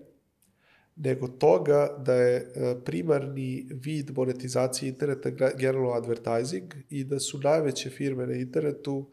nego 0.95 1.27
toga 1.27 1.97
da 2.05 2.13
je 2.13 2.53
primarni 2.85 3.67
vid 3.71 4.11
monetizacije 4.15 4.89
interneta 4.89 5.29
generalno 5.57 5.91
advertising 5.91 6.73
i 6.89 7.03
da 7.03 7.19
su 7.19 7.39
najveće 7.39 7.89
firme 7.89 8.27
na 8.27 8.33
internetu 8.33 9.05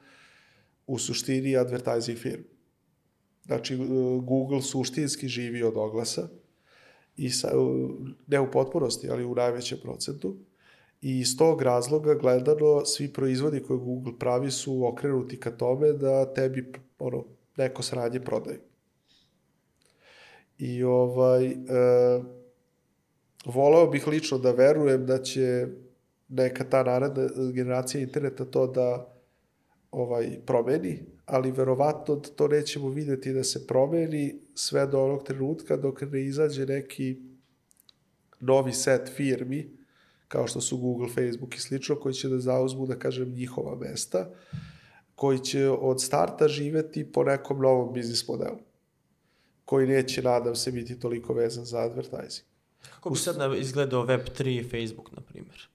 u 0.86 0.98
suštini 0.98 1.56
advertising 1.56 2.18
firme. 2.18 2.44
Znači, 3.44 3.76
Google 4.22 4.62
suštinski 4.62 5.28
živi 5.28 5.62
od 5.62 5.76
oglasa, 5.76 6.28
i 7.16 7.30
sa, 7.30 7.48
ne 8.26 8.40
u 8.40 8.50
potpunosti, 8.50 9.10
ali 9.10 9.24
u 9.24 9.34
najvećem 9.34 9.78
procentu. 9.82 10.36
I 11.02 11.18
iz 11.18 11.36
tog 11.36 11.62
razloga 11.62 12.14
gledano 12.14 12.84
svi 12.84 13.12
proizvodi 13.12 13.62
koje 13.62 13.78
Google 13.78 14.12
pravi 14.18 14.50
su 14.50 14.86
okrenuti 14.86 15.40
ka 15.40 15.50
tome 15.50 15.92
da 15.92 16.34
tebi 16.34 16.72
ono, 16.98 17.24
neko 17.56 17.82
sranje 17.82 18.20
prodaju. 18.20 18.58
I 20.58 20.82
ovaj, 20.82 21.46
e, 21.46 21.54
voleo 23.44 23.86
bih 23.86 24.08
lično 24.08 24.38
da 24.38 24.52
verujem 24.52 25.06
da 25.06 25.22
će 25.22 25.66
neka 26.28 26.64
ta 26.64 26.82
naredna 26.82 27.28
generacija 27.52 28.02
interneta 28.02 28.44
to 28.44 28.66
da 28.66 29.14
ovaj 29.90 30.38
promeni, 30.46 31.13
ali 31.26 31.50
verovatno 31.50 32.16
to 32.16 32.48
nećemo 32.48 32.88
videti 32.88 33.32
da 33.32 33.44
se 33.44 33.66
promeni 33.66 34.40
sve 34.54 34.86
do 34.86 35.04
onog 35.04 35.22
trenutka 35.22 35.76
dok 35.76 36.00
ne 36.00 36.24
izađe 36.24 36.66
neki 36.66 37.16
novi 38.40 38.72
set 38.72 39.10
firmi, 39.16 39.76
kao 40.28 40.46
što 40.46 40.60
su 40.60 40.78
Google, 40.78 41.08
Facebook 41.08 41.54
i 41.54 41.60
slično, 41.60 41.96
koji 41.96 42.14
će 42.14 42.28
da 42.28 42.38
zauzmu, 42.38 42.86
da 42.86 42.98
kažem, 42.98 43.34
njihova 43.34 43.76
mesta, 43.76 44.30
koji 45.14 45.38
će 45.38 45.68
od 45.70 46.02
starta 46.02 46.48
živeti 46.48 47.12
po 47.12 47.24
nekom 47.24 47.60
novom 47.60 47.92
biznis 47.92 48.28
modelu, 48.28 48.58
koji 49.64 49.86
neće, 49.86 50.22
nadam 50.22 50.56
se, 50.56 50.72
biti 50.72 51.00
toliko 51.00 51.34
vezan 51.34 51.64
za 51.64 51.78
advertising. 51.78 52.46
Kako 52.90 53.10
bi 53.10 53.16
sad 53.16 53.58
izgledao 53.58 54.06
Web3 54.06 54.70
Facebook, 54.70 55.12
na 55.12 55.20
primjer? 55.20 55.68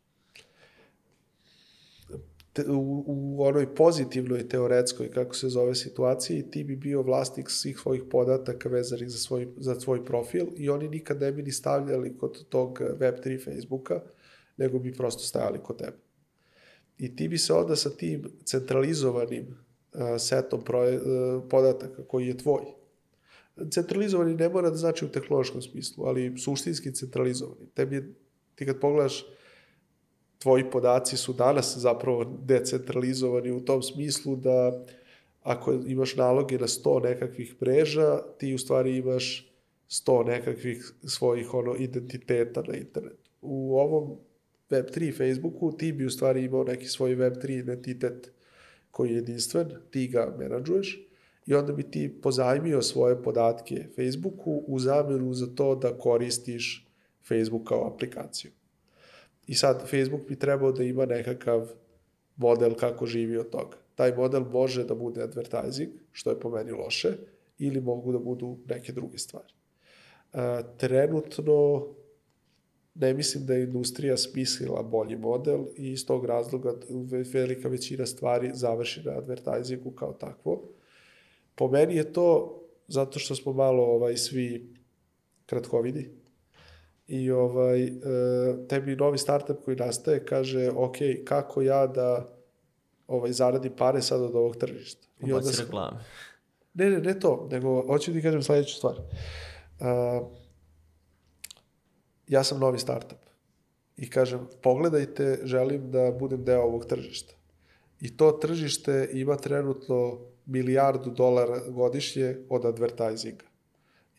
Te, 2.64 2.72
u, 2.72 3.04
u 3.08 3.44
onoj 3.44 3.76
pozitivnoj 3.76 4.48
teoretskoj, 4.48 5.12
kako 5.12 5.36
se 5.36 5.50
zove 5.50 5.76
situaciji, 5.76 6.52
ti 6.52 6.64
bi 6.64 6.76
bio 6.76 7.02
vlasnik 7.02 7.50
svih 7.50 7.80
svojih 7.80 8.04
podataka 8.10 8.70
vezanih 8.70 9.10
za 9.10 9.18
svoj, 9.18 9.48
za 9.58 9.80
svoj 9.80 10.06
profil 10.06 10.46
i 10.58 10.70
oni 10.70 10.90
nikad 10.90 11.22
ne 11.22 11.32
bi 11.32 11.44
ni 11.44 11.52
stavljali 11.52 12.18
kod 12.18 12.46
tog 12.50 12.80
Web3 12.80 13.44
Facebooka, 13.46 14.02
nego 14.58 14.80
bi 14.80 14.94
prosto 14.94 15.24
stajali 15.24 15.60
kod 15.64 15.78
tebe. 15.78 15.98
I 16.98 17.16
ti 17.16 17.28
bi 17.28 17.38
se 17.38 17.54
onda 17.54 17.76
sa 17.76 17.90
tim 17.90 18.24
centralizovanim 18.46 19.48
uh, 19.48 20.02
setom 20.18 20.64
proje, 20.64 20.98
uh, 20.98 21.44
podataka 21.50 22.04
koji 22.08 22.28
je 22.28 22.38
tvoj, 22.38 22.62
centralizovani 23.72 24.36
ne 24.36 24.50
mora 24.50 24.70
da 24.70 24.76
znači 24.76 25.06
u 25.06 25.12
tehnološkom 25.12 25.62
smislu, 25.62 26.06
ali 26.06 26.38
suštinski 26.38 26.94
centralizovani. 26.94 27.68
Tebi, 27.74 27.96
je- 27.96 28.14
ti 28.56 28.66
kad 28.66 28.80
pogledaš 28.80 29.26
tvoji 30.40 30.70
podaci 30.72 31.18
su 31.18 31.34
danas 31.34 31.78
zapravo 31.78 32.26
decentralizovani 32.46 33.52
u 33.52 33.66
tom 33.66 33.84
smislu 33.84 34.36
da 34.36 34.86
ako 35.44 35.74
imaš 35.74 36.16
naloge 36.16 36.58
na 36.58 36.68
100 36.68 37.04
nekakvih 37.04 37.56
mreža, 37.62 38.22
ti 38.38 38.54
u 38.54 38.58
stvari 38.58 38.98
imaš 38.98 39.52
100 39.90 40.26
nekakvih 40.26 40.94
svojih 41.04 41.54
ono 41.54 41.76
identiteta 41.76 42.64
na 42.68 42.76
internetu. 42.76 43.30
U 43.42 43.78
ovom 43.78 44.18
Web3 44.70 45.18
Facebooku 45.18 45.78
ti 45.78 45.92
bi 45.92 46.06
u 46.06 46.10
stvari 46.10 46.44
imao 46.44 46.64
neki 46.64 46.88
svoj 46.88 47.16
Web3 47.16 47.60
identitet 47.60 48.32
koji 48.92 49.10
je 49.10 49.16
jedinstven, 49.16 49.72
ti 49.92 50.08
ga 50.08 50.36
menadžuješ 50.40 51.06
i 51.46 51.56
onda 51.56 51.74
bi 51.74 51.84
ti 51.84 52.22
pozajmio 52.22 52.82
svoje 52.82 53.24
podatke 53.24 53.86
Facebooku 53.96 54.64
u 54.68 54.80
zamenu 54.80 55.34
za 55.34 55.48
to 55.56 55.76
da 55.76 55.98
koristiš 55.98 56.88
Facebook 57.28 57.68
kao 57.68 57.88
aplikaciju. 57.88 58.52
I 59.50 59.56
sad 59.56 59.90
Facebook 59.90 60.28
bi 60.28 60.40
trebao 60.40 60.72
da 60.72 60.84
ima 60.84 61.06
nekakav 61.06 61.70
model 62.36 62.74
kako 62.74 63.06
živi 63.06 63.38
od 63.38 63.50
toga. 63.50 63.78
Taj 63.96 64.16
model 64.16 64.44
može 64.52 64.84
da 64.84 64.96
bude 64.96 65.24
advertising, 65.24 65.90
što 66.12 66.30
je 66.30 66.40
po 66.40 66.50
meni 66.50 66.72
loše, 66.72 67.18
ili 67.58 67.82
mogu 67.82 68.12
da 68.12 68.20
budu 68.20 68.58
neke 68.70 68.92
druge 68.92 69.18
stvari. 69.18 69.54
E, 70.34 70.38
trenutno 70.78 71.88
ne 72.96 73.14
mislim 73.14 73.46
da 73.46 73.54
je 73.54 73.64
industrija 73.64 74.18
smislila 74.18 74.84
bolji 74.84 75.18
model 75.18 75.66
i 75.76 75.92
iz 75.92 76.06
tog 76.06 76.26
razloga 76.26 76.74
ve- 76.90 77.24
velika 77.34 77.70
većina 77.70 78.06
stvari 78.06 78.52
završi 78.54 79.02
na 79.06 79.12
advertisingu 79.12 79.92
kao 79.92 80.14
takvo. 80.14 80.70
Po 81.56 81.68
meni 81.68 81.96
je 81.96 82.14
to 82.14 82.60
zato 82.88 83.20
što 83.20 83.36
smo 83.36 83.54
malo 83.54 83.84
ovaj 83.84 84.18
svi 84.18 84.74
kratkovidi 85.46 86.19
i 87.10 87.32
ovaj 87.32 87.84
e, 87.84 87.92
tebi 88.68 88.96
novi 88.96 89.18
startup 89.18 89.58
koji 89.66 89.78
nastaje 89.78 90.26
kaže 90.26 90.70
ok, 90.76 90.96
kako 91.26 91.62
ja 91.62 91.88
da 91.88 92.30
ovaj 93.08 93.32
zaradim 93.32 93.72
pare 93.78 94.02
sad 94.02 94.22
od 94.22 94.36
ovog 94.36 94.56
tržišta. 94.56 95.08
I 95.20 95.34
onda 95.34 95.52
se- 95.52 95.64
reklame. 95.64 95.98
Ne, 96.74 96.90
ne, 96.90 97.00
ne 97.00 97.20
to, 97.20 97.48
nego 97.52 97.88
hoću 97.88 98.14
ti 98.14 98.22
kažem 98.22 98.44
sledeću 98.44 98.76
stvar. 98.76 98.96
Uh, 98.96 100.28
ja 102.28 102.44
sam 102.44 102.60
novi 102.60 102.80
startup 102.80 103.20
i 103.98 104.10
kažem, 104.10 104.48
pogledajte, 104.62 105.40
želim 105.44 105.92
da 105.92 106.12
budem 106.12 106.44
deo 106.44 106.62
ovog 106.62 106.86
tržišta. 106.86 107.34
I 108.02 108.18
to 108.18 108.32
tržište 108.32 109.10
ima 109.14 109.36
trenutno 109.36 110.20
milijardu 110.46 111.10
dolara 111.10 111.60
godišnje 111.70 112.38
od 112.50 112.66
advertisinga. 112.66 113.49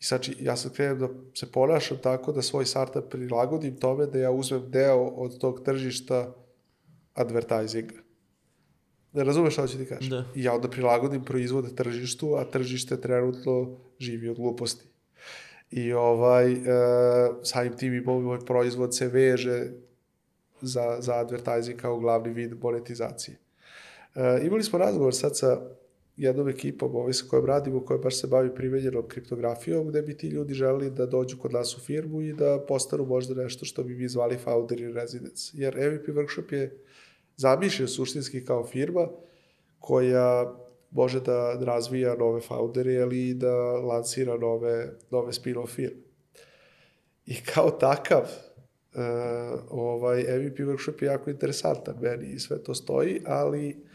I 0.01 0.03
sad 0.03 0.27
ja 0.39 0.55
sad 0.55 0.73
krenem 0.73 0.99
da 0.99 1.09
se 1.33 1.51
ponašam 1.51 1.97
tako 2.03 2.31
da 2.31 2.41
svoj 2.41 2.65
startup 2.65 3.09
prilagodim 3.09 3.75
tome 3.75 4.05
da 4.05 4.19
ja 4.19 4.31
uzmem 4.31 4.71
deo 4.71 5.03
od 5.03 5.39
tog 5.39 5.61
tržišta 5.65 6.33
advertisinga. 7.13 7.93
Ne 9.13 9.23
razumeš 9.23 9.53
šta 9.53 9.67
ću 9.67 9.77
ti 9.77 9.85
kažem? 9.85 10.09
Da. 10.09 10.25
I 10.35 10.43
ja 10.43 10.53
onda 10.53 10.69
prilagodim 10.69 11.23
proizvode 11.23 11.75
tržištu, 11.75 12.35
a 12.35 12.45
tržište 12.45 13.01
trenutno 13.01 13.77
živi 13.99 14.29
od 14.29 14.37
gluposti. 14.37 14.85
I 15.71 15.93
ovaj, 15.93 16.53
e, 16.53 16.57
samim 17.43 17.77
tim 17.77 17.93
i 17.93 18.01
moj 18.01 18.39
proizvod 18.45 18.95
se 18.95 19.07
veže 19.07 19.71
za, 20.61 20.97
za 20.99 21.15
advertising 21.15 21.79
kao 21.79 21.99
glavni 21.99 22.33
vid 22.33 22.53
monetizacije. 22.63 23.37
E, 24.15 24.39
imali 24.43 24.63
smo 24.63 24.79
razgovor 24.79 25.15
sad 25.15 25.37
sa 25.37 25.61
jednom 26.21 26.49
ekipom 26.49 26.95
ovaj, 26.95 27.13
sa 27.13 27.25
kojom 27.29 27.45
radimo, 27.45 27.85
koja 27.85 27.97
baš 27.97 28.21
se 28.21 28.27
bavi 28.27 28.55
primenjenom 28.55 29.07
kriptografijom, 29.07 29.87
gde 29.87 30.01
bi 30.01 30.17
ti 30.17 30.27
ljudi 30.27 30.53
želeli 30.53 30.89
da 30.89 31.05
dođu 31.05 31.37
kod 31.37 31.53
nas 31.53 31.77
u 31.77 31.79
firmu 31.79 32.21
i 32.21 32.33
da 32.33 32.65
postanu 32.67 33.05
možda 33.05 33.43
nešto 33.43 33.65
što 33.65 33.83
bi 33.83 33.95
mi 33.95 34.07
zvali 34.07 34.37
founder 34.37 34.81
in 34.81 34.93
residence. 34.93 35.51
Jer 35.53 35.75
MVP 35.75 36.07
Workshop 36.07 36.53
je 36.53 36.77
zamišljen 37.37 37.87
suštinski 37.87 38.45
kao 38.45 38.67
firma 38.67 39.07
koja 39.79 40.55
može 40.91 41.19
da 41.19 41.59
razvija 41.59 42.15
nove 42.15 42.41
foundere, 42.41 43.01
ali 43.01 43.29
i 43.29 43.33
da 43.33 43.55
lansira 43.77 44.37
nove, 44.37 44.89
nove 45.11 45.31
spin-off 45.31 45.67
firme. 45.67 46.01
I 47.25 47.35
kao 47.53 47.71
takav, 47.71 48.21
uh, 48.21 49.01
ovaj 49.69 50.21
MVP 50.21 50.59
workshop 50.59 51.01
je 51.03 51.05
jako 51.05 51.29
interesantan 51.29 51.95
meni 52.01 52.33
i 52.33 52.39
sve 52.39 52.63
to 52.63 52.73
stoji, 52.73 53.21
ali 53.25 53.90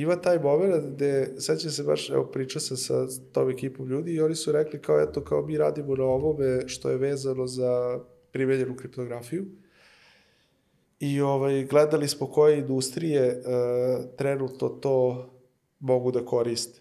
ima 0.00 0.20
taj 0.20 0.38
moment 0.38 0.84
gde, 0.94 1.34
sećam 1.38 1.70
se 1.70 1.82
baš, 1.82 2.10
evo 2.10 2.24
pričao 2.24 2.60
sam 2.60 2.76
sa 2.76 3.06
tom 3.32 3.50
ekipom 3.50 3.88
ljudi 3.88 4.12
i 4.12 4.20
oni 4.20 4.34
su 4.34 4.52
rekli 4.52 4.82
kao 4.82 5.00
eto, 5.00 5.24
kao 5.24 5.46
mi 5.46 5.58
radimo 5.58 5.96
na 5.96 6.04
ovome 6.04 6.68
što 6.68 6.90
je 6.90 6.96
vezano 6.96 7.46
za 7.46 7.98
primenjenu 8.32 8.76
kriptografiju 8.76 9.46
i 11.00 11.20
ovaj, 11.20 11.64
gledali 11.64 12.08
smo 12.08 12.26
koje 12.26 12.58
industrije 12.58 13.36
uh, 13.38 14.04
trenutno 14.16 14.68
to 14.68 15.28
mogu 15.80 16.10
da 16.10 16.24
koriste. 16.24 16.80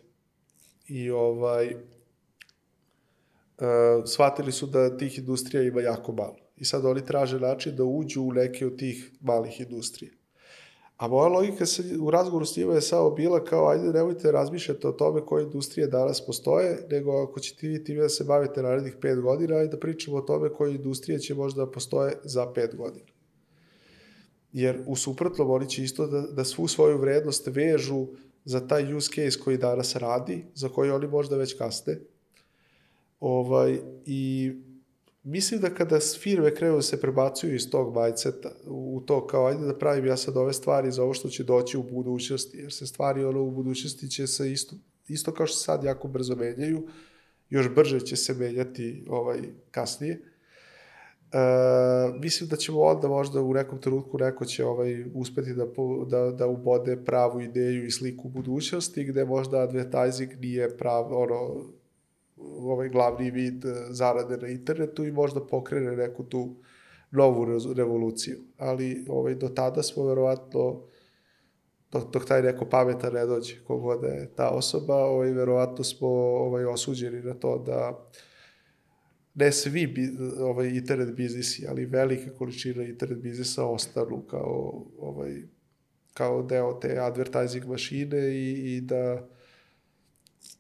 I 0.88 1.10
ovaj, 1.10 1.74
uh, 1.76 1.76
shvatili 4.06 4.52
su 4.52 4.68
da 4.68 4.98
tih 4.98 5.18
industrija 5.18 5.64
ima 5.64 5.82
jako 5.82 6.12
malo. 6.12 6.36
I 6.56 6.66
sad 6.66 6.86
oni 6.86 7.06
traže 7.06 7.40
način 7.40 7.76
da 7.76 7.84
uđu 7.84 8.22
u 8.22 8.34
neke 8.34 8.66
od 8.66 8.78
tih 8.78 9.12
malih 9.22 9.62
industrija. 9.62 10.12
A 10.98 11.08
moja 11.08 11.28
logika 11.28 11.66
se, 11.66 11.84
u 12.02 12.12
razgovoru 12.12 12.46
s 12.46 12.58
njima 12.58 12.74
je 12.74 12.82
samo 12.82 13.10
bila 13.10 13.44
kao, 13.44 13.70
ajde, 13.70 13.94
nemojte 13.94 14.32
razmišljati 14.32 14.88
o 14.88 14.92
tome 14.92 15.26
koje 15.26 15.44
industrije 15.44 15.88
danas 15.88 16.26
postoje, 16.26 16.88
nego 16.92 17.24
ako 17.24 17.40
ćete 17.40 17.68
vi 17.68 17.84
time 17.84 18.02
da 18.02 18.10
se 18.10 18.24
bavite 18.24 18.64
narednih 18.64 18.96
pet 19.02 19.22
godina, 19.22 19.56
ajde 19.56 19.72
da 19.72 19.80
pričamo 19.80 20.18
o 20.18 20.22
tome 20.22 20.50
koje 20.50 20.76
industrije 20.76 21.20
će 21.20 21.36
možda 21.36 21.72
postoje 21.72 22.14
za 22.24 22.54
pet 22.54 22.76
godina. 22.76 23.06
Jer 24.54 24.84
u 24.88 24.96
suprotnom 24.96 25.52
oni 25.52 25.70
će 25.70 25.84
isto 25.84 26.08
da, 26.08 26.22
da 26.22 26.44
svu 26.44 26.68
svoju 26.68 26.98
vrednost 26.98 27.48
vežu 27.48 28.08
za 28.46 28.68
taj 28.68 28.94
use 28.94 29.12
case 29.16 29.40
koji 29.44 29.58
danas 29.58 29.96
radi, 29.96 30.46
za 30.56 30.70
koji 30.70 30.92
oni 30.92 31.08
možda 31.08 31.38
već 31.38 31.58
kasne. 31.58 32.00
Ovaj, 33.20 33.80
I 34.06 34.54
mislim 35.28 35.62
da 35.62 35.70
kada 35.70 36.00
firme 36.20 36.56
krenu 36.56 36.76
da 36.76 36.82
se 36.82 37.02
prebacuju 37.02 37.56
iz 37.56 37.70
tog 37.70 37.96
mindseta 37.98 38.52
u 38.66 39.02
to 39.06 39.28
kao 39.28 39.48
ajde 39.48 39.66
da 39.66 39.78
pravim 39.78 40.06
ja 40.06 40.18
sad 40.18 40.38
ove 40.38 40.54
stvari 40.54 40.92
za 40.92 41.04
ovo 41.04 41.14
što 41.14 41.30
će 41.30 41.44
doći 41.44 41.78
u 41.78 41.84
budućnosti, 41.84 42.58
jer 42.58 42.74
se 42.74 42.88
stvari 42.88 43.26
ono 43.26 43.42
u 43.42 43.52
budućnosti 43.52 44.10
će 44.10 44.28
se 44.28 44.52
isto, 44.52 44.76
isto 45.08 45.34
kao 45.34 45.48
što 45.48 45.58
sad 45.58 45.84
jako 45.84 46.08
brzo 46.08 46.36
menjaju, 46.36 46.88
još 47.50 47.70
brže 47.76 48.00
će 48.00 48.16
se 48.16 48.34
menjati 48.34 49.06
ovaj, 49.10 49.40
kasnije. 49.72 50.22
E, 51.32 51.38
mislim 52.20 52.50
da 52.50 52.56
ćemo 52.56 52.82
onda 52.82 53.08
možda 53.08 53.42
u 53.42 53.54
nekom 53.54 53.82
trenutku 53.82 54.18
neko 54.18 54.46
će 54.46 54.66
ovaj, 54.66 55.06
uspeti 55.14 55.54
da, 55.54 55.66
da, 56.08 56.32
da 56.32 56.48
ubode 56.48 57.04
pravu 57.06 57.42
ideju 57.42 57.86
i 57.86 57.92
sliku 57.92 58.30
budućnosti 58.30 59.04
gde 59.04 59.26
možda 59.26 59.60
advertising 59.60 60.32
nije 60.40 60.78
prav, 60.78 61.14
ono, 61.14 61.66
ovaj 62.38 62.90
glavni 62.90 63.32
vid 63.32 63.66
eh, 63.66 63.74
zarade 63.90 64.38
na 64.38 64.48
internetu 64.48 65.06
i 65.06 65.12
možda 65.12 65.46
pokrene 65.46 65.96
neku 65.96 66.24
tu 66.24 66.56
novu 67.12 67.46
revoluciju. 67.76 68.38
Ali 68.58 69.06
ovaj, 69.10 69.36
do 69.36 69.50
tada 69.50 69.84
smo 69.84 70.06
verovatno 70.06 70.82
dok, 71.92 72.12
dok 72.12 72.26
taj 72.26 72.42
neko 72.42 72.66
pametan 72.66 73.14
ne 73.14 73.26
dođe, 73.26 73.64
kogod 73.68 74.02
da 74.02 74.08
je 74.08 74.30
ta 74.36 74.50
osoba, 74.50 74.96
ovaj, 74.96 75.32
verovatno 75.32 75.84
smo 75.84 76.08
ovaj, 76.08 76.66
osuđeni 76.66 77.22
na 77.22 77.34
to 77.34 77.58
da 77.58 78.10
ne 79.36 79.52
svi 79.52 79.88
bi, 79.88 80.10
ovaj, 80.40 80.68
internet 80.68 81.16
biznisi, 81.16 81.66
ali 81.70 81.86
velika 81.86 82.34
količina 82.38 82.84
internet 82.84 83.20
biznisa 83.20 83.66
ostanu 83.66 84.22
kao, 84.22 84.86
ovaj, 85.00 85.42
kao 86.14 86.44
deo 86.44 86.74
te 86.74 87.00
advertising 87.00 87.66
mašine 87.66 88.20
i, 88.20 88.76
i 88.76 88.82
da 88.82 89.28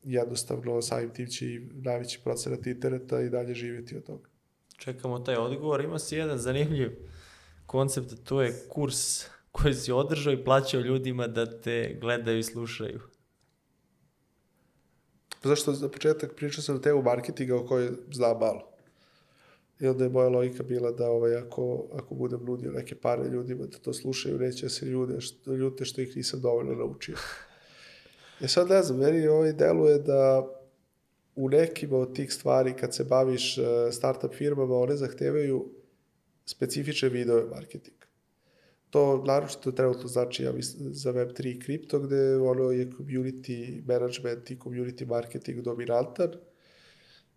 jednostavno 0.03 0.81
samim 0.81 1.09
tim 1.13 1.27
će 1.27 1.45
i 1.45 1.59
najveći 1.59 2.19
procenat 2.23 2.67
interneta 2.67 3.21
i 3.21 3.29
dalje 3.29 3.53
živjeti 3.53 3.97
od 3.97 4.03
toga. 4.03 4.29
čekamo 4.77 5.19
taj 5.19 5.35
odgovor. 5.35 5.81
Ima 5.81 5.99
si 5.99 6.15
jedan 6.15 6.37
zanimljiv 6.37 6.91
koncept, 7.65 8.13
to 8.23 8.41
je 8.41 8.53
kurs 8.69 9.25
koji 9.51 9.73
si 9.73 9.91
održao 9.91 10.33
i 10.33 10.43
plaćao 10.43 10.81
ljudima 10.81 11.27
da 11.27 11.61
te 11.61 11.97
gledaju 12.01 12.39
i 12.39 12.43
slušaju. 12.43 12.99
Zašto 15.43 15.73
za 15.73 15.89
početak 15.89 16.35
pričao 16.35 16.61
sam 16.61 16.75
o 16.75 16.79
temu 16.79 17.01
marketinga 17.01 17.55
o 17.55 17.65
kojoj 17.65 17.91
znam 18.11 18.39
malo. 18.39 18.77
I 19.79 19.87
onda 19.87 20.03
je 20.03 20.09
moja 20.09 20.29
logika 20.29 20.63
bila 20.63 20.91
da 20.91 21.09
ovaj, 21.09 21.35
ako, 21.35 21.85
ako 21.93 22.15
budem 22.15 22.45
nudio 22.45 22.71
neke 22.71 22.95
pare 22.95 23.29
ljudima 23.29 23.65
da 23.65 23.77
to 23.77 23.93
slušaju, 23.93 24.39
neće 24.39 24.65
da 24.65 24.69
se 24.69 24.85
ljude, 24.85 25.21
što, 25.21 25.55
ljute 25.55 25.85
što 25.85 26.01
ih 26.01 26.15
nisam 26.15 26.41
dovoljno 26.41 26.75
naučio. 26.75 27.15
E 28.41 28.47
sad 28.47 28.69
ne 28.69 28.83
znam, 28.83 28.99
meni 28.99 29.27
ovaj 29.27 29.53
deluje 29.53 29.99
da 29.99 30.47
u 31.35 31.49
nekim 31.49 31.93
od 31.93 32.15
tih 32.15 32.33
stvari 32.33 32.73
kad 32.73 32.95
se 32.95 33.03
baviš 33.03 33.57
eh, 33.57 33.63
startup 33.91 34.33
firmama, 34.33 34.75
one 34.75 34.95
zahtevaju 34.95 35.69
specifične 36.45 37.09
vidove 37.09 37.45
marketinga. 37.45 38.07
To 38.89 39.23
naročito 39.25 39.71
trenutno 39.71 40.07
znači 40.07 40.43
ja 40.43 40.51
mislim, 40.51 40.93
za 40.93 41.13
Web3 41.13 41.55
i 41.55 41.59
kripto, 41.59 41.99
gde 41.99 42.37
ono 42.37 42.71
je 42.71 42.91
community 42.91 43.81
management 43.87 44.51
i 44.51 44.57
community 44.57 45.07
marketing 45.07 45.61
dominantan, 45.61 46.31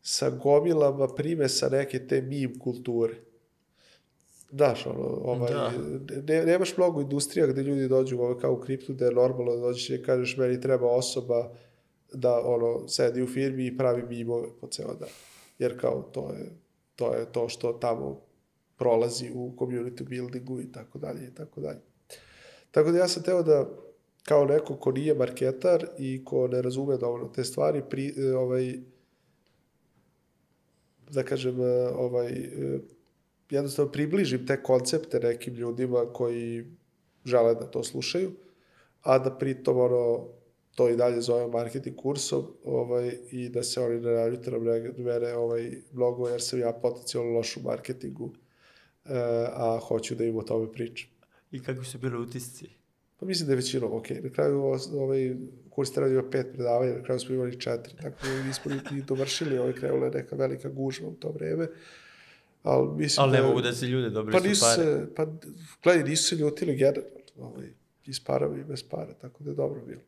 sa 0.02 0.30
gomilama 0.30 1.08
primesa 1.14 1.68
neke 1.68 2.06
te 2.06 2.22
meme 2.22 2.58
kulture. 2.58 3.14
Znaš, 4.52 4.86
ono, 4.86 5.20
ovaj, 5.24 5.52
Da. 5.52 5.72
ne, 6.28 6.44
nemaš 6.44 6.76
mnogo 6.76 7.00
industrija 7.00 7.46
gde 7.46 7.62
ljudi 7.62 7.88
dođu 7.88 8.18
ovaj, 8.20 8.40
kao 8.40 8.52
u 8.52 8.60
kriptu, 8.60 8.92
da 8.92 9.04
je 9.04 9.14
normalno 9.14 9.54
da 9.54 9.60
dođeš 9.60 9.90
i 9.90 10.02
kažeš 10.02 10.36
meni 10.36 10.60
treba 10.60 10.86
osoba 10.86 11.50
da 12.12 12.40
ono, 12.44 12.88
sedi 12.88 13.22
u 13.22 13.26
firmi 13.26 13.66
i 13.66 13.76
pravi 13.76 14.02
mimove 14.02 14.48
po 14.60 14.66
ceo 14.66 14.94
dan. 14.94 15.08
Jer 15.58 15.80
kao 15.80 16.02
to 16.12 16.32
je 16.32 16.50
to, 16.96 17.14
je 17.14 17.32
to 17.32 17.48
što 17.48 17.72
tamo 17.72 18.20
prolazi 18.76 19.30
u 19.34 19.52
community 19.58 20.08
buildingu 20.08 20.60
i 20.60 20.72
tako 20.72 20.98
dalje 20.98 21.26
i 21.26 21.34
tako 21.34 21.60
dalje. 21.60 21.80
Tako 22.70 22.90
da 22.90 22.98
ja 22.98 23.08
sam 23.08 23.22
teo 23.22 23.42
da 23.42 23.68
kao 24.22 24.44
neko 24.44 24.76
ko 24.76 24.92
nije 24.92 25.14
marketar 25.14 25.86
i 25.98 26.24
ko 26.24 26.48
ne 26.48 26.62
razume 26.62 26.96
dovoljno 26.96 27.28
te 27.28 27.44
stvari, 27.44 27.82
pri, 27.90 28.14
ovaj, 28.36 28.78
da 31.10 31.22
kažem, 31.22 31.60
ovaj, 31.96 32.50
jednostavno 33.50 33.92
približim 33.92 34.46
te 34.46 34.62
koncepte 34.62 35.20
nekim 35.20 35.54
ljudima 35.54 36.12
koji 36.12 36.64
žele 37.24 37.54
da 37.54 37.70
to 37.70 37.84
slušaju, 37.84 38.32
a 39.02 39.18
da 39.18 39.38
pritom 39.38 39.78
ono, 39.78 40.28
to 40.74 40.88
i 40.88 40.96
dalje 40.96 41.20
zove 41.20 41.46
marketing 41.46 41.96
kursom 41.96 42.46
ovaj, 42.64 43.12
i 43.30 43.48
da 43.48 43.62
se 43.62 43.80
oni 43.80 44.00
ne 44.00 44.12
naljute 44.12 44.50
na 44.50 44.58
mene- 44.58 45.34
ovaj, 45.34 45.72
mnogo, 45.92 46.28
jer 46.28 46.42
sam 46.42 46.58
ja 46.58 46.72
potencijalno 46.72 47.30
loš 47.30 47.56
u 47.56 47.60
marketingu, 47.60 48.32
e, 49.04 49.10
a 49.52 49.78
hoću 49.82 50.14
da 50.14 50.24
im 50.24 50.36
o 50.36 50.42
tome 50.42 50.72
pričam. 50.72 51.10
I 51.50 51.62
kakvi 51.62 51.84
su 51.84 51.98
bili 51.98 52.18
utisci? 52.18 52.66
Pa 53.20 53.26
mislim 53.26 53.46
da 53.46 53.52
je 53.52 53.56
većinom 53.56 53.92
ok. 53.92 54.10
Na 54.10 54.30
kraju 54.30 54.62
ovaj 54.94 55.36
kurs 55.70 55.92
treba 55.92 56.08
da 56.08 56.14
ima 56.14 56.30
pet 56.30 56.46
predavanja, 56.52 56.94
na 56.94 57.02
kraju 57.02 57.20
smo 57.20 57.34
imali 57.34 57.60
četiri, 57.60 57.96
tako 57.96 58.16
da 58.26 58.42
nismo 58.42 58.72
ni, 58.92 59.02
dovršili, 59.02 59.58
ovaj 59.58 59.72
krenula 59.72 60.06
je 60.06 60.12
neka 60.12 60.36
velika 60.36 60.68
gužva 60.68 61.08
u 61.08 61.14
to 61.14 61.30
vreme. 61.30 61.68
Ali 62.62 62.88
mislim 62.96 63.22
Ali 63.22 63.32
ne 63.32 63.40
da... 63.40 63.46
mogu 63.46 63.60
da 63.60 63.72
se 63.72 63.86
ljude 63.86 64.10
dobili 64.10 64.32
Pa 64.32 64.40
su 64.40 64.48
nisu 64.48 64.64
pare. 64.64 64.82
se, 64.82 65.08
pa 65.16 65.26
gledaj, 65.82 66.04
nisu 66.04 66.28
se 66.28 66.36
ljutili 66.36 66.76
generalno, 66.76 67.10
ovaj, 67.36 67.66
i 68.06 68.14
s 68.14 68.24
parama 68.24 68.58
i 68.58 68.64
bez 68.64 68.82
para, 68.82 69.14
tako 69.14 69.44
da 69.44 69.50
je 69.50 69.56
dobro 69.56 69.80
bilo. 69.86 70.00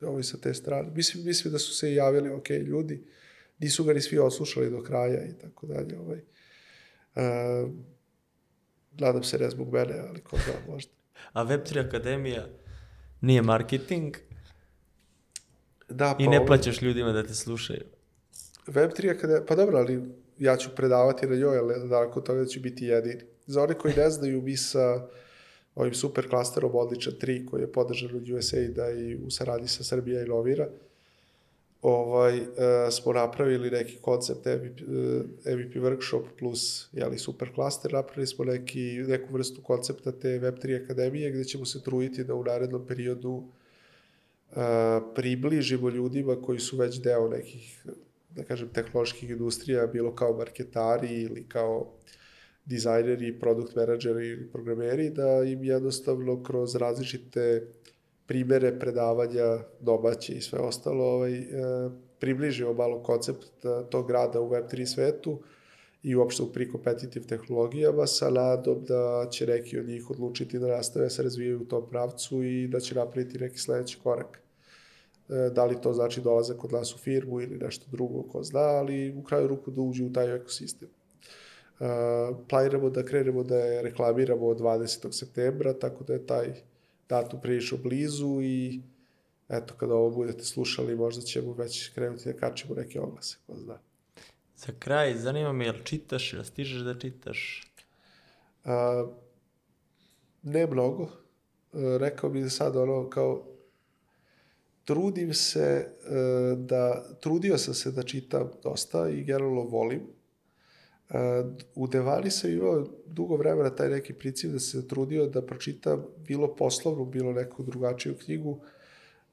Ovaj 0.00 0.22
sa 0.22 0.36
te 0.36 0.54
strane. 0.54 0.90
Mislim, 0.94 1.24
mislim 1.24 1.52
da 1.52 1.58
su 1.58 1.74
se 1.74 1.92
i 1.92 1.94
javili, 1.94 2.30
ok, 2.30 2.50
ljudi, 2.50 3.04
nisu 3.58 3.84
ga 3.84 3.92
ni 3.92 4.00
svi 4.00 4.18
odslušali 4.18 4.70
do 4.70 4.82
kraja 4.82 5.24
i 5.24 5.32
tako 5.32 5.66
dalje. 5.66 5.98
Ovaj. 5.98 6.18
Uh, 7.14 7.70
nadam 8.92 9.22
se 9.22 9.38
ne 9.38 9.50
zbog 9.50 9.72
mene, 9.72 9.98
ali 10.08 10.20
ko 10.20 10.36
zna 10.36 10.72
možda. 10.72 10.92
A 11.32 11.44
Web3 11.44 11.86
Akademija 11.86 12.48
nije 13.20 13.42
marketing 13.42 14.16
Da, 15.88 16.16
i 16.18 16.28
ne 16.28 16.36
ovaj- 16.36 16.46
plaćaš 16.46 16.82
ljudima 16.82 17.12
da 17.12 17.22
te 17.22 17.34
slušaju. 17.34 17.82
Web3 18.66 19.20
kada, 19.20 19.44
pa 19.48 19.54
dobro, 19.54 19.78
ali 19.78 20.02
ja 20.38 20.56
ću 20.56 20.70
predavati 20.76 21.26
na 21.26 21.36
njoj, 21.36 21.58
ali 21.58 21.88
nakon 21.88 22.24
toga 22.24 22.46
ću 22.46 22.60
biti 22.60 22.86
jedini. 22.86 23.20
Za 23.46 23.62
one 23.62 23.74
koji 23.74 23.94
ne 23.94 24.10
znaju, 24.10 24.42
mi 24.42 24.56
sa 24.56 25.08
ovim 25.74 25.94
super 25.94 26.28
klasterom 26.28 26.74
Odličan 26.74 27.12
3, 27.20 27.46
koji 27.50 27.60
je 27.60 27.72
podržan 27.72 28.16
od 28.16 28.30
USAID-a 28.30 28.90
i 28.90 29.16
u 29.16 29.30
saradnji 29.30 29.68
sa 29.68 29.84
Srbija 29.84 30.22
i 30.22 30.28
Novira, 30.28 30.68
ovaj, 31.82 32.38
e, 32.38 32.44
smo 32.90 33.12
napravili 33.12 33.70
neki 33.70 33.96
koncept 34.00 34.46
MVP, 34.46 34.80
e, 35.44 35.56
MVP 35.56 35.74
workshop 35.74 36.22
plus 36.38 36.88
jeli, 36.92 37.18
super 37.18 37.54
klaster, 37.54 37.92
napravili 37.92 38.26
smo 38.26 38.44
neki, 38.44 39.04
neku 39.08 39.32
vrstu 39.32 39.62
koncepta 39.62 40.12
te 40.12 40.28
Web3 40.28 40.84
akademije 40.84 41.30
gde 41.30 41.44
ćemo 41.44 41.64
se 41.64 41.82
truditi 41.82 42.24
da 42.24 42.34
u 42.34 42.44
narednom 42.44 42.86
periodu 42.86 43.42
a, 44.56 45.00
približimo 45.14 45.88
ljudima 45.88 46.36
koji 46.42 46.58
su 46.58 46.76
već 46.76 47.00
deo 47.00 47.28
nekih, 47.28 47.86
da 48.34 48.44
kažem, 48.44 48.68
tehnoloških 48.68 49.30
industrija, 49.30 49.86
bilo 49.86 50.14
kao 50.14 50.36
marketari 50.36 51.22
ili 51.22 51.48
kao 51.48 51.92
dizajneri, 52.64 53.38
produkt 53.38 53.76
menadžeri 53.76 54.26
ili 54.28 54.50
programeri, 54.50 55.10
da 55.10 55.42
im 55.44 55.64
jednostavno 55.64 56.42
kroz 56.42 56.76
različite 56.76 57.66
primere 58.26 58.78
predavanja 58.78 59.58
domaće 59.80 60.32
i 60.32 60.40
sve 60.40 60.58
ostalo 60.58 61.04
ovaj, 61.04 61.38
e, 61.38 61.44
približimo 62.18 62.72
malo 62.72 63.02
koncept 63.02 63.64
e, 63.64 63.90
tog 63.90 64.10
rada 64.10 64.40
u 64.40 64.50
Web3 64.50 64.86
svetu 64.86 65.42
i 66.02 66.16
uopšte 66.16 66.42
u 66.42 66.52
pre-competitive 66.52 67.26
tehnologijama 67.26 68.06
sa 68.06 68.30
nadom 68.30 68.84
da 68.84 69.28
će 69.30 69.46
neki 69.46 69.78
od 69.78 69.88
njih 69.88 70.10
odlučiti 70.10 70.58
da 70.58 70.66
nastave 70.66 71.06
da 71.06 71.10
se 71.10 71.22
razvijaju 71.22 71.62
u 71.62 71.64
tom 71.64 71.88
pravcu 71.90 72.42
i 72.42 72.68
da 72.68 72.80
će 72.80 72.94
napraviti 72.94 73.38
neki 73.38 73.58
sledeći 73.58 73.98
korak. 74.02 74.42
E, 75.32 75.50
Da 75.50 75.64
li 75.64 75.80
to 75.80 75.92
znači 75.92 76.20
dolazak 76.20 76.56
kod 76.56 76.72
nas 76.72 76.94
u 76.94 76.98
firmu 76.98 77.40
ili 77.40 77.58
nešto 77.58 77.86
drugo, 77.90 78.22
ko 78.22 78.42
zna, 78.42 78.60
ali 78.60 79.14
u 79.16 79.22
kraju 79.22 79.48
ruku 79.48 79.70
da 79.70 79.80
uđe 79.80 80.04
u 80.04 80.12
taj 80.12 80.36
ekosistem. 80.36 80.88
Uh, 81.80 81.88
planiramo 82.48 82.90
da 82.90 83.04
krenemo 83.04 83.42
da 83.42 83.56
je 83.56 83.82
reklamiramo 83.82 84.46
od 84.46 84.58
20. 84.58 85.12
septembra, 85.12 85.72
tako 85.72 86.04
da 86.04 86.12
je 86.12 86.26
taj 86.26 86.52
datum 87.08 87.40
prilično 87.40 87.78
blizu 87.78 88.42
i 88.42 88.80
eto, 89.48 89.74
kada 89.74 89.94
ovo 89.94 90.10
budete 90.10 90.44
slušali, 90.44 90.96
možda 90.96 91.22
ćemo 91.22 91.52
već 91.52 91.88
krenuti 91.88 92.32
da 92.32 92.38
kačemo 92.38 92.74
neke 92.74 93.00
oglase, 93.00 93.36
ko 93.46 93.56
zna. 93.56 93.78
Za 94.56 94.72
kraj, 94.78 95.14
zanima 95.14 95.52
me, 95.52 95.64
jel 95.64 95.82
čitaš, 95.84 96.32
jel 96.32 96.44
stižeš 96.44 96.82
da 96.82 96.98
čitaš? 96.98 97.62
A, 98.64 99.06
ne 100.42 100.66
mnogo. 100.66 101.04
E, 101.04 101.08
rekao 101.98 102.30
bih 102.30 102.44
da 102.44 102.50
sad 102.50 102.76
ono 102.76 103.10
kao 103.10 103.51
trudim 104.84 105.34
se 105.34 105.60
e, 105.60 105.86
da, 106.56 107.04
trudio 107.20 107.58
sam 107.58 107.74
se 107.74 107.90
da 107.90 108.02
čitam 108.02 108.50
dosta 108.62 109.08
i 109.08 109.24
generalno 109.24 109.62
volim. 109.62 110.00
E, 111.10 111.16
u 111.74 111.86
Devani 111.86 112.30
sam 112.30 112.50
imao 112.50 112.86
dugo 113.06 113.36
vremena 113.36 113.70
taj 113.70 113.88
neki 113.88 114.12
princip 114.12 114.50
da 114.50 114.58
se 114.58 114.88
trudio 114.88 115.26
da 115.26 115.42
pročitam 115.42 116.04
bilo 116.26 116.56
poslovnu, 116.56 117.04
bilo 117.04 117.32
neku 117.32 117.62
drugačiju 117.62 118.14
knjigu 118.24 118.60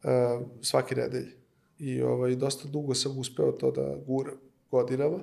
e, 0.04 0.40
svake 0.62 0.96
nedelje. 0.96 1.32
I 1.80 2.02
ovaj, 2.02 2.36
dosta 2.36 2.68
dugo 2.68 2.94
sam 2.94 3.18
uspeo 3.18 3.52
to 3.52 3.72
da 3.72 3.96
guram 4.08 4.36
godinama. 4.72 5.20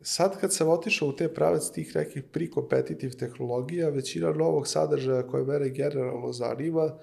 Sad 0.00 0.40
kad 0.40 0.52
sam 0.52 0.68
otišao 0.68 1.08
u 1.08 1.12
te 1.12 1.34
pravac 1.34 1.70
tih 1.70 1.96
nekih 1.96 2.24
pre-competitive 2.32 3.18
tehnologija, 3.18 3.88
većina 3.88 4.32
novog 4.32 4.68
sadržaja 4.68 5.26
koje 5.26 5.44
mene 5.44 5.68
generalno 5.68 6.32
zanima 6.32 6.98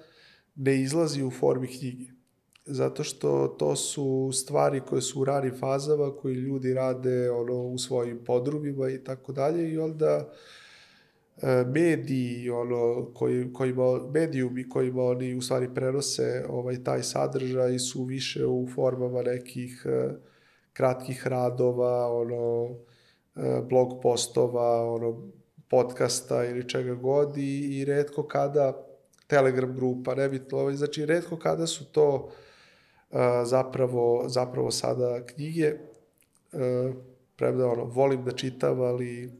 ne 0.54 0.80
izlazi 0.80 1.22
u 1.22 1.30
formi 1.30 1.66
knjige. 1.66 2.04
Zato 2.66 3.04
što 3.04 3.48
to 3.58 3.76
su 3.76 4.30
stvari 4.32 4.80
koje 4.80 5.02
su 5.02 5.20
u 5.20 5.24
ranim 5.24 5.54
fazama, 5.58 6.16
koji 6.16 6.34
ljudi 6.34 6.74
rade 6.74 7.30
ono, 7.30 7.54
u 7.54 7.78
svojim 7.78 8.24
podrumima 8.24 8.88
i 8.88 9.04
tako 9.04 9.32
dalje 9.32 9.70
i 9.70 9.78
onda 9.78 10.32
e, 11.42 11.64
mediji, 11.66 12.50
ono, 12.50 13.10
koji, 13.14 13.52
kojima, 13.52 14.08
medijumi 14.14 14.68
kojima 14.68 15.02
oni 15.02 15.34
u 15.34 15.42
stvari 15.42 15.68
prenose 15.74 16.44
ovaj, 16.48 16.84
taj 16.84 17.02
sadržaj 17.02 17.78
su 17.78 18.04
više 18.04 18.46
u 18.46 18.68
formama 18.74 19.22
nekih 19.22 19.86
e, 19.86 20.08
kratkih 20.72 21.26
radova, 21.26 22.12
ono, 22.12 22.68
e, 23.36 23.62
blog 23.68 24.02
postova, 24.02 24.92
ono, 24.92 25.30
podcasta 25.68 26.44
ili 26.44 26.68
čega 26.68 26.94
god 26.94 27.36
i, 27.36 27.78
i 27.78 27.84
redko 27.84 28.22
kada 28.22 28.91
Telegram 29.32 29.74
grupa, 29.74 30.14
nebitno, 30.14 30.58
ovaj, 30.58 30.74
znači 30.74 31.06
redko 31.06 31.36
kada 31.36 31.66
su 31.66 31.84
to 31.84 32.28
zapravo, 33.44 34.24
zapravo 34.28 34.70
sada 34.70 35.26
knjige, 35.26 35.72
a, 36.52 36.92
premda 37.36 37.66
ono, 37.66 37.84
volim 37.84 38.24
da 38.24 38.32
čitam, 38.32 38.80
ali 38.80 39.32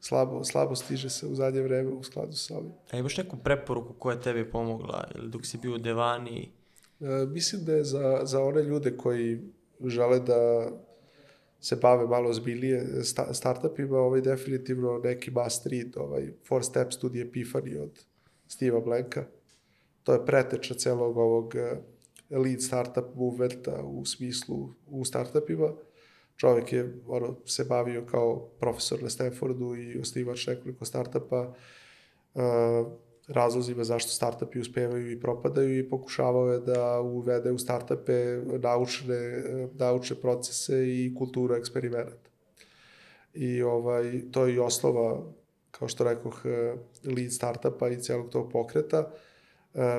slabo, 0.00 0.44
slabo 0.44 0.74
stiže 0.74 1.10
se 1.10 1.26
u 1.26 1.34
zadnje 1.34 1.62
vreme 1.62 1.90
u 1.90 2.02
skladu 2.02 2.32
sa 2.32 2.56
ovim. 2.56 2.72
A 2.90 2.96
imaš 2.96 3.16
neku 3.16 3.36
preporuku 3.36 3.94
koja 3.98 4.14
je 4.14 4.20
tebi 4.20 4.50
pomogla, 4.50 5.04
ili 5.14 5.30
dok 5.30 5.46
si 5.46 5.58
bio 5.58 5.74
u 5.74 5.78
Devani? 5.78 6.52
E, 7.00 7.26
mislim 7.26 7.64
da 7.64 7.72
je 7.72 7.84
za, 7.84 8.20
za 8.24 8.42
one 8.42 8.62
ljude 8.62 8.96
koji 8.96 9.40
žele 9.86 10.20
da 10.20 10.68
se 11.60 11.76
bave 11.76 12.06
malo 12.06 12.32
zbilije 12.32 13.04
sta, 13.04 13.34
startupima, 13.34 13.98
ovaj 13.98 14.20
definitivno 14.20 15.00
neki 15.04 15.30
must 15.30 15.66
read, 15.66 15.96
ovaj 15.96 16.32
Four 16.48 16.64
Steps 16.64 16.98
to 16.98 17.08
the 17.08 17.18
Epiphany 17.18 17.82
od 17.82 18.04
Steve'a 18.54 18.84
Blanka. 18.84 19.24
To 20.02 20.12
je 20.12 20.26
preteča 20.26 20.74
celog 20.74 21.16
ovog 21.16 21.54
eh, 21.56 21.78
lead 22.30 22.62
startup 22.62 23.14
movementa 23.14 23.82
u 23.82 24.04
smislu 24.04 24.68
u 24.86 25.04
startupima. 25.04 25.72
Čovjek 26.36 26.72
je 26.72 27.00
ono, 27.06 27.36
se 27.46 27.64
bavio 27.64 28.06
kao 28.10 28.48
profesor 28.60 29.02
na 29.02 29.10
Stanfordu 29.10 29.76
i 29.76 29.98
osnivač 29.98 30.46
nekoliko 30.46 30.84
startupa. 30.84 31.54
Uh, 32.34 32.42
razlozima 33.28 33.84
zašto 33.84 34.10
startupi 34.10 34.60
uspevaju 34.60 35.10
i 35.10 35.20
propadaju 35.20 35.78
i 35.78 35.88
pokušavao 35.90 36.52
je 36.52 36.60
da 36.60 37.00
uvede 37.00 37.52
u 37.52 37.58
startupe 37.58 38.42
naučne, 38.62 39.42
naučne 39.72 40.16
procese 40.16 40.88
i 40.88 41.14
kulturu 41.18 41.54
eksperimenta. 41.54 42.30
I 43.34 43.62
ovaj, 43.62 44.20
to 44.30 44.46
je 44.46 44.54
i 44.54 44.58
osnova, 44.58 45.32
kao 45.78 45.88
što 45.88 46.04
rekoh, 46.04 46.42
lead 47.04 47.32
startupa 47.32 47.88
i 47.88 48.00
celog 48.00 48.30
tog 48.30 48.52
pokreta. 48.52 49.12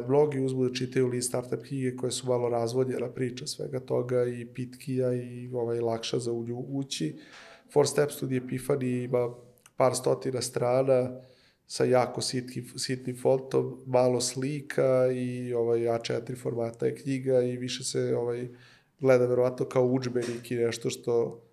Mnogi 0.07 0.39
uzmu 0.39 0.63
da 0.63 0.73
čitaju 0.73 1.07
lead 1.07 1.23
startup 1.23 1.63
knjige 1.67 1.95
koje 1.95 2.11
su 2.11 2.27
malo 2.27 2.49
razvodnjena 2.49 3.09
priča 3.09 3.47
svega 3.47 3.79
toga 3.79 4.25
i 4.25 4.45
pitkija 4.45 5.13
i 5.13 5.49
ovaj, 5.53 5.79
lakša 5.79 6.19
za 6.19 6.31
ući. 6.67 7.19
Four 7.73 7.87
Steps 7.87 8.19
to 8.19 8.25
Epiphany 8.25 9.03
ima 9.03 9.35
par 9.77 9.95
stotina 9.95 10.41
strana, 10.41 11.21
sa 11.67 11.83
jako 11.83 12.21
sitki, 12.21 12.63
sitnim 12.77 13.17
fontom, 13.21 13.83
malo 13.85 14.21
slika 14.21 15.07
i 15.11 15.53
ovaj 15.53 15.79
A4 15.79 16.41
formata 16.41 16.85
je 16.85 16.95
knjiga 16.95 17.41
i 17.41 17.57
više 17.57 17.83
se 17.83 18.15
ovaj 18.17 18.47
gleda 18.99 19.25
verovatno 19.25 19.65
kao 19.65 19.85
udžbenik 19.85 20.51
i 20.51 20.55
nešto 20.55 20.89
što 20.89 21.44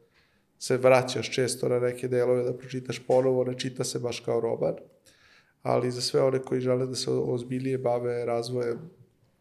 se 0.62 0.76
vraćaš 0.76 1.30
često 1.30 1.68
na 1.68 1.78
neke 1.78 2.08
delove 2.08 2.42
da 2.42 2.52
pročitaš 2.56 2.98
ponovo, 3.06 3.44
ne 3.44 3.58
čita 3.58 3.84
se 3.84 3.98
baš 3.98 4.20
kao 4.20 4.40
roman. 4.40 4.74
Ali 5.62 5.90
za 5.90 6.00
sve 6.00 6.22
one 6.22 6.38
koji 6.38 6.60
žele 6.60 6.86
da 6.86 6.94
se 6.94 7.10
ozbiljije 7.10 7.78
bave 7.78 8.24
razvojem 8.24 8.78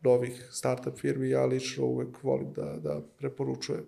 novih 0.02 0.48
startup 0.52 0.98
firmi, 1.00 1.30
ja 1.30 1.46
lično 1.46 1.86
uvek 1.86 2.24
volim 2.24 2.54
da, 2.54 2.78
da 2.84 3.02
preporučujem 3.18 3.86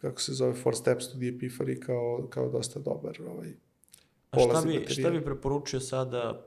kako 0.00 0.20
se 0.20 0.32
zove 0.32 0.54
Four 0.54 0.76
Steps 0.76 1.08
to 1.08 1.18
the 1.18 1.26
Epiphany 1.26 1.78
kao, 1.80 2.26
kao 2.30 2.48
dosta 2.48 2.80
dobar 2.80 3.18
ovaj, 3.28 3.52
A 4.30 4.38
šta 4.40 4.62
bi, 4.66 4.86
šta 4.88 5.10
bi 5.10 5.24
preporučio 5.24 5.80
sada 5.80 6.46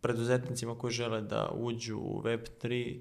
preduzetnicima 0.00 0.78
koji 0.78 0.92
žele 0.92 1.20
da 1.20 1.50
uđu 1.54 1.98
u 1.98 2.22
Web3? 2.22 3.00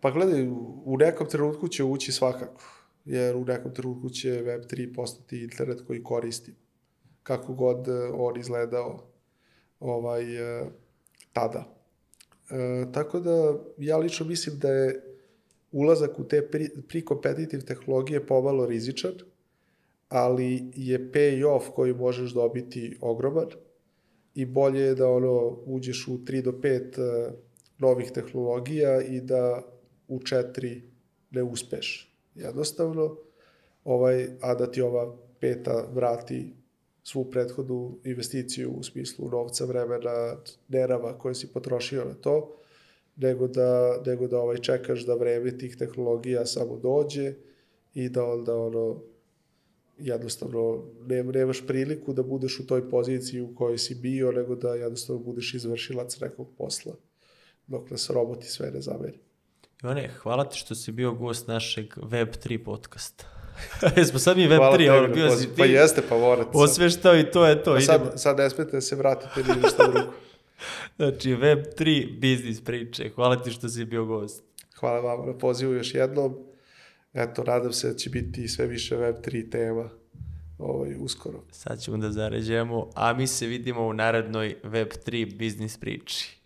Pa 0.00 0.10
gledaj, 0.10 0.48
u 0.84 0.96
nekom 0.98 1.28
trenutku 1.28 1.68
će 1.68 1.84
ući 1.84 2.12
svakako, 2.12 2.73
jer 3.04 3.36
u 3.36 3.44
nekom 3.44 3.74
trenutku 3.74 4.10
će 4.10 4.30
Web3 4.30 4.94
postati 4.94 5.42
internet 5.42 5.82
koji 5.86 6.02
koristim. 6.02 6.54
Kako 7.22 7.54
god 7.54 7.88
e, 7.88 7.92
on 8.14 8.40
izgledao 8.40 9.10
ovaj, 9.80 10.60
e, 10.60 10.66
tada. 11.32 11.64
E, 12.50 12.92
tako 12.92 13.20
da 13.20 13.58
ja 13.78 13.96
lično 13.96 14.26
mislim 14.26 14.58
da 14.58 14.68
je 14.68 15.02
ulazak 15.72 16.18
u 16.18 16.28
te 16.28 16.50
pri, 16.50 16.68
pri 16.88 17.04
tehnologije 17.66 18.26
pomalo 18.26 18.66
rizičan, 18.66 19.12
ali 20.08 20.70
je 20.74 21.12
pay-off 21.12 21.70
koji 21.74 21.94
možeš 21.94 22.32
dobiti 22.32 22.98
ogroman 23.00 23.48
i 24.34 24.44
bolje 24.44 24.80
je 24.80 24.94
da 24.94 25.08
ono 25.08 25.58
uđeš 25.66 26.08
u 26.08 26.18
3 26.18 26.42
do 26.42 26.52
5 26.52 26.98
uh, 26.98 27.34
novih 27.78 28.10
tehnologija 28.10 29.02
i 29.02 29.20
da 29.20 29.62
u 30.08 30.18
4 30.18 30.80
ne 31.30 31.42
uspeš. 31.42 32.13
Jednostavno, 32.34 33.16
ovaj, 33.84 34.28
a 34.40 34.54
da 34.54 34.70
ti 34.70 34.82
ova 34.82 35.16
peta 35.40 35.88
vrati 35.92 36.54
svu 37.02 37.30
prethodnu 37.30 37.98
investiciju 38.04 38.70
u 38.70 38.82
smislu 38.82 39.28
novca, 39.28 39.64
vremena, 39.64 40.36
nerava 40.68 41.18
koje 41.18 41.34
si 41.34 41.52
potrošio 41.52 42.04
na 42.04 42.14
to, 42.14 42.56
nego 43.16 43.48
da, 43.48 44.02
nego 44.06 44.26
da 44.26 44.40
ovaj 44.40 44.58
čekaš 44.58 45.06
da 45.06 45.14
vreme 45.14 45.58
tih 45.58 45.76
tehnologija 45.76 46.46
samo 46.46 46.76
dođe 46.76 47.34
i 47.94 48.08
da 48.08 48.24
onda 48.24 48.56
ono 48.56 49.00
jednostavno 49.98 50.84
ne, 51.06 51.22
nemaš 51.22 51.66
priliku 51.66 52.12
da 52.12 52.22
budeš 52.22 52.60
u 52.60 52.66
toj 52.66 52.90
poziciji 52.90 53.40
u 53.40 53.54
kojoj 53.54 53.78
si 53.78 53.94
bio, 53.94 54.32
nego 54.32 54.54
da 54.54 54.74
jednostavno 54.74 55.22
budeš 55.22 55.54
izvršilac 55.54 56.20
nekog 56.20 56.48
posla, 56.58 56.94
dok 57.66 57.90
nas 57.90 58.10
roboti 58.10 58.48
sve 58.48 58.70
ne 58.70 58.80
zameri. 58.80 59.18
Ivane, 59.82 60.10
hvala 60.22 60.44
ti 60.48 60.58
što 60.58 60.74
si 60.74 60.92
bio 60.92 61.12
gost 61.12 61.48
našeg 61.48 61.96
Web3 61.96 62.64
podcasta. 62.64 63.24
Jesmo 63.96 64.18
sad 64.18 64.36
mi 64.36 64.48
Web3, 64.48 64.98
ono, 64.98 65.14
bio 65.14 65.30
si 65.30 65.46
ti. 65.46 65.54
Pa 65.58 65.64
jeste, 65.64 66.02
pa 66.08 66.18
morat. 66.18 66.46
Osveštao 66.52 67.18
i 67.18 67.30
to 67.30 67.46
je 67.46 67.62
to. 67.62 67.74
Pa 67.74 67.80
sad, 67.80 68.00
Idemo. 68.00 68.16
sad 68.16 68.38
ne 68.38 68.50
smete 68.50 68.70
da 68.70 68.80
se 68.80 68.96
vratite 68.96 69.42
ni 69.48 69.62
ništa 69.62 69.86
drugo. 69.86 70.12
znači, 70.96 71.28
Web3 71.28 72.18
biznis 72.18 72.64
priče. 72.64 73.10
Hvala 73.14 73.42
ti 73.42 73.50
što 73.50 73.68
si 73.68 73.84
bio 73.84 74.04
gost. 74.04 74.42
Hvala 74.80 75.00
vam 75.00 75.26
na 75.26 75.38
pozivu 75.38 75.74
još 75.74 75.94
jednom 75.94 76.36
eto, 77.14 77.44
nadam 77.44 77.72
se 77.72 77.88
da 77.88 77.94
će 77.94 78.10
biti 78.10 78.48
sve 78.48 78.66
više 78.66 78.96
Web3 78.96 79.50
tema 79.50 79.90
ovaj, 80.58 80.94
uskoro. 80.98 81.42
Sad 81.50 81.80
ćemo 81.80 81.96
da 81.96 82.12
zaređemo, 82.12 82.90
a 82.94 83.12
mi 83.12 83.26
se 83.26 83.46
vidimo 83.46 83.86
u 83.86 83.92
narednoj 83.92 84.56
Web3 84.62 85.36
biznis 85.36 85.76
priči. 85.76 86.38